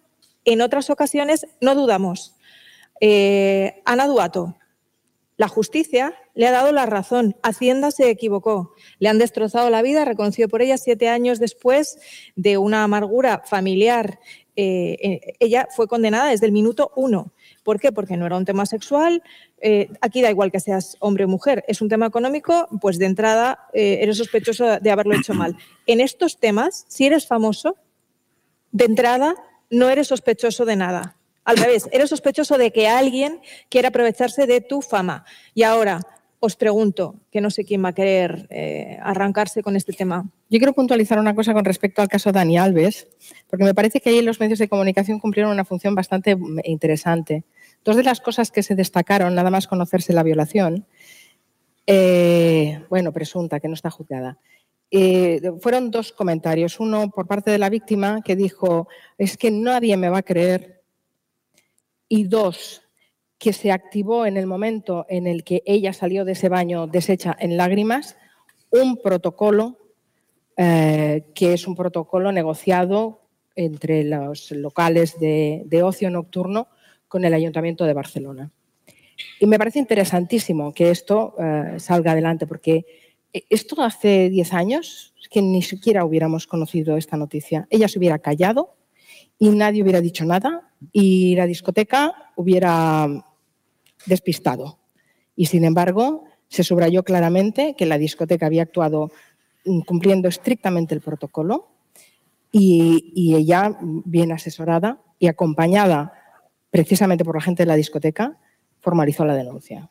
en 0.45 0.61
otras 0.61 0.89
ocasiones 0.89 1.49
no 1.61 1.75
dudamos. 1.75 2.37
Eh, 3.01 3.83
Ana 3.85 4.07
Duato, 4.07 4.57
la 5.37 5.49
justicia 5.49 6.15
le 6.35 6.47
ha 6.47 6.53
dado 6.53 6.73
la 6.73 6.87
razón. 6.87 7.37
Hacienda 7.43 7.91
se 7.91 8.09
equivocó. 8.09 8.75
Le 8.99 9.09
han 9.09 9.19
destrozado 9.19 9.69
la 9.71 9.83
vida, 9.83 10.05
reconoció 10.05 10.49
por 10.49 10.63
ella 10.63 10.79
siete 10.79 11.09
años 11.09 11.41
después 11.41 11.99
de 12.37 12.57
una 12.57 12.85
amargura 12.85 13.43
familiar. 13.45 14.21
Eh, 14.57 14.97
eh, 15.03 15.35
ella 15.41 15.67
fue 15.75 15.89
condenada 15.89 16.31
desde 16.31 16.47
el 16.47 16.53
minuto 16.53 16.93
uno. 16.95 17.33
¿Por 17.65 17.81
qué? 17.81 17.91
Porque 17.91 18.17
no 18.17 18.27
era 18.27 18.37
un 18.37 18.45
tema 18.45 18.65
sexual. 18.67 19.23
Eh, 19.61 19.89
aquí 20.01 20.23
da 20.23 20.31
igual 20.31 20.53
que 20.53 20.61
seas 20.61 20.97
hombre 21.01 21.25
o 21.25 21.29
mujer. 21.29 21.65
Es 21.67 21.83
un 21.83 21.89
tema 21.89 22.07
económico, 22.07 22.69
pues 22.81 22.99
de 22.99 23.07
entrada 23.07 23.67
eres 23.73 24.19
sospechoso 24.19 24.79
de 24.79 24.91
haberlo 24.91 25.15
hecho 25.15 25.35
mal. 25.35 25.57
En 25.87 26.01
estos 26.01 26.39
temas, 26.39 26.85
si 26.89 27.07
eres 27.07 27.27
famoso, 27.27 27.77
de 28.71 28.85
entrada 28.85 29.35
no 29.71 29.89
eres 29.89 30.09
sospechoso 30.09 30.65
de 30.65 30.77
nada. 30.77 31.17
Al 31.45 31.57
revés, 31.57 31.89
eres 31.93 32.11
sospechoso 32.11 32.59
de 32.59 32.73
que 32.73 32.89
alguien 32.89 33.41
quiera 33.69 33.89
aprovecharse 33.89 34.47
de 34.47 34.61
tu 34.61 34.81
fama. 34.81 35.25
Y 35.55 35.63
ahora 35.63 36.01
os 36.45 36.57
pregunto, 36.57 37.15
que 37.31 37.41
no 37.41 37.51
sé 37.51 37.65
quién 37.65 37.83
va 37.83 37.89
a 37.89 37.95
querer 37.95 38.47
eh, 38.51 38.99
arrancarse 39.03 39.63
con 39.63 39.77
este 39.77 39.95
tema. 39.95 40.29
Yo 40.51 40.59
quiero 40.59 40.75
puntualizar 40.75 41.19
una 41.19 41.35
cosa 41.35 41.55
con 41.55 41.65
respecto 41.65 42.03
al 42.03 42.09
caso 42.09 42.33
Dani 42.33 42.59
Alves, 42.59 43.09
porque 43.49 43.65
me 43.65 43.75
parece 43.75 44.01
que 44.01 44.11
ahí 44.11 44.21
los 44.21 44.41
medios 44.41 44.59
de 44.59 44.69
comunicación 44.69 45.21
cumplieron 45.21 45.53
una 45.53 45.65
función 45.65 45.95
bastante 45.95 46.37
interesante. 46.65 47.45
Dos 47.83 47.97
de 47.97 48.03
las 48.03 48.21
cosas 48.21 48.51
que 48.51 48.63
se 48.63 48.75
destacaron, 48.75 49.35
nada 49.35 49.51
más 49.51 49.67
conocerse 49.67 50.13
la 50.13 50.23
violación, 50.23 50.87
eh, 51.87 52.83
bueno, 52.91 53.13
presunta, 53.13 53.59
que 53.59 53.69
no 53.69 53.75
está 53.75 53.91
juzgada, 53.91 54.39
eh, 54.91 55.41
fueron 55.61 55.91
dos 55.91 56.13
comentarios. 56.13 56.79
Uno 56.79 57.11
por 57.11 57.27
parte 57.27 57.51
de 57.51 57.59
la 57.59 57.71
víctima 57.71 58.21
que 58.23 58.37
dijo, 58.37 58.87
es 59.17 59.37
que 59.37 59.51
nadie 59.51 59.97
me 59.97 60.09
va 60.09 60.19
a 60.19 60.23
creer 60.23 60.74
y 62.15 62.23
dos, 62.23 62.83
que 63.39 63.53
se 63.53 63.73
activó 63.73 64.25
en 64.25 64.37
el 64.37 64.47
momento 64.47 65.05
en 65.09 65.27
el 65.27 65.43
que 65.43 65.65
ella 65.67 65.93
salió 65.93 66.25
de 66.25 66.33
ese 66.33 66.49
baño 66.49 66.87
deshecha 66.87 67.37
en 67.41 67.57
lágrimas 67.57 68.17
un 68.71 69.03
protocolo 69.03 69.79
eh, 70.57 71.25
que 71.35 71.55
es 71.55 71.67
un 71.67 71.75
protocolo 71.75 72.31
negociado 72.31 73.23
entre 73.57 74.05
los 74.05 74.53
locales 74.53 75.19
de, 75.19 75.81
ocio 75.83 76.09
nocturno 76.09 76.69
con 77.09 77.25
el 77.25 77.35
Ayuntamiento 77.35 77.85
de 77.85 77.95
Barcelona. 77.95 78.53
Y 79.41 79.47
me 79.47 79.59
parece 79.59 79.81
interesantísimo 79.81 80.73
que 80.73 80.91
esto 80.91 81.35
eh, 81.41 81.81
salga 81.81 82.13
adelante, 82.13 82.47
porque 82.47 82.87
esto 83.33 83.83
hace 83.83 84.31
10 84.31 84.53
años 84.53 85.15
que 85.33 85.43
ni 85.43 85.63
siquiera 85.63 86.05
hubiéramos 86.05 86.47
conocido 86.47 86.97
esta 86.97 87.17
noticia. 87.17 87.67
Ella 87.71 87.89
se 87.89 87.99
hubiera 87.99 88.21
callado 88.21 88.77
y 89.37 89.49
nadie 89.49 89.83
hubiera 89.83 90.01
dicho 90.01 90.25
nada 90.25 90.71
y 90.93 91.35
la 91.37 91.47
discoteca 91.47 92.33
hubiera 92.37 93.09
despistado. 94.07 94.79
Y 95.37 95.47
sin 95.47 95.65
embargo, 95.65 96.25
se 96.49 96.65
subrayó 96.65 97.03
claramente 97.03 97.75
que 97.77 97.87
la 97.87 97.99
discoteca 97.99 98.47
había 98.47 98.63
actuado 98.63 99.11
cumpliendo 99.87 100.29
estrictamente 100.29 100.95
el 100.95 101.01
protocolo 101.01 101.71
y, 102.53 103.35
ella, 103.35 103.77
bien 103.81 104.31
asesorada 104.31 105.01
y 105.19 105.27
acompañada 105.27 106.13
precisamente 106.71 107.25
por 107.25 107.35
la 107.35 107.41
gente 107.41 107.63
de 107.63 107.69
la 107.69 107.77
discoteca, 107.77 108.39
formalizó 108.81 109.25
la 109.25 109.35
denuncia. 109.35 109.91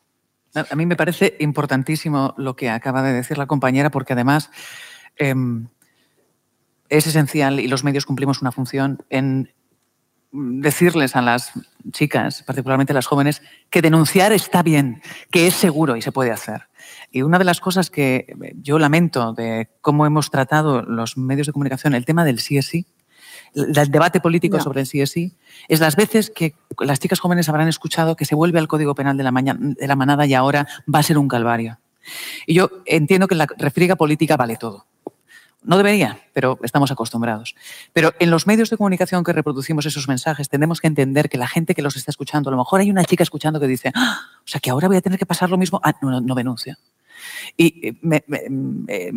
A 0.54 0.76
mí 0.76 0.86
me 0.86 0.96
parece 0.96 1.36
importantísimo 1.40 2.34
lo 2.36 2.54
que 2.56 2.70
acaba 2.70 3.02
de 3.02 3.12
decir 3.12 3.36
la 3.36 3.46
compañera, 3.46 3.90
porque 3.90 4.12
además 4.12 4.50
em, 5.16 5.68
es 6.88 7.06
esencial 7.06 7.58
y 7.58 7.68
los 7.68 7.84
medios 7.84 8.06
cumplimos 8.06 8.40
una 8.40 8.52
función 8.52 9.04
en 9.10 9.52
decirles 10.34 11.14
a 11.14 11.22
las 11.22 11.52
chicas, 11.92 12.42
particularmente 12.42 12.92
a 12.92 12.94
las 12.94 13.06
jóvenes, 13.06 13.42
que 13.70 13.82
denunciar 13.82 14.32
está 14.32 14.62
bien, 14.62 15.00
que 15.30 15.46
es 15.46 15.54
seguro 15.54 15.96
y 15.96 16.02
se 16.02 16.12
puede 16.12 16.32
hacer. 16.32 16.68
Y 17.12 17.22
una 17.22 17.38
de 17.38 17.44
las 17.44 17.60
cosas 17.60 17.90
que 17.90 18.34
yo 18.60 18.78
lamento 18.78 19.32
de 19.32 19.68
cómo 19.80 20.06
hemos 20.06 20.30
tratado 20.30 20.82
los 20.82 21.16
medios 21.16 21.46
de 21.46 21.52
comunicación, 21.52 21.94
el 21.94 22.04
tema 22.04 22.24
del 22.24 22.40
sí 22.40 22.58
es 22.58 22.66
sí, 22.66 22.86
el 23.54 23.72
debate 23.72 24.20
político 24.20 24.60
sobre 24.60 24.80
el 24.80 24.86
sí 24.86 25.00
es 25.00 25.12
sí, 25.12 25.36
es 25.68 25.78
las 25.78 25.94
veces 25.94 26.30
que 26.30 26.54
las 26.80 26.98
chicas 26.98 27.20
jóvenes 27.20 27.48
habrán 27.48 27.68
escuchado 27.68 28.16
que 28.16 28.24
se 28.24 28.34
vuelve 28.34 28.58
al 28.58 28.66
Código 28.66 28.96
Penal 28.96 29.16
de 29.16 29.22
la, 29.22 29.30
de 29.30 29.86
la 29.86 29.96
manada 29.96 30.26
y 30.26 30.34
ahora 30.34 30.66
va 30.92 30.98
a 30.98 31.04
ser 31.04 31.18
un 31.18 31.28
calvario. 31.28 31.78
Y 32.46 32.54
yo 32.54 32.70
entiendo 32.84 33.28
que 33.28 33.36
la 33.36 33.46
refriega 33.56 33.94
política 33.96 34.36
vale 34.36 34.56
todo. 34.56 34.86
No 35.64 35.78
debería, 35.78 36.20
pero 36.34 36.58
estamos 36.62 36.90
acostumbrados. 36.90 37.54
Pero 37.94 38.12
en 38.18 38.30
los 38.30 38.46
medios 38.46 38.68
de 38.68 38.76
comunicación 38.76 39.24
que 39.24 39.32
reproducimos 39.32 39.86
esos 39.86 40.08
mensajes, 40.08 40.50
tenemos 40.50 40.80
que 40.80 40.88
entender 40.88 41.30
que 41.30 41.38
la 41.38 41.48
gente 41.48 41.74
que 41.74 41.80
los 41.80 41.96
está 41.96 42.10
escuchando, 42.10 42.50
a 42.50 42.52
lo 42.52 42.58
mejor 42.58 42.80
hay 42.80 42.90
una 42.90 43.02
chica 43.04 43.22
escuchando 43.22 43.58
que 43.58 43.66
dice, 43.66 43.90
ah, 43.94 44.20
o 44.36 44.46
sea, 44.46 44.60
que 44.60 44.68
ahora 44.68 44.88
voy 44.88 44.98
a 44.98 45.00
tener 45.00 45.18
que 45.18 45.24
pasar 45.24 45.48
lo 45.48 45.56
mismo. 45.56 45.80
Ah, 45.82 45.94
no, 46.02 46.20
no, 46.20 46.34
denuncia. 46.34 46.78
Y 47.56 47.88
eh, 47.88 49.12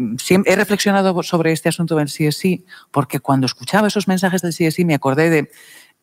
he 0.45 0.55
reflexionado 0.55 1.21
sobre 1.21 1.51
este 1.51 1.67
asunto 1.67 1.97
del 1.97 2.07
CSI 2.07 2.65
porque 2.91 3.19
cuando 3.19 3.45
escuchaba 3.45 3.89
esos 3.89 4.07
mensajes 4.07 4.41
del 4.41 4.53
CSI 4.53 4.85
me 4.85 4.93
acordé 4.93 5.29
de 5.29 5.51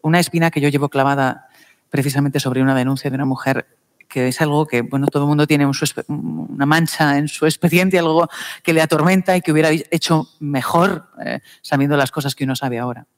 una 0.02 0.20
espina 0.20 0.50
que 0.50 0.60
yo 0.60 0.68
llevo 0.68 0.90
clavada 0.90 1.48
precisamente 1.88 2.38
sobre 2.38 2.60
una 2.60 2.74
denuncia 2.74 3.08
de 3.08 3.14
una 3.14 3.24
mujer 3.24 3.66
que 4.14 4.28
es 4.28 4.40
algo 4.40 4.64
que, 4.64 4.82
bueno, 4.82 5.08
todo 5.08 5.24
el 5.24 5.28
mundo 5.28 5.44
tiene 5.44 5.68
una 6.06 6.66
mancha 6.66 7.18
en 7.18 7.26
su 7.26 7.46
expediente, 7.46 7.98
algo 7.98 8.28
que 8.62 8.72
le 8.72 8.80
atormenta 8.80 9.36
y 9.36 9.40
que 9.40 9.50
hubiera 9.50 9.70
hecho 9.72 10.28
mejor 10.38 11.08
eh, 11.26 11.40
sabiendo 11.62 11.96
las 11.96 12.12
cosas 12.12 12.36
que 12.36 12.44
uno 12.44 12.54
sabe 12.54 12.78
ahora. 12.78 13.08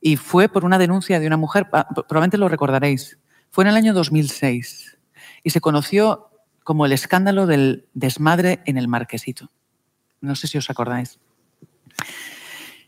Y 0.00 0.16
fue 0.16 0.48
por 0.48 0.64
una 0.64 0.78
denuncia 0.78 1.20
de 1.20 1.26
una 1.26 1.36
mujer, 1.36 1.66
probablemente 1.68 2.38
lo 2.38 2.48
recordaréis, 2.48 3.18
fue 3.50 3.64
en 3.64 3.68
el 3.68 3.76
año 3.76 3.92
2006 3.92 4.96
y 5.42 5.50
se 5.50 5.60
conoció 5.60 6.30
como 6.64 6.86
el 6.86 6.92
escándalo 6.92 7.46
del 7.46 7.84
desmadre 7.92 8.60
en 8.64 8.78
el 8.78 8.88
marquesito. 8.88 9.50
No 10.22 10.34
sé 10.34 10.46
si 10.46 10.56
os 10.56 10.70
acordáis. 10.70 11.18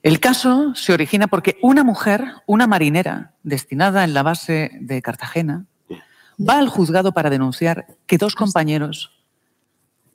El 0.02 0.18
caso 0.18 0.74
se 0.74 0.94
origina 0.94 1.26
porque 1.26 1.58
una 1.60 1.84
mujer, 1.84 2.24
una 2.46 2.66
marinera 2.66 3.34
destinada 3.42 4.02
en 4.02 4.14
la 4.14 4.22
base 4.22 4.70
de 4.80 5.02
Cartagena, 5.02 5.66
va 6.38 6.58
al 6.58 6.68
juzgado 6.68 7.12
para 7.12 7.30
denunciar 7.30 7.86
que 8.06 8.18
dos 8.18 8.34
compañeros 8.34 9.12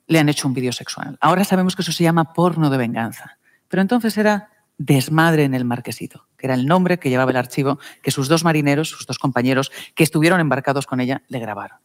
le 0.06 0.18
han 0.18 0.28
hecho 0.28 0.48
un 0.48 0.54
vídeo 0.54 0.72
sexual. 0.72 1.16
Ahora 1.20 1.44
sabemos 1.44 1.76
que 1.76 1.82
eso 1.82 1.92
se 1.92 2.02
llama 2.02 2.32
porno 2.32 2.68
de 2.68 2.78
venganza, 2.78 3.38
pero 3.68 3.80
entonces 3.80 4.18
era 4.18 4.50
desmadre 4.76 5.44
en 5.44 5.54
el 5.54 5.64
marquesito, 5.64 6.26
que 6.36 6.46
era 6.46 6.54
el 6.54 6.66
nombre 6.66 6.98
que 6.98 7.10
llevaba 7.10 7.30
el 7.30 7.36
archivo 7.36 7.78
que 8.02 8.10
sus 8.10 8.28
dos 8.28 8.42
marineros, 8.42 8.88
sus 8.88 9.06
dos 9.06 9.18
compañeros 9.18 9.70
que 9.94 10.02
estuvieron 10.02 10.40
embarcados 10.40 10.86
con 10.86 11.00
ella, 11.00 11.22
le 11.28 11.38
grabaron. 11.38 11.78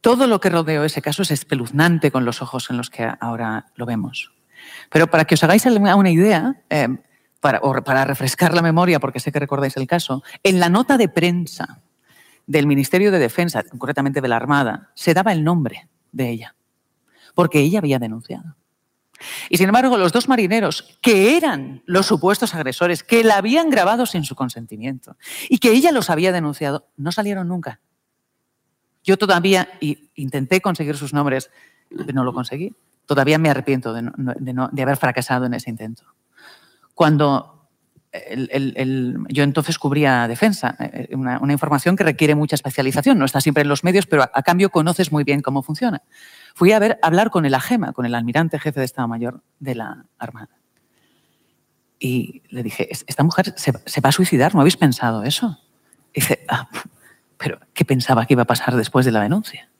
Todo 0.00 0.26
lo 0.26 0.40
que 0.40 0.50
rodeó 0.50 0.84
ese 0.84 1.00
caso 1.00 1.22
es 1.22 1.30
espeluznante 1.30 2.10
con 2.10 2.24
los 2.24 2.42
ojos 2.42 2.70
en 2.70 2.76
los 2.76 2.90
que 2.90 3.08
ahora 3.20 3.66
lo 3.76 3.86
vemos. 3.86 4.32
Pero 4.90 5.06
para 5.08 5.24
que 5.24 5.34
os 5.34 5.44
hagáis 5.44 5.64
una 5.66 6.10
idea, 6.10 6.62
eh, 6.70 6.88
para, 7.40 7.60
para 7.60 8.04
refrescar 8.04 8.52
la 8.52 8.62
memoria, 8.62 8.98
porque 8.98 9.20
sé 9.20 9.30
que 9.30 9.38
recordáis 9.38 9.76
el 9.76 9.86
caso, 9.86 10.22
en 10.42 10.60
la 10.60 10.68
nota 10.68 10.96
de 10.96 11.08
prensa 11.08 11.83
del 12.46 12.66
Ministerio 12.66 13.10
de 13.10 13.18
Defensa, 13.18 13.62
concretamente 13.62 14.20
de 14.20 14.28
la 14.28 14.36
Armada, 14.36 14.90
se 14.94 15.14
daba 15.14 15.32
el 15.32 15.44
nombre 15.44 15.88
de 16.12 16.30
ella, 16.30 16.54
porque 17.34 17.60
ella 17.60 17.78
había 17.78 17.98
denunciado. 17.98 18.56
Y 19.48 19.56
sin 19.56 19.68
embargo, 19.68 19.96
los 19.96 20.12
dos 20.12 20.28
marineros, 20.28 20.98
que 21.00 21.36
eran 21.36 21.82
los 21.86 22.06
supuestos 22.06 22.54
agresores, 22.54 23.02
que 23.02 23.24
la 23.24 23.36
habían 23.36 23.70
grabado 23.70 24.06
sin 24.06 24.24
su 24.24 24.34
consentimiento 24.34 25.16
y 25.48 25.58
que 25.58 25.70
ella 25.70 25.92
los 25.92 26.10
había 26.10 26.32
denunciado, 26.32 26.88
no 26.96 27.12
salieron 27.12 27.48
nunca. 27.48 27.80
Yo 29.02 29.16
todavía 29.16 29.68
intenté 30.14 30.60
conseguir 30.60 30.96
sus 30.96 31.12
nombres, 31.12 31.50
no 31.90 32.24
lo 32.24 32.32
conseguí. 32.32 32.74
Todavía 33.06 33.38
me 33.38 33.50
arrepiento 33.50 33.92
de 33.92 34.82
haber 34.82 34.96
fracasado 34.96 35.44
en 35.46 35.54
ese 35.54 35.70
intento. 35.70 36.04
Cuando 36.94 37.53
yo 39.28 39.42
entonces 39.42 39.78
cubría 39.78 40.28
defensa, 40.28 40.76
eh, 40.78 41.08
eh, 41.10 41.16
una, 41.16 41.40
información 41.52 41.96
que 41.96 42.04
requiere 42.04 42.34
mucha 42.34 42.54
especialización, 42.54 43.18
no 43.18 43.24
está 43.24 43.40
siempre 43.40 43.62
en 43.62 43.68
los 43.68 43.82
medios, 43.82 44.06
pero 44.06 44.22
a, 44.22 44.42
cambio 44.42 44.70
conoces 44.70 45.10
muy 45.10 45.24
bien 45.24 45.40
cómo 45.40 45.62
funciona. 45.62 46.02
Fui 46.54 46.72
a 46.72 46.78
ver, 46.78 46.98
hablar 47.02 47.30
con 47.30 47.44
el 47.44 47.54
AGEMA, 47.54 47.92
con 47.92 48.06
el 48.06 48.14
almirante 48.14 48.58
jefe 48.58 48.80
de 48.80 48.86
Estado 48.86 49.08
Mayor 49.08 49.42
de 49.58 49.74
la 49.74 50.06
Armada. 50.18 50.56
Y 51.98 52.42
le 52.50 52.62
dije, 52.62 52.88
esta 52.90 53.22
mujer 53.24 53.54
se, 53.56 53.72
va 53.72 54.08
a 54.08 54.12
suicidar, 54.12 54.54
¿no 54.54 54.60
habéis 54.60 54.76
pensado 54.76 55.24
eso? 55.24 55.58
Y 56.12 56.20
dice, 56.20 56.44
ah, 56.48 56.68
pero 57.36 57.58
¿qué 57.72 57.84
pensaba 57.84 58.26
que 58.26 58.34
iba 58.34 58.42
a 58.42 58.46
pasar 58.46 58.76
después 58.76 59.04
de 59.06 59.12
la 59.12 59.22
denuncia? 59.22 59.70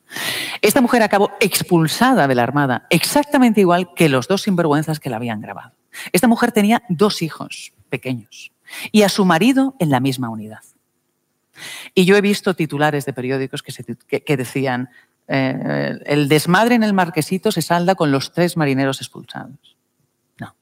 Esta 0.61 0.81
mujer 0.81 1.03
acabó 1.03 1.31
expulsada 1.41 2.27
de 2.27 2.35
la 2.35 2.43
Armada, 2.43 2.87
exactamente 2.91 3.61
igual 3.61 3.91
que 3.95 4.09
los 4.09 4.27
dos 4.27 4.43
sinvergüenzas 4.43 5.01
que 5.01 5.11
la 5.11 5.17
habían 5.17 5.41
grabado. 5.41 5.73
Esta 6.13 6.29
mujer 6.29 6.53
tenía 6.53 6.83
dos 6.89 7.23
hijos, 7.23 7.73
pequeños 7.95 8.51
y 8.91 9.03
a 9.03 9.09
su 9.09 9.25
marido 9.25 9.77
en 9.79 9.89
la 9.91 10.01
misma 10.01 10.29
unidad. 10.29 10.65
Y 11.95 12.05
yo 12.05 12.17
he 12.17 12.21
visto 12.21 12.55
titulares 12.55 13.05
de 13.05 13.13
periódicos 13.13 13.63
que, 13.63 14.37
decían, 14.37 14.89
eh, 15.29 16.01
el 16.07 16.29
desmadre 16.29 16.75
en 16.75 16.83
el 16.83 16.93
marquesito 16.93 17.53
se 17.53 17.63
salda 17.63 17.95
con 17.95 18.11
los 18.11 18.33
tres 18.33 18.57
marineros 18.57 19.01
expulsados. 19.01 19.77
No, 20.41 20.57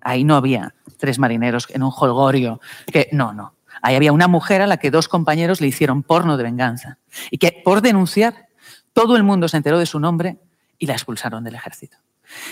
ahí 0.00 0.22
no 0.22 0.36
había 0.36 0.74
tres 0.96 1.18
marineros 1.18 1.66
en 1.70 1.82
un 1.82 1.92
holgorio. 1.92 2.60
Que, 2.86 3.08
no, 3.10 3.32
no. 3.32 3.54
Ahí 3.82 3.96
había 3.96 4.12
una 4.12 4.28
mujer 4.28 4.62
a 4.62 4.68
la 4.68 4.76
que 4.76 4.92
dos 4.92 5.08
compañeros 5.08 5.60
le 5.60 5.66
hicieron 5.66 6.04
porno 6.04 6.36
de 6.36 6.44
venganza. 6.44 6.98
Y 7.32 7.38
que 7.38 7.60
por 7.64 7.80
denunciar, 7.82 8.46
todo 8.92 9.16
el 9.16 9.24
mundo 9.24 9.48
se 9.48 9.56
enteró 9.56 9.80
de 9.80 9.86
su 9.86 9.98
nombre 9.98 10.38
y 10.78 10.86
la 10.86 10.92
expulsaron 10.92 11.42
del 11.42 11.56
ejército. 11.56 11.96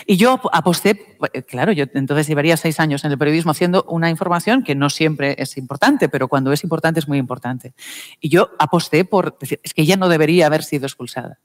Y 0.06 0.16
yo 0.16 0.40
aposté, 0.52 1.16
eh, 1.32 1.42
claro, 1.42 1.72
yo 1.72 1.86
entonces 1.94 2.26
llevaría 2.26 2.56
seis 2.56 2.80
años 2.80 3.04
en 3.04 3.12
el 3.12 3.18
periodismo 3.18 3.52
haciendo 3.52 3.84
una 3.84 4.10
información 4.10 4.62
que 4.62 4.74
no 4.74 4.90
siempre 4.90 5.36
es 5.38 5.56
importante, 5.56 6.08
pero 6.08 6.28
cuando 6.28 6.52
es 6.52 6.62
importante 6.62 7.00
es 7.00 7.08
muy 7.08 7.18
importante. 7.18 7.74
Y 8.20 8.28
yo 8.28 8.50
aposté 8.58 9.04
por 9.04 9.38
decir, 9.38 9.60
es 9.62 9.74
que 9.74 9.82
ella 9.82 9.96
no 9.96 10.08
debería 10.08 10.46
haber 10.46 10.62
sido 10.62 10.86
expulsada. 10.86 11.38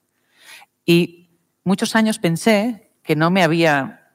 Y 0.86 1.30
muchos 1.64 1.96
años 1.96 2.20
pensé 2.20 2.92
que 3.04 3.16
no 3.16 3.32
me 3.32 3.44
había, 3.44 4.12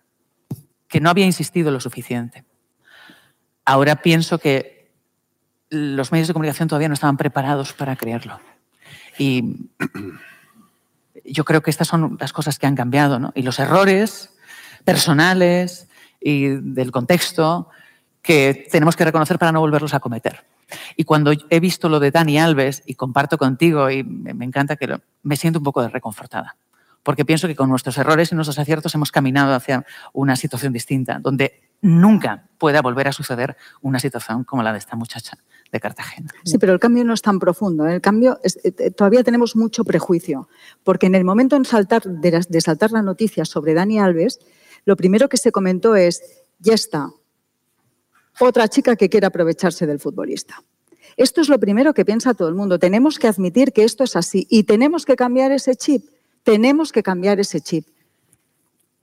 que 0.89 1.01
no 1.01 1.11
había 1.11 1.27
insistido 1.27 1.71
lo 1.71 1.81
suficiente. 1.81 2.45
Ahora 3.65 3.97
pienso 3.97 4.39
que 4.39 4.91
los 5.71 6.13
medios 6.13 6.29
de 6.29 6.35
comunicación 6.35 6.69
todavía 6.69 6.89
no 6.89 6.95
estaban 6.95 7.17
preparados 7.17 7.73
para 7.73 7.97
creerlo. 7.97 8.41
Y 9.19 9.71
yo 11.33 11.45
creo 11.45 11.63
que 11.63 11.71
estas 11.71 11.89
son 11.89 12.17
las 12.21 12.33
cosas 12.33 12.59
que 12.59 12.67
han 12.67 12.75
cambiado. 12.75 13.33
Y 13.35 13.43
los 13.43 13.59
errores 13.59 14.31
personales 14.85 15.89
y 16.21 16.49
del 16.49 16.91
contexto 16.91 17.69
que 18.23 18.67
tenemos 18.71 18.97
que 18.97 19.05
reconocer 19.05 19.39
para 19.39 19.53
no 19.53 19.61
volverlos 19.61 19.95
a 19.95 20.01
cometer. 20.01 20.45
Y 20.97 21.05
cuando 21.05 21.33
he 21.49 21.61
visto 21.61 21.89
lo 21.89 21.99
de 22.01 22.11
Dani 22.11 22.39
Alves, 22.39 22.83
y 22.85 22.95
comparto 22.95 23.39
contigo, 23.39 23.91
y 23.91 24.05
me 24.05 24.45
encanta 24.45 24.77
que 24.77 25.01
me 25.23 25.37
siento 25.37 25.61
un 25.61 25.65
poco 25.65 25.87
reconfortada, 25.89 26.57
porque 27.03 27.25
pienso 27.25 27.49
que 27.49 27.57
con 27.57 27.71
nuestros 27.71 27.97
errores 27.97 28.33
y 28.33 28.35
nuestros 28.35 28.59
aciertos 28.59 28.95
hemos 28.95 29.11
caminado 29.11 29.55
hacia 29.55 29.87
una 30.13 30.37
situación 30.37 30.73
distinta, 30.73 31.19
donde 31.21 31.63
nunca 31.81 32.45
pueda 32.59 32.83
volver 32.83 33.09
a 33.09 33.13
suceder 33.13 33.57
una 33.81 33.99
situación 33.99 34.45
como 34.45 34.63
la 34.63 34.73
de 34.73 34.79
esta 34.79 34.97
muchacha 34.97 35.39
de 35.73 35.81
Cartagena. 35.81 36.33
Sí, 36.45 36.59
pero 36.59 36.73
el 36.73 36.81
cambio 36.81 37.05
no 37.05 37.15
es 37.15 37.23
tan 37.23 37.39
profundo. 37.39 37.87
¿eh? 37.87 37.97
El 37.97 38.01
cambio 38.01 38.41
eh, 38.43 38.73
eh, 38.79 38.91
todavía 38.91 39.23
tenemos 39.23 39.57
mucho 39.57 39.85
prejuicio, 39.85 40.49
porque 40.83 41.07
en 41.07 41.15
el 41.15 41.25
momento 41.25 41.57
en 41.57 41.65
saltar, 41.65 42.03
de, 42.03 42.61
saltar 42.61 42.93
la 42.93 43.03
noticia 43.03 43.45
sobre 43.45 43.75
Dani 43.75 43.99
Alves, 43.99 44.41
lo 44.85 44.97
primero 44.97 45.29
que 45.29 45.37
se 45.37 45.53
comentó 45.53 45.97
es, 45.97 46.23
ya 46.59 46.75
está, 46.75 47.11
otra 48.41 48.69
chica 48.69 48.97
que 48.97 49.09
quiere 49.09 49.27
aprovecharse 49.27 49.87
del 49.87 50.01
futbolista. 50.01 50.63
Esto 51.17 51.41
es 51.41 51.49
lo 51.49 51.59
primero 51.59 51.93
que 51.95 52.05
piensa 52.05 52.35
todo 52.35 52.49
el 52.49 52.55
mundo. 52.55 52.79
Tenemos 52.79 53.19
que 53.19 53.27
admitir 53.27 53.73
que 53.73 53.83
esto 53.83 54.05
es 54.05 54.15
así 54.15 54.47
y 54.49 54.63
tenemos 54.63 55.05
que 55.05 55.17
cambiar 55.17 55.51
ese 55.51 55.75
chip. 55.75 56.05
Tenemos 56.45 56.93
que 56.93 57.03
cambiar 57.03 57.41
ese 57.41 57.61
chip. 57.61 57.87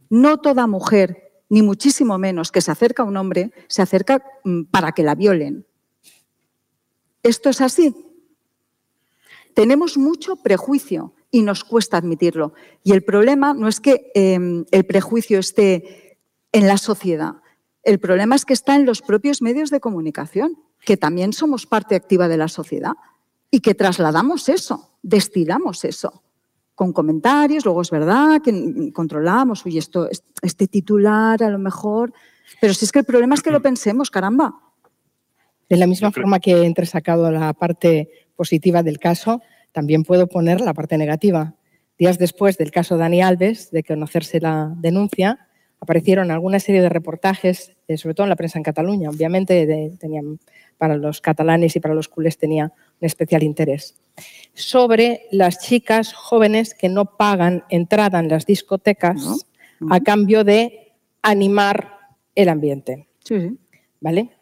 No 0.10 0.38
toda 0.38 0.66
mujer, 0.66 1.34
ni 1.50 1.62
muchísimo 1.62 2.18
menos 2.18 2.52
que 2.52 2.62
se 2.62 2.72
acerca 2.72 3.04
a 3.04 3.06
un 3.06 3.18
hombre, 3.18 3.52
se 3.68 3.82
acerca 3.82 4.24
mm, 4.46 4.64
para 4.66 4.94
que 4.94 5.04
la 5.04 5.16
violen. 5.16 5.66
Esto 7.26 7.50
es 7.50 7.60
así. 7.60 7.96
Tenemos 9.56 9.98
mucho 9.98 10.36
prejuicio 10.36 11.16
y 11.32 11.42
nos 11.42 11.64
cuesta 11.64 11.98
admitirlo. 11.98 12.54
Y 12.84 12.92
el 12.92 13.04
problema 13.04 13.56
no 13.56 13.68
es 13.68 13.80
que 13.80 14.12
em, 14.14 14.66
el 14.70 14.86
prejuicio 14.86 15.40
esté 15.40 16.20
en 16.52 16.68
la 16.68 16.78
sociedad. 16.78 17.38
El 17.82 18.00
problema 18.00 18.36
es 18.36 18.46
que 18.46 18.54
está 18.54 18.76
en 18.76 18.86
los 18.86 19.02
propios 19.02 19.42
medios 19.42 19.72
de 19.72 19.80
comunicación, 19.80 20.60
que 20.82 20.98
también 20.98 21.34
somos 21.34 21.66
parte 21.66 21.96
activa 21.96 22.28
de 22.28 22.38
la 22.38 22.48
sociedad 22.48 22.94
y 23.50 23.62
que 23.62 23.74
trasladamos 23.74 24.48
eso, 24.48 24.92
destilamos 25.02 25.84
eso 25.84 26.22
con 26.76 26.94
comentarios, 26.94 27.66
luego 27.66 27.82
es 27.82 27.90
verdad 27.90 28.40
que 28.44 28.92
controlamos, 28.94 29.66
uy, 29.66 29.80
esto, 29.80 30.10
este 30.42 30.68
titular 30.68 31.42
a 31.42 31.50
lo 31.50 31.58
mejor, 31.58 32.14
pero 32.62 32.74
si 32.74 32.86
es 32.86 32.92
que 32.92 33.00
el 33.00 33.06
problema 33.06 33.34
es 33.34 33.42
que 33.42 33.50
lo 33.50 33.62
pensemos, 33.64 34.12
caramba. 34.12 34.60
De 35.70 35.78
la 35.78 35.88
misma 35.88 36.12
forma 36.12 36.40
que 36.40 36.52
he 36.52 36.66
entresacado 36.66 37.32
la 37.32 37.54
parte 37.54 38.10
positiva 38.36 38.84
del 38.84 39.00
caso, 39.00 39.42
también 39.72 40.04
puedo 40.04 40.28
poner 40.28 40.62
la 40.62 40.74
parte 40.74 40.98
negativa. 40.98 41.56
Días 41.98 42.18
después 42.18 42.58
del 42.58 42.72
caso 42.72 42.98
Dani 42.98 43.22
Alves, 43.22 43.72
de 43.72 43.84
conocerse 43.84 44.40
la 44.40 44.74
denuncia, 44.78 45.48
aparecieron 45.80 46.32
alguna 46.32 46.60
serie 46.60 46.82
de 46.82 46.90
reportajes, 46.90 47.74
eh, 47.88 47.98
sobre 47.98 48.16
todo 48.16 48.26
en 48.26 48.30
la 48.30 48.36
prensa 48.36 48.60
en 48.60 48.64
Cataluña, 48.64 49.10
obviamente 49.10 49.92
tenían, 50.00 50.40
para 50.78 50.98
los 50.98 51.22
catalanes 51.22 51.76
y 51.76 51.80
para 51.80 51.94
los 51.94 52.08
culés 52.08 52.38
tenía 52.38 52.74
un 53.00 53.06
especial 53.06 53.44
interés, 53.44 53.96
sobre 54.54 55.28
las 55.32 55.60
chicas 55.60 56.14
jóvenes 56.14 56.74
que 56.74 56.90
no 56.90 57.18
pagan 57.18 57.64
entrada 57.70 58.20
en 58.20 58.30
las 58.30 58.46
discotecas 58.46 59.46
a 59.90 60.00
cambio 60.00 60.44
de 60.44 60.94
animar 61.22 61.92
el 62.34 62.50
ambiente. 62.50 63.08
¿Vale? 64.00 64.35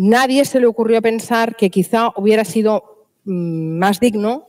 Nadie 0.00 0.44
se 0.44 0.60
le 0.60 0.68
ocurrió 0.68 1.02
pensar 1.02 1.56
que 1.56 1.70
quizá 1.70 2.12
hubiera 2.14 2.44
sido 2.44 3.08
mm, 3.24 3.78
más 3.78 3.98
digno 3.98 4.46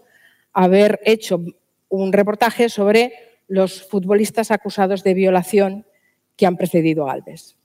haber 0.54 1.00
hecho 1.04 1.42
un 1.90 2.14
reportaje 2.14 2.70
sobre 2.70 3.14
los 3.48 3.82
futbolistas 3.82 4.52
acusados 4.52 5.04
de 5.04 5.16
violación 5.16 5.88
que 6.36 6.46
han 6.46 6.56
precedido 6.56 7.10
a 7.10 7.14
Alves. 7.14 7.58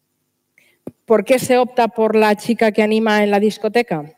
¿Por 1.04 1.26
qué 1.26 1.38
se 1.38 1.58
opta 1.58 1.88
por 1.88 2.16
la 2.16 2.34
chica 2.36 2.72
que 2.72 2.82
anima 2.82 3.22
en 3.22 3.30
la 3.30 3.38
discoteca? 3.38 4.16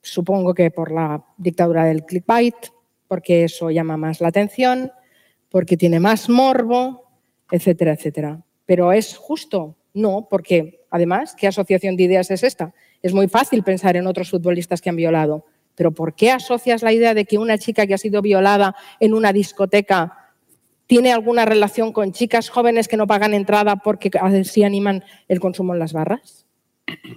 Supongo 0.00 0.54
que 0.54 0.70
por 0.70 0.92
la 0.92 1.24
dictadura 1.38 1.86
del 1.86 2.04
clickbait, 2.04 2.54
porque 3.08 3.42
eso 3.42 3.68
llama 3.72 3.96
más 3.96 4.20
la 4.20 4.28
atención, 4.28 4.92
porque 5.48 5.76
tiene 5.76 5.98
más 5.98 6.28
morbo, 6.28 7.02
etcétera, 7.50 7.94
etcétera. 7.94 8.44
Pero 8.64 8.92
¿es 8.92 9.16
justo? 9.16 9.74
No, 9.92 10.28
porque 10.30 10.85
además, 10.96 11.34
¿qué 11.36 11.46
asociación 11.46 11.96
de 11.96 12.04
ideas 12.04 12.30
es 12.30 12.42
esta? 12.42 12.74
Es 13.02 13.12
muy 13.12 13.28
fácil 13.28 13.62
pensar 13.62 13.96
en 13.96 14.06
otros 14.06 14.30
futbolistas 14.30 14.80
que 14.80 14.90
han 14.90 14.96
violado, 14.96 15.44
pero 15.74 15.92
¿por 15.92 16.14
qué 16.14 16.30
asocias 16.30 16.82
la 16.82 16.92
idea 16.92 17.14
de 17.14 17.24
que 17.24 17.38
una 17.38 17.58
chica 17.58 17.86
que 17.86 17.94
ha 17.94 17.98
sido 17.98 18.22
violada 18.22 18.74
en 18.98 19.14
una 19.14 19.32
discoteca 19.32 20.32
tiene 20.86 21.12
alguna 21.12 21.44
relación 21.44 21.92
con 21.92 22.12
chicas 22.12 22.48
jóvenes 22.48 22.88
que 22.88 22.96
no 22.96 23.06
pagan 23.06 23.34
entrada 23.34 23.76
porque 23.76 24.10
así 24.20 24.64
animan 24.64 25.04
el 25.28 25.40
consumo 25.40 25.74
en 25.74 25.80
las 25.80 25.92
barras? 25.92 26.46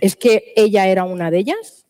¿Es 0.02 0.16
que 0.16 0.54
ella 0.56 0.88
era 0.88 1.04
una 1.04 1.32
de 1.32 1.38
ellas? 1.38 1.86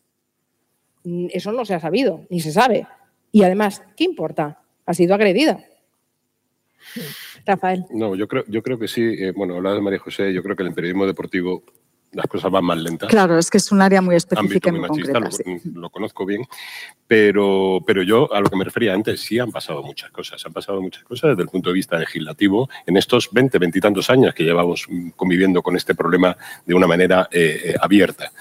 Eso 1.04 1.52
no 1.52 1.64
se 1.64 1.74
ha 1.74 1.80
sabido, 1.80 2.26
ni 2.28 2.40
se 2.40 2.52
sabe. 2.52 2.86
Y 3.32 3.42
además, 3.42 3.82
¿qué 3.96 4.04
importa? 4.04 4.60
Ha 4.86 4.94
sido 4.94 5.14
agredida. 5.14 5.64
Rafael. 7.46 7.84
No, 7.90 8.14
yo 8.14 8.28
creo, 8.28 8.44
yo 8.48 8.62
creo 8.62 8.78
que 8.78 8.88
sí. 8.88 9.02
Eh, 9.02 9.32
bueno, 9.34 9.56
hablaba 9.56 9.76
de 9.76 9.82
María 9.82 9.98
José, 9.98 10.32
yo 10.32 10.42
creo 10.42 10.56
que 10.56 10.62
el 10.62 10.74
periodismo 10.74 11.06
deportivo 11.06 11.62
las 12.12 12.26
cosas 12.26 12.50
van 12.50 12.64
más 12.64 12.78
lentas. 12.78 13.08
Claro, 13.08 13.38
es 13.38 13.50
que 13.50 13.58
es 13.58 13.70
un 13.70 13.82
área 13.82 14.02
muy 14.02 14.16
específica 14.16 14.70
muy 14.70 14.80
machista, 14.80 15.20
lo, 15.74 15.90
conozco 15.90 16.26
bien, 16.26 16.46
pero, 17.06 17.80
pero 17.86 18.02
yo 18.02 18.32
a 18.32 18.40
lo 18.40 18.50
que 18.50 18.56
me 18.56 18.64
refería 18.64 18.94
antes, 18.94 19.20
sí 19.20 19.38
han 19.38 19.52
pasado 19.52 19.82
muchas 19.82 20.10
cosas, 20.10 20.44
han 20.44 20.52
pasado 20.52 20.80
muchas 20.80 21.04
cosas 21.04 21.30
desde 21.30 21.42
el 21.42 21.48
punto 21.48 21.70
de 21.70 21.74
vista 21.74 21.98
legislativo 21.98 22.68
en 22.86 22.96
estos 22.96 23.30
20, 23.30 23.58
20 23.58 23.78
y 23.78 23.80
tantos 23.80 24.10
años 24.10 24.34
que 24.34 24.44
llevamos 24.44 24.86
conviviendo 25.16 25.62
con 25.62 25.76
este 25.76 25.94
problema 25.94 26.36
de 26.66 26.74
una 26.74 26.86
manera 26.86 27.28
eh, 27.30 27.60
eh, 27.64 27.74
abierta. 27.80 28.32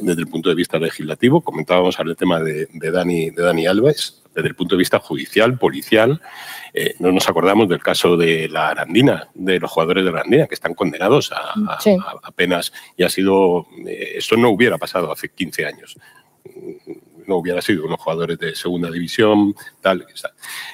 Desde 0.00 0.20
el 0.20 0.28
punto 0.28 0.48
de 0.48 0.54
vista 0.54 0.78
legislativo, 0.78 1.40
comentábamos 1.40 1.98
el 1.98 2.16
tema 2.16 2.40
de, 2.40 2.68
de, 2.72 2.90
Dani, 2.90 3.30
de 3.30 3.42
Dani 3.42 3.66
Alves, 3.66 4.22
desde 4.34 4.48
el 4.48 4.54
punto 4.54 4.76
de 4.76 4.78
vista 4.78 5.00
judicial, 5.00 5.58
policial, 5.58 6.20
eh, 6.72 6.94
no 7.00 7.10
nos 7.10 7.28
acordamos 7.28 7.68
del 7.68 7.80
caso 7.80 8.16
de 8.16 8.48
la 8.48 8.68
Arandina, 8.68 9.28
de 9.34 9.58
los 9.58 9.70
jugadores 9.70 10.04
de 10.04 10.10
Arandina, 10.10 10.46
que 10.46 10.54
están 10.54 10.74
condenados 10.74 11.32
a, 11.32 11.78
penas 12.36 12.72
y 12.96 13.02
ha 13.02 13.08
sido, 13.08 13.66
eh, 13.86 14.12
esto 14.16 14.36
no 14.36 14.50
hubiera 14.50 14.78
pasado 14.78 15.10
hace 15.10 15.30
15 15.30 15.66
años 15.66 15.96
no 17.28 17.36
hubiera 17.36 17.62
sido 17.62 17.86
unos 17.86 18.00
jugadores 18.00 18.38
de 18.38 18.54
segunda 18.54 18.90
división, 18.90 19.54
tal. 19.80 20.06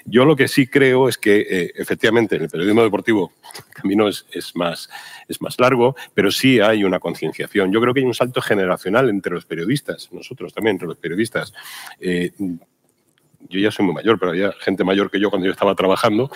Yo 0.05 0.25
lo 0.25 0.37
que 0.37 0.49
sí 0.49 0.67
creo 0.67 1.09
es 1.09 1.19
que 1.19 1.41
eh, 1.41 1.73
efectivamente 1.77 2.37
en 2.37 2.43
el 2.43 2.49
periodismo 2.49 2.83
deportivo 2.83 3.33
el 3.69 3.75
camino 3.75 4.09
es, 4.09 4.25
más, 4.55 4.89
es 5.29 5.41
más 5.41 5.59
largo, 5.59 5.97
pero 6.15 6.31
sí 6.31 6.61
hay 6.61 6.85
una 6.85 7.01
concienciación. 7.01 7.73
Yo 7.73 7.81
creo 7.81 7.95
que 7.95 8.01
hay 8.01 8.07
un 8.07 8.15
salto 8.15 8.41
generacional 8.41 9.09
entre 9.11 9.35
los 9.35 9.45
periodistas, 9.45 10.11
nosotros 10.13 10.55
también 10.55 10.75
entre 10.75 10.89
los 10.89 10.99
periodistas 10.99 11.53
yo 13.49 13.61
ya 13.61 13.71
soy 13.71 13.87
muy 13.87 13.95
mayor, 13.95 14.19
pero 14.19 14.31
había 14.31 14.53
gente 14.61 14.85
mayor 14.85 15.11
que 15.11 15.21
yo 15.21 15.31
cuando 15.31 15.47
yo 15.47 15.53
estaba 15.53 15.75
trabajando 15.75 16.31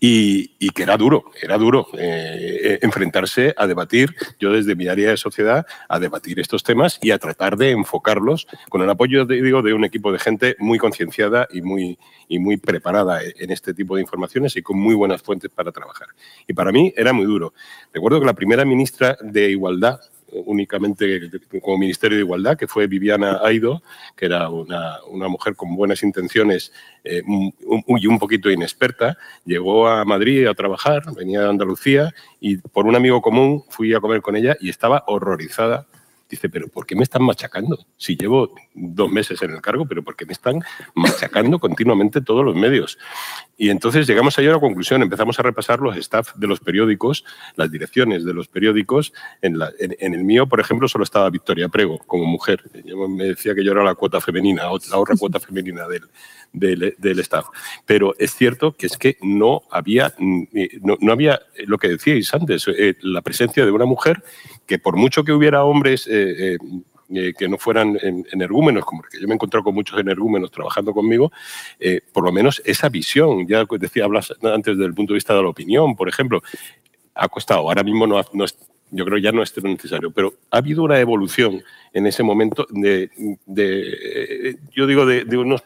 y, 0.00 0.48
que 0.70 0.82
era 0.82 0.96
duro, 0.96 1.24
era 1.40 1.58
duro 1.58 1.88
eh, 1.94 2.60
eh, 2.62 2.78
enfrentarse 2.82 3.54
a 3.58 3.66
debatir, 3.66 4.14
yo 4.38 4.52
desde 4.52 4.74
mi 4.74 4.88
área 4.88 5.10
de 5.10 5.16
sociedad, 5.16 5.66
a 5.88 5.98
debatir 5.98 6.40
estos 6.40 6.62
temas 6.62 6.98
y 7.02 7.10
a 7.10 7.18
tratar 7.18 7.56
de 7.56 7.70
enfocarlos 7.70 8.46
con 8.70 8.80
el 8.80 8.88
apoyo, 8.88 9.26
digo, 9.26 9.62
de 9.62 9.74
un 9.74 9.84
equipo 9.84 10.12
de 10.12 10.18
gente 10.18 10.56
muy 10.58 10.78
concienciada 10.78 11.46
y 11.52 11.60
muy, 11.60 11.98
y 12.28 12.38
muy 12.38 12.56
preparada 12.56 13.20
en 13.22 13.50
este 13.50 13.74
tipo 13.74 13.96
de 13.96 14.02
informaciones 14.02 14.56
y 14.56 14.62
con 14.62 14.78
muy 14.78 14.94
buenas 14.94 15.22
fuentes 15.22 15.50
para 15.50 15.72
trabajar. 15.72 16.08
Y 16.46 16.54
para 16.54 16.72
mí 16.72 16.92
era 16.96 17.12
muy 17.12 17.26
duro. 17.26 17.52
Recuerdo 17.92 18.20
que 18.20 18.26
la 18.26 18.34
primera 18.34 18.64
ministra 18.64 19.18
de 19.20 19.50
Igualdad 19.50 20.00
únicamente 20.32 21.30
como 21.60 21.78
Ministerio 21.78 22.16
de 22.16 22.24
Igualdad, 22.24 22.56
que 22.56 22.66
fue 22.66 22.86
Viviana 22.86 23.40
Aido, 23.42 23.82
que 24.16 24.26
era 24.26 24.48
una, 24.48 24.98
mujer 25.28 25.54
con 25.54 25.74
buenas 25.76 26.02
intenciones 26.02 26.72
eh, 27.04 27.22
y 27.26 28.06
un 28.06 28.18
poquito 28.18 28.50
inexperta. 28.50 29.16
Llegó 29.44 29.88
a 29.88 30.04
Madrid 30.04 30.46
a 30.46 30.54
trabajar, 30.54 31.02
venía 31.14 31.40
de 31.40 31.50
Andalucía 31.50 32.14
y 32.40 32.56
por 32.56 32.86
un 32.86 32.96
amigo 32.96 33.20
común 33.20 33.64
fui 33.68 33.94
a 33.94 34.00
comer 34.00 34.22
con 34.22 34.36
ella 34.36 34.56
y 34.60 34.70
estaba 34.70 35.04
horrorizada 35.06 35.86
Dice, 36.32 36.48
pero 36.48 36.66
¿por 36.68 36.86
qué 36.86 36.96
me 36.96 37.02
están 37.02 37.22
machacando? 37.24 37.86
Si 37.98 38.16
llevo 38.16 38.54
dos 38.72 39.10
meses 39.10 39.42
en 39.42 39.50
el 39.50 39.60
cargo, 39.60 39.84
pero 39.84 40.02
¿por 40.02 40.16
qué 40.16 40.24
me 40.24 40.32
están 40.32 40.60
machacando 40.94 41.58
continuamente 41.58 42.22
todos 42.22 42.42
los 42.42 42.56
medios? 42.56 42.96
Y 43.58 43.68
entonces 43.68 44.06
llegamos 44.06 44.38
a 44.38 44.40
a 44.40 44.44
la 44.44 44.58
conclusión, 44.58 45.02
empezamos 45.02 45.38
a 45.38 45.42
repasar 45.42 45.80
los 45.80 45.94
staff 45.98 46.34
de 46.36 46.46
los 46.46 46.58
periódicos, 46.58 47.22
las 47.54 47.70
direcciones 47.70 48.24
de 48.24 48.32
los 48.32 48.48
periódicos. 48.48 49.12
En, 49.42 49.56
el 50.00 50.24
mío, 50.24 50.46
por 50.48 50.58
ejemplo, 50.58 50.88
solo 50.88 51.04
estaba 51.04 51.28
Victoria 51.28 51.68
Prego 51.68 51.98
como 51.98 52.24
mujer. 52.24 52.62
me 53.10 53.24
decía 53.24 53.54
que 53.54 53.62
yo 53.62 53.72
era 53.72 53.84
la 53.84 53.94
cuota 53.94 54.22
femenina, 54.22 54.62
la 54.62 54.98
otra 54.98 55.16
cuota 55.18 55.38
femenina 55.38 55.84
del, 56.52 57.20
staff. 57.20 57.44
Pero 57.84 58.14
es 58.18 58.34
cierto 58.34 58.72
que 58.72 58.86
es 58.86 58.96
que 58.96 59.18
no 59.20 59.64
había, 59.70 60.14
no, 60.18 61.12
había 61.12 61.42
lo 61.66 61.76
que 61.76 61.88
decíais 61.88 62.32
antes, 62.32 62.66
eh, 62.68 62.96
la 63.02 63.20
presencia 63.20 63.66
de 63.66 63.70
una 63.70 63.84
mujer 63.84 64.24
que 64.66 64.78
por 64.78 64.96
mucho 64.96 65.24
que 65.24 65.32
hubiera 65.32 65.64
hombres 65.64 66.06
eh, 66.06 66.21
eh, 66.22 66.58
que 67.36 67.46
no 67.46 67.58
fueran 67.58 67.98
energúmenos, 68.32 68.86
como 68.86 69.02
que 69.02 69.20
yo 69.20 69.26
me 69.26 69.34
he 69.34 69.36
encontrado 69.36 69.64
con 69.64 69.74
muchos 69.74 70.00
energúmenos 70.00 70.50
trabajando 70.50 70.94
conmigo, 70.94 71.30
por 72.10 72.24
lo 72.24 72.32
menos 72.32 72.62
esa 72.64 72.88
visión, 72.88 73.46
ya 73.46 73.66
decía, 73.78 74.04
hablas 74.04 74.32
antes 74.42 74.78
del 74.78 74.94
punto 74.94 75.12
de 75.12 75.18
vista 75.18 75.34
de 75.34 75.42
la 75.42 75.48
opinión, 75.48 75.94
por 75.94 76.08
ejemplo, 76.08 76.42
ha 77.14 77.28
costado, 77.28 77.68
ahora 77.68 77.82
mismo 77.82 78.06
no, 78.06 78.18
yo 78.92 79.06
creo 79.06 79.18
ya 79.18 79.32
no 79.32 79.42
es 79.42 79.62
necesario, 79.62 80.10
pero 80.10 80.34
ha 80.50 80.58
habido 80.58 80.82
una 80.84 81.00
evolución 81.00 81.62
en 81.92 82.06
ese 82.06 82.22
momento 82.22 82.66
de, 82.70 83.10
de 83.46 84.58
yo 84.74 84.86
digo, 84.86 85.06
de, 85.06 85.36
unos 85.36 85.64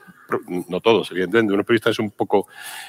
no 0.69 0.81
todos, 0.81 1.11
evidentemente, 1.11 1.53
unos 1.53 1.67
periodistas 1.67 1.99
un 1.99 2.11
poco 2.11 2.49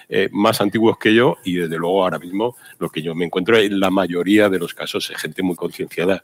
eh, 0.09 0.29
más 0.31 0.61
antiguos 0.61 0.97
que 0.97 1.13
yo 1.13 1.37
y 1.43 1.55
desde 1.55 1.77
luego 1.77 2.03
ahora 2.03 2.19
mismo 2.19 2.55
lo 2.79 2.89
que 2.89 3.01
yo 3.01 3.13
me 3.13 3.25
encuentro 3.25 3.57
en 3.57 3.79
la 3.79 3.89
mayoría 3.89 4.49
de 4.49 4.59
los 4.59 4.73
casos 4.73 5.09
es 5.09 5.17
gente 5.17 5.43
muy 5.43 5.55
concienciada 5.55 6.23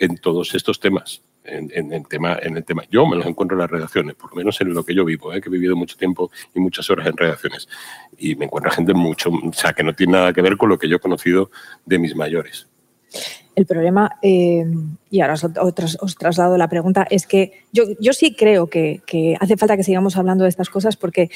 en 0.00 0.16
todos 0.16 0.54
estos 0.54 0.80
temas. 0.80 1.22
En, 1.42 1.92
el 1.92 2.06
tema, 2.06 2.38
en 2.42 2.58
el 2.58 2.64
tema. 2.64 2.84
Yo 2.90 3.06
me 3.06 3.16
los 3.16 3.26
encuentro 3.26 3.56
en 3.56 3.62
las 3.62 3.70
redacciones, 3.70 4.14
por 4.14 4.30
lo 4.30 4.36
menos 4.36 4.60
en 4.60 4.74
lo 4.74 4.84
que 4.84 4.94
yo 4.94 5.04
vivo, 5.04 5.32
¿eh? 5.32 5.40
que 5.40 5.48
he 5.48 5.52
vivido 5.52 5.74
mucho 5.74 5.96
tiempo 5.96 6.30
y 6.54 6.60
muchas 6.60 6.88
horas 6.90 7.06
en 7.06 7.16
redacciones. 7.16 7.66
Y 8.18 8.36
me 8.36 8.44
encuentro 8.44 8.70
gente 8.70 8.92
mucho, 8.92 9.30
o 9.30 9.52
sea, 9.52 9.72
que 9.72 9.82
no 9.82 9.94
tiene 9.94 10.12
nada 10.12 10.32
que 10.32 10.42
ver 10.42 10.56
con 10.56 10.68
lo 10.68 10.78
que 10.78 10.88
yo 10.88 10.96
he 10.96 11.00
conocido 11.00 11.50
de 11.86 11.98
mis 11.98 12.14
mayores. 12.14 12.68
El 13.56 13.66
problema, 13.66 14.18
eh, 14.22 14.64
y 15.10 15.20
ahora 15.20 15.34
os, 15.34 16.14
traslado 16.16 16.56
la 16.56 16.68
pregunta, 16.68 17.06
es 17.10 17.26
que 17.26 17.64
yo, 17.72 17.84
yo 17.98 18.12
sí 18.12 18.34
creo 18.34 18.68
que, 18.68 19.02
hace 19.40 19.56
falta 19.56 19.76
que 19.76 19.82
sigamos 19.82 20.16
hablando 20.16 20.44
de 20.44 20.50
estas 20.50 20.68
cosas 20.68 20.96
porque 20.96 21.30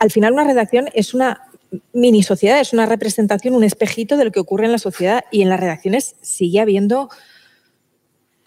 al 0.00 0.10
final 0.10 0.32
una 0.32 0.44
redacción 0.44 0.88
es 0.94 1.14
una 1.14 1.42
mini 1.92 2.22
sociedad, 2.22 2.60
es 2.60 2.72
una 2.72 2.86
representación, 2.86 3.54
un 3.54 3.64
espejito 3.64 4.16
de 4.16 4.24
lo 4.24 4.32
que 4.32 4.40
ocurre 4.40 4.66
en 4.66 4.72
la 4.72 4.78
sociedad 4.78 5.24
y 5.30 5.42
en 5.42 5.48
las 5.48 5.60
redacciones 5.60 6.16
sigue 6.22 6.60
habiendo 6.60 7.08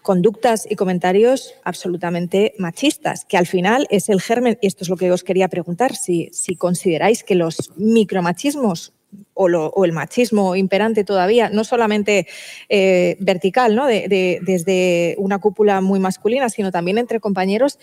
conductas 0.06 0.68
y 0.70 0.76
comentarios 0.76 1.52
absolutamente 1.64 2.54
machistas, 2.58 3.24
que 3.24 3.36
al 3.36 3.48
final 3.48 3.88
es 3.90 4.08
el 4.08 4.20
germen, 4.20 4.56
y 4.62 4.68
esto 4.68 4.84
es 4.84 4.88
lo 4.88 4.96
que 4.96 5.10
os 5.10 5.24
quería 5.24 5.48
preguntar, 5.48 5.96
si, 5.96 6.28
si 6.32 6.54
consideráis 6.54 7.24
que 7.24 7.34
los 7.34 7.72
micromachismos 7.74 8.92
o, 9.34 9.84
el 9.84 9.92
machismo 9.92 10.54
imperante 10.54 11.02
todavía, 11.02 11.50
no 11.50 11.64
solamente 11.64 12.28
eh, 12.68 13.16
vertical, 13.18 13.74
¿no? 13.74 13.86
desde 13.86 15.16
una 15.18 15.40
cúpula 15.40 15.80
muy 15.80 15.98
masculina, 15.98 16.50
sino 16.50 16.70
también 16.70 16.98
entre 16.98 17.18
compañeros, 17.18 17.80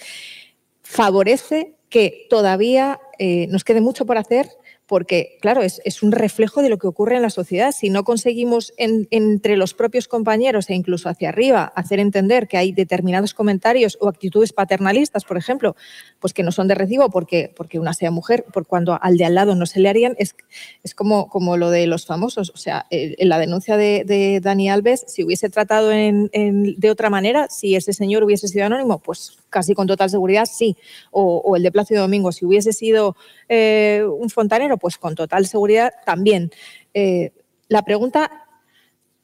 favorece 0.81 1.73
que 1.89 2.25
todavía 2.29 3.01
eh, 3.19 3.47
nos 3.49 3.65
quede 3.65 3.81
mucho 3.81 4.05
por 4.05 4.17
hacer 4.17 4.47
porque, 4.93 5.39
claro, 5.41 5.63
es, 5.63 6.03
un 6.03 6.11
reflejo 6.11 6.61
de 6.61 6.69
lo 6.69 6.77
que 6.77 6.85
ocurre 6.85 7.15
en 7.15 7.23
la 7.23 7.31
sociedad. 7.31 7.71
Si 7.71 7.89
no 7.89 8.03
conseguimos 8.03 8.73
entre 8.77 9.57
los 9.57 9.73
propios 9.73 10.07
compañeros 10.07 10.69
e 10.69 10.75
incluso 10.75 11.09
hacia 11.09 11.29
arriba 11.29 11.73
hacer 11.75 11.99
entender 11.99 12.47
que 12.47 12.57
hay 12.57 12.73
determinados 12.73 13.33
comentarios 13.33 13.97
o 14.01 14.07
actitudes 14.07 14.53
paternalistas, 14.53 15.25
por 15.25 15.35
ejemplo, 15.35 15.75
pues 16.19 16.31
que 16.35 16.43
no 16.43 16.51
son 16.51 16.67
de 16.67 16.75
recibo 16.75 17.09
porque, 17.09 17.51
porque 17.55 17.79
una 17.79 17.95
sea 17.95 18.11
mujer, 18.11 18.45
por 18.53 18.67
cuando 18.67 18.99
al 19.01 19.17
de 19.17 19.25
al 19.25 19.33
lado 19.33 19.55
no 19.55 19.65
se 19.65 19.79
le 19.79 19.89
harían, 19.89 20.13
es, 20.19 20.35
es 20.83 20.93
como, 20.93 21.27
como 21.27 21.57
lo 21.57 21.71
de 21.71 21.87
los 21.87 22.05
famosos. 22.05 22.51
O 22.51 22.57
sea, 22.57 22.85
en 22.91 23.29
la 23.29 23.39
denuncia 23.39 23.77
de, 23.77 24.39
Dani 24.43 24.69
Alves, 24.69 25.05
si 25.07 25.23
hubiese 25.23 25.49
tratado 25.49 25.89
de 25.89 26.89
otra 26.91 27.09
manera, 27.09 27.47
si 27.49 27.75
ese 27.75 27.93
señor 27.93 28.23
hubiese 28.23 28.47
sido 28.47 28.67
anónimo, 28.67 28.99
pues 28.99 29.39
casi 29.53 29.73
con 29.73 29.87
total 29.87 30.09
seguridad 30.09 30.45
sí. 30.45 30.75
O, 31.11 31.55
el 31.55 31.63
de 31.63 31.71
Plácido 31.71 32.01
Domingo, 32.01 32.33
si 32.33 32.45
hubiese 32.45 32.73
sido 32.73 33.15
eh, 33.47 34.03
un 34.05 34.29
fontanero, 34.29 34.77
pues 34.77 34.97
con 34.97 35.15
total 35.15 35.45
seguridad 35.45 35.93
también. 36.05 36.51
Eh, 36.93 37.31
la 37.69 37.83
pregunta 37.83 38.47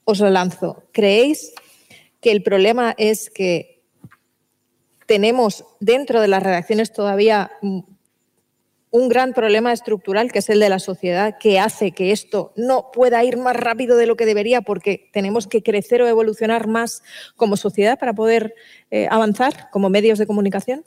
os 0.05 0.19
la 0.19 0.29
lanzo. 0.29 0.83
¿Creéis 0.93 1.53
que 2.21 2.31
el 2.31 2.43
problema 2.43 2.95
es 2.97 3.29
que 3.29 3.81
tenemos 5.05 5.65
dentro 5.79 6.21
de 6.21 6.27
las 6.27 6.43
redacciones 6.43 6.93
todavía 6.93 7.51
un 8.91 9.07
gran 9.07 9.33
problema 9.33 9.71
estructural 9.71 10.31
que 10.31 10.39
es 10.39 10.49
el 10.49 10.59
de 10.59 10.69
la 10.69 10.79
sociedad 10.79 11.37
que 11.39 11.59
hace 11.59 11.91
que 11.91 12.11
esto 12.11 12.53
no 12.55 12.89
pueda 12.91 13.23
ir 13.23 13.37
más 13.37 13.55
rápido 13.55 13.97
de 13.97 14.07
lo 14.07 14.15
que 14.15 14.25
debería 14.25 14.61
porque 14.61 15.09
tenemos 15.13 15.47
que 15.47 15.61
crecer 15.61 16.01
o 16.01 16.07
evolucionar 16.07 16.67
más 16.67 17.03
como 17.35 17.55
sociedad 17.55 17.99
para 17.99 18.13
poder 18.13 18.55
eh, 18.89 19.07
avanzar 19.09 19.69
como 19.71 19.89
medios 19.89 20.17
de 20.17 20.25
comunicación? 20.25 20.83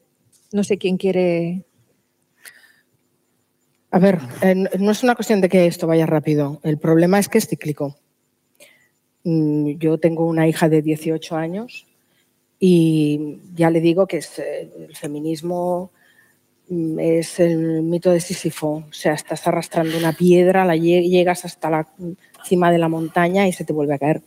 No 0.52 0.64
sé 0.64 0.78
quién 0.78 0.96
quiere. 0.96 1.64
A 3.90 3.98
ver, 3.98 4.18
no 4.78 4.90
es 4.90 5.02
una 5.02 5.14
cuestión 5.14 5.40
de 5.40 5.48
que 5.48 5.66
esto 5.66 5.86
vaya 5.86 6.06
rápido. 6.06 6.60
El 6.62 6.78
problema 6.78 7.18
es 7.18 7.28
que 7.28 7.38
es 7.38 7.46
cíclico. 7.46 7.96
Mm, 9.24 9.78
yo 9.78 9.98
tengo 9.98 10.26
una 10.26 10.48
hija 10.48 10.68
de 10.68 10.82
18 10.82 11.36
años 11.36 11.86
y 12.58 13.38
ya 13.54 13.70
le 13.70 13.80
digo 13.80 14.06
que 14.06 14.18
eh, 14.18 14.70
el 14.88 14.96
feminismo 14.96 15.92
es 16.98 17.38
el 17.40 17.82
mito 17.82 18.10
de 18.10 18.20
Sísifo. 18.20 18.84
O 18.88 18.92
sea, 18.92 19.14
estás 19.14 19.46
arrastrando 19.46 19.96
una 19.98 20.12
piedra, 20.12 20.64
la 20.64 20.76
llegas 20.76 21.44
hasta 21.44 21.70
la 21.70 21.88
cima 22.44 22.70
de 22.70 22.78
la 22.78 22.88
montaña 22.88 23.46
y 23.46 23.52
se 23.52 23.64
te 23.64 23.72
vuelve 23.72 23.94
a 23.94 23.98
caer. 23.98 24.22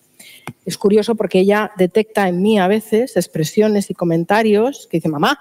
Es 0.66 0.78
curioso 0.78 1.16
porque 1.16 1.40
ella 1.40 1.72
detecta 1.78 2.28
en 2.28 2.42
mí 2.42 2.60
a 2.60 2.68
veces 2.68 3.16
expresiones 3.18 3.90
y 3.90 3.94
comentarios 3.94 4.88
que 4.90 4.98
dice, 4.98 5.10
mamá, 5.10 5.40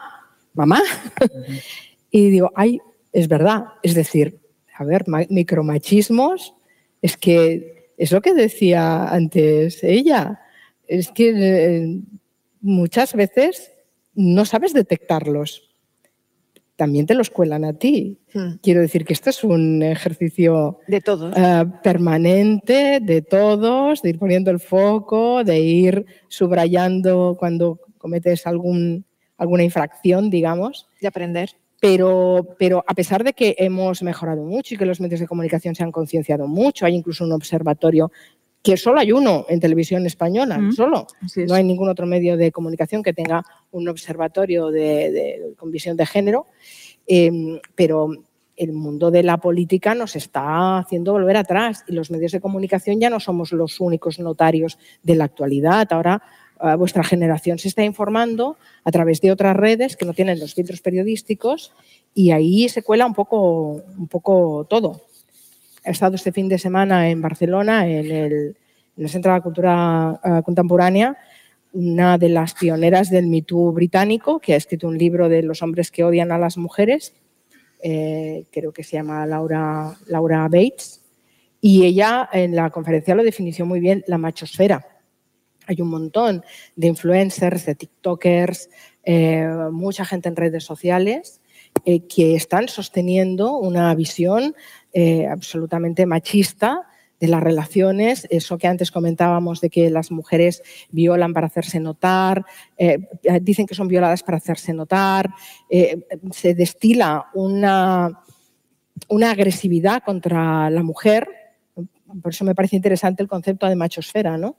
mamá. 0.54 0.80
y 2.10 2.30
digo, 2.30 2.50
ay, 2.54 2.80
es 3.12 3.28
verdad. 3.28 3.64
Es 3.82 3.94
decir, 3.94 4.40
a 4.74 4.84
ver, 4.84 5.04
micromachismos, 5.28 6.54
es 7.02 7.16
que 7.16 7.90
es 7.96 8.12
lo 8.12 8.20
que 8.20 8.34
decía 8.34 9.08
antes 9.08 9.84
ella. 9.84 10.40
Es 10.86 11.10
que 11.10 11.32
eh, 11.34 12.00
muchas 12.60 13.14
veces 13.14 13.72
no 14.14 14.44
sabes 14.44 14.72
detectarlos 14.72 15.73
también 16.76 17.06
te 17.06 17.14
los 17.14 17.30
cuelan 17.30 17.64
a 17.64 17.74
ti. 17.74 18.18
Hmm. 18.32 18.54
Quiero 18.62 18.80
decir 18.80 19.04
que 19.04 19.12
esto 19.12 19.30
es 19.30 19.44
un 19.44 19.82
ejercicio 19.82 20.78
de 20.86 21.00
todos. 21.00 21.34
Eh, 21.36 21.64
permanente, 21.82 23.00
de 23.00 23.22
todos, 23.22 24.02
de 24.02 24.10
ir 24.10 24.18
poniendo 24.18 24.50
el 24.50 24.60
foco, 24.60 25.44
de 25.44 25.60
ir 25.60 26.06
subrayando 26.28 27.36
cuando 27.38 27.80
cometes 27.98 28.46
algún, 28.46 29.04
alguna 29.36 29.62
infracción, 29.62 30.30
digamos. 30.30 30.88
De 31.00 31.08
aprender. 31.08 31.50
Pero, 31.80 32.56
pero 32.58 32.82
a 32.86 32.94
pesar 32.94 33.24
de 33.24 33.34
que 33.34 33.56
hemos 33.58 34.02
mejorado 34.02 34.42
mucho 34.42 34.74
y 34.74 34.78
que 34.78 34.86
los 34.86 35.00
medios 35.00 35.20
de 35.20 35.26
comunicación 35.26 35.74
se 35.74 35.84
han 35.84 35.92
concienciado 35.92 36.48
mucho, 36.48 36.86
hay 36.86 36.94
incluso 36.94 37.24
un 37.24 37.32
observatorio 37.32 38.10
que 38.64 38.78
solo 38.78 38.98
hay 38.98 39.12
uno 39.12 39.44
en 39.50 39.60
televisión 39.60 40.06
española, 40.06 40.58
solo. 40.74 41.06
No 41.36 41.54
hay 41.54 41.62
ningún 41.62 41.90
otro 41.90 42.06
medio 42.06 42.38
de 42.38 42.50
comunicación 42.50 43.02
que 43.02 43.12
tenga 43.12 43.44
un 43.70 43.86
observatorio 43.90 44.70
de, 44.70 45.52
con 45.58 45.70
visión 45.70 45.98
de 45.98 46.06
género, 46.06 46.46
em, 47.06 47.60
pero 47.74 48.08
el 48.56 48.72
mundo 48.72 49.10
de 49.10 49.22
la 49.22 49.36
política 49.36 49.94
nos 49.94 50.16
está 50.16 50.78
haciendo 50.78 51.12
volver 51.12 51.36
atrás 51.36 51.84
y 51.86 51.92
los 51.92 52.10
medios 52.10 52.32
de 52.32 52.40
comunicación 52.40 52.98
ya 52.98 53.10
no 53.10 53.20
somos 53.20 53.52
los 53.52 53.80
únicos 53.80 54.18
notarios 54.18 54.78
de 55.02 55.16
la 55.16 55.24
actualidad. 55.24 55.92
Ahora 55.92 56.22
ah, 56.58 56.76
vuestra 56.76 57.04
generación 57.04 57.58
se 57.58 57.68
está 57.68 57.84
informando 57.84 58.56
a 58.82 58.90
través 58.90 59.20
de 59.20 59.30
otras 59.30 59.54
redes 59.54 59.94
que 59.94 60.06
no 60.06 60.14
tienen 60.14 60.40
los 60.40 60.54
filtros 60.54 60.80
periodísticos 60.80 61.74
y 62.14 62.30
ahí 62.30 62.66
se 62.70 62.82
cuela 62.82 63.04
un 63.04 63.12
poco, 63.12 63.82
un 63.98 64.08
poco 64.08 64.66
todo. 64.70 65.02
He 65.84 65.90
estado 65.90 66.16
este 66.16 66.32
fin 66.32 66.48
de 66.48 66.58
semana 66.58 67.10
en 67.10 67.20
Barcelona, 67.20 67.86
en 67.86 68.10
el, 68.10 68.56
Centro 69.06 69.32
de 69.32 69.38
la 69.38 69.42
Cultura 69.42 70.20
eh, 70.24 70.42
Contemporánea, 70.42 71.14
una 71.74 72.16
de 72.16 72.30
las 72.30 72.54
pioneras 72.54 73.10
del 73.10 73.26
Me 73.26 73.44
británico, 73.72 74.40
que 74.40 74.54
ha 74.54 74.56
escrito 74.56 74.88
un 74.88 74.96
libro 74.96 75.28
de 75.28 75.42
los 75.42 75.62
hombres 75.62 75.90
que 75.90 76.02
odian 76.02 76.32
a 76.32 76.38
las 76.38 76.56
mujeres, 76.56 77.12
eh, 77.82 78.46
creo 78.50 78.72
que 78.72 78.82
se 78.82 78.96
llama 78.96 79.26
Laura, 79.26 79.94
Laura 80.06 80.44
Bates, 80.44 81.02
y 81.60 81.84
ella 81.84 82.30
en 82.32 82.56
la 82.56 82.70
conferencia 82.70 83.14
lo 83.14 83.22
definió 83.22 83.66
muy 83.66 83.80
bien, 83.80 84.04
la 84.06 84.16
machosfera. 84.16 84.86
Hay 85.66 85.82
un 85.82 85.88
montón 85.88 86.44
de 86.76 86.86
influencers, 86.86 87.66
de 87.66 87.74
TikTokers, 87.74 88.70
eh, 89.02 89.46
mucha 89.70 90.06
gente 90.06 90.30
en 90.30 90.36
redes 90.36 90.64
sociales 90.64 91.42
que 91.84 92.36
están 92.36 92.68
sosteniendo 92.68 93.56
una 93.58 93.94
visión 93.94 94.54
eh, 94.94 95.26
absolutamente 95.26 96.06
machista 96.06 96.86
de 97.20 97.28
las 97.28 97.42
relaciones, 97.42 98.26
eso 98.30 98.58
que 98.58 98.66
antes 98.66 98.90
comentábamos 98.90 99.60
de 99.60 99.70
que 99.70 99.90
las 99.90 100.10
mujeres 100.10 100.62
violan 100.90 101.32
para 101.32 101.48
hacerse 101.48 101.80
notar, 101.80 102.44
eh, 102.76 102.98
dicen 103.40 103.66
que 103.66 103.74
son 103.74 103.88
violadas 103.88 104.22
para 104.22 104.38
hacerse 104.38 104.72
notar, 104.72 105.30
eh, 105.70 106.06
se 106.30 106.54
destila 106.54 107.26
una, 107.34 108.20
una 109.08 109.30
agresividad 109.30 110.02
contra 110.04 110.70
la 110.70 110.82
mujer 110.82 111.28
por 112.22 112.32
eso 112.32 112.44
me 112.44 112.54
parece 112.54 112.76
interesante 112.76 113.22
el 113.22 113.28
concepto 113.28 113.66
de 113.66 113.76
machosfera, 113.76 114.36
¿no? 114.38 114.56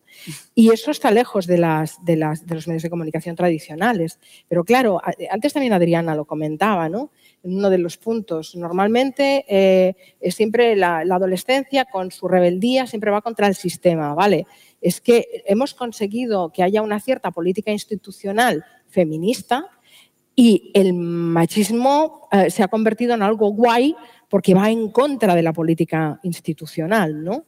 Y 0.54 0.72
eso 0.72 0.92
está 0.92 1.12
lejos 1.12 1.48
de, 1.48 1.58
las, 1.58 2.04
de, 2.04 2.18
las, 2.18 2.46
de 2.46 2.56
los 2.56 2.68
medios 2.68 2.84
de 2.84 2.90
comunicación 2.90 3.36
tradicionales. 3.36 4.20
Pero 4.48 4.64
claro, 4.64 5.00
antes 5.30 5.54
también 5.54 5.74
Adriana 5.74 6.16
lo 6.16 6.26
comentaba, 6.26 6.90
¿no? 6.90 7.12
Uno 7.46 7.70
de 7.70 7.78
los 7.78 7.98
puntos. 7.98 8.56
Normalmente 8.56 9.46
eh, 9.48 9.96
es 10.20 10.36
siempre 10.36 10.76
la, 10.76 11.00
adolescencia 11.00 11.86
con 11.86 12.12
su 12.12 12.28
rebeldía 12.28 12.88
siempre 12.88 13.12
va 13.12 13.22
contra 13.22 13.48
el 13.48 13.56
sistema, 13.56 14.14
¿vale? 14.14 14.46
Es 14.82 15.00
que 15.00 15.44
hemos 15.46 15.74
conseguido 15.74 16.52
que 16.52 16.64
haya 16.64 16.82
una 16.82 17.00
cierta 17.00 17.32
política 17.32 17.72
institucional 17.72 18.66
feminista 18.88 19.68
y 20.36 20.72
el 20.74 20.94
machismo 20.94 22.28
eh, 22.32 22.50
se 22.50 22.64
ha 22.64 22.68
convertido 22.68 23.14
en 23.14 23.22
algo 23.22 23.50
guay 23.50 23.96
porque 24.30 24.54
va 24.54 24.70
en 24.70 24.90
contra 24.90 25.36
de 25.36 25.44
la 25.44 25.54
política 25.54 26.20
institucional, 26.24 27.24
¿no? 27.24 27.46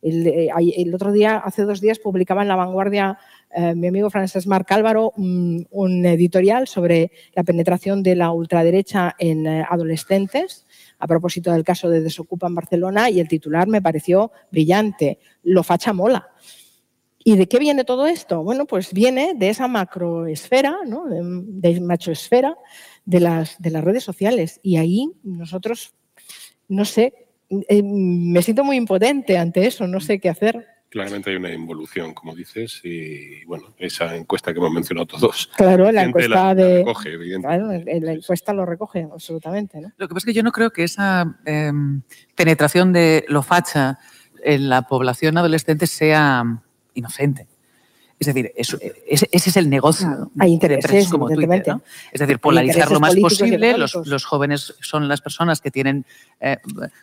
El, 0.00 0.26
eh, 0.26 0.50
el 0.76 0.94
otro 0.94 1.10
día, 1.10 1.38
hace 1.38 1.62
dos 1.62 1.80
días, 1.80 1.98
publicaba 1.98 2.42
en 2.42 2.48
La 2.48 2.54
Vanguardia 2.54 3.18
eh, 3.50 3.74
mi 3.74 3.86
amigo 3.86 4.10
Francesc 4.10 4.46
Marc 4.46 4.70
Álvaro 4.72 5.12
un, 5.16 6.06
editorial 6.06 6.68
sobre 6.68 7.12
la 7.34 7.44
penetración 7.44 8.02
de 8.02 8.14
la 8.14 8.30
ultraderecha 8.30 9.14
en 9.18 9.46
eh, 9.46 9.64
adolescentes 9.68 10.66
a 10.98 11.06
propósito 11.06 11.52
del 11.52 11.64
caso 11.64 11.88
de 11.88 12.00
Desocupa 12.00 12.46
en 12.46 12.54
Barcelona 12.54 13.10
y 13.10 13.20
el 13.20 13.28
titular 13.28 13.66
me 13.68 13.80
pareció 13.80 14.32
brillante, 14.50 15.18
lo 15.42 15.62
facha 15.62 15.92
mola. 15.92 16.28
¿Y 17.24 17.36
de 17.36 17.48
qué 17.48 17.58
viene 17.58 17.84
todo 17.84 18.06
esto? 18.06 18.42
Bueno, 18.42 18.66
pues 18.66 18.92
viene 18.92 19.34
de 19.34 19.50
esa 19.50 19.68
macroesfera, 19.68 20.78
¿no? 20.86 21.04
de, 21.06 21.80
machoesfera 21.80 22.56
de 23.04 23.20
las, 23.20 23.60
de 23.60 23.70
las 23.70 23.84
redes 23.84 24.04
sociales. 24.04 24.60
Y 24.62 24.76
ahí 24.76 25.10
nosotros, 25.22 25.94
no 26.68 26.84
sé, 26.84 27.28
eh, 27.50 27.82
me 27.82 28.42
siento 28.42 28.64
muy 28.64 28.76
impotente 28.76 29.36
ante 29.36 29.66
eso, 29.66 29.86
no 29.86 30.00
sé 30.00 30.20
qué 30.20 30.28
hacer. 30.28 30.66
Claramente 30.90 31.30
hay 31.30 31.36
una 31.36 31.52
involución, 31.52 32.14
como 32.14 32.34
dices, 32.34 32.80
y 32.82 33.44
bueno, 33.44 33.74
esa 33.78 34.16
encuesta 34.16 34.52
que 34.52 34.58
hemos 34.58 34.72
mencionado 34.72 35.06
todos. 35.06 35.50
Claro, 35.56 35.92
la 35.92 36.04
encuesta 36.04 36.54
de. 36.54 36.78
Recoge, 36.78 37.12
evidentemente. 37.12 38.00
la 38.00 38.12
encuesta 38.12 38.52
lo 38.54 38.64
recoge, 38.64 39.06
absolutamente. 39.12 39.80
¿no? 39.80 39.92
Lo 39.98 40.08
que 40.08 40.14
pasa 40.14 40.24
es 40.24 40.32
que 40.32 40.36
yo 40.36 40.42
no 40.42 40.52
creo 40.52 40.70
que 40.70 40.84
esa 40.84 41.38
em, 41.44 42.00
penetración 42.34 42.94
de 42.94 43.26
lo 43.28 43.42
facha 43.42 43.98
en 44.42 44.70
la 44.70 44.82
población 44.82 45.36
adolescente 45.36 45.86
sea 45.86 46.62
inocente. 46.94 47.48
Es 48.18 48.26
decir, 48.26 48.52
ese, 48.56 49.28
es 49.30 49.56
el 49.56 49.70
negocio. 49.70 50.30
hay 50.38 50.52
intereses, 50.52 51.08
como 51.08 51.28
Twitter, 51.28 51.76
Es 52.12 52.20
decir, 52.20 52.38
polarizar 52.40 52.90
lo 52.90 53.00
más 53.00 53.14
posible. 53.16 53.76
Los, 53.78 54.24
jóvenes 54.24 54.74
son 54.80 55.08
las 55.08 55.20
personas 55.20 55.60
que 55.60 55.70
tienen 55.70 56.04
eh, 56.40 56.56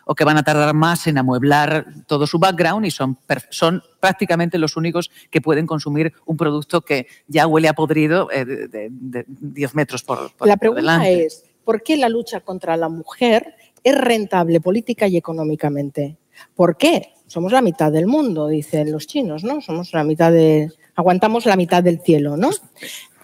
o 0.04 0.14
que 0.14 0.24
van 0.24 0.36
a 0.36 0.42
tardar 0.42 0.74
más 0.74 1.06
en 1.06 1.18
amueblar 1.18 1.86
todo 2.06 2.26
su 2.26 2.38
background 2.38 2.84
y 2.86 2.90
son, 2.90 3.18
son 3.50 3.82
prácticamente 3.98 4.58
los 4.58 4.76
únicos 4.76 5.10
que 5.30 5.40
pueden 5.40 5.66
consumir 5.66 6.12
un 6.26 6.36
producto 6.36 6.82
que 6.82 7.06
ya 7.26 7.46
huele 7.46 7.68
a 7.68 7.72
podrido 7.72 8.30
eh, 8.30 8.44
de, 8.44 9.24
10 9.26 9.74
metros 9.74 10.02
por, 10.02 10.32
por 10.36 10.46
La 10.46 10.56
pregunta 10.56 11.08
es, 11.08 11.44
¿por 11.64 11.82
qué 11.82 11.96
la 11.96 12.08
lucha 12.08 12.40
contra 12.40 12.76
la 12.76 12.88
mujer 12.88 13.54
es 13.86 13.96
rentable 13.96 14.60
política 14.60 15.06
y 15.06 15.16
económicamente. 15.16 16.16
¿Por 16.56 16.76
qué? 16.76 17.12
Somos 17.28 17.52
la 17.52 17.62
mitad 17.62 17.92
del 17.92 18.08
mundo, 18.08 18.48
dicen 18.48 18.90
los 18.90 19.06
chinos, 19.06 19.44
¿no? 19.44 19.60
Somos 19.60 19.92
la 19.92 20.02
mitad 20.02 20.32
de... 20.32 20.72
Aguantamos 20.96 21.46
la 21.46 21.56
mitad 21.56 21.82
del 21.82 22.00
cielo, 22.00 22.36
¿no? 22.36 22.50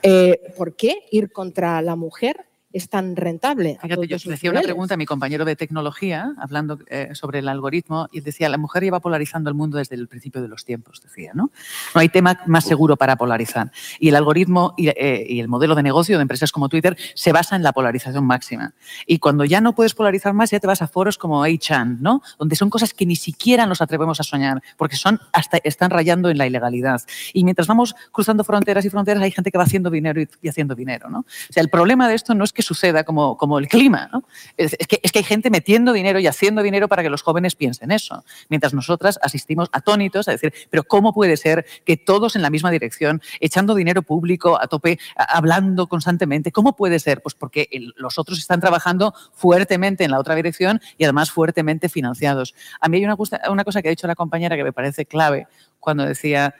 Eh, 0.03 0.40
¿Por 0.57 0.77
qué 0.77 1.07
ir 1.11 1.32
contra 1.32 1.81
la 1.82 1.97
mujer 1.97 2.47
es 2.73 2.89
tan 2.89 3.16
rentable. 3.16 3.78
Fíjate, 3.81 4.07
yo 4.07 4.31
decía 4.31 4.51
una 4.51 4.62
pregunta 4.62 4.94
a 4.94 4.97
mi 4.97 5.07
compañero 5.07 5.44
de 5.44 5.57
tecnología, 5.57 6.35
hablando 6.39 6.78
eh, 6.89 7.11
sobre 7.12 7.40
el 7.40 7.49
algoritmo, 7.49 8.09
y 8.12 8.20
decía, 8.20 8.49
la 8.49 8.59
mujer 8.59 8.82
lleva 8.82 9.01
polarizando 9.01 9.51
el 9.51 9.55
mundo 9.55 9.78
desde 9.78 9.97
el 9.97 10.09
principio 10.09 10.43
de 10.43 10.49
los 10.49 10.65
tiempos, 10.65 11.01
decía, 11.03 11.32
¿no? 11.35 11.51
No 11.94 12.01
hay 12.01 12.09
tema 12.09 12.40
más 12.47 12.65
seguro 12.65 12.97
para 12.97 13.16
polarizar. 13.16 13.70
Y 13.99 14.09
el 14.09 14.16
algoritmo 14.16 14.74
y, 14.77 14.89
eh, 14.89 15.27
y 15.28 15.40
el 15.40 15.49
modelo 15.49 15.74
de 15.74 15.82
negocio 15.82 16.16
de 16.16 16.23
empresas 16.23 16.53
como 16.53 16.69
Twitter 16.69 16.97
se 17.15 17.32
basa 17.32 17.57
en 17.57 17.62
la 17.62 17.73
polarización 17.73 18.24
máxima. 18.24 18.74
Y 19.07 19.19
cuando 19.19 19.44
ya 19.44 19.61
no 19.61 19.74
puedes 19.74 19.94
polarizar 19.94 20.32
más, 20.32 20.51
ya 20.51 20.61
te 20.61 20.66
vas 20.66 20.82
a 20.82 20.89
foros 20.89 21.19
como 21.19 21.47
8chan, 21.47 21.99
¿no? 22.01 22.23
Donde 22.39 22.57
son 22.57 22.70
cosas 22.70 22.94
que 22.94 23.07
ni 23.07 23.16
siquiera 23.16 23.66
nos 23.66 23.82
atrevemos 23.82 24.20
a 24.20 24.23
soñar, 24.23 24.62
porque 24.77 24.97
son 24.97 25.20
hasta 25.32 25.59
están 25.65 25.90
rayando 25.90 26.31
en 26.31 26.39
la 26.39 26.47
ilegalidad. 26.47 27.03
Y 27.32 27.44
mientras 27.44 27.66
vamos 27.66 27.94
cruzando 28.11 28.44
fronteras 28.44 28.85
y 28.85 28.90
fronteras, 28.90 29.23
hay 29.23 29.31
gente 29.31 29.51
que 29.51 29.59
va 29.59 29.65
haciendo 29.65 29.90
dinero 29.90 30.20
y, 30.20 30.28
y 30.40 30.49
haciendo 30.49 30.74
dinero, 30.74 31.11
¿no? 31.11 31.20
O 31.20 31.53
sea, 31.53 31.62
el 31.62 31.69
problema 31.69 32.09
de 32.09 32.15
esto 32.15 32.35
no 32.35 32.44
es 32.44 32.53
que 32.53 32.61
suceda 32.62 33.05
como, 33.05 33.36
como 33.36 33.59
el 33.59 33.68
clima. 33.68 34.10
Es, 34.56 34.76
que, 34.89 35.01
es 35.02 35.12
que 35.12 35.18
hay 35.18 35.24
gente 35.24 35.51
metiendo 35.51 35.93
dinero 35.93 36.18
y 36.18 36.26
haciendo 36.26 36.62
dinero 36.62 36.89
para 36.89 37.02
que 37.02 37.10
los 37.10 37.22
jóvenes 37.22 37.55
piensen 37.55 37.90
eso, 37.90 38.24
mientras 38.48 38.74
nosotras 38.74 39.18
asistimos 39.22 39.68
atónitos 39.72 40.28
a 40.28 40.32
decir, 40.32 40.52
pero 40.70 40.84
¿cómo 40.84 41.12
puede 41.12 41.36
ser 41.36 41.66
que 41.84 41.97
todos 41.97 42.36
en 42.36 42.43
la 42.43 42.51
misma 42.51 42.70
dirección, 42.70 43.20
echando 43.40 43.74
dinero 43.74 44.02
público 44.02 44.60
a 44.60 44.66
tope, 44.66 44.98
hablando 45.16 45.86
constantemente, 45.86 46.52
¿cómo 46.52 46.76
puede 46.76 46.98
ser? 46.98 47.22
Pues 47.22 47.34
porque 47.34 47.68
los 47.97 48.18
otros 48.18 48.39
están 48.39 48.60
trabajando 48.60 49.14
fuertemente 49.32 50.05
en 50.05 50.10
la 50.10 50.18
otra 50.18 50.34
dirección 50.34 50.80
y 50.98 51.05
además 51.05 51.30
fuertemente 51.30 51.89
financiados. 51.89 52.55
A 52.80 52.89
mí 52.89 52.98
hay 52.98 53.05
una, 53.05 53.16
una 53.51 53.64
cosa 53.64 53.82
que 53.82 53.89
ha 53.89 53.90
dicho 53.90 54.06
la 54.06 54.14
compañera 54.14 54.56
que 54.56 54.64
me 54.64 54.72
parece 54.72 55.06
clave 55.06 55.47
cuando 55.80 56.05
decía 56.05 56.55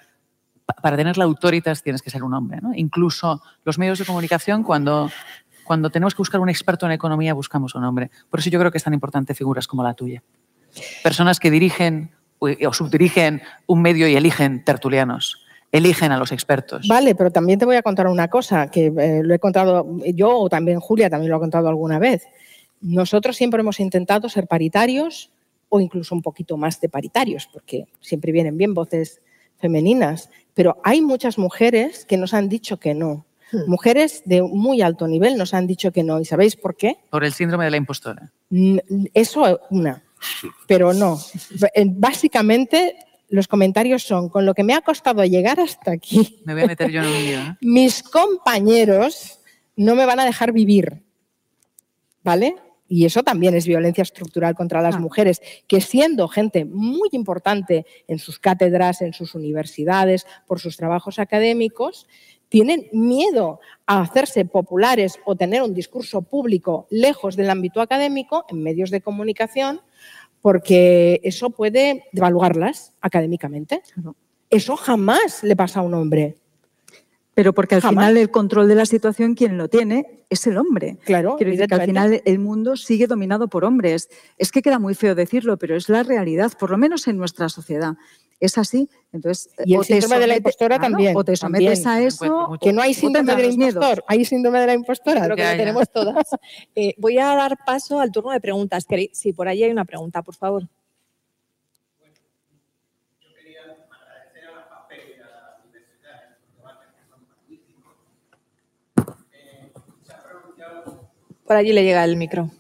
para 0.81 0.97
tener 0.97 1.19
la 1.19 1.25
autoritas 1.25 1.83
tienes 1.83 2.03
que 2.03 2.11
ser 2.11 2.23
un 2.23 2.35
hombre. 2.35 2.61
¿no? 2.61 2.73
Incluso 2.75 3.43
los 3.65 3.79
medios 3.79 3.99
de 3.99 4.05
comunicación, 4.05 4.63
cuando 4.63 5.11
cuando 5.65 5.91
tenemos 5.91 6.15
que 6.15 6.19
buscar 6.19 6.41
un 6.41 6.49
experto 6.49 6.87
en 6.87 6.93
economía, 6.93 7.35
buscamos 7.35 7.75
un 7.75 7.85
hombre. 7.85 8.11
Por 8.31 8.41
eso 8.41 8.51
yo 8.51 8.59
creo 8.59 8.71
que 8.71 8.79
es 8.79 8.85
tan 8.85 8.95
importante 8.95 9.35
figuras 9.35 9.67
como 9.67 9.83
la 9.83 9.95
tuya. 9.95 10.23
Personas 11.03 11.39
que 11.39 11.51
dirigen 11.51 12.11
o 12.39 12.73
subdirigen 12.73 13.43
un 13.67 13.83
medio 13.83 14.09
y 14.09 14.17
eligen 14.17 14.65
tertulianos 14.65 15.43
eligen 15.73 16.13
a 16.13 16.19
los 16.19 16.31
expertos. 16.33 16.87
Vale, 16.87 17.15
pero 17.15 17.31
también 17.31 17.59
te 17.59 17.65
voy 17.65 17.77
a 17.77 17.83
contar 17.83 18.07
una 18.07 18.29
cosa 18.29 18.71
que 18.71 18.87
eh, 18.87 19.23
lo 19.25 19.35
he 19.35 19.39
contado 19.39 19.87
yo 20.15 20.39
o 20.39 20.49
también 20.51 20.79
Julia 20.79 21.09
también 21.09 21.31
lo 21.31 21.37
ha 21.37 21.41
contado 21.41 21.69
alguna 21.69 21.99
vez. 21.99 22.27
Nosotros 22.83 23.37
siempre 23.37 23.61
hemos 23.61 23.81
intentado 23.81 24.29
ser 24.29 24.47
paritarios 24.47 25.31
o 25.71 25.81
incluso 25.81 26.15
un 26.15 26.21
poquito 26.21 26.59
más 26.59 26.81
de 26.81 26.91
paritarios, 26.91 27.49
porque 27.51 27.87
siempre 28.01 28.31
vienen 28.31 28.59
bien 28.59 28.75
voces 28.75 29.23
femeninas, 29.57 30.29
pero 30.53 30.79
hay 30.85 31.01
muchas 31.01 31.39
mujeres 31.39 32.05
que 32.05 32.19
nos 32.19 32.35
han 32.35 32.51
dicho 32.51 32.79
que 32.79 32.93
no. 32.93 33.25
Mujeres 33.67 34.23
de 34.25 34.43
muy 34.43 34.83
alto 34.83 35.07
nivel 35.07 35.37
nos 35.37 35.55
han 35.55 35.67
dicho 35.67 35.93
que 35.93 36.03
no. 36.03 36.21
¿Y 36.21 36.25
sabéis 36.25 36.57
por 36.57 36.77
qué? 36.77 36.97
Por 37.11 37.25
el 37.25 37.33
síndrome 37.33 37.65
de 37.65 37.71
la 37.71 37.77
impostora. 37.77 38.33
Eso 39.15 39.61
una, 39.71 40.03
pero 40.67 40.93
no. 40.93 41.19
Básicamente 41.87 42.97
los 43.29 43.49
comentarios 43.49 44.03
son, 44.03 44.29
con 44.29 44.45
lo 44.45 44.55
que 44.55 44.63
me 44.63 44.75
ha 44.75 44.83
costado 44.83 45.25
llegar 45.25 45.59
hasta 45.59 45.93
aquí. 45.93 46.43
Me 46.45 46.53
voy 46.53 46.65
a 46.65 46.67
meter 46.67 46.91
yo 46.91 47.01
en 47.01 47.07
un 47.07 47.15
lío. 47.15 47.41
¿eh? 47.41 47.57
Mis 47.63 48.03
compañeros 48.03 49.41
no 49.75 49.95
me 49.95 50.05
van 50.05 50.21
a 50.21 50.25
dejar 50.27 50.53
vivir. 50.53 51.03
¿Vale? 52.23 52.57
Y 52.89 53.07
eso 53.07 53.23
también 53.23 53.55
es 53.55 53.67
violencia 53.67 54.03
estructural 54.03 54.55
contra 54.55 54.83
las 54.83 54.97
ah. 54.97 54.99
mujeres, 54.99 55.41
que 55.67 55.81
siendo 55.81 56.29
gente 56.29 56.67
muy 56.67 57.09
importante 57.13 57.87
en 58.07 58.19
sus 58.19 58.39
cátedras, 58.39 59.01
en 59.01 59.15
sus 59.15 59.35
universidades, 59.35 60.27
por 60.47 60.61
sus 60.61 60.77
trabajos 60.77 61.19
académicos, 61.19 62.07
tienen 62.53 62.87
miedo 62.93 63.61
a 63.87 64.03
hacerse 64.03 64.45
populares 64.45 65.19
o 65.25 65.37
tener 65.37 65.63
un 65.63 65.73
discurso 65.73 66.21
público 66.21 66.87
lejos 66.91 67.35
del 67.35 67.49
ámbito 67.49 67.81
académico 67.81 68.45
en 68.51 68.63
medios 68.63 68.91
de 68.91 69.01
comunicación 69.01 69.81
porque 70.43 71.19
eso 71.25 71.49
puede 71.49 72.05
devaluarlas 72.13 72.93
académicamente. 73.01 73.83
Eso 74.51 74.77
jamás 74.77 75.43
le 75.43 75.57
pasa 75.57 75.81
a 75.81 75.83
un 75.83 75.95
hombre. 75.95 76.37
Pero 77.33 77.55
porque 77.55 77.77
al 77.77 77.81
Jamás. 77.81 78.05
final 78.05 78.19
el 78.19 78.31
control 78.31 78.69
de 78.69 78.75
la 78.75 78.85
situación, 78.85 79.35
quien 79.35 79.57
lo 79.57 79.69
tiene, 79.69 80.27
es 80.29 80.47
el 80.47 80.59
hombre. 80.59 80.99
Claro. 81.07 81.37
Quiero 81.39 81.53
decir 81.53 81.67
que 81.67 81.75
al 81.75 81.87
final 81.87 82.21
el 82.23 82.39
mundo 82.39 82.77
sigue 82.77 83.07
dominado 83.07 83.49
por 83.49 83.65
hombres. 83.65 84.11
Es 84.37 84.53
que 84.53 84.61
queda 84.61 84.79
muy 84.79 84.95
feo 84.95 85.15
decirlo, 85.15 85.57
pero 85.57 85.75
es 85.75 85.89
la 85.89 86.03
realidad, 86.03 86.53
por 86.59 86.71
lo 86.71 86.77
menos 86.77 87.09
en 87.09 87.17
nuestra 87.17 87.49
sociedad 87.49 87.95
es 88.43 88.59
así. 88.59 88.91
Entonces, 89.13 89.51
y 89.67 89.75
el 89.75 89.85
síndrome 89.85 90.19
de 90.19 90.27
la 90.27 90.37
impostora 90.39 90.79
también. 90.79 91.15
O 91.17 91.23
te 91.23 91.37
sometes 91.37 91.83
también. 91.83 92.05
a 92.05 92.09
eso. 92.09 92.59
Que 92.61 92.73
no 92.73 92.81
hay 92.81 92.95
síndrome 92.95 93.37
del 93.37 93.53
impostor, 93.53 94.03
hay 94.09 94.25
síndrome 94.25 94.61
de 94.61 94.67
la 94.67 94.75
impostora. 94.75 95.25
Creo 95.25 95.37
que 95.37 95.45
lo 95.45 95.57
tenemos 95.57 95.91
todas. 95.91 96.27
Eh, 96.75 96.95
voy 96.97 97.19
a 97.19 97.27
dar 97.27 97.59
paso 97.67 98.01
al 98.01 98.11
turno 98.11 98.31
de 98.31 98.41
preguntas. 98.41 98.87
Sí, 99.13 99.33
por 99.33 99.47
ahí 99.47 99.63
hay 99.63 99.71
una 99.71 99.85
pregunta, 99.85 100.23
por 100.23 100.35
favor. 100.35 100.69
Por 111.45 111.57
allí 111.57 111.73
le 111.73 111.85
llega 111.85 112.05
el 112.05 112.17
micro. 112.17 112.51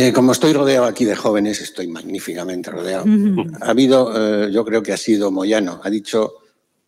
Eh, 0.00 0.12
como 0.12 0.30
estoy 0.30 0.52
rodeado 0.52 0.84
aquí 0.84 1.04
de 1.04 1.16
jóvenes, 1.16 1.60
estoy 1.60 1.88
magníficamente 1.88 2.70
rodeado. 2.70 3.02
Uh 3.02 3.08
-huh. 3.08 3.58
Ha 3.62 3.70
habido, 3.70 4.12
eh, 4.14 4.52
yo 4.52 4.64
creo 4.64 4.80
que 4.80 4.92
ha 4.92 4.96
sido 4.96 5.32
Moyano, 5.32 5.80
ha 5.82 5.90
dicho 5.90 6.34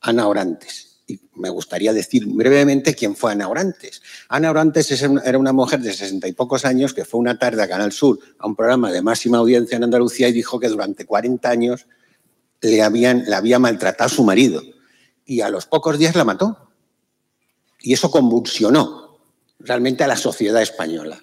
Ana 0.01 0.29
Orantes. 0.29 1.01
Y 1.09 1.21
me 1.35 1.51
gustaría 1.51 1.93
decir 1.93 2.25
brevemente 2.29 2.95
quién 2.95 3.17
fue 3.17 3.33
Ana 3.33 3.49
Orantes. 3.49 4.01
Ana 4.29 4.51
Orantes 4.51 4.93
era 5.03 5.39
una 5.39 5.53
mujer 5.53 5.81
de 5.81 5.93
sesenta 5.93 6.29
y 6.29 6.35
pocos 6.35 6.65
años 6.65 6.95
que 6.95 7.05
fue 7.05 7.19
una 7.19 7.37
tarde 7.37 7.65
a 7.65 7.69
Canal 7.69 7.91
Sur 7.91 8.21
a 8.39 8.47
un 8.47 8.55
programa 8.55 8.93
de 8.93 9.03
máxima 9.03 9.39
audiencia 9.39 9.77
en 9.77 9.83
Andalucía 9.83 10.29
y 10.29 10.33
dijo 10.33 10.61
que 10.61 10.69
durante 10.69 11.05
40 11.05 11.51
años 11.51 11.89
le, 12.61 12.81
habían, 12.81 13.25
le 13.25 13.35
había 13.35 13.59
maltratado 13.59 14.07
a 14.07 14.15
su 14.15 14.23
marido. 14.23 14.63
Y 15.25 15.41
a 15.41 15.49
los 15.51 15.67
pocos 15.67 15.99
días 15.99 16.15
la 16.15 16.23
mató. 16.23 16.71
Y 17.81 17.93
eso 17.93 18.09
convulsionó 18.09 19.19
realmente 19.59 20.05
a 20.05 20.07
la 20.07 20.17
sociedad 20.17 20.63
española. 20.63 21.21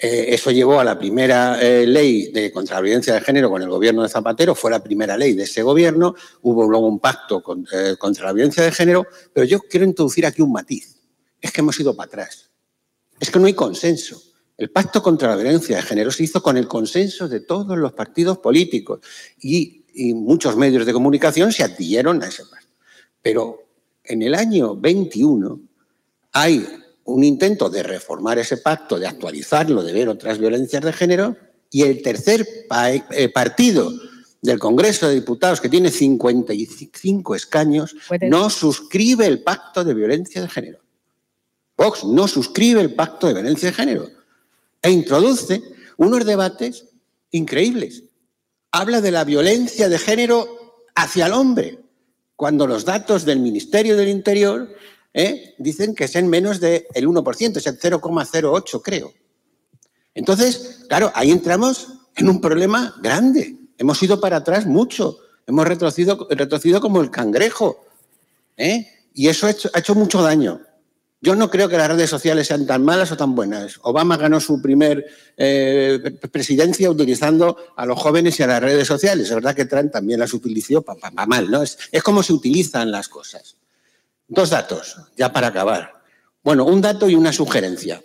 Eh, 0.00 0.26
eso 0.28 0.52
llevó 0.52 0.78
a 0.78 0.84
la 0.84 0.96
primera 0.96 1.60
eh, 1.60 1.84
ley 1.84 2.30
de 2.30 2.52
contra 2.52 2.76
la 2.76 2.82
violencia 2.82 3.14
de 3.14 3.20
género 3.20 3.50
con 3.50 3.60
el 3.62 3.68
gobierno 3.68 4.04
de 4.04 4.08
Zapatero, 4.08 4.54
fue 4.54 4.70
la 4.70 4.82
primera 4.82 5.16
ley 5.16 5.32
de 5.32 5.42
ese 5.42 5.60
gobierno, 5.62 6.14
hubo 6.42 6.68
luego 6.68 6.86
un 6.86 7.00
pacto 7.00 7.42
eh, 7.72 7.96
contra 7.98 8.26
la 8.26 8.32
violencia 8.32 8.62
de 8.62 8.70
género, 8.70 9.06
pero 9.32 9.44
yo 9.44 9.58
quiero 9.58 9.84
introducir 9.84 10.24
aquí 10.24 10.40
un 10.40 10.52
matiz. 10.52 11.00
Es 11.40 11.50
que 11.50 11.62
hemos 11.62 11.78
ido 11.80 11.96
para 11.96 12.06
atrás. 12.06 12.48
Es 13.18 13.28
que 13.28 13.40
no 13.40 13.46
hay 13.46 13.54
consenso. 13.54 14.22
El 14.56 14.70
pacto 14.70 15.02
contra 15.02 15.30
la 15.30 15.36
violencia 15.36 15.76
de 15.76 15.82
género 15.82 16.12
se 16.12 16.22
hizo 16.22 16.40
con 16.42 16.56
el 16.56 16.68
consenso 16.68 17.28
de 17.28 17.40
todos 17.40 17.76
los 17.76 17.92
partidos 17.92 18.38
políticos 18.38 19.00
y, 19.40 19.84
y 19.94 20.14
muchos 20.14 20.56
medios 20.56 20.86
de 20.86 20.92
comunicación 20.92 21.52
se 21.52 21.64
adhirieron 21.64 22.22
a 22.22 22.28
ese 22.28 22.44
pacto. 22.44 22.68
Pero 23.20 23.64
en 24.04 24.22
el 24.22 24.34
año 24.34 24.76
21 24.76 25.60
hay 26.32 26.66
un 27.08 27.24
intento 27.24 27.70
de 27.70 27.82
reformar 27.82 28.38
ese 28.38 28.58
pacto, 28.58 28.98
de 28.98 29.06
actualizarlo, 29.06 29.82
de 29.82 29.92
ver 29.92 30.08
otras 30.08 30.38
violencias 30.38 30.84
de 30.84 30.92
género, 30.92 31.36
y 31.70 31.82
el 31.82 32.02
tercer 32.02 32.46
eh, 33.10 33.28
partido 33.30 33.90
del 34.42 34.58
Congreso 34.58 35.08
de 35.08 35.14
Diputados, 35.14 35.60
que 35.60 35.68
tiene 35.68 35.90
55 35.90 37.34
escaños, 37.34 37.96
no 38.28 38.50
suscribe 38.50 39.26
el 39.26 39.42
pacto 39.42 39.84
de 39.84 39.94
violencia 39.94 40.42
de 40.42 40.48
género. 40.48 40.80
Vox 41.76 42.04
no 42.04 42.28
suscribe 42.28 42.80
el 42.80 42.94
pacto 42.94 43.28
de 43.28 43.34
violencia 43.34 43.70
de 43.70 43.74
género 43.74 44.08
e 44.82 44.90
introduce 44.90 45.62
unos 45.96 46.24
debates 46.26 46.86
increíbles. 47.30 48.04
Habla 48.70 49.00
de 49.00 49.12
la 49.12 49.24
violencia 49.24 49.88
de 49.88 49.98
género 49.98 50.84
hacia 50.94 51.26
el 51.26 51.32
hombre, 51.32 51.78
cuando 52.36 52.66
los 52.66 52.84
datos 52.84 53.24
del 53.24 53.40
Ministerio 53.40 53.96
del 53.96 54.08
Interior 54.08 54.68
¿eh? 55.18 55.56
dicen 55.58 55.96
que 55.96 56.04
es 56.04 56.14
en 56.14 56.28
menos 56.28 56.60
del 56.60 56.86
1%, 56.94 57.56
es 57.56 57.66
el 57.66 57.78
0,08 57.78 58.82
creo. 58.82 59.12
Entonces, 60.14 60.84
claro, 60.88 61.10
ahí 61.14 61.32
entramos 61.32 61.88
en 62.16 62.28
un 62.28 62.40
problema 62.40 62.94
grande. 63.02 63.56
Hemos 63.76 64.00
ido 64.02 64.20
para 64.20 64.36
atrás 64.38 64.64
mucho, 64.66 65.18
hemos 65.46 65.66
retrocedido, 65.66 66.28
retrocedido 66.30 66.80
como 66.80 67.00
el 67.00 67.10
cangrejo. 67.10 67.84
¿eh? 68.56 68.86
Y 69.12 69.28
eso 69.28 69.48
ha 69.48 69.50
hecho, 69.50 69.94
mucho 69.96 70.22
daño. 70.22 70.60
Yo 71.20 71.34
no 71.34 71.50
creo 71.50 71.68
que 71.68 71.76
las 71.76 71.88
redes 71.88 72.08
sociales 72.08 72.46
sean 72.46 72.64
tan 72.64 72.84
malas 72.84 73.10
o 73.10 73.16
tan 73.16 73.34
buenas. 73.34 73.80
Obama 73.82 74.16
ganó 74.16 74.38
su 74.38 74.62
primer 74.62 75.04
eh, 75.36 76.16
presidencia 76.30 76.88
utilizando 76.88 77.56
a 77.76 77.84
los 77.86 77.98
jóvenes 77.98 78.38
y 78.38 78.44
a 78.44 78.46
las 78.46 78.62
redes 78.62 78.86
sociales. 78.86 79.26
Es 79.26 79.34
verdad 79.34 79.56
que 79.56 79.64
Trump 79.64 79.90
también 79.90 80.20
las 80.20 80.32
utilizó 80.32 80.82
para 80.82 81.00
pa, 81.00 81.10
pa 81.10 81.26
mal, 81.26 81.50
¿no? 81.50 81.62
Es 81.62 82.02
como 82.04 82.22
se 82.22 82.32
utilizan 82.32 82.92
las 82.92 83.08
cosas. 83.08 83.56
Dos 84.28 84.50
datos, 84.50 84.96
ya 85.16 85.32
para 85.32 85.48
acabar. 85.48 86.02
Bueno, 86.42 86.66
un 86.66 86.80
dato 86.80 87.08
y 87.08 87.14
una 87.14 87.32
sugerencia. 87.32 88.02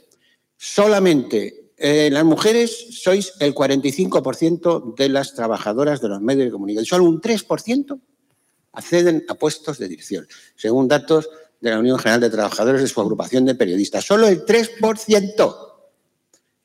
Solamente 0.57 1.71
eh, 1.77 2.09
las 2.09 2.23
mujeres 2.23 3.01
sois 3.01 3.33
el 3.39 3.53
45% 3.53 4.95
de 4.95 5.09
las 5.09 5.35
trabajadoras 5.35 5.99
de 5.99 6.07
los 6.07 6.21
medios 6.21 6.45
de 6.45 6.51
comunicación. 6.51 6.85
Solo 6.85 7.09
un 7.09 7.21
3% 7.21 7.99
acceden 8.71 9.25
a 9.27 9.35
puestos 9.35 9.77
de 9.77 9.89
dirección, 9.89 10.27
según 10.55 10.87
datos 10.87 11.29
de 11.59 11.71
la 11.71 11.79
Unión 11.79 11.99
General 11.99 12.21
de 12.21 12.29
Trabajadores 12.29 12.81
de 12.81 12.87
su 12.87 13.01
agrupación 13.01 13.45
de 13.45 13.55
periodistas. 13.55 14.05
Solo 14.05 14.27
el 14.27 14.45
3%. 14.45 15.57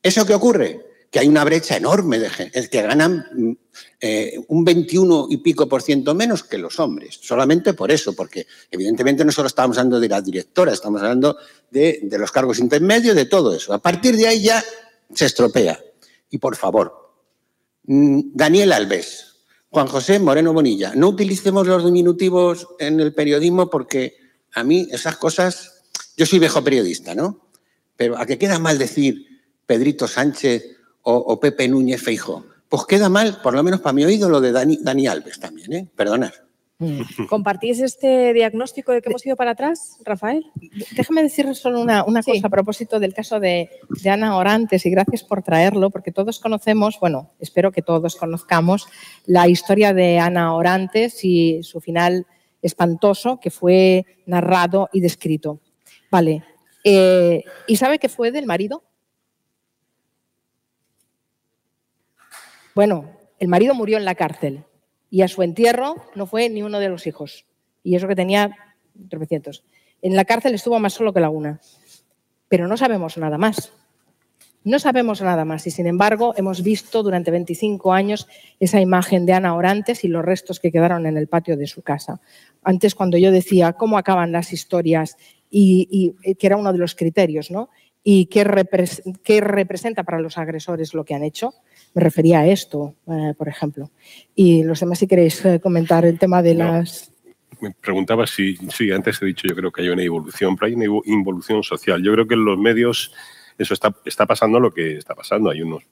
¿Eso 0.02 0.24
qué 0.24 0.34
ocurre? 0.34 0.87
Que 1.10 1.20
hay 1.20 1.28
una 1.28 1.44
brecha 1.44 1.76
enorme 1.76 2.18
de 2.18 2.28
gente, 2.28 2.68
que 2.68 2.82
ganan 2.82 3.26
mm, 3.34 3.52
eh, 4.00 4.38
un 4.48 4.64
21 4.64 5.26
y 5.30 5.38
pico 5.38 5.68
por 5.68 5.82
ciento 5.82 6.14
menos 6.14 6.44
que 6.44 6.58
los 6.58 6.78
hombres. 6.78 7.18
Solamente 7.22 7.74
por 7.74 7.90
eso, 7.90 8.14
porque 8.14 8.46
evidentemente 8.70 9.24
no 9.24 9.32
solo 9.32 9.48
estamos 9.48 9.78
hablando 9.78 10.00
de 10.00 10.08
la 10.08 10.20
directora, 10.20 10.72
estamos 10.72 11.02
hablando 11.02 11.36
de, 11.70 12.06
los 12.18 12.30
cargos 12.30 12.58
intermedios, 12.58 13.16
de 13.16 13.24
todo 13.24 13.54
eso. 13.54 13.72
A 13.72 13.78
partir 13.78 14.16
de 14.16 14.28
ahí 14.28 14.42
ya 14.42 14.62
se 15.14 15.26
estropea. 15.26 15.80
Y 16.30 16.38
por 16.38 16.56
favor, 16.56 17.14
mm, 17.84 18.20
Daniel 18.34 18.72
Alves, 18.72 19.28
Juan 19.70 19.86
José 19.86 20.18
Moreno 20.18 20.52
Bonilla, 20.52 20.92
no 20.94 21.08
utilicemos 21.08 21.66
los 21.66 21.84
diminutivos 21.84 22.68
en 22.78 23.00
el 23.00 23.14
periodismo 23.14 23.68
porque 23.68 24.16
a 24.52 24.64
mí 24.64 24.88
esas 24.90 25.16
cosas, 25.16 25.82
yo 26.16 26.24
soy 26.24 26.38
viejo 26.38 26.62
periodista, 26.62 27.14
¿no? 27.14 27.48
Pero 27.96 28.16
a 28.16 28.26
que 28.26 28.38
queda 28.38 28.58
mal 28.58 28.78
decir 28.78 29.26
Pedrito 29.66 30.06
Sánchez 30.08 30.77
o, 31.10 31.40
Pepe 31.40 31.68
Núñez 31.68 32.02
Feijo, 32.02 32.44
pues 32.68 32.84
queda 32.84 33.08
mal, 33.08 33.40
por 33.42 33.54
lo 33.54 33.62
menos 33.62 33.80
para 33.80 33.94
mi 33.94 34.04
oído, 34.04 34.28
lo 34.28 34.40
de 34.40 34.52
Dani, 34.52 34.78
Dani 34.82 35.06
Alves 35.06 35.40
también, 35.40 35.72
¿eh? 35.72 35.88
Perdonad. 35.96 36.32
Mm. 36.80 37.26
¿Compartís 37.28 37.80
este 37.80 38.32
diagnóstico 38.32 38.92
de 38.92 39.02
que 39.02 39.08
hemos 39.08 39.26
ido 39.26 39.34
para 39.34 39.52
atrás, 39.52 39.96
Rafael? 40.04 40.46
Déjame 40.96 41.22
decir 41.22 41.52
solo 41.56 41.80
una, 41.80 42.04
cosa 42.04 42.46
a 42.46 42.50
propósito 42.50 43.00
del 43.00 43.14
caso 43.14 43.40
de, 43.40 43.68
Ana 44.04 44.36
Orantes 44.36 44.86
y 44.86 44.90
gracias 44.90 45.24
por 45.24 45.42
traerlo, 45.42 45.90
porque 45.90 46.12
todos 46.12 46.38
conocemos, 46.38 46.98
bueno, 47.00 47.30
espero 47.40 47.72
que 47.72 47.82
todos 47.82 48.14
conozcamos 48.14 48.86
la 49.26 49.48
historia 49.48 49.92
de 49.92 50.18
Ana 50.18 50.54
Orantes 50.54 51.24
y 51.24 51.62
su 51.62 51.80
final 51.80 52.26
espantoso 52.62 53.40
que 53.40 53.50
fue 53.50 54.04
narrado 54.26 54.88
y 54.92 55.00
descrito. 55.00 55.60
Vale. 56.10 56.44
Eh, 56.84 57.42
¿Y 57.66 57.76
sabe 57.76 57.98
qué 57.98 58.08
fue 58.08 58.30
del 58.30 58.46
marido? 58.46 58.84
Bueno, 62.78 63.10
el 63.40 63.48
marido 63.48 63.74
murió 63.74 63.98
en 63.98 64.04
la 64.04 64.14
cárcel 64.14 64.62
y 65.10 65.22
a 65.22 65.26
su 65.26 65.42
entierro 65.42 65.96
no 66.14 66.26
fue 66.26 66.48
ni 66.48 66.62
uno 66.62 66.78
de 66.78 66.88
los 66.88 67.08
hijos. 67.08 67.44
Y 67.82 67.96
eso 67.96 68.06
que 68.06 68.14
tenía 68.14 68.56
tropecientos. 69.08 69.64
En 70.00 70.14
la 70.14 70.24
cárcel 70.24 70.54
estuvo 70.54 70.78
más 70.78 70.92
solo 70.92 71.12
que 71.12 71.18
Laguna. 71.18 71.60
Pero 72.46 72.68
no 72.68 72.76
sabemos 72.76 73.18
nada 73.18 73.36
más. 73.36 73.72
No 74.62 74.78
sabemos 74.78 75.20
nada 75.22 75.44
más 75.44 75.66
y 75.66 75.72
sin 75.72 75.88
embargo 75.88 76.34
hemos 76.36 76.62
visto 76.62 77.02
durante 77.02 77.32
25 77.32 77.92
años 77.92 78.28
esa 78.60 78.80
imagen 78.80 79.26
de 79.26 79.32
Ana 79.32 79.56
Orantes 79.56 80.04
y 80.04 80.06
los 80.06 80.24
restos 80.24 80.60
que 80.60 80.70
quedaron 80.70 81.04
en 81.06 81.16
el 81.16 81.26
patio 81.26 81.56
de 81.56 81.66
su 81.66 81.82
casa. 81.82 82.20
Antes 82.62 82.94
cuando 82.94 83.18
yo 83.18 83.32
decía 83.32 83.72
cómo 83.72 83.98
acaban 83.98 84.30
las 84.30 84.52
historias 84.52 85.16
y, 85.50 86.14
que 86.38 86.46
era 86.46 86.56
uno 86.56 86.72
de 86.72 86.78
los 86.78 86.94
criterios, 86.94 87.50
¿no? 87.50 87.70
Y 88.04 88.26
qué, 88.26 88.44
representa 88.44 90.04
para 90.04 90.20
los 90.20 90.38
agresores 90.38 90.94
lo 90.94 91.04
que 91.04 91.14
han 91.16 91.24
hecho, 91.24 91.54
me 91.94 92.02
refería 92.02 92.40
a 92.40 92.46
esto, 92.46 92.94
eh, 93.06 93.34
por 93.36 93.48
ejemplo. 93.48 93.90
Y 94.34 94.62
los 94.62 94.80
demás, 94.80 94.98
si 94.98 95.06
queréis 95.06 95.44
eh, 95.44 95.60
comentar 95.60 96.04
el 96.04 96.18
tema 96.18 96.42
de 96.42 96.54
las... 96.54 97.12
Me 97.60 97.72
preguntaba 97.72 98.26
si, 98.26 98.56
sí, 98.70 98.92
antes 98.92 99.20
he 99.20 99.26
dicho, 99.26 99.48
yo 99.48 99.56
creo 99.56 99.72
que 99.72 99.82
hay 99.82 99.88
una 99.88 100.02
evolución, 100.02 100.54
pero 100.56 100.68
hay 100.68 100.74
una 100.74 101.02
involución 101.06 101.62
social. 101.62 102.02
Yo 102.02 102.12
creo 102.12 102.26
que 102.26 102.34
en 102.34 102.44
los 102.44 102.58
medios 102.58 103.12
eso 103.58 103.74
está, 103.74 103.94
está 104.04 104.26
pasando 104.26 104.60
lo 104.60 104.72
que 104.72 104.96
está 104.96 105.14
pasando. 105.14 105.50
Hay 105.50 105.62
unos 105.62 105.82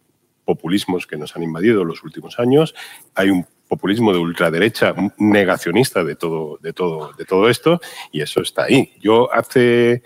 populismos 0.47 1.07
que 1.07 1.17
nos 1.17 1.37
han 1.37 1.43
invadido 1.43 1.83
en 1.83 1.89
los 1.89 2.03
últimos 2.05 2.39
años, 2.39 2.75
hay 3.15 3.31
un 3.31 3.45
populismo 3.69 4.13
de 4.13 4.21
ultraderecha 4.21 4.95
negacionista 5.19 6.05
de 6.05 6.15
todo, 6.15 6.59
de 6.63 6.73
todo, 6.73 7.13
de 7.15 7.25
todo 7.25 7.51
esto, 7.51 7.81
y 8.13 8.23
eso 8.23 8.41
está 8.41 8.65
ahí. 8.65 8.93
Yo 9.01 9.31
hace 9.35 10.03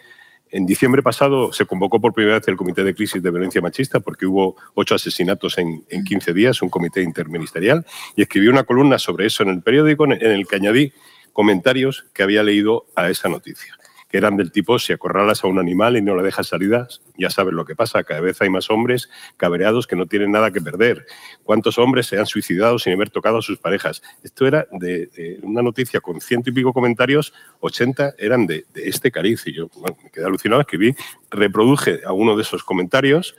en 0.51 0.66
diciembre 0.66 1.02
pasado 1.02 1.52
se 1.52 1.66
convocó 1.66 2.01
por 2.01 2.12
primera 2.12 2.39
vez 2.39 2.48
el 2.48 2.56
Comité 2.56 2.85
de 2.85 2.94
Crisis 2.94 3.22
de 3.22 3.31
Violencia 3.31 3.60
Machista 3.60 4.01
porque 4.01 4.27
hubo 4.27 4.56
ocho 4.74 4.94
asesinatos 4.94 5.59
en, 5.59 5.85
en 5.89 6.05
15 6.05 6.32
días, 6.32 6.62
un 6.62 6.68
comité 6.68 7.02
interministerial, 7.02 7.86
y 8.16 8.22
escribí 8.22 8.48
una 8.48 8.64
columna 8.64 8.98
sobre 8.98 9.27
eso 9.27 9.43
en 9.43 9.51
el 9.51 9.62
periódico 9.62 10.05
en 10.05 10.12
el 10.12 10.47
que 10.47 10.56
añadí 10.56 10.93
comentarios 11.32 12.06
que 12.12 12.22
había 12.22 12.43
leído 12.43 12.86
a 12.97 13.09
esa 13.10 13.28
noticia 13.28 13.80
que 14.10 14.18
eran 14.18 14.36
del 14.36 14.50
tipo, 14.50 14.78
si 14.78 14.92
acorralas 14.92 15.44
a 15.44 15.46
un 15.46 15.58
animal 15.58 15.96
y 15.96 16.02
no 16.02 16.16
le 16.16 16.24
dejas 16.24 16.48
salidas, 16.48 17.00
ya 17.16 17.30
sabes 17.30 17.54
lo 17.54 17.64
que 17.64 17.76
pasa, 17.76 18.02
cada 18.02 18.20
vez 18.20 18.42
hay 18.42 18.50
más 18.50 18.68
hombres 18.68 19.08
cabreados 19.36 19.86
que 19.86 19.94
no 19.94 20.06
tienen 20.06 20.32
nada 20.32 20.50
que 20.50 20.60
perder. 20.60 21.06
¿Cuántos 21.44 21.78
hombres 21.78 22.06
se 22.06 22.18
han 22.18 22.26
suicidado 22.26 22.78
sin 22.80 22.92
haber 22.92 23.10
tocado 23.10 23.38
a 23.38 23.42
sus 23.42 23.58
parejas? 23.58 24.02
Esto 24.24 24.48
era 24.48 24.66
de, 24.72 25.38
una 25.42 25.62
noticia 25.62 26.00
con 26.00 26.20
ciento 26.20 26.50
y 26.50 26.52
pico 26.52 26.72
comentarios, 26.72 27.32
80 27.60 28.14
eran 28.18 28.46
de, 28.46 28.66
este 28.74 29.12
cariz. 29.12 29.46
Y 29.46 29.52
yo 29.52 29.70
me 29.80 30.10
quedé 30.10 30.24
alucinado, 30.24 30.60
escribí, 30.60 30.94
reproduje 31.30 32.00
alguno 32.04 32.36
de 32.36 32.42
esos 32.42 32.64
comentarios, 32.64 33.36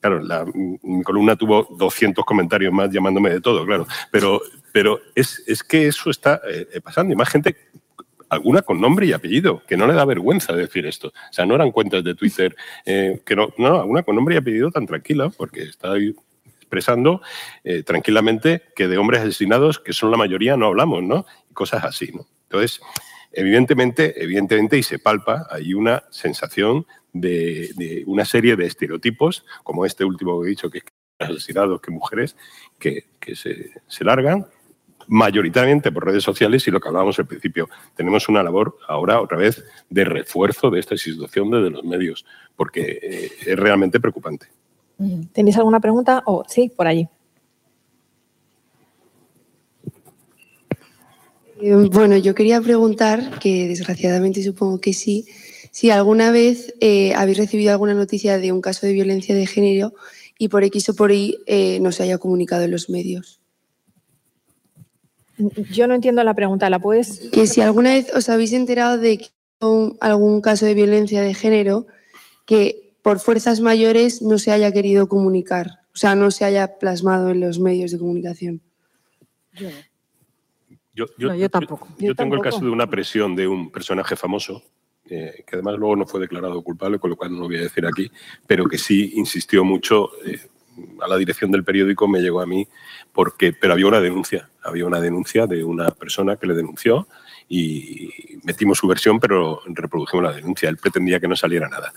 Claro, 0.00 0.18
la, 0.18 0.44
mi 0.44 1.04
columna 1.04 1.36
tuvo 1.36 1.64
200 1.78 2.24
comentarios 2.24 2.72
más 2.72 2.90
llamándome 2.90 3.30
de 3.30 3.40
todo, 3.40 3.64
claro. 3.64 3.86
Pero, 4.10 4.42
pero 4.72 5.00
es, 5.14 5.44
es 5.46 5.62
que 5.62 5.86
eso 5.86 6.10
está 6.10 6.40
eh, 6.44 6.80
pasando. 6.82 7.12
Y 7.12 7.16
más 7.16 7.28
gente 7.28 7.54
alguna 8.32 8.62
con 8.62 8.80
nombre 8.80 9.06
y 9.06 9.12
apellido, 9.12 9.62
que 9.68 9.76
no 9.76 9.86
le 9.86 9.92
da 9.92 10.06
vergüenza 10.06 10.54
decir 10.54 10.86
esto. 10.86 11.08
O 11.08 11.32
sea, 11.32 11.44
no 11.44 11.54
eran 11.54 11.70
cuentas 11.70 12.02
de 12.02 12.14
Twitter, 12.14 12.56
eh, 12.86 13.20
que 13.26 13.36
no, 13.36 13.52
no, 13.58 13.78
alguna 13.78 14.02
con 14.02 14.16
nombre 14.16 14.34
y 14.34 14.38
apellido 14.38 14.70
tan 14.70 14.86
tranquila, 14.86 15.28
porque 15.28 15.64
está 15.64 15.92
ahí 15.92 16.14
expresando 16.46 17.20
eh, 17.62 17.82
tranquilamente 17.82 18.62
que 18.74 18.88
de 18.88 18.96
hombres 18.96 19.20
asesinados, 19.20 19.78
que 19.78 19.92
son 19.92 20.10
la 20.10 20.16
mayoría, 20.16 20.56
no 20.56 20.66
hablamos, 20.66 21.02
¿no? 21.02 21.26
Y 21.50 21.52
cosas 21.52 21.84
así, 21.84 22.10
¿no? 22.14 22.26
Entonces, 22.44 22.80
evidentemente, 23.32 24.14
evidentemente, 24.22 24.78
y 24.78 24.82
se 24.82 24.98
palpa, 24.98 25.46
hay 25.50 25.74
una 25.74 26.04
sensación 26.10 26.86
de, 27.12 28.02
una 28.06 28.24
serie 28.24 28.56
de 28.56 28.64
estereotipos, 28.64 29.44
como 29.62 29.84
este 29.84 30.06
último 30.06 30.40
que 30.40 30.46
he 30.46 30.50
dicho, 30.50 30.70
que 30.70 30.78
es 30.78 30.84
asesinados 31.18 31.82
que 31.82 31.90
mujeres, 31.90 32.34
que, 32.78 33.04
se, 33.34 33.72
se 33.86 34.04
largan 34.04 34.46
mayoritariamente 35.08 35.92
por 35.92 36.04
redes 36.04 36.22
sociales 36.22 36.66
y 36.66 36.70
lo 36.70 36.80
que 36.80 36.88
hablábamos 36.88 37.18
al 37.18 37.26
principio. 37.26 37.68
Tenemos 37.94 38.28
una 38.28 38.42
labor 38.42 38.76
ahora 38.88 39.20
otra 39.20 39.38
vez 39.38 39.64
de 39.90 40.04
refuerzo 40.04 40.70
de 40.70 40.80
esta 40.80 40.96
situación 40.96 41.50
desde 41.50 41.70
los 41.70 41.84
medios, 41.84 42.24
porque 42.56 42.98
eh, 43.02 43.30
es 43.46 43.56
realmente 43.56 44.00
preocupante. 44.00 44.46
¿Tenéis 45.32 45.56
alguna 45.56 45.80
pregunta? 45.80 46.22
Oh, 46.26 46.44
sí, 46.46 46.70
por 46.74 46.86
allí. 46.86 47.08
Eh, 51.60 51.74
bueno, 51.90 52.16
yo 52.16 52.34
quería 52.34 52.60
preguntar, 52.60 53.38
que 53.40 53.68
desgraciadamente 53.68 54.42
supongo 54.42 54.80
que 54.80 54.92
sí, 54.92 55.26
si 55.70 55.90
alguna 55.90 56.30
vez 56.30 56.74
eh, 56.80 57.14
habéis 57.14 57.38
recibido 57.38 57.72
alguna 57.72 57.94
noticia 57.94 58.38
de 58.38 58.52
un 58.52 58.60
caso 58.60 58.86
de 58.86 58.92
violencia 58.92 59.34
de 59.34 59.46
género 59.46 59.92
y 60.38 60.48
por 60.48 60.64
X 60.64 60.90
o 60.90 60.94
por 60.94 61.12
Y 61.12 61.38
no 61.80 61.92
se 61.92 62.04
haya 62.04 62.18
comunicado 62.18 62.62
en 62.62 62.70
los 62.70 62.90
medios. 62.90 63.41
Yo 65.70 65.86
no 65.86 65.94
entiendo 65.94 66.22
la 66.24 66.34
pregunta, 66.34 66.70
¿la 66.70 66.78
puedes...? 66.78 67.30
Que 67.32 67.46
si 67.46 67.60
alguna 67.60 67.90
vez 67.90 68.14
os 68.14 68.28
habéis 68.28 68.52
enterado 68.52 68.98
de 68.98 69.30
algún 70.00 70.40
caso 70.40 70.66
de 70.66 70.74
violencia 70.74 71.22
de 71.22 71.34
género 71.34 71.86
que 72.46 72.94
por 73.02 73.20
fuerzas 73.20 73.60
mayores 73.60 74.22
no 74.22 74.38
se 74.38 74.52
haya 74.52 74.72
querido 74.72 75.08
comunicar, 75.08 75.80
o 75.94 75.96
sea, 75.96 76.14
no 76.14 76.30
se 76.30 76.44
haya 76.44 76.78
plasmado 76.78 77.30
en 77.30 77.40
los 77.40 77.58
medios 77.58 77.90
de 77.90 77.98
comunicación. 77.98 78.60
Yo, 80.94 81.06
yo, 81.18 81.48
tampoco. 81.48 81.88
Yo, 81.98 82.14
tengo 82.14 82.34
el 82.34 82.42
caso 82.42 82.60
de 82.60 82.70
una 82.70 82.86
presión 82.86 83.34
de 83.34 83.48
un 83.48 83.70
personaje 83.70 84.14
famoso, 84.14 84.62
eh, 85.06 85.44
que 85.46 85.56
además 85.56 85.76
luego 85.78 85.96
no 85.96 86.06
fue 86.06 86.20
declarado 86.20 86.62
culpable, 86.62 86.98
con 86.98 87.10
lo 87.10 87.16
cual 87.16 87.32
no 87.32 87.40
lo 87.40 87.46
voy 87.46 87.56
a 87.56 87.62
decir 87.62 87.86
aquí, 87.86 88.10
pero 88.46 88.66
que 88.66 88.78
sí 88.78 89.12
insistió 89.14 89.64
mucho 89.64 90.10
eh, 90.24 90.38
a 91.00 91.08
la 91.08 91.16
dirección 91.16 91.50
del 91.50 91.64
periódico, 91.64 92.08
me 92.08 92.20
llegó 92.20 92.40
a 92.40 92.46
mí 92.46 92.66
porque, 93.12 93.52
pero 93.52 93.74
había 93.74 93.86
una 93.86 94.00
denuncia, 94.00 94.48
había 94.62 94.86
una 94.86 95.00
denuncia 95.00 95.46
de 95.46 95.64
una 95.64 95.90
persona 95.90 96.36
que 96.36 96.46
le 96.46 96.54
denunció 96.54 97.06
y 97.48 98.10
metimos 98.44 98.78
su 98.78 98.86
versión, 98.86 99.20
pero 99.20 99.60
reprodujimos 99.66 100.24
la 100.24 100.32
denuncia. 100.32 100.68
Él 100.68 100.78
pretendía 100.78 101.20
que 101.20 101.28
no 101.28 101.36
saliera 101.36 101.68
nada, 101.68 101.92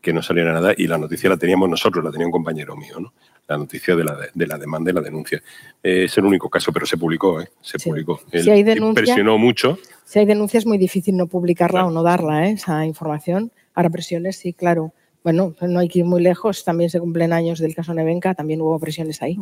que 0.00 0.12
no 0.12 0.22
saliera 0.22 0.52
nada 0.52 0.72
y 0.76 0.86
la 0.86 0.98
noticia 0.98 1.28
la 1.28 1.36
teníamos 1.36 1.68
nosotros, 1.68 2.04
la 2.04 2.10
tenía 2.10 2.26
un 2.26 2.32
compañero 2.32 2.76
mío, 2.76 3.00
¿no? 3.00 3.12
La 3.48 3.58
noticia 3.58 3.96
de 3.96 4.04
la, 4.04 4.16
de 4.32 4.46
la 4.46 4.56
demanda 4.56 4.92
y 4.92 4.94
la 4.94 5.00
denuncia. 5.00 5.42
es 5.82 6.16
el 6.16 6.24
único 6.24 6.48
caso, 6.48 6.72
pero 6.72 6.86
se 6.86 6.96
publicó, 6.96 7.40
¿eh? 7.40 7.50
Se 7.60 7.78
publicó. 7.78 8.20
si 8.30 8.48
hay 8.48 8.62
denuncia, 8.62 9.02
presionó 9.02 9.36
mucho. 9.36 9.78
Si 10.04 10.20
hay 10.20 10.26
denuncia 10.26 10.58
es 10.58 10.66
muy 10.66 10.78
difícil 10.78 11.16
no 11.16 11.26
publicarla 11.26 11.84
o 11.84 11.90
no 11.90 12.04
darla, 12.04 12.46
¿eh? 12.46 12.52
esa 12.52 12.86
información. 12.86 13.50
Ahora 13.74 13.90
presiones, 13.90 14.36
sí, 14.36 14.52
claro 14.52 14.92
bueno, 15.24 15.54
no 15.60 15.78
hay 15.78 15.88
que 15.88 16.00
ir 16.00 16.04
muy 16.04 16.22
lejos, 16.22 16.64
también 16.64 16.90
se 16.90 17.00
cumplen 17.00 17.32
años 17.32 17.58
del 17.58 17.74
caso 17.74 17.94
Nevenka, 17.94 18.34
también 18.34 18.60
hubo 18.60 18.78
presiones 18.78 19.22
ahí, 19.22 19.38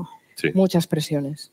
muchas 0.55 0.86
presiones. 0.86 1.52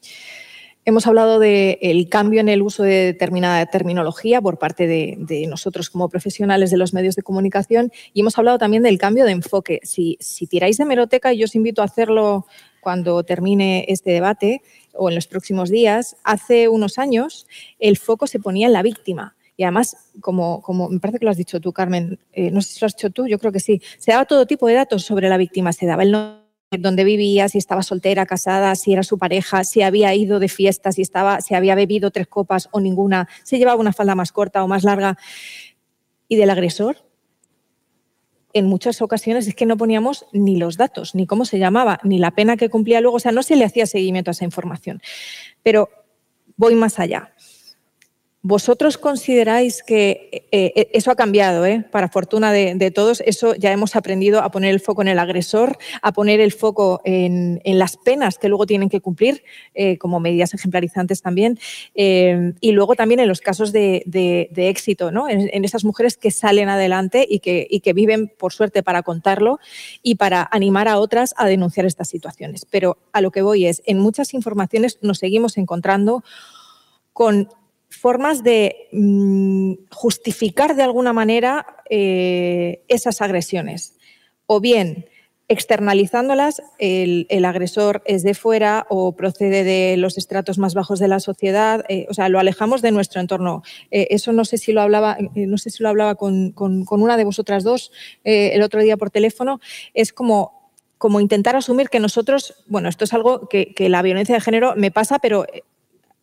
Hemos 0.87 1.05
hablado 1.05 1.37
del 1.39 2.07
cambio 2.07 2.39
en 2.39 2.47
el 2.47 2.61
uso 2.61 2.81
de 2.81 3.07
determinada 3.07 3.65
terminología 3.65 4.41
por 4.41 4.57
parte 4.57 4.87
de, 4.87 5.45
nosotros 5.49 5.89
como 5.89 6.07
profesionales 6.07 6.71
de 6.71 6.77
los 6.77 6.93
medios 6.93 7.17
de 7.17 7.23
comunicación 7.23 7.91
y 8.13 8.21
hemos 8.21 8.37
hablado 8.37 8.57
también 8.57 8.83
del 8.83 8.97
cambio 8.97 9.25
de 9.25 9.31
enfoque. 9.31 9.81
Si, 9.83 10.15
si 10.21 10.47
tiráis 10.47 10.77
de 10.77 10.85
meroteca, 10.85 11.33
y 11.33 11.39
yo 11.39 11.43
os 11.43 11.55
invito 11.55 11.81
a 11.81 11.85
hacerlo 11.85 12.45
cuando 12.79 13.21
termine 13.23 13.83
este 13.89 14.11
debate 14.11 14.61
o 14.93 15.09
en 15.09 15.15
los 15.15 15.27
próximos 15.27 15.69
días, 15.69 16.15
hace 16.23 16.69
unos 16.69 16.97
años 16.97 17.47
el 17.79 17.97
foco 17.97 18.25
se 18.25 18.39
ponía 18.39 18.67
en 18.67 18.73
la 18.73 18.81
víctima. 18.81 19.35
Y 19.57 19.63
además, 19.63 19.97
como, 20.21 20.61
como 20.61 20.87
me 20.87 20.99
parece 20.99 21.17
que 21.19 21.25
lo 21.25 21.31
has 21.31 21.37
dicho 21.37 21.59
tú, 21.59 21.73
Carmen, 21.73 22.19
eh, 22.31 22.51
no 22.51 22.61
sé 22.61 22.73
si 22.73 22.79
lo 22.79 22.85
has 22.85 22.95
dicho 22.95 23.09
tú, 23.09 23.27
yo 23.27 23.39
creo 23.39 23.51
que 23.51 23.59
sí, 23.59 23.81
se 23.97 24.11
daba 24.11 24.25
todo 24.25 24.45
tipo 24.45 24.67
de 24.67 24.75
datos 24.75 25.03
sobre 25.03 25.27
la 25.29 25.37
víctima. 25.37 25.73
Se 25.73 25.87
daba 25.87 26.03
el 26.03 26.11
nombre 26.11 26.47
dónde 26.77 27.03
vivía, 27.03 27.49
si 27.49 27.57
estaba 27.57 27.81
soltera, 27.81 28.25
casada, 28.25 28.75
si 28.75 28.93
era 28.93 29.01
su 29.01 29.17
pareja, 29.17 29.63
si 29.63 29.81
había 29.81 30.13
ido 30.13 30.39
de 30.39 30.47
fiesta, 30.49 30.91
si, 30.91 31.01
estaba, 31.01 31.41
si 31.41 31.55
había 31.55 31.75
bebido 31.75 32.11
tres 32.11 32.27
copas 32.27 32.69
o 32.71 32.79
ninguna, 32.79 33.27
si 33.43 33.57
llevaba 33.57 33.79
una 33.79 33.93
falda 33.93 34.15
más 34.15 34.31
corta 34.31 34.63
o 34.63 34.67
más 34.67 34.83
larga. 34.83 35.17
Y 36.27 36.35
del 36.35 36.49
agresor, 36.49 36.97
en 38.53 38.65
muchas 38.65 39.01
ocasiones 39.01 39.47
es 39.47 39.55
que 39.55 39.65
no 39.65 39.77
poníamos 39.77 40.25
ni 40.33 40.57
los 40.57 40.77
datos, 40.77 41.15
ni 41.15 41.25
cómo 41.25 41.45
se 41.45 41.57
llamaba, 41.57 41.99
ni 42.03 42.19
la 42.19 42.31
pena 42.31 42.57
que 42.57 42.69
cumplía 42.69 43.01
luego, 43.01 43.17
o 43.17 43.19
sea, 43.19 43.31
no 43.31 43.43
se 43.43 43.55
le 43.55 43.65
hacía 43.65 43.85
seguimiento 43.85 44.29
a 44.29 44.33
esa 44.33 44.45
información. 44.45 45.01
Pero 45.63 45.89
voy 46.57 46.75
más 46.75 46.99
allá. 46.99 47.33
¿Vosotros 48.43 48.99
consideráis 48.99 49.81
que 49.81 50.29
eh, 50.31 50.71
eh, 50.75 50.89
eso 50.93 51.09
ha 51.09 51.15
cambiado, 51.15 51.65
eh? 51.65 51.83
para 51.91 52.07
fortuna 52.07 52.53
de, 52.53 52.91
todos? 52.91 53.21
Eso 53.25 53.55
ya 53.55 53.71
hemos 53.71 53.95
aprendido 53.95 54.41
a 54.41 54.51
poner 54.51 54.69
el 54.69 54.79
foco 54.79 55.01
en 55.01 55.07
el 55.07 55.17
agresor, 55.17 55.77
a 56.03 56.13
poner 56.13 56.39
el 56.39 56.53
foco 56.53 57.01
en, 57.03 57.59
las 57.65 57.97
penas 57.97 58.37
que 58.37 58.47
luego 58.47 58.67
tienen 58.67 58.89
que 58.89 59.01
cumplir, 59.01 59.43
como 59.99 60.19
medidas 60.19 60.53
ejemplarizantes 60.53 61.21
también, 61.21 61.59
y 61.93 62.71
luego 62.71 62.95
también 62.95 63.19
en 63.19 63.27
los 63.27 63.41
casos 63.41 63.71
de, 63.73 64.49
éxito, 64.55 65.11
¿no? 65.11 65.27
En, 65.27 65.65
esas 65.65 65.83
mujeres 65.83 66.15
que 66.15 66.31
salen 66.31 66.69
adelante 66.69 67.25
y 67.27 67.39
que, 67.39 67.67
y 67.69 67.81
que 67.81 67.93
viven, 67.93 68.29
por 68.29 68.53
suerte, 68.53 68.83
para 68.83 69.01
contarlo 69.01 69.59
y 70.03 70.15
para 70.15 70.47
animar 70.51 70.87
a 70.87 70.99
otras 70.99 71.33
a 71.37 71.47
denunciar 71.47 71.85
estas 71.85 72.07
situaciones. 72.07 72.65
Pero 72.69 72.97
a 73.11 73.21
lo 73.21 73.31
que 73.31 73.41
voy 73.41 73.65
es, 73.65 73.81
en 73.85 73.97
muchas 73.97 74.33
informaciones 74.33 74.99
nos 75.01 75.17
seguimos 75.17 75.57
encontrando 75.57 76.23
con 77.11 77.49
formas 77.97 78.43
de 78.43 78.87
mm, 78.91 79.73
justificar 79.91 80.75
de 80.75 80.83
alguna 80.83 81.13
manera 81.13 81.65
eh, 81.89 82.83
esas 82.87 83.21
agresiones. 83.21 83.97
O 84.45 84.59
bien 84.59 85.05
externalizándolas, 85.49 86.61
el, 86.77 87.45
agresor 87.45 88.01
es 88.05 88.21
de 88.23 88.33
fuera 88.33 88.85
o 88.89 89.15
procede 89.15 89.63
de 89.63 89.95
los 89.95 90.17
estratos 90.17 90.57
más 90.57 90.73
bajos 90.73 90.99
de 90.99 91.07
la 91.07 91.21
sociedad, 91.21 91.85
eh, 91.87 92.05
o 92.09 92.13
sea, 92.13 92.27
lo 92.27 92.37
alejamos 92.37 92.81
de 92.81 92.91
nuestro 92.91 93.21
entorno. 93.21 93.63
Eh, 93.89 94.07
eso 94.09 94.33
no 94.33 94.43
sé 94.43 94.57
si 94.57 94.73
lo 94.73 94.81
hablaba, 94.81 95.17
no 95.35 95.57
sé 95.57 95.69
si 95.69 95.83
lo 95.83 95.87
hablaba 95.87 96.15
con, 96.15 96.53
una 96.57 97.15
de 97.15 97.23
vosotras 97.23 97.63
dos 97.63 97.93
el 98.25 98.61
otro 98.61 98.81
día 98.81 98.97
por 98.97 99.09
teléfono, 99.09 99.61
es 99.93 100.11
como, 100.11 100.71
como 100.97 101.21
intentar 101.21 101.55
asumir 101.55 101.87
que 101.87 102.01
nosotros, 102.01 102.65
bueno, 102.67 102.89
esto 102.89 103.05
es 103.05 103.13
algo 103.13 103.47
que, 103.47 103.73
que 103.73 103.87
la 103.87 104.01
violencia 104.01 104.35
de 104.35 104.41
género 104.41 104.73
me 104.75 104.91
pasa, 104.91 105.19
pero 105.19 105.45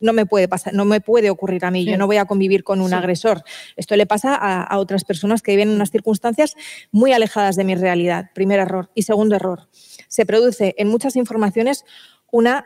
no 0.05 0.13
me 0.13 0.27
puede 0.27 0.49
pasar, 0.49 0.75
no 0.75 0.85
me 0.85 1.01
puede 1.01 1.31
ocurrir 1.31 1.65
a 1.65 1.71
mí, 1.71 1.85
yo 1.85 1.97
no 1.97 2.07
voy 2.07 2.19
a 2.19 2.27
convivir 2.27 2.63
con 2.63 2.81
un 2.81 2.93
agresor. 2.93 3.43
Esto 3.77 3.97
le 3.97 4.07
pasa 4.07 4.35
a, 4.35 4.79
otras 4.79 5.05
personas 5.05 5.41
que 5.41 5.53
viven 5.53 5.71
en 5.71 5.75
unas 5.75 5.91
circunstancias 5.91 6.57
muy 6.93 7.13
alejadas 7.13 7.57
de 7.57 7.65
mi 7.65 7.75
realidad. 7.75 8.31
Primer 8.35 8.61
error. 8.61 8.91
Y 8.95 9.03
segundo 9.03 9.35
error, 9.35 9.69
se 10.09 10.27
produce 10.27 10.75
en 10.79 10.89
muchas 10.89 11.17
informaciones 11.17 11.85
una 12.31 12.65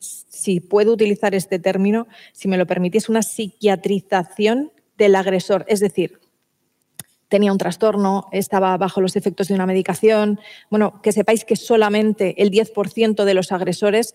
si 0.00 0.60
puedo 0.60 0.92
utilizar 0.92 1.34
este 1.34 1.58
término, 1.58 2.06
si 2.32 2.48
me 2.48 2.58
lo 2.58 2.66
permitís, 2.66 3.08
una 3.08 3.22
psiquiatrización 3.22 4.72
del 4.98 5.14
agresor. 5.14 5.64
Es 5.68 5.80
decir, 5.80 6.20
tenía 7.28 7.52
un 7.52 7.58
trastorno, 7.58 8.28
estaba 8.32 8.76
bajo 8.76 9.00
los 9.00 9.16
efectos 9.16 9.48
de 9.48 9.54
una 9.54 9.64
medicación. 9.64 10.40
Bueno, 10.70 11.00
que 11.02 11.12
sepáis 11.12 11.44
que 11.44 11.56
solamente 11.56 12.42
el 12.42 12.50
10% 12.50 13.24
de 13.24 13.34
los 13.34 13.52
agresores 13.52 14.14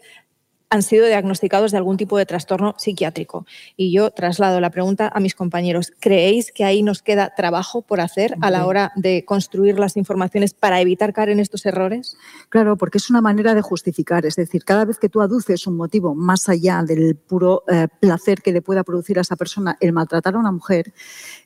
han 0.71 0.83
sido 0.83 1.07
diagnosticados 1.07 1.71
de 1.71 1.77
algún 1.77 1.97
tipo 1.97 2.17
de 2.17 2.27
trastorno 2.27 2.75
psiquiátrico. 2.77 3.45
Y 3.75 3.91
yo 3.91 4.11
traslado 4.11 4.61
la 4.61 4.69
pregunta 4.69 5.11
a 5.13 5.19
mis 5.19 5.33
compañeros. 5.33 5.91
¿Creéis 5.99 6.51
que 6.51 6.63
ahí 6.63 6.83
nos 6.83 7.01
queda 7.01 7.33
trabajo 7.35 7.81
por 7.81 7.99
hacer 7.99 8.35
a 8.41 8.51
la 8.51 8.67
hora 8.67 8.91
de 8.95 9.25
construir 9.25 9.79
las 9.79 9.97
informaciones 9.97 10.53
para 10.53 10.79
evitar 10.79 11.11
caer 11.11 11.29
en 11.29 11.39
estos 11.39 11.65
errores? 11.65 12.17
Claro, 12.49 12.77
porque 12.77 12.99
es 12.99 13.09
una 13.09 13.21
manera 13.21 13.55
de 13.55 13.61
justificar. 13.61 14.27
Es 14.27 14.35
decir, 14.35 14.63
cada 14.63 14.85
vez 14.85 14.99
que 14.99 15.09
tú 15.09 15.21
aduces 15.21 15.65
un 15.65 15.75
motivo 15.75 16.13
más 16.13 16.47
allá 16.49 16.83
del 16.83 17.15
puro 17.15 17.63
eh, 17.67 17.87
placer 17.99 18.41
que 18.41 18.51
le 18.51 18.61
pueda 18.61 18.83
producir 18.83 19.17
a 19.17 19.21
esa 19.21 19.35
persona 19.35 19.75
el 19.79 19.91
maltratar 19.91 20.35
a 20.35 20.39
una 20.39 20.51
mujer, 20.51 20.93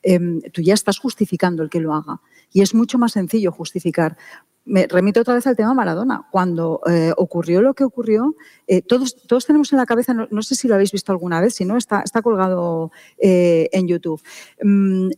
em, 0.02 0.42
tú 0.52 0.62
ya 0.62 0.74
estás 0.74 1.00
justificando 1.00 1.64
el 1.64 1.70
que 1.70 1.80
lo 1.80 1.94
haga. 1.94 2.20
Y 2.52 2.62
es 2.62 2.76
mucho 2.76 2.98
más 2.98 3.14
sencillo 3.14 3.52
justificar 3.54 4.18
me 4.66 4.88
remito 4.88 5.22
otra 5.22 5.34
vez 5.34 5.46
al 5.48 5.56
tema 5.56 5.74
Maradona. 5.74 6.28
Cuando 6.32 6.82
eh, 6.90 7.12
ocurrió 7.18 7.62
lo 7.62 7.74
que 7.74 7.84
ocurrió, 7.84 8.36
eh, 8.68 8.82
todos, 8.82 9.16
todos 9.28 9.46
tenemos 9.46 9.72
en 9.74 9.78
la 9.78 9.86
cabeza, 9.86 10.14
no, 10.14 10.42
sé 10.42 10.56
si 10.56 10.68
lo 10.68 10.76
habéis 10.76 10.92
visto 10.92 11.12
alguna 11.12 11.42
vez, 11.42 11.56
si 11.56 11.66
no, 11.66 11.78
está, 11.78 12.02
está 12.02 12.22
colgado 12.22 12.92
eh, 13.18 13.70
en 13.74 13.88
YouTube. 13.88 14.22
Mm, 14.62 15.10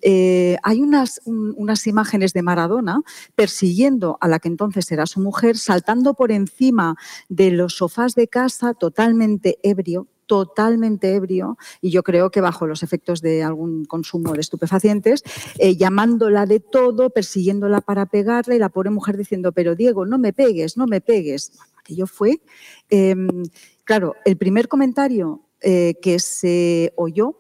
hay 0.64 0.82
unas, 0.82 1.22
unas 1.26 1.86
imágenes 1.88 2.34
de 2.34 2.42
Maradona 2.42 3.02
persiguiendo 3.36 4.18
a 4.22 4.28
la 4.28 4.40
que 4.40 4.48
entonces 4.48 4.92
era 4.92 5.06
su 5.06 5.20
mujer, 5.20 5.58
saltando 5.58 6.16
por 6.16 6.32
encima 6.32 6.96
de 7.30 7.52
los 7.52 7.78
sofás 7.78 8.16
de 8.16 8.28
casa, 8.28 8.74
totalmente 8.74 9.60
ebrio, 9.62 10.08
totalmente 10.26 11.14
ebrio 11.16 11.58
y 11.82 11.92
yo 11.92 12.04
creo 12.04 12.30
que 12.30 12.42
bajo 12.42 12.68
los 12.68 12.84
efectos 12.84 13.22
de 13.22 13.44
algún 13.44 13.86
consumo 13.86 14.34
de 14.34 14.42
estupefacientes, 14.42 15.24
eh, 15.60 15.76
llamándola 15.76 16.46
de 16.46 16.60
todo, 16.60 17.10
persiguiéndola 17.10 17.82
para 17.82 18.06
pegarle 18.06 18.56
y 18.56 18.60
la 18.60 18.70
pobre 18.70 18.90
mujer 18.90 19.18
diciendo, 19.18 19.52
pero 19.52 19.76
Diego, 19.76 20.06
no 20.06 20.18
me 20.18 20.34
pegues, 20.34 20.78
no 20.78 20.88
me 20.88 21.02
pegues. 21.02 21.52
aquello 21.78 22.08
fue, 22.08 22.42
em, 22.90 23.44
claro, 23.84 24.16
el 24.26 24.38
primer 24.38 24.68
comentario 24.68 25.42
eh, 25.62 25.96
que 26.02 26.20
se 26.20 26.94
oyó, 26.96 27.36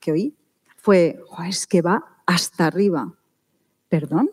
que 0.00 0.12
oí, 0.12 0.34
fue, 0.76 1.20
es 1.46 1.66
que 1.66 1.82
va 1.82 2.20
hasta 2.26 2.66
arriba. 2.66 3.14
¿Perdón? 3.88 4.30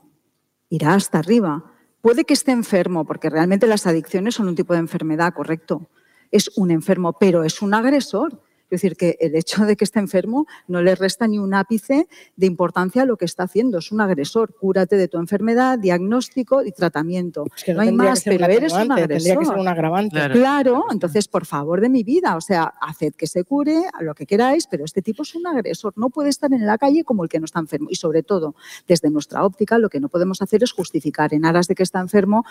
Irá 0.69 0.93
hasta 0.95 1.19
arriba. 1.19 1.71
Puede 2.01 2.23
que 2.23 2.33
esté 2.33 2.51
enfermo, 2.51 3.05
porque 3.05 3.29
realmente 3.29 3.67
las 3.67 3.85
adicciones 3.87 4.35
son 4.35 4.47
un 4.47 4.55
tipo 4.55 4.73
de 4.73 4.79
enfermedad, 4.79 5.33
correcto 5.33 5.89
es 6.31 6.51
un 6.55 6.71
enfermo, 6.71 7.13
pero 7.13 7.43
es 7.43 7.61
un 7.61 7.73
agresor. 7.73 8.41
Es 8.71 8.81
decir, 8.81 8.95
que 8.95 9.17
el 9.19 9.35
hecho 9.35 9.65
de 9.65 9.75
que 9.75 9.83
esté 9.83 9.99
enfermo 9.99 10.47
no 10.67 10.81
le 10.81 10.95
resta 10.95 11.27
ni 11.27 11.39
un 11.39 11.53
ápice 11.53 12.07
de 12.37 12.45
importancia 12.47 13.01
a 13.01 13.05
lo 13.05 13.17
que 13.17 13.25
está 13.25 13.43
haciendo. 13.43 13.79
Es 13.79 13.91
un 13.91 13.99
agresor. 13.99 14.55
Cúrate 14.55 14.95
de 14.95 15.09
tu 15.09 15.17
enfermedad, 15.17 15.77
diagnóstico 15.77 16.63
y 16.63 16.71
tratamiento. 16.71 17.43
no, 17.67 17.81
hay 17.81 17.91
más, 17.91 18.23
pero 18.23 18.45
eres 18.45 18.71
un 18.71 18.93
agresor. 18.93 19.07
Tendría 19.09 19.35
que 19.35 19.45
ser 19.45 19.57
un 19.57 19.67
agravante. 19.67 20.29
Claro. 20.31 20.85
entonces, 20.89 21.27
por 21.27 21.45
favor 21.45 21.81
de 21.81 21.89
mi 21.89 22.03
vida, 22.03 22.37
o 22.37 22.41
sea, 22.41 22.73
haced 22.79 23.13
que 23.13 23.27
se 23.27 23.43
cure, 23.43 23.83
a 23.93 24.03
lo 24.03 24.15
que 24.15 24.25
queráis, 24.25 24.67
pero 24.67 24.85
este 24.85 25.01
tipo 25.01 25.23
es 25.23 25.35
un 25.35 25.45
agresor. 25.47 25.91
No 25.97 26.09
puede 26.09 26.29
estar 26.29 26.53
en 26.53 26.65
la 26.65 26.77
calle 26.77 27.03
como 27.03 27.23
el 27.23 27.29
que 27.29 27.39
no 27.39 27.45
está 27.45 27.59
enfermo. 27.59 27.89
Y 27.91 27.95
sobre 27.95 28.23
todo, 28.23 28.55
desde 28.87 29.09
nuestra 29.09 29.43
óptica, 29.43 29.77
lo 29.79 29.89
que 29.89 29.99
no 29.99 30.07
podemos 30.07 30.41
hacer 30.41 30.63
es 30.63 30.71
justificar 30.71 31.33
en 31.33 31.43
aras 31.43 31.67
de 31.67 31.75
que 31.75 31.83
está 31.83 31.99
enfermo 31.99 32.45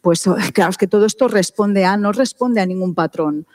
pues 0.00 0.24
claro, 0.54 0.70
es 0.70 0.78
que 0.78 0.86
todo 0.86 1.06
esto 1.06 1.28
responde 1.28 1.84
a, 1.84 1.96
no 1.96 2.12
responde 2.12 2.60
a 2.60 2.66
ningún 2.66 2.94
patrón. 2.94 3.46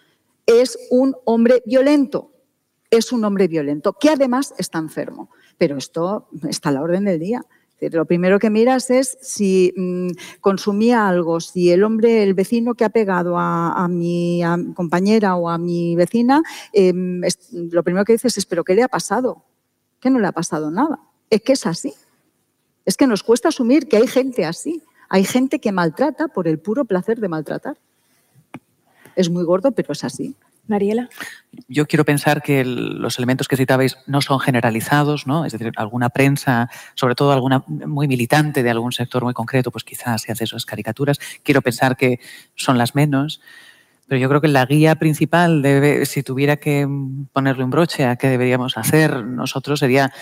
Es 0.45 0.77
un 0.89 1.15
hombre 1.25 1.61
violento, 1.65 2.31
es 2.89 3.11
un 3.11 3.23
hombre 3.25 3.47
violento, 3.47 3.93
que 3.93 4.09
además 4.09 4.53
está 4.57 4.79
enfermo. 4.79 5.29
Pero 5.57 5.77
esto 5.77 6.27
está 6.47 6.69
a 6.69 6.71
la 6.73 6.81
orden 6.81 7.05
del 7.05 7.19
día. 7.19 7.45
Lo 7.91 8.05
primero 8.05 8.39
que 8.39 8.49
miras 8.49 8.89
es 8.89 9.17
si 9.21 9.73
mm, 9.75 10.11
consumía 10.39 11.07
algo, 11.07 11.39
si 11.41 11.71
el 11.71 11.83
hombre, 11.83 12.23
el 12.23 12.33
vecino 12.33 12.75
que 12.75 12.85
ha 12.85 12.89
pegado 12.89 13.37
a, 13.37 13.87
mi 13.89 14.41
compañera 14.75 15.35
o 15.35 15.49
a 15.49 15.57
mi 15.57 15.95
vecina, 15.95 16.41
em, 16.71 17.21
lo 17.51 17.83
primero 17.83 18.05
que 18.05 18.13
dices 18.13 18.37
es, 18.37 18.45
pero 18.45 18.63
¿qué 18.63 18.75
le 18.75 18.83
ha 18.83 18.87
pasado? 18.87 19.43
Que 19.99 20.09
no 20.09 20.19
le 20.19 20.27
ha 20.27 20.31
pasado 20.31 20.71
nada. 20.71 20.99
Es 21.29 21.41
que 21.41 21.53
es 21.53 21.65
así. 21.65 21.93
Es 22.85 22.97
que 22.97 23.07
nos 23.07 23.23
cuesta 23.23 23.49
asumir 23.49 23.87
que 23.87 23.97
hay 23.97 24.07
gente 24.07 24.45
así. 24.45 24.81
Hay 25.09 25.25
gente 25.25 25.59
que 25.59 25.71
maltrata 25.71 26.27
por 26.27 26.47
el 26.47 26.59
puro 26.59 26.85
placer 26.85 27.19
de 27.19 27.27
maltratar. 27.27 27.77
Es 29.15 29.29
muy 29.29 29.43
gordo, 29.43 29.71
pero 29.71 29.93
es 29.93 30.03
así. 30.03 30.35
Mariela. 30.67 31.09
Yo 31.67 31.87
quiero 31.87 32.05
pensar 32.05 32.41
que 32.41 32.63
los 32.63 33.17
elementos 33.17 33.49
que 33.49 33.57
citabais 33.57 33.97
no 34.07 34.21
son 34.21 34.39
generalizados, 34.39 35.27
¿no? 35.27 35.45
Es 35.45 35.51
decir, 35.51 35.73
alguna 35.75 36.09
prensa, 36.09 36.69
sobre 36.95 37.15
todo 37.15 37.33
alguna 37.33 37.65
muy 37.67 38.07
militante 38.07 38.63
de 38.63 38.69
algún 38.69 38.93
sector 38.93 39.23
muy 39.23 39.33
concreto, 39.33 39.71
pues 39.71 39.83
quizás 39.83 40.21
se 40.21 40.31
hace 40.31 40.45
esas 40.45 40.65
caricaturas. 40.65 41.19
Quiero 41.43 41.61
pensar 41.61 41.97
que 41.97 42.19
son 42.55 42.77
las 42.77 42.95
menos. 42.95 43.41
Pero 44.07 44.19
yo 44.21 44.29
creo 44.29 44.41
que 44.41 44.47
la 44.47 44.65
guía 44.65 44.95
principal, 44.95 45.61
debe, 45.61 46.05
si 46.05 46.23
tuviera 46.23 46.57
que 46.57 46.87
ponerle 47.33 47.63
un 47.63 47.69
broche 47.69 48.05
a 48.05 48.15
qué 48.15 48.27
deberíamos 48.27 48.77
hacer 48.77 49.23
nosotros, 49.25 49.79
sería 49.79 50.13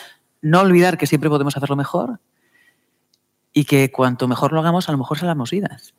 no 0.42 0.62
olvidar 0.62 0.98
que 0.98 1.08
siempre 1.08 1.30
podemos 1.30 1.58
hacerlo 1.58 1.76
mejor, 1.76 2.20
y 3.54 3.66
que 3.66 3.92
cuanto 3.92 4.28
mejor 4.28 4.54
lo 4.54 4.60
hagamos, 4.60 4.88
a 4.88 4.92
lo 4.92 4.98
mejor 4.98 5.18
salamos 5.18 5.52
vidas. 5.52 5.94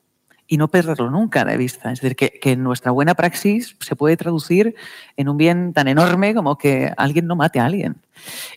Y 0.52 0.58
no 0.58 0.68
perderlo 0.68 1.10
nunca 1.10 1.46
de 1.46 1.56
vista. 1.56 1.90
Es 1.92 2.02
decir, 2.02 2.14
que, 2.14 2.56
nuestra 2.56 2.90
buena 2.90 3.14
praxis 3.14 3.74
se 3.80 3.96
puede 3.96 4.18
traducir 4.18 4.74
en 5.16 5.30
un 5.30 5.38
bien 5.38 5.72
tan 5.72 5.88
enorme 5.88 6.34
como 6.34 6.58
que 6.58 6.92
alguien 6.98 7.26
no 7.26 7.36
mate 7.36 7.58
a 7.58 7.64
alguien. 7.64 8.02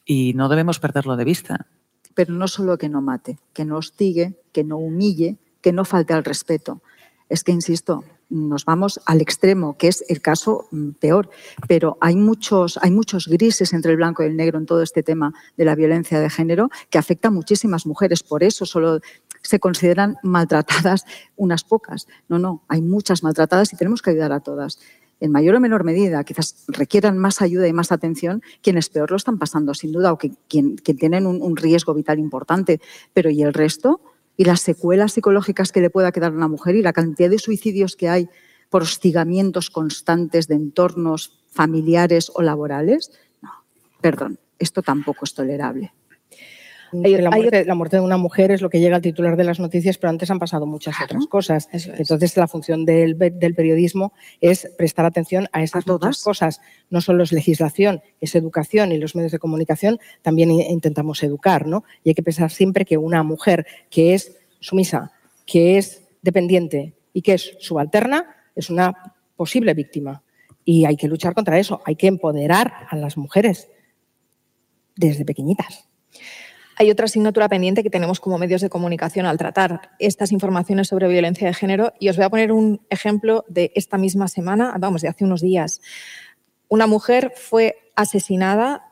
Y 0.03 0.33
no 0.33 0.49
debemos 0.49 0.77
perderlo 0.77 1.15
de 1.15 1.23
vista. 1.23 1.67
Pero 2.13 2.33
no 2.33 2.49
solo 2.49 2.77
que 2.77 2.89
no 2.89 3.01
mate, 3.01 3.39
que 3.53 3.63
no 3.63 3.77
hostigue, 3.77 4.33
que 4.51 4.65
no 4.65 4.75
humille, 4.75 5.37
que 5.61 5.71
no 5.71 5.85
falte 5.85 6.13
al 6.13 6.25
respeto. 6.25 6.81
Es 7.29 7.45
que, 7.45 7.53
insisto, 7.53 8.03
nos 8.29 8.65
vamos 8.65 8.99
al 9.05 9.21
extremo, 9.21 9.77
que 9.77 9.87
es 9.87 10.03
el 10.09 10.21
caso 10.21 10.67
mm, 10.71 10.91
peor, 10.99 11.29
pero 11.67 11.97
hay 12.01 12.15
muchos, 12.15 12.77
hay 12.81 12.91
muchos 12.91 13.27
grises 13.27 13.73
entre 13.73 13.91
el 13.91 13.97
blanco 13.97 14.23
y 14.23 14.27
el 14.27 14.35
negro 14.35 14.57
en 14.57 14.65
todo 14.65 14.81
este 14.81 15.03
tema 15.03 15.33
de 15.57 15.65
la 15.65 15.75
violencia 15.75 16.19
de 16.19 16.29
género 16.29 16.69
que 16.89 16.97
afecta 16.97 17.29
a 17.29 17.31
muchísimas 17.31 17.85
mujeres. 17.85 18.23
Por 18.23 18.43
eso 18.43 18.65
solo 18.65 18.99
se 19.45 19.59
consideran 19.59 20.17
maltratadas 20.23 21.05
unas 21.35 21.63
pocas. 21.63 22.07
No, 22.27 22.39
no, 22.39 22.63
hay 22.67 22.81
muchas 22.81 23.23
maltratadas 23.23 23.71
y 23.73 23.77
tenemos 23.77 24.01
que 24.01 24.09
ayudar 24.09 24.31
a 24.31 24.39
todas. 24.39 24.79
En 25.19 25.31
mayor 25.31 25.55
o 25.55 25.59
menor 25.59 25.83
medida, 25.83 26.23
quizás 26.23 26.65
requieran 26.67 27.17
más 27.17 27.41
ayuda 27.41 27.67
y 27.67 27.73
más 27.73 27.91
atención 27.91 28.41
quienes 28.61 28.89
peor 28.89 29.11
lo 29.11 29.17
están 29.17 29.37
pasando, 29.37 29.73
sin 29.73 29.91
duda, 29.91 30.11
o 30.11 30.17
que, 30.17 30.31
quien, 30.49 30.75
tienen 30.75 31.25
un, 31.25 31.55
riesgo 31.55 31.93
vital 31.93 32.19
importante. 32.19 32.81
Pero 33.13 33.29
¿y 33.29 33.41
el 33.41 33.53
resto? 33.53 34.01
¿Y 34.35 34.43
las 34.43 34.61
secuelas 34.61 35.13
psicológicas 35.13 35.71
que 35.71 35.79
le 35.79 35.89
pueda 35.89 36.11
quedar 36.11 36.33
a 36.33 36.35
una 36.35 36.49
mujer? 36.49 36.75
¿Y 36.75 36.81
la 36.81 36.91
cantidad 36.91 37.29
de 37.29 37.39
suicidios 37.39 37.95
que 37.95 38.09
hay 38.09 38.29
por 38.69 38.81
hostigamientos 38.81 39.69
constantes 39.69 40.47
de 40.47 40.55
entornos 40.55 41.39
familiares 41.49 42.29
o 42.33 42.41
laborales? 42.41 43.11
No, 43.41 43.51
perdón, 44.01 44.39
esto 44.59 44.81
tampoco 44.81 45.23
es 45.23 45.33
tolerable 45.33 45.93
la, 46.91 47.75
muerte, 47.75 47.97
de 47.97 48.01
una 48.01 48.17
mujer 48.17 48.51
es 48.51 48.61
lo 48.61 48.69
que 48.69 48.79
llega 48.79 48.95
al 48.95 49.01
titular 49.01 49.37
de 49.37 49.43
las 49.43 49.59
noticias, 49.59 49.97
pero 49.97 50.09
antes 50.09 50.29
han 50.31 50.39
pasado 50.39 50.65
muchas 50.65 50.95
otras 51.01 51.25
cosas. 51.27 51.69
Entonces, 51.71 52.37
la 52.37 52.47
función 52.47 52.85
del, 52.85 53.15
periodismo 53.55 54.13
es 54.41 54.69
prestar 54.77 55.05
atención 55.05 55.47
a 55.51 55.63
esas 55.63 55.87
otras 55.87 56.23
cosas. 56.23 56.61
No 56.89 57.01
solo 57.01 57.23
es 57.23 57.31
legislación, 57.31 58.01
es 58.21 58.35
educación 58.35 58.91
y 58.91 58.97
los 58.97 59.15
medios 59.15 59.31
de 59.31 59.39
comunicación 59.39 59.99
también 60.21 60.51
intentamos 60.51 61.23
educar, 61.23 61.67
¿no? 61.67 61.83
Y 62.03 62.09
hay 62.09 62.15
que 62.15 62.23
pensar 62.23 62.51
siempre 62.51 62.85
que 62.85 62.97
una 62.97 63.23
mujer 63.23 63.65
que 63.89 64.13
es 64.13 64.37
sumisa, 64.59 65.11
que 65.45 65.77
es 65.77 66.03
dependiente 66.21 66.93
y 67.13 67.21
que 67.21 67.33
es 67.33 67.55
subalterna, 67.59 68.35
es 68.55 68.69
una 68.69 69.13
posible 69.35 69.73
víctima. 69.73 70.23
Y 70.63 70.85
hay 70.85 70.97
que 70.97 71.07
luchar 71.07 71.33
contra 71.33 71.59
eso, 71.59 71.81
hay 71.85 71.95
que 71.95 72.07
empoderar 72.07 72.73
a 72.89 72.95
las 72.95 73.17
mujeres 73.17 73.69
desde 74.95 75.25
pequeñitas. 75.25 75.87
Hay 76.77 76.91
otra 76.91 77.05
asignatura 77.05 77.47
pendiente 77.47 77.83
que 77.83 77.89
tenemos 77.89 78.19
como 78.19 78.37
medios 78.37 78.61
de 78.61 78.69
comunicación 78.69 79.25
al 79.25 79.37
tratar 79.37 79.91
estas 79.99 80.31
informaciones 80.31 80.89
sobre 80.89 81.07
violencia 81.07 81.47
de 81.47 81.53
género 81.53 81.93
y 81.99 82.09
os 82.09 82.17
voy 82.17 82.25
a 82.25 82.29
poner 82.29 82.51
un 82.51 82.81
ejemplo 82.89 83.45
de 83.47 83.71
esta 83.75 83.97
misma 83.97 84.27
semana, 84.27 84.75
vamos, 84.77 85.01
de 85.01 85.07
hace 85.07 85.23
unos 85.23 85.41
días. 85.41 85.81
Una 86.67 86.87
mujer 86.87 87.31
fue 87.35 87.91
asesinada 87.95 88.91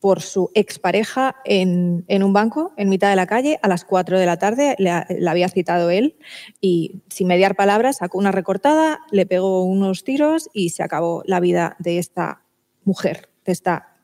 por 0.00 0.22
su 0.22 0.50
expareja 0.54 1.36
en, 1.44 2.04
en 2.08 2.22
un 2.22 2.32
banco 2.32 2.72
en 2.76 2.88
mitad 2.88 3.10
de 3.10 3.16
la 3.16 3.26
calle 3.26 3.58
a 3.62 3.68
las 3.68 3.84
4 3.84 4.18
de 4.18 4.26
la 4.26 4.38
tarde. 4.38 4.76
La, 4.78 5.06
había 5.28 5.48
citado 5.48 5.90
él 5.90 6.16
y 6.60 7.02
sin 7.08 7.26
mediar 7.26 7.56
palabras 7.56 7.98
sacó 7.98 8.18
una 8.18 8.32
recortada, 8.32 9.00
le 9.10 9.26
pegó 9.26 9.64
unos 9.64 10.04
tiros 10.04 10.48
y 10.52 10.70
se 10.70 10.82
acabó 10.82 11.22
la 11.26 11.40
vida 11.40 11.76
de 11.78 11.98
esta 11.98 12.42
mujer, 12.84 13.28
de 13.44 13.52
esta, 13.52 13.96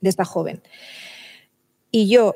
de 0.00 0.10
esta 0.10 0.24
joven. 0.24 0.62
Y 1.90 2.08
yo 2.08 2.34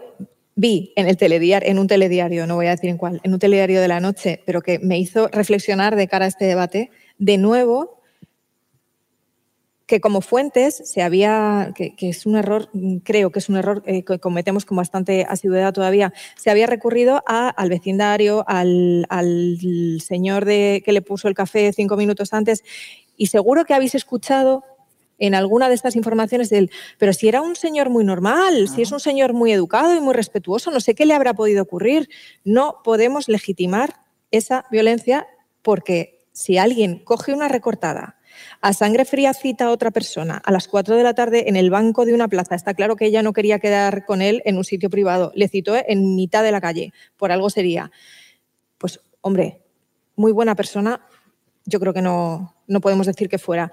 vi 0.56 0.92
en, 0.96 1.08
el 1.08 1.16
telediario, 1.16 1.80
un 1.80 1.86
telediario, 1.86 2.46
no 2.46 2.56
voy 2.56 2.66
a 2.66 2.70
decir 2.70 2.90
en 2.90 2.96
cuál, 2.96 3.20
en 3.22 3.32
un 3.32 3.38
telediario 3.38 3.80
de 3.80 3.88
la 3.88 4.00
noche, 4.00 4.42
pero 4.46 4.62
que 4.62 4.78
me 4.78 4.98
hizo 4.98 5.28
reflexionar 5.28 5.96
de 5.96 6.08
cara 6.08 6.26
a 6.26 6.28
este 6.28 6.44
debate, 6.44 6.90
de 7.18 7.38
nuevo, 7.38 8.00
que 9.86 10.00
como 10.00 10.22
fuentes 10.22 10.76
se 10.76 11.02
había, 11.02 11.72
que, 11.74 11.94
es 11.98 12.24
un 12.24 12.36
error, 12.36 12.70
creo 13.02 13.30
que 13.30 13.38
es 13.38 13.48
un 13.48 13.56
error 13.56 13.82
eh, 13.86 14.02
que 14.02 14.18
cometemos 14.18 14.64
con 14.64 14.76
bastante 14.76 15.26
asiduidad 15.28 15.74
todavía, 15.74 16.12
se 16.36 16.50
había 16.50 16.66
recurrido 16.66 17.22
al 17.26 17.68
vecindario, 17.68 18.44
al, 18.46 19.06
al 19.10 19.58
señor 20.00 20.46
de, 20.46 20.82
que 20.84 20.92
le 20.92 21.02
puso 21.02 21.28
el 21.28 21.34
café 21.34 21.72
cinco 21.72 21.96
minutos 21.96 22.32
antes, 22.32 22.64
y 23.16 23.26
seguro 23.26 23.64
que 23.64 23.74
habéis 23.74 23.94
escuchado 23.94 24.64
en 25.18 25.34
alguna 25.34 25.68
de 25.68 25.74
estas 25.74 25.96
informaciones 25.96 26.50
del, 26.50 26.70
pero 26.98 27.12
si 27.12 27.28
era 27.28 27.40
un 27.40 27.56
señor 27.56 27.90
muy 27.90 28.04
normal, 28.04 28.68
si 28.68 28.82
es 28.82 28.92
un 28.92 29.00
señor 29.00 29.32
muy 29.32 29.52
educado 29.52 29.94
y 29.94 30.00
muy 30.00 30.14
respetuoso, 30.14 30.70
no 30.70 30.80
sé 30.80 30.94
qué 30.94 31.06
le 31.06 31.14
habrá 31.14 31.34
podido 31.34 31.62
ocurrir. 31.62 32.08
No 32.44 32.80
podemos 32.84 33.28
legitimar 33.28 34.00
esa 34.30 34.64
violencia 34.70 35.26
porque 35.62 36.26
si 36.32 36.58
alguien 36.58 36.98
coge 36.98 37.32
una 37.32 37.48
recortada, 37.48 38.18
a 38.60 38.72
sangre 38.72 39.04
fría 39.04 39.32
cita 39.32 39.66
a 39.66 39.70
otra 39.70 39.90
persona 39.90 40.42
a 40.44 40.50
las 40.50 40.68
4 40.68 40.96
de 40.96 41.02
la 41.02 41.14
tarde 41.14 41.48
en 41.48 41.56
el 41.56 41.70
banco 41.70 42.04
de 42.04 42.14
una 42.14 42.28
plaza. 42.28 42.54
Está 42.54 42.74
claro 42.74 42.96
que 42.96 43.06
ella 43.06 43.22
no 43.22 43.32
quería 43.32 43.58
quedar 43.58 44.04
con 44.04 44.22
él 44.22 44.42
en 44.44 44.56
un 44.56 44.64
sitio 44.64 44.90
privado. 44.90 45.32
Le 45.34 45.48
citó 45.48 45.74
en 45.76 46.16
mitad 46.16 46.42
de 46.42 46.52
la 46.52 46.60
calle. 46.60 46.92
Por 47.16 47.32
algo 47.32 47.50
sería. 47.50 47.90
Pues, 48.78 49.00
hombre, 49.20 49.62
muy 50.16 50.32
buena 50.32 50.54
persona. 50.54 51.06
Yo 51.64 51.80
creo 51.80 51.94
que 51.94 52.02
no, 52.02 52.54
no 52.66 52.80
podemos 52.80 53.06
decir 53.06 53.28
que 53.28 53.38
fuera. 53.38 53.70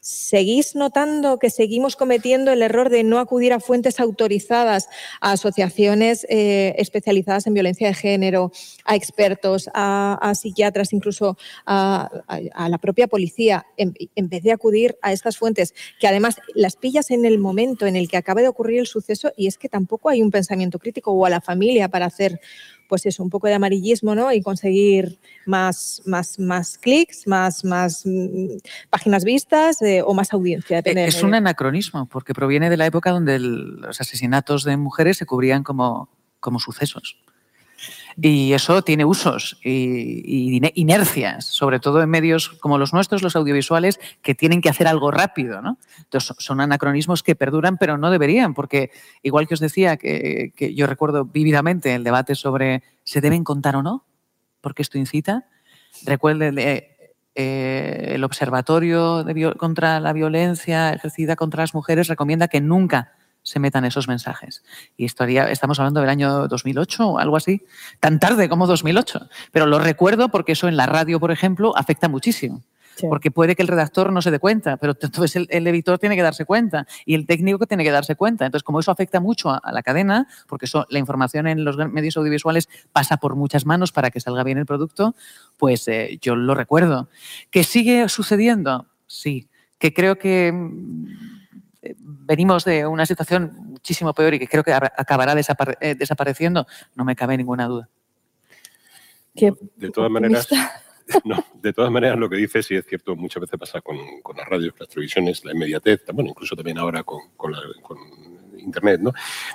¿Seguís 0.00 0.76
notando 0.76 1.38
que 1.40 1.50
seguimos 1.50 1.96
cometiendo 1.96 2.52
el 2.52 2.62
error 2.62 2.88
de 2.88 3.02
no 3.02 3.18
acudir 3.18 3.52
a 3.52 3.58
fuentes 3.58 3.98
autorizadas, 3.98 4.88
a 5.20 5.32
asociaciones 5.32 6.24
eh, 6.28 6.74
especializadas 6.78 7.48
en 7.48 7.54
violencia 7.54 7.88
de 7.88 7.94
género, 7.94 8.52
a 8.84 8.94
expertos, 8.94 9.68
a, 9.74 10.32
psiquiatras, 10.34 10.92
incluso 10.92 11.36
a, 11.66 12.08
la 12.68 12.78
propia 12.78 13.08
policía, 13.08 13.66
en, 13.76 13.94
en, 14.14 14.28
vez 14.28 14.44
de 14.44 14.52
acudir 14.52 14.96
a 15.02 15.12
estas 15.12 15.36
fuentes, 15.36 15.74
que 15.98 16.06
además 16.06 16.36
las 16.54 16.76
pillas 16.76 17.10
en 17.10 17.24
el 17.24 17.38
momento 17.38 17.86
en 17.86 17.96
el 17.96 18.08
que 18.08 18.18
acaba 18.18 18.40
de 18.40 18.48
ocurrir 18.48 18.78
el 18.78 18.86
suceso 18.86 19.32
y 19.36 19.48
es 19.48 19.58
que 19.58 19.68
tampoco 19.68 20.10
hay 20.10 20.22
un 20.22 20.30
pensamiento 20.30 20.78
crítico 20.78 21.10
o 21.10 21.26
a 21.26 21.30
la 21.30 21.40
familia 21.40 21.88
para 21.88 22.06
hacer 22.06 22.40
pues 22.88 23.06
eso, 23.06 23.22
un 23.22 23.30
poco 23.30 23.46
de 23.46 23.54
amarillismo, 23.54 24.14
¿no? 24.14 24.32
Y 24.32 24.42
conseguir 24.42 25.18
más, 25.46 26.02
más, 26.06 26.38
más 26.38 26.78
clics, 26.78 27.26
más, 27.26 27.64
más 27.64 28.02
mm, 28.04 28.58
páginas 28.90 29.24
vistas 29.24 29.80
eh, 29.82 30.02
o 30.04 30.14
más 30.14 30.32
audiencia. 30.32 30.80
Es 30.84 31.22
un 31.22 31.34
anacronismo, 31.34 32.06
porque 32.06 32.34
proviene 32.34 32.70
de 32.70 32.76
la 32.76 32.86
época 32.86 33.10
donde 33.10 33.38
los 33.38 34.00
asesinatos 34.00 34.64
de 34.64 34.76
mujeres 34.76 35.18
se 35.18 35.26
cubrían 35.26 35.62
como, 35.62 36.08
como 36.40 36.58
sucesos. 36.58 37.18
Y 38.20 38.52
eso 38.52 38.82
tiene 38.82 39.04
usos 39.04 39.60
y, 39.62 40.60
inercias, 40.74 41.44
sobre 41.44 41.78
todo 41.78 42.02
en 42.02 42.10
medios 42.10 42.48
como 42.48 42.76
los 42.76 42.92
nuestros, 42.92 43.22
los 43.22 43.36
audiovisuales, 43.36 44.00
que 44.22 44.34
tienen 44.34 44.60
que 44.60 44.68
hacer 44.68 44.88
algo 44.88 45.12
rápido. 45.12 45.62
¿no? 45.62 45.78
Entonces, 45.98 46.34
son 46.38 46.60
anacronismos 46.60 47.22
que 47.22 47.36
perduran, 47.36 47.76
pero 47.78 47.96
no 47.96 48.10
deberían, 48.10 48.54
porque 48.54 48.90
igual 49.22 49.46
que 49.46 49.54
os 49.54 49.60
decía, 49.60 49.96
que, 49.96 50.52
yo 50.74 50.88
recuerdo 50.88 51.26
vívidamente 51.26 51.94
el 51.94 52.02
debate 52.02 52.34
sobre 52.34 52.82
¿se 53.04 53.20
deben 53.20 53.44
contar 53.44 53.76
o 53.76 53.82
no? 53.82 54.04
Porque 54.60 54.82
esto 54.82 54.98
incita. 54.98 55.46
Recuerden 56.04 56.58
eh, 56.58 56.96
eh, 57.36 58.14
el 58.14 58.24
Observatorio 58.24 59.24
contra 59.56 60.00
la 60.00 60.12
Violencia 60.12 60.92
ejercida 60.92 61.36
contra 61.36 61.62
las 61.62 61.72
mujeres 61.72 62.08
recomienda 62.08 62.48
que 62.48 62.60
nunca 62.60 63.12
se 63.48 63.58
metan 63.60 63.84
esos 63.84 64.08
mensajes. 64.08 64.62
Y 64.96 65.04
estaría, 65.04 65.50
estamos 65.50 65.78
hablando 65.78 66.00
del 66.00 66.10
año 66.10 66.48
2008 66.48 67.08
o 67.08 67.18
algo 67.18 67.36
así, 67.36 67.64
tan 68.00 68.20
tarde 68.20 68.48
como 68.48 68.66
2008. 68.66 69.28
Pero 69.52 69.66
lo 69.66 69.78
recuerdo 69.78 70.28
porque 70.28 70.52
eso 70.52 70.68
en 70.68 70.76
la 70.76 70.86
radio, 70.86 71.18
por 71.18 71.30
ejemplo, 71.30 71.76
afecta 71.76 72.08
muchísimo. 72.08 72.62
Porque 73.08 73.30
puede 73.30 73.54
que 73.54 73.62
el 73.62 73.68
redactor 73.68 74.12
no 74.12 74.20
se 74.22 74.32
dé 74.32 74.40
cuenta, 74.40 74.76
pero 74.76 74.94
entonces 75.00 75.46
el, 75.48 75.66
editor 75.68 76.00
tiene 76.00 76.16
que 76.16 76.22
darse 76.22 76.44
cuenta 76.44 76.84
y 77.06 77.14
el 77.14 77.26
técnico 77.26 77.64
tiene 77.64 77.84
que 77.84 77.92
darse 77.92 78.16
cuenta. 78.16 78.44
Entonces, 78.44 78.64
como 78.64 78.80
eso 78.80 78.90
afecta 78.90 79.20
mucho 79.20 79.50
a, 79.50 79.72
la 79.72 79.84
cadena, 79.84 80.26
porque 80.48 80.66
eso, 80.66 80.84
la 80.90 80.98
información 80.98 81.46
en 81.46 81.64
los 81.64 81.76
medios 81.76 82.16
audiovisuales 82.16 82.68
pasa 82.90 83.18
por 83.18 83.36
muchas 83.36 83.66
manos 83.66 83.92
para 83.92 84.10
que 84.10 84.18
salga 84.18 84.42
bien 84.42 84.58
el 84.58 84.66
producto, 84.66 85.14
pues 85.56 85.86
eh, 85.86 86.18
yo 86.20 86.34
lo 86.34 86.56
recuerdo. 86.56 87.08
¿Que 87.52 87.62
sigue 87.62 88.08
sucediendo? 88.08 88.86
Sí. 89.06 89.48
Que 89.78 89.94
creo 89.94 90.18
que 90.18 90.52
venimos 91.98 92.64
de 92.64 92.86
una 92.86 93.06
situación 93.06 93.52
muchísimo 93.56 94.12
peor 94.12 94.34
y 94.34 94.38
que 94.38 94.48
creo 94.48 94.64
que 94.64 94.72
acabará 94.72 95.34
eh, 95.80 95.94
desapareciendo, 95.94 96.66
no 96.94 97.04
me 97.04 97.14
cabe 97.14 97.36
ninguna 97.36 97.66
duda. 97.66 97.88
de 99.34 99.90
todas 99.90 100.10
maneras, 100.10 100.48
de 101.62 101.72
todas 101.72 101.90
maneras, 101.90 102.18
lo 102.18 102.28
que 102.28 102.36
dices, 102.36 102.66
sí 102.66 102.74
es 102.74 102.86
cierto, 102.86 103.14
muchas 103.16 103.40
veces 103.40 103.58
pasa 103.58 103.80
con, 103.80 103.96
con 104.22 104.36
las 104.36 104.48
radios, 104.48 104.74
las 104.78 104.88
televisiones, 104.88 105.44
la 105.44 105.52
inmediatez, 105.52 106.04
bueno, 106.12 106.30
incluso 106.30 106.56
también 106.56 106.78
ahora 106.78 107.02
con, 107.02 107.20
con, 107.36 107.54
con 107.82 107.98
Internet, 108.58 109.00
¿no? 109.00 109.12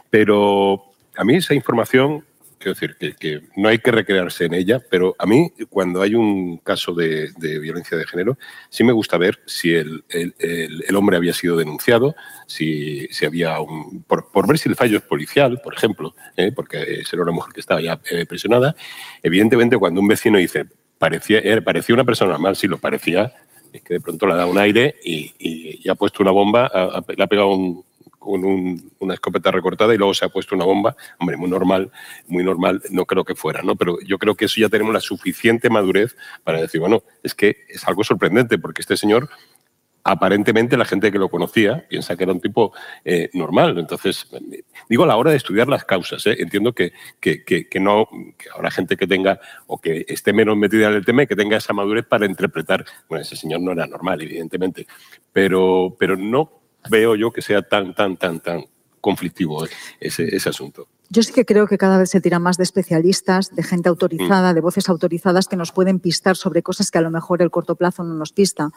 Pero 0.10 0.86
a 1.16 1.24
mí 1.24 1.36
esa 1.36 1.54
información 1.54 2.26
Quiero 2.64 2.80
decir, 2.80 3.18
que, 3.19 3.41
no 3.57 3.68
hay 3.68 3.80
que 3.80 3.91
recrearse 3.91 4.45
en 4.45 4.53
ella, 4.53 4.81
pero 4.90 5.18
a 5.19 5.26
mí, 5.26 5.52
cuando 5.69 6.02
hay 6.02 6.15
un 6.15 6.60
caso 6.60 6.94
de, 6.94 7.34
violencia 7.38 7.98
de 7.98 8.07
género, 8.07 8.38
sí 8.69 8.85
me 8.85 8.94
gusta 8.94 9.18
ver 9.18 9.41
si 9.45 9.73
el, 9.73 10.06
hombre 10.95 11.18
había 11.18 11.34
sido 11.34 11.57
denunciado, 11.57 12.15
si, 12.48 13.06
si 13.07 13.26
había 13.26 13.60
un. 13.60 14.03
Por, 14.03 14.48
ver 14.48 14.57
si 14.57 14.69
el 14.69 14.77
fallo 14.77 14.95
es 14.95 15.03
policial, 15.03 15.60
por 15.61 15.73
ejemplo, 15.73 16.15
¿eh? 16.38 16.53
porque 16.53 17.03
era 17.11 17.22
una 17.22 17.34
mujer 17.34 17.52
que 17.53 17.60
estaba 17.60 17.81
ya 17.81 17.99
eh, 18.10 18.26
presionada. 18.26 18.77
Evidentemente, 19.22 19.77
cuando 19.77 19.99
un 19.99 20.07
vecino 20.07 20.38
dice, 20.38 20.65
parecía, 20.98 21.41
parecía 21.65 21.95
una 21.95 22.06
persona 22.06 22.31
normal, 22.31 22.56
sí 22.56 22.68
lo 22.68 22.77
parecía, 22.77 23.34
es 23.73 23.81
que 23.81 23.95
de 23.95 23.99
pronto 23.99 24.26
le 24.26 24.34
ha 24.34 24.38
dado 24.38 24.52
un 24.52 24.57
aire 24.57 24.95
y, 25.03 25.90
ha 25.90 25.95
puesto 25.95 26.23
una 26.23 26.31
bomba, 26.31 26.72
le 27.14 27.23
ha 27.23 27.27
pegado 27.27 27.49
un, 27.49 27.84
con 28.24 28.44
una 29.00 29.14
escopeta 29.14 29.52
recortada 29.52 29.94
y 29.94 29.98
luego 29.98 30.14
se 30.14 30.26
ha 30.26 30.30
puesto 30.30 30.56
una 30.56 30.66
bomba. 30.66 30.95
Hombre, 31.20 31.38
muy 31.38 31.50
normal, 31.50 31.91
muy 32.28 32.44
normal, 32.44 32.82
no 32.90 33.06
creo 33.06 33.24
que 33.24 33.36
fuera, 33.36 33.62
¿no? 33.62 33.76
Pero 33.76 34.00
yo 34.02 34.18
creo 34.18 34.36
que 34.36 34.45
eso 34.45 34.60
ya 34.60 34.70
tenemos 34.70 34.94
la 34.94 35.02
suficiente 35.02 35.70
madurez 35.70 36.16
para 36.44 36.62
decir, 36.62 36.80
bueno, 36.80 37.04
es 37.22 37.36
que 37.36 37.66
es 37.68 37.88
algo 37.88 38.04
sorprendente 38.04 38.58
porque 38.58 38.82
este 38.82 38.98
señor 38.98 39.30
aparentemente 40.04 40.76
la 40.78 40.86
gente 40.86 41.12
que 41.12 41.18
lo 41.18 41.30
conocía 41.30 41.88
piensa 41.88 42.16
que 42.16 42.24
era 42.24 42.34
un 42.34 42.41
tipo 42.41 42.74
eh, 43.06 43.30
normal. 43.34 43.78
Entonces, 43.78 44.28
digo 44.90 45.04
a 45.04 45.08
la 45.08 45.16
hora 45.16 45.32
de 45.32 45.38
estudiar 45.38 45.68
las 45.68 45.86
causas, 45.86 46.26
¿eh? 46.28 46.36
entiendo 46.40 46.74
que, 46.74 46.91
que, 47.20 47.44
que, 47.44 47.80
no, 47.80 48.08
que 48.38 48.50
habrá 48.54 48.70
gente 48.70 48.98
que 48.98 49.08
tenga 49.08 49.40
o 49.68 49.80
que 49.80 50.06
esté 50.08 50.34
menos 50.34 50.58
metida 50.58 50.90
en 50.90 50.95
el 50.95 51.06
tema 51.06 51.26
que 51.26 51.36
tenga 51.36 51.58
esa 51.58 51.74
madurez 51.74 52.06
para 52.06 52.26
interpretar, 52.26 52.86
bueno, 53.08 53.22
ese 53.22 53.36
señor 53.36 53.62
no 53.62 53.72
era 53.72 53.88
normal, 53.88 54.22
evidentemente, 54.22 54.88
pero, 55.32 55.95
pero 55.98 56.18
no 56.18 56.62
veo 56.90 57.16
yo 57.16 57.32
que 57.32 57.42
sea 57.42 57.62
tan, 57.62 57.94
tan, 57.94 58.18
tan, 58.18 58.40
tan 58.40 58.66
conflictivo 59.02 59.66
ese, 60.00 60.36
ese 60.36 60.50
asunto. 60.50 60.88
Yo 61.15 61.22
sí 61.22 61.31
que 61.31 61.45
creo 61.45 61.68
que 61.68 61.77
cada 61.77 61.99
vez 61.99 62.10
se 62.10 62.22
tira 62.22 62.40
más 62.40 62.57
de 62.57 62.64
especialistas, 62.64 63.56
de 63.56 63.61
gente 63.61 63.88
autorizada, 63.88 64.52
mm. 64.52 64.56
de 64.56 64.61
voces 64.61 64.90
autorizadas 64.90 65.48
que 65.48 65.56
nos 65.56 65.72
pueden 65.72 65.99
pistar 65.99 66.35
sobre 66.35 66.64
cosas 66.64 66.90
que 66.90 66.98
a 66.98 67.02
lo 67.02 67.11
mejor 67.11 67.44
el 67.44 67.52
corto 67.52 67.76
plazo 67.76 68.03
no 68.03 68.15
nos 68.15 68.34
pista. 68.34 68.72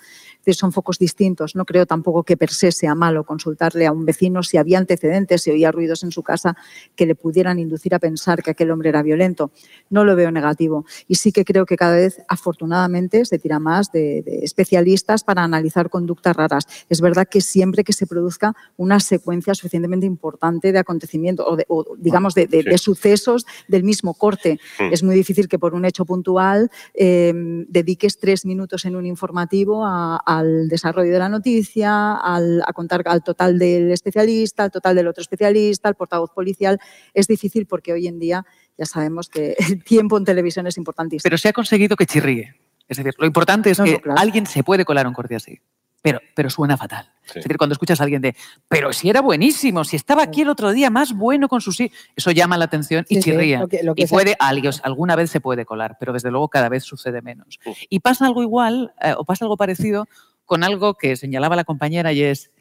Son 0.48 0.70
focos 0.70 0.98
distintos. 0.98 1.56
No 1.56 1.64
creo 1.64 1.86
tampoco 1.86 2.24
que 2.24 2.36
per 2.36 2.50
se 2.50 2.72
sea 2.72 2.94
malo 2.94 3.24
consultarle 3.24 3.86
a 3.86 3.92
un 3.92 4.04
vecino 4.04 4.42
si 4.42 4.58
había 4.58 4.76
antecedentes, 4.76 5.44
si 5.44 5.50
oía 5.50 5.72
ruidos 5.72 6.02
en 6.02 6.12
su 6.12 6.22
casa 6.22 6.58
que 6.94 7.06
le 7.06 7.14
pudieran 7.14 7.58
inducir 7.58 7.94
a 7.94 7.98
pensar 7.98 8.42
que 8.42 8.50
aquel 8.50 8.70
hombre 8.70 8.90
era 8.90 9.02
violento. 9.02 9.50
No 9.88 10.04
lo 10.04 10.14
veo 10.14 10.30
negativo. 10.30 10.84
Y 11.08 11.14
sí 11.14 11.32
que 11.32 11.42
creo 11.42 11.64
que 11.64 11.78
cada 11.78 11.96
vez, 11.96 12.20
afortunadamente, 12.28 13.24
se 13.24 13.38
tira 13.38 13.58
más 13.60 13.92
de, 13.92 14.22
especialistas 14.42 15.24
para 15.24 15.42
analizar 15.42 15.88
conductas 15.88 16.36
raras. 16.36 16.66
Es 16.90 17.00
verdad 17.00 17.26
que 17.30 17.40
siempre 17.40 17.82
que 17.82 17.94
se 17.94 18.06
produzca 18.06 18.54
una 18.76 19.00
secuencia 19.00 19.54
suficientemente 19.54 20.04
importante 20.04 20.70
de 20.70 20.78
acontecimientos 20.80 21.46
o, 21.48 21.56
o 21.68 21.96
digamos, 21.96 22.26
de, 22.35 22.78
sucesos 22.78 23.47
del 23.69 23.85
mismo 23.85 24.15
corte. 24.15 24.59
Mm. 24.78 24.93
Es 24.93 25.03
muy 25.03 25.15
difícil 25.15 25.48
que 25.48 25.59
por 25.59 25.74
un 25.74 25.85
hecho 25.85 26.05
puntual 26.05 26.70
em, 26.94 27.66
dediques 27.69 28.19
tres 28.19 28.44
minutos 28.44 28.85
en 28.85 28.97
un 28.97 29.07
informativo 29.07 29.85
al 29.86 30.69
desarrollo 30.69 31.12
de 31.12 31.19
la 31.19 31.28
noticia, 31.28 32.19
a 32.23 32.73
contar 32.74 33.03
al 33.07 33.23
total 33.23 33.59
del 33.59 33.90
especialista, 33.93 34.65
al 34.65 34.70
total 34.70 34.97
del 34.97 35.09
otro 35.09 35.23
especialista, 35.23 35.89
al 35.89 35.94
portavoz 35.94 36.31
policial. 36.31 36.78
Es 37.15 37.27
difícil 37.27 37.66
porque 37.66 37.93
hoy 37.93 38.07
en 38.07 38.19
día 38.19 38.44
ya 38.78 38.86
sabemos 38.86 39.28
que 39.28 39.57
el 39.70 39.82
tiempo 39.85 40.19
en 40.19 40.24
televisión 40.24 40.66
es 40.66 40.77
importantísimo. 40.77 41.23
Pero 41.23 41.39
se 41.39 41.48
ha 41.48 41.53
conseguido 41.53 41.97
que 41.97 42.07
chirríe. 42.07 42.55
Es 42.89 42.98
decir, 42.98 43.15
lo 43.19 43.27
importante 43.27 43.70
es 43.70 43.81
que 43.81 44.01
alguien 44.16 44.47
se 44.47 44.62
puede 44.62 44.85
colar 44.85 45.09
un 45.09 45.12
corte 45.12 45.35
así 45.35 45.59
pero, 46.07 46.20
pero 46.35 46.51
suena 46.51 46.77
fatal. 46.77 47.11
Es 47.27 47.35
decir, 47.35 47.57
cuando 47.57 47.73
escuchas 47.73 48.01
a 48.01 48.05
alguien 48.05 48.23
de, 48.23 48.37
pero 48.69 48.93
si 48.93 49.11
era 49.11 49.20
buenísimo, 49.20 49.83
si 49.83 49.97
estaba 49.97 50.23
aquí 50.23 50.43
el 50.43 50.49
otro 50.49 50.70
día 50.70 50.89
más 50.89 51.12
bueno 51.12 51.49
con 51.49 51.61
sus 51.61 51.81
hijos, 51.81 51.99
eso 52.15 52.31
llama 52.31 52.57
la 52.57 52.66
atención 52.66 53.05
y 53.09 53.20
chirría. 53.20 53.66
y 53.97 54.07
puede, 54.07 54.37
alguna 54.39 55.16
vez 55.16 55.33
se 55.33 55.41
puede 55.41 55.65
colar, 55.65 55.97
pero 55.99 56.12
desde 56.12 56.31
luego 56.31 56.49
cada 56.49 56.69
vez 56.69 56.85
sucede 56.85 57.23
menos. 57.23 57.59
Y 57.89 57.99
pasa 57.99 58.24
algo 58.24 58.43
igual, 58.43 58.95
eh, 59.03 59.15
o 59.19 59.24
pasa 59.24 59.47
algo 59.47 59.57
parecido 59.57 60.07
con 60.45 60.62
algo 60.62 60.95
que 60.95 61.16
señalaba 61.16 61.57
la 61.57 61.65
compañera 61.65 62.12
y 62.12 62.23
es, 62.23 62.53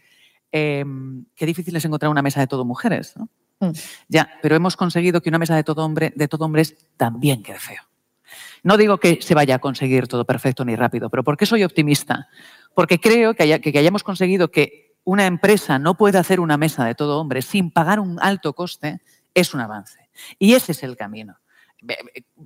em, 0.51 1.25
qué 1.35 1.45
difícil 1.45 1.75
es 1.75 1.85
encontrar 1.85 2.09
una 2.09 2.23
mesa 2.23 2.39
de 2.39 2.47
todo 2.47 2.65
mujeres. 2.65 3.13
Mm. 3.59 3.69
Ya, 4.07 4.27
pero 4.41 4.55
hemos 4.55 4.75
conseguido 4.75 5.21
que 5.21 5.29
una 5.29 5.37
mesa 5.37 5.55
de 5.55 5.63
todo 5.63 5.85
hombre, 5.85 6.13
de 6.15 6.27
todo 6.27 6.45
hombres 6.45 6.75
también 6.97 7.43
quede 7.43 7.59
feo. 7.59 7.83
No 8.65 8.77
digo 8.77 8.97
que 8.97 9.19
se 9.21 9.35
vaya 9.35 9.55
a 9.55 9.59
conseguir 9.59 10.07
todo 10.07 10.25
perfecto 10.25 10.65
ni 10.65 10.75
rápido, 10.75 11.11
pero 11.11 11.23
¿por 11.23 11.37
qué 11.37 11.45
soy 11.45 11.63
optimista? 11.63 12.29
Porque 12.75 12.99
creo 12.99 13.33
que, 13.33 13.43
hayamos 13.43 14.03
conseguido 14.03 14.51
que 14.51 14.97
una 15.03 15.25
empresa 15.25 15.79
no 15.79 15.95
pueda 15.95 16.19
hacer 16.19 16.39
una 16.39 16.57
mesa 16.57 16.85
de 16.85 16.95
todo 16.95 17.19
hombre 17.19 17.41
sin 17.41 17.71
pagar 17.71 17.99
un 17.99 18.19
alto 18.21 18.53
coste 18.53 19.01
es 19.33 19.53
un 19.53 19.61
avance. 19.61 20.09
Y 20.37 20.53
ese 20.53 20.73
es 20.73 20.83
el 20.83 20.95
camino 20.95 21.37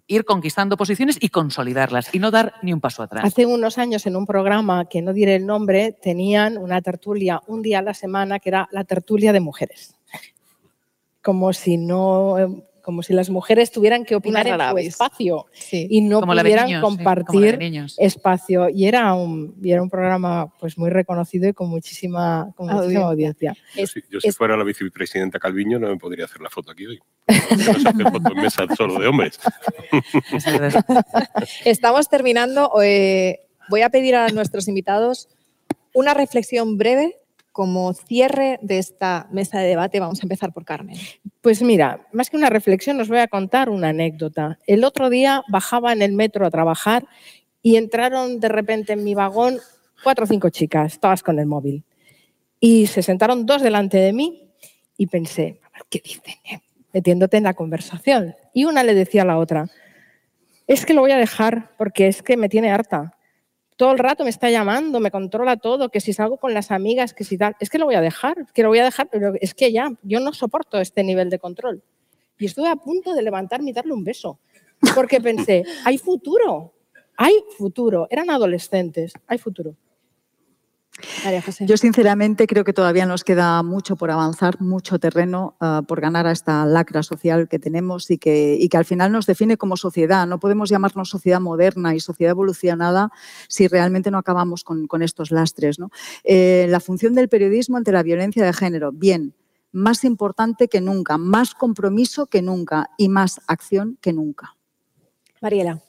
ir 0.08 0.26
conquistando 0.26 0.78
posiciones 0.78 1.18
y 1.20 1.30
consolidarlas 1.30 2.14
y 2.14 2.20
no 2.20 2.32
dar 2.32 2.56
ni 2.62 2.74
un 2.74 2.82
paso 2.82 3.04
atrás. 3.04 3.24
Hace 3.24 3.46
unos 3.46 3.78
años 3.78 4.06
en 4.06 4.16
un 4.16 4.26
programa 4.26 4.86
que 4.86 5.02
no 5.02 5.14
diré 5.14 5.36
el 5.36 5.46
nombre 5.46 5.94
tenían 5.94 6.58
una 6.58 6.82
tertulia 6.82 7.42
un 7.48 7.62
día 7.62 7.80
a 7.80 7.82
la 7.82 7.94
semana 7.94 8.40
que 8.40 8.50
era 8.50 8.68
la 8.72 8.84
tertulia 8.84 9.32
de 9.32 9.40
mujeres. 9.40 9.96
Como 11.22 11.54
si 11.54 11.78
no 11.78 12.36
como 12.90 13.04
si 13.04 13.14
las 13.14 13.30
mujeres 13.30 13.72
tuvieran 13.72 14.04
que 14.04 14.16
opinar 14.16 14.48
en 14.48 14.60
su 14.60 14.78
espacio 14.80 15.46
y 15.72 16.02
no 16.02 16.22
pudieran 16.22 16.82
compartir 16.82 17.60
espacio. 18.00 18.68
Y 18.68 18.88
era 18.88 19.14
un, 19.14 19.54
era 19.64 19.84
un 19.84 19.92
programa 19.92 20.52
pues 20.60 20.76
muy 20.76 20.90
reconocido 20.90 21.48
y 21.48 21.54
con 21.54 21.70
muchísima, 21.70 22.52
audiencia. 22.58 23.56
Yo, 23.76 24.20
si, 24.20 24.32
fuera 24.32 24.58
la 24.58 24.64
vicepresidenta 24.64 25.38
Calviño 25.38 25.78
no 25.78 25.90
me 25.90 25.98
podría 25.98 26.26
hacer 26.26 26.42
la 26.42 26.50
foto 26.50 26.72
aquí 26.72 26.88
hoy. 26.88 27.00
No 27.28 28.12
foto 28.12 28.32
en 28.32 28.42
mesa 28.42 28.64
solo 28.76 29.00
de 29.00 29.06
hombres. 29.06 29.40
Estamos 31.66 32.10
terminando. 32.10 32.72
Eh, 32.82 33.42
voy 33.70 33.84
a 33.84 33.92
pedir 33.92 34.16
a 34.16 34.30
nuestros 34.30 34.68
invitados 34.68 35.30
una 35.94 36.16
reflexión 36.16 36.80
breve 36.80 37.18
como 37.60 37.92
cierre 37.92 38.58
de 38.62 38.78
esta 38.78 39.28
mesa 39.34 39.60
de 39.60 39.68
debate, 39.68 40.00
vamos 40.00 40.22
a 40.22 40.24
empezar 40.24 40.54
por 40.54 40.64
Carmen. 40.64 40.96
Pues 41.42 41.62
mira, 41.62 42.08
más 42.14 42.30
que 42.30 42.38
una 42.38 42.50
reflexión, 42.50 43.02
os 43.02 43.10
voy 43.10 43.18
a 43.18 43.28
contar 43.28 43.70
una 43.70 43.90
anécdota. 43.90 44.60
El 44.66 44.86
otro 44.86 45.10
día 45.10 45.44
bajaba 45.50 45.92
en 45.92 46.02
el 46.02 46.14
metro 46.14 46.46
a 46.46 46.52
trabajar 46.52 47.06
y 47.62 47.76
entraron 47.76 48.40
de 48.40 48.48
repente 48.48 48.94
en 48.94 49.04
mi 49.04 49.14
vagón 49.14 49.58
cuatro 50.06 50.24
o 50.24 50.28
cinco 50.30 50.50
chicas, 50.50 51.02
todas 51.02 51.22
con 51.22 51.38
el 51.38 51.48
móvil. 51.48 51.84
Y 52.62 52.88
se 52.88 53.04
sentaron 53.04 53.46
dos 53.46 53.62
delante 53.62 53.98
de 53.98 54.14
mí 54.14 54.54
y 54.96 55.08
pensé, 55.08 55.60
qué 55.90 56.00
dicen, 56.02 56.36
eh? 56.50 56.62
metiéndote 56.94 57.36
en 57.36 57.44
la 57.44 57.56
conversación. 57.56 58.36
Y 58.54 58.64
una 58.64 58.84
le 58.84 58.94
decía 58.94 59.24
a 59.24 59.26
la 59.26 59.38
otra, 59.38 59.66
es 60.66 60.86
que 60.86 60.94
lo 60.94 61.02
voy 61.02 61.12
a 61.12 61.18
dejar 61.18 61.76
porque 61.78 62.08
es 62.08 62.24
que 62.24 62.38
me 62.38 62.48
tiene 62.48 62.72
harta 62.72 63.18
todo 63.80 63.94
el 63.94 63.98
rato 63.98 64.26
me 64.26 64.30
está 64.30 64.50
llamando, 64.50 65.00
me 65.00 65.10
controla 65.10 65.56
todo, 65.56 65.88
que 65.88 66.02
si 66.02 66.12
salgo 66.12 66.36
con 66.36 66.54
las 66.54 66.70
amigas, 66.70 67.14
que 67.14 67.24
si 67.24 67.38
tal, 67.38 67.56
es 67.62 67.70
que 67.70 67.78
lo 67.78 67.86
voy 67.86 67.96
a 67.96 68.02
dejar, 68.02 68.46
que 68.54 68.62
lo 68.62 68.68
voy 68.68 68.80
a 68.80 68.84
dejar, 68.84 69.08
pero 69.10 69.32
es 69.40 69.54
que 69.54 69.72
ya, 69.72 69.94
yo 70.04 70.20
no 70.20 70.34
soporto 70.34 70.82
este 70.82 71.02
nivel 71.02 71.30
de 71.30 71.40
control. 71.40 71.82
Y 72.38 72.48
estuve 72.48 72.68
a 72.68 72.76
punto 72.76 73.14
de 73.14 73.22
levantarme 73.22 73.70
y 73.70 73.74
darle 73.74 73.94
un 73.94 74.04
beso, 74.04 74.38
porque 74.96 75.22
pensé, 75.22 75.64
hay 75.86 75.98
futuro, 75.98 76.74
hay 77.16 77.34
futuro, 77.58 78.06
eran 78.10 78.30
adolescentes, 78.30 79.14
hay 79.28 79.38
futuro. 79.38 79.78
Yo 81.66 81.78
sinceramente 81.78 82.48
creo 82.48 82.64
que 82.64 82.74
todavía 82.74 83.06
nos 83.06 83.24
queda 83.24 83.62
mucho 83.64 83.96
por 83.96 84.12
avanzar, 84.12 84.62
mucho 84.62 85.00
terreno 85.00 85.56
ah, 85.60 85.82
por 85.88 86.02
ganar 86.02 86.28
a 86.28 86.32
esta 86.32 86.66
lacra 86.66 87.04
social 87.04 87.48
que 87.48 87.60
tenemos 87.60 88.10
y 88.12 88.18
que, 88.18 88.58
y 88.60 88.70
que 88.70 88.78
al 88.78 88.86
final 88.86 89.12
nos 89.12 89.26
define 89.26 89.58
como 89.58 89.78
sociedad. 89.78 90.28
No 90.28 90.40
podemos 90.40 90.70
llamarnos 90.70 91.10
sociedad 91.10 91.40
moderna 91.40 91.96
y 91.96 92.00
sociedad 92.00 92.32
evolucionada 92.32 93.12
si 93.48 93.68
realmente 93.68 94.12
no 94.12 94.18
acabamos 94.18 94.64
con, 94.64 94.88
estos 95.02 95.32
lastres. 95.32 95.78
Eh, 96.24 96.68
la 96.70 96.80
función 96.80 97.14
del 97.16 97.30
periodismo 97.30 97.78
ante 97.78 97.92
la 97.92 98.04
violencia 98.04 98.44
de 98.46 98.54
género, 98.54 98.92
bien, 98.92 99.34
más 99.72 100.04
importante 100.04 100.68
que 100.68 100.82
nunca, 100.82 101.18
más 101.18 101.54
compromiso 101.54 102.26
que 102.28 102.42
nunca 102.42 102.90
y 102.98 103.10
más 103.10 103.40
acción 103.48 103.98
que 104.02 104.14
nunca. 104.14 104.56
Mariela. 105.42 105.82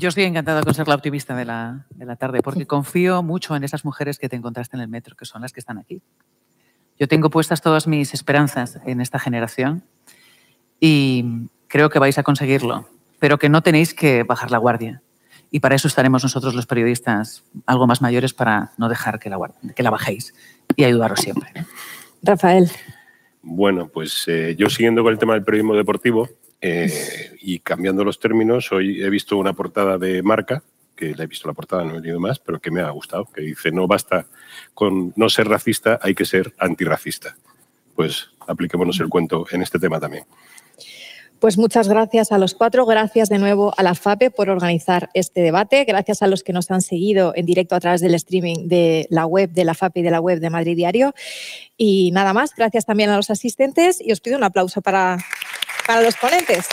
Yo 0.00 0.08
estoy 0.08 0.24
encantada 0.24 0.62
con 0.62 0.72
ser 0.72 0.88
la 0.88 0.94
optimista 0.94 1.36
de 1.36 1.44
la, 1.44 1.84
tarde, 2.18 2.40
porque 2.40 2.66
confío 2.66 3.22
mucho 3.22 3.54
en 3.54 3.64
esas 3.64 3.84
mujeres 3.84 4.18
que 4.18 4.30
te 4.30 4.36
encontraste 4.36 4.74
en 4.74 4.80
el 4.80 4.88
metro, 4.88 5.14
que 5.14 5.26
son 5.26 5.42
las 5.42 5.52
que 5.52 5.60
están 5.60 5.76
aquí. 5.76 6.00
Yo 6.98 7.06
tengo 7.06 7.28
puestas 7.28 7.60
todas 7.60 7.86
mis 7.86 8.14
esperanzas 8.14 8.80
en 8.86 9.02
esta 9.02 9.18
generación 9.18 9.84
y 10.80 11.50
creo 11.68 11.90
que 11.90 11.98
vais 11.98 12.16
a 12.16 12.22
conseguirlo, 12.22 12.88
pero 13.18 13.38
que 13.38 13.50
no 13.50 13.62
tenéis 13.62 13.92
que 13.92 14.22
bajar 14.22 14.50
la 14.50 14.56
guardia. 14.56 15.02
Y 15.50 15.60
para 15.60 15.74
eso 15.74 15.86
estaremos 15.86 16.22
nosotros 16.22 16.54
los 16.54 16.64
periodistas 16.64 17.44
algo 17.66 17.86
más 17.86 18.00
mayores 18.00 18.32
para 18.32 18.72
no 18.78 18.88
dejar 18.88 19.18
que 19.18 19.28
la, 19.28 19.36
que 19.76 19.82
la 19.82 19.90
bajéis 19.90 20.32
y 20.76 20.84
ayudaros 20.84 21.20
siempre. 21.20 21.52
Rafael. 22.22 22.70
Bueno, 23.42 23.88
pues 23.88 24.24
eh, 24.28 24.56
yo 24.58 24.70
siguiendo 24.70 25.02
con 25.02 25.12
el 25.12 25.18
tema 25.18 25.34
del 25.34 25.44
periodismo 25.44 25.74
deportivo, 25.74 26.30
eh, 26.60 27.36
y 27.40 27.60
cambiando 27.60 28.04
los 28.04 28.18
términos, 28.18 28.70
hoy 28.72 29.02
he 29.02 29.10
visto 29.10 29.36
una 29.36 29.52
portada 29.52 29.98
de 29.98 30.22
marca, 30.22 30.62
que 30.94 31.14
la 31.14 31.24
he 31.24 31.26
visto 31.26 31.48
la 31.48 31.54
portada, 31.54 31.84
no 31.84 31.96
he 31.96 32.00
leído 32.00 32.20
más, 32.20 32.38
pero 32.38 32.60
que 32.60 32.70
me 32.70 32.82
ha 32.82 32.90
gustado, 32.90 33.24
que 33.24 33.40
dice, 33.40 33.70
no 33.70 33.86
basta 33.86 34.26
con 34.74 35.12
no 35.16 35.30
ser 35.30 35.48
racista, 35.48 35.98
hay 36.02 36.14
que 36.14 36.26
ser 36.26 36.52
antirracista. 36.58 37.36
Pues 37.94 38.30
apliquémonos 38.46 39.00
el 39.00 39.08
cuento 39.08 39.46
en 39.50 39.62
este 39.62 39.78
tema 39.78 39.98
también. 39.98 40.24
Pues 41.40 41.56
muchas 41.56 41.88
gracias 41.88 42.32
a 42.32 42.38
los 42.38 42.52
cuatro, 42.52 42.84
gracias 42.84 43.30
de 43.30 43.38
nuevo 43.38 43.72
a 43.78 43.82
la 43.82 43.94
FAPE 43.94 44.30
por 44.30 44.50
organizar 44.50 45.08
este 45.14 45.40
debate, 45.40 45.86
gracias 45.86 46.20
a 46.20 46.26
los 46.26 46.42
que 46.42 46.52
nos 46.52 46.70
han 46.70 46.82
seguido 46.82 47.32
en 47.34 47.46
directo 47.46 47.74
a 47.74 47.80
través 47.80 48.02
del 48.02 48.14
streaming 48.14 48.68
de 48.68 49.06
la 49.08 49.24
web 49.24 49.50
de 49.50 49.64
la 49.64 49.72
FAPE 49.72 50.00
y 50.00 50.02
de 50.02 50.10
la 50.10 50.20
web 50.20 50.38
de 50.38 50.50
Madrid 50.50 50.76
Diario. 50.76 51.14
Y 51.78 52.10
nada 52.10 52.34
más, 52.34 52.54
gracias 52.54 52.84
también 52.84 53.08
a 53.08 53.16
los 53.16 53.30
asistentes 53.30 54.02
y 54.02 54.12
os 54.12 54.20
pido 54.20 54.36
un 54.36 54.44
aplauso 54.44 54.82
para 54.82 55.16
para 55.90 56.02
los 56.02 56.14
ponentes. 56.14 56.68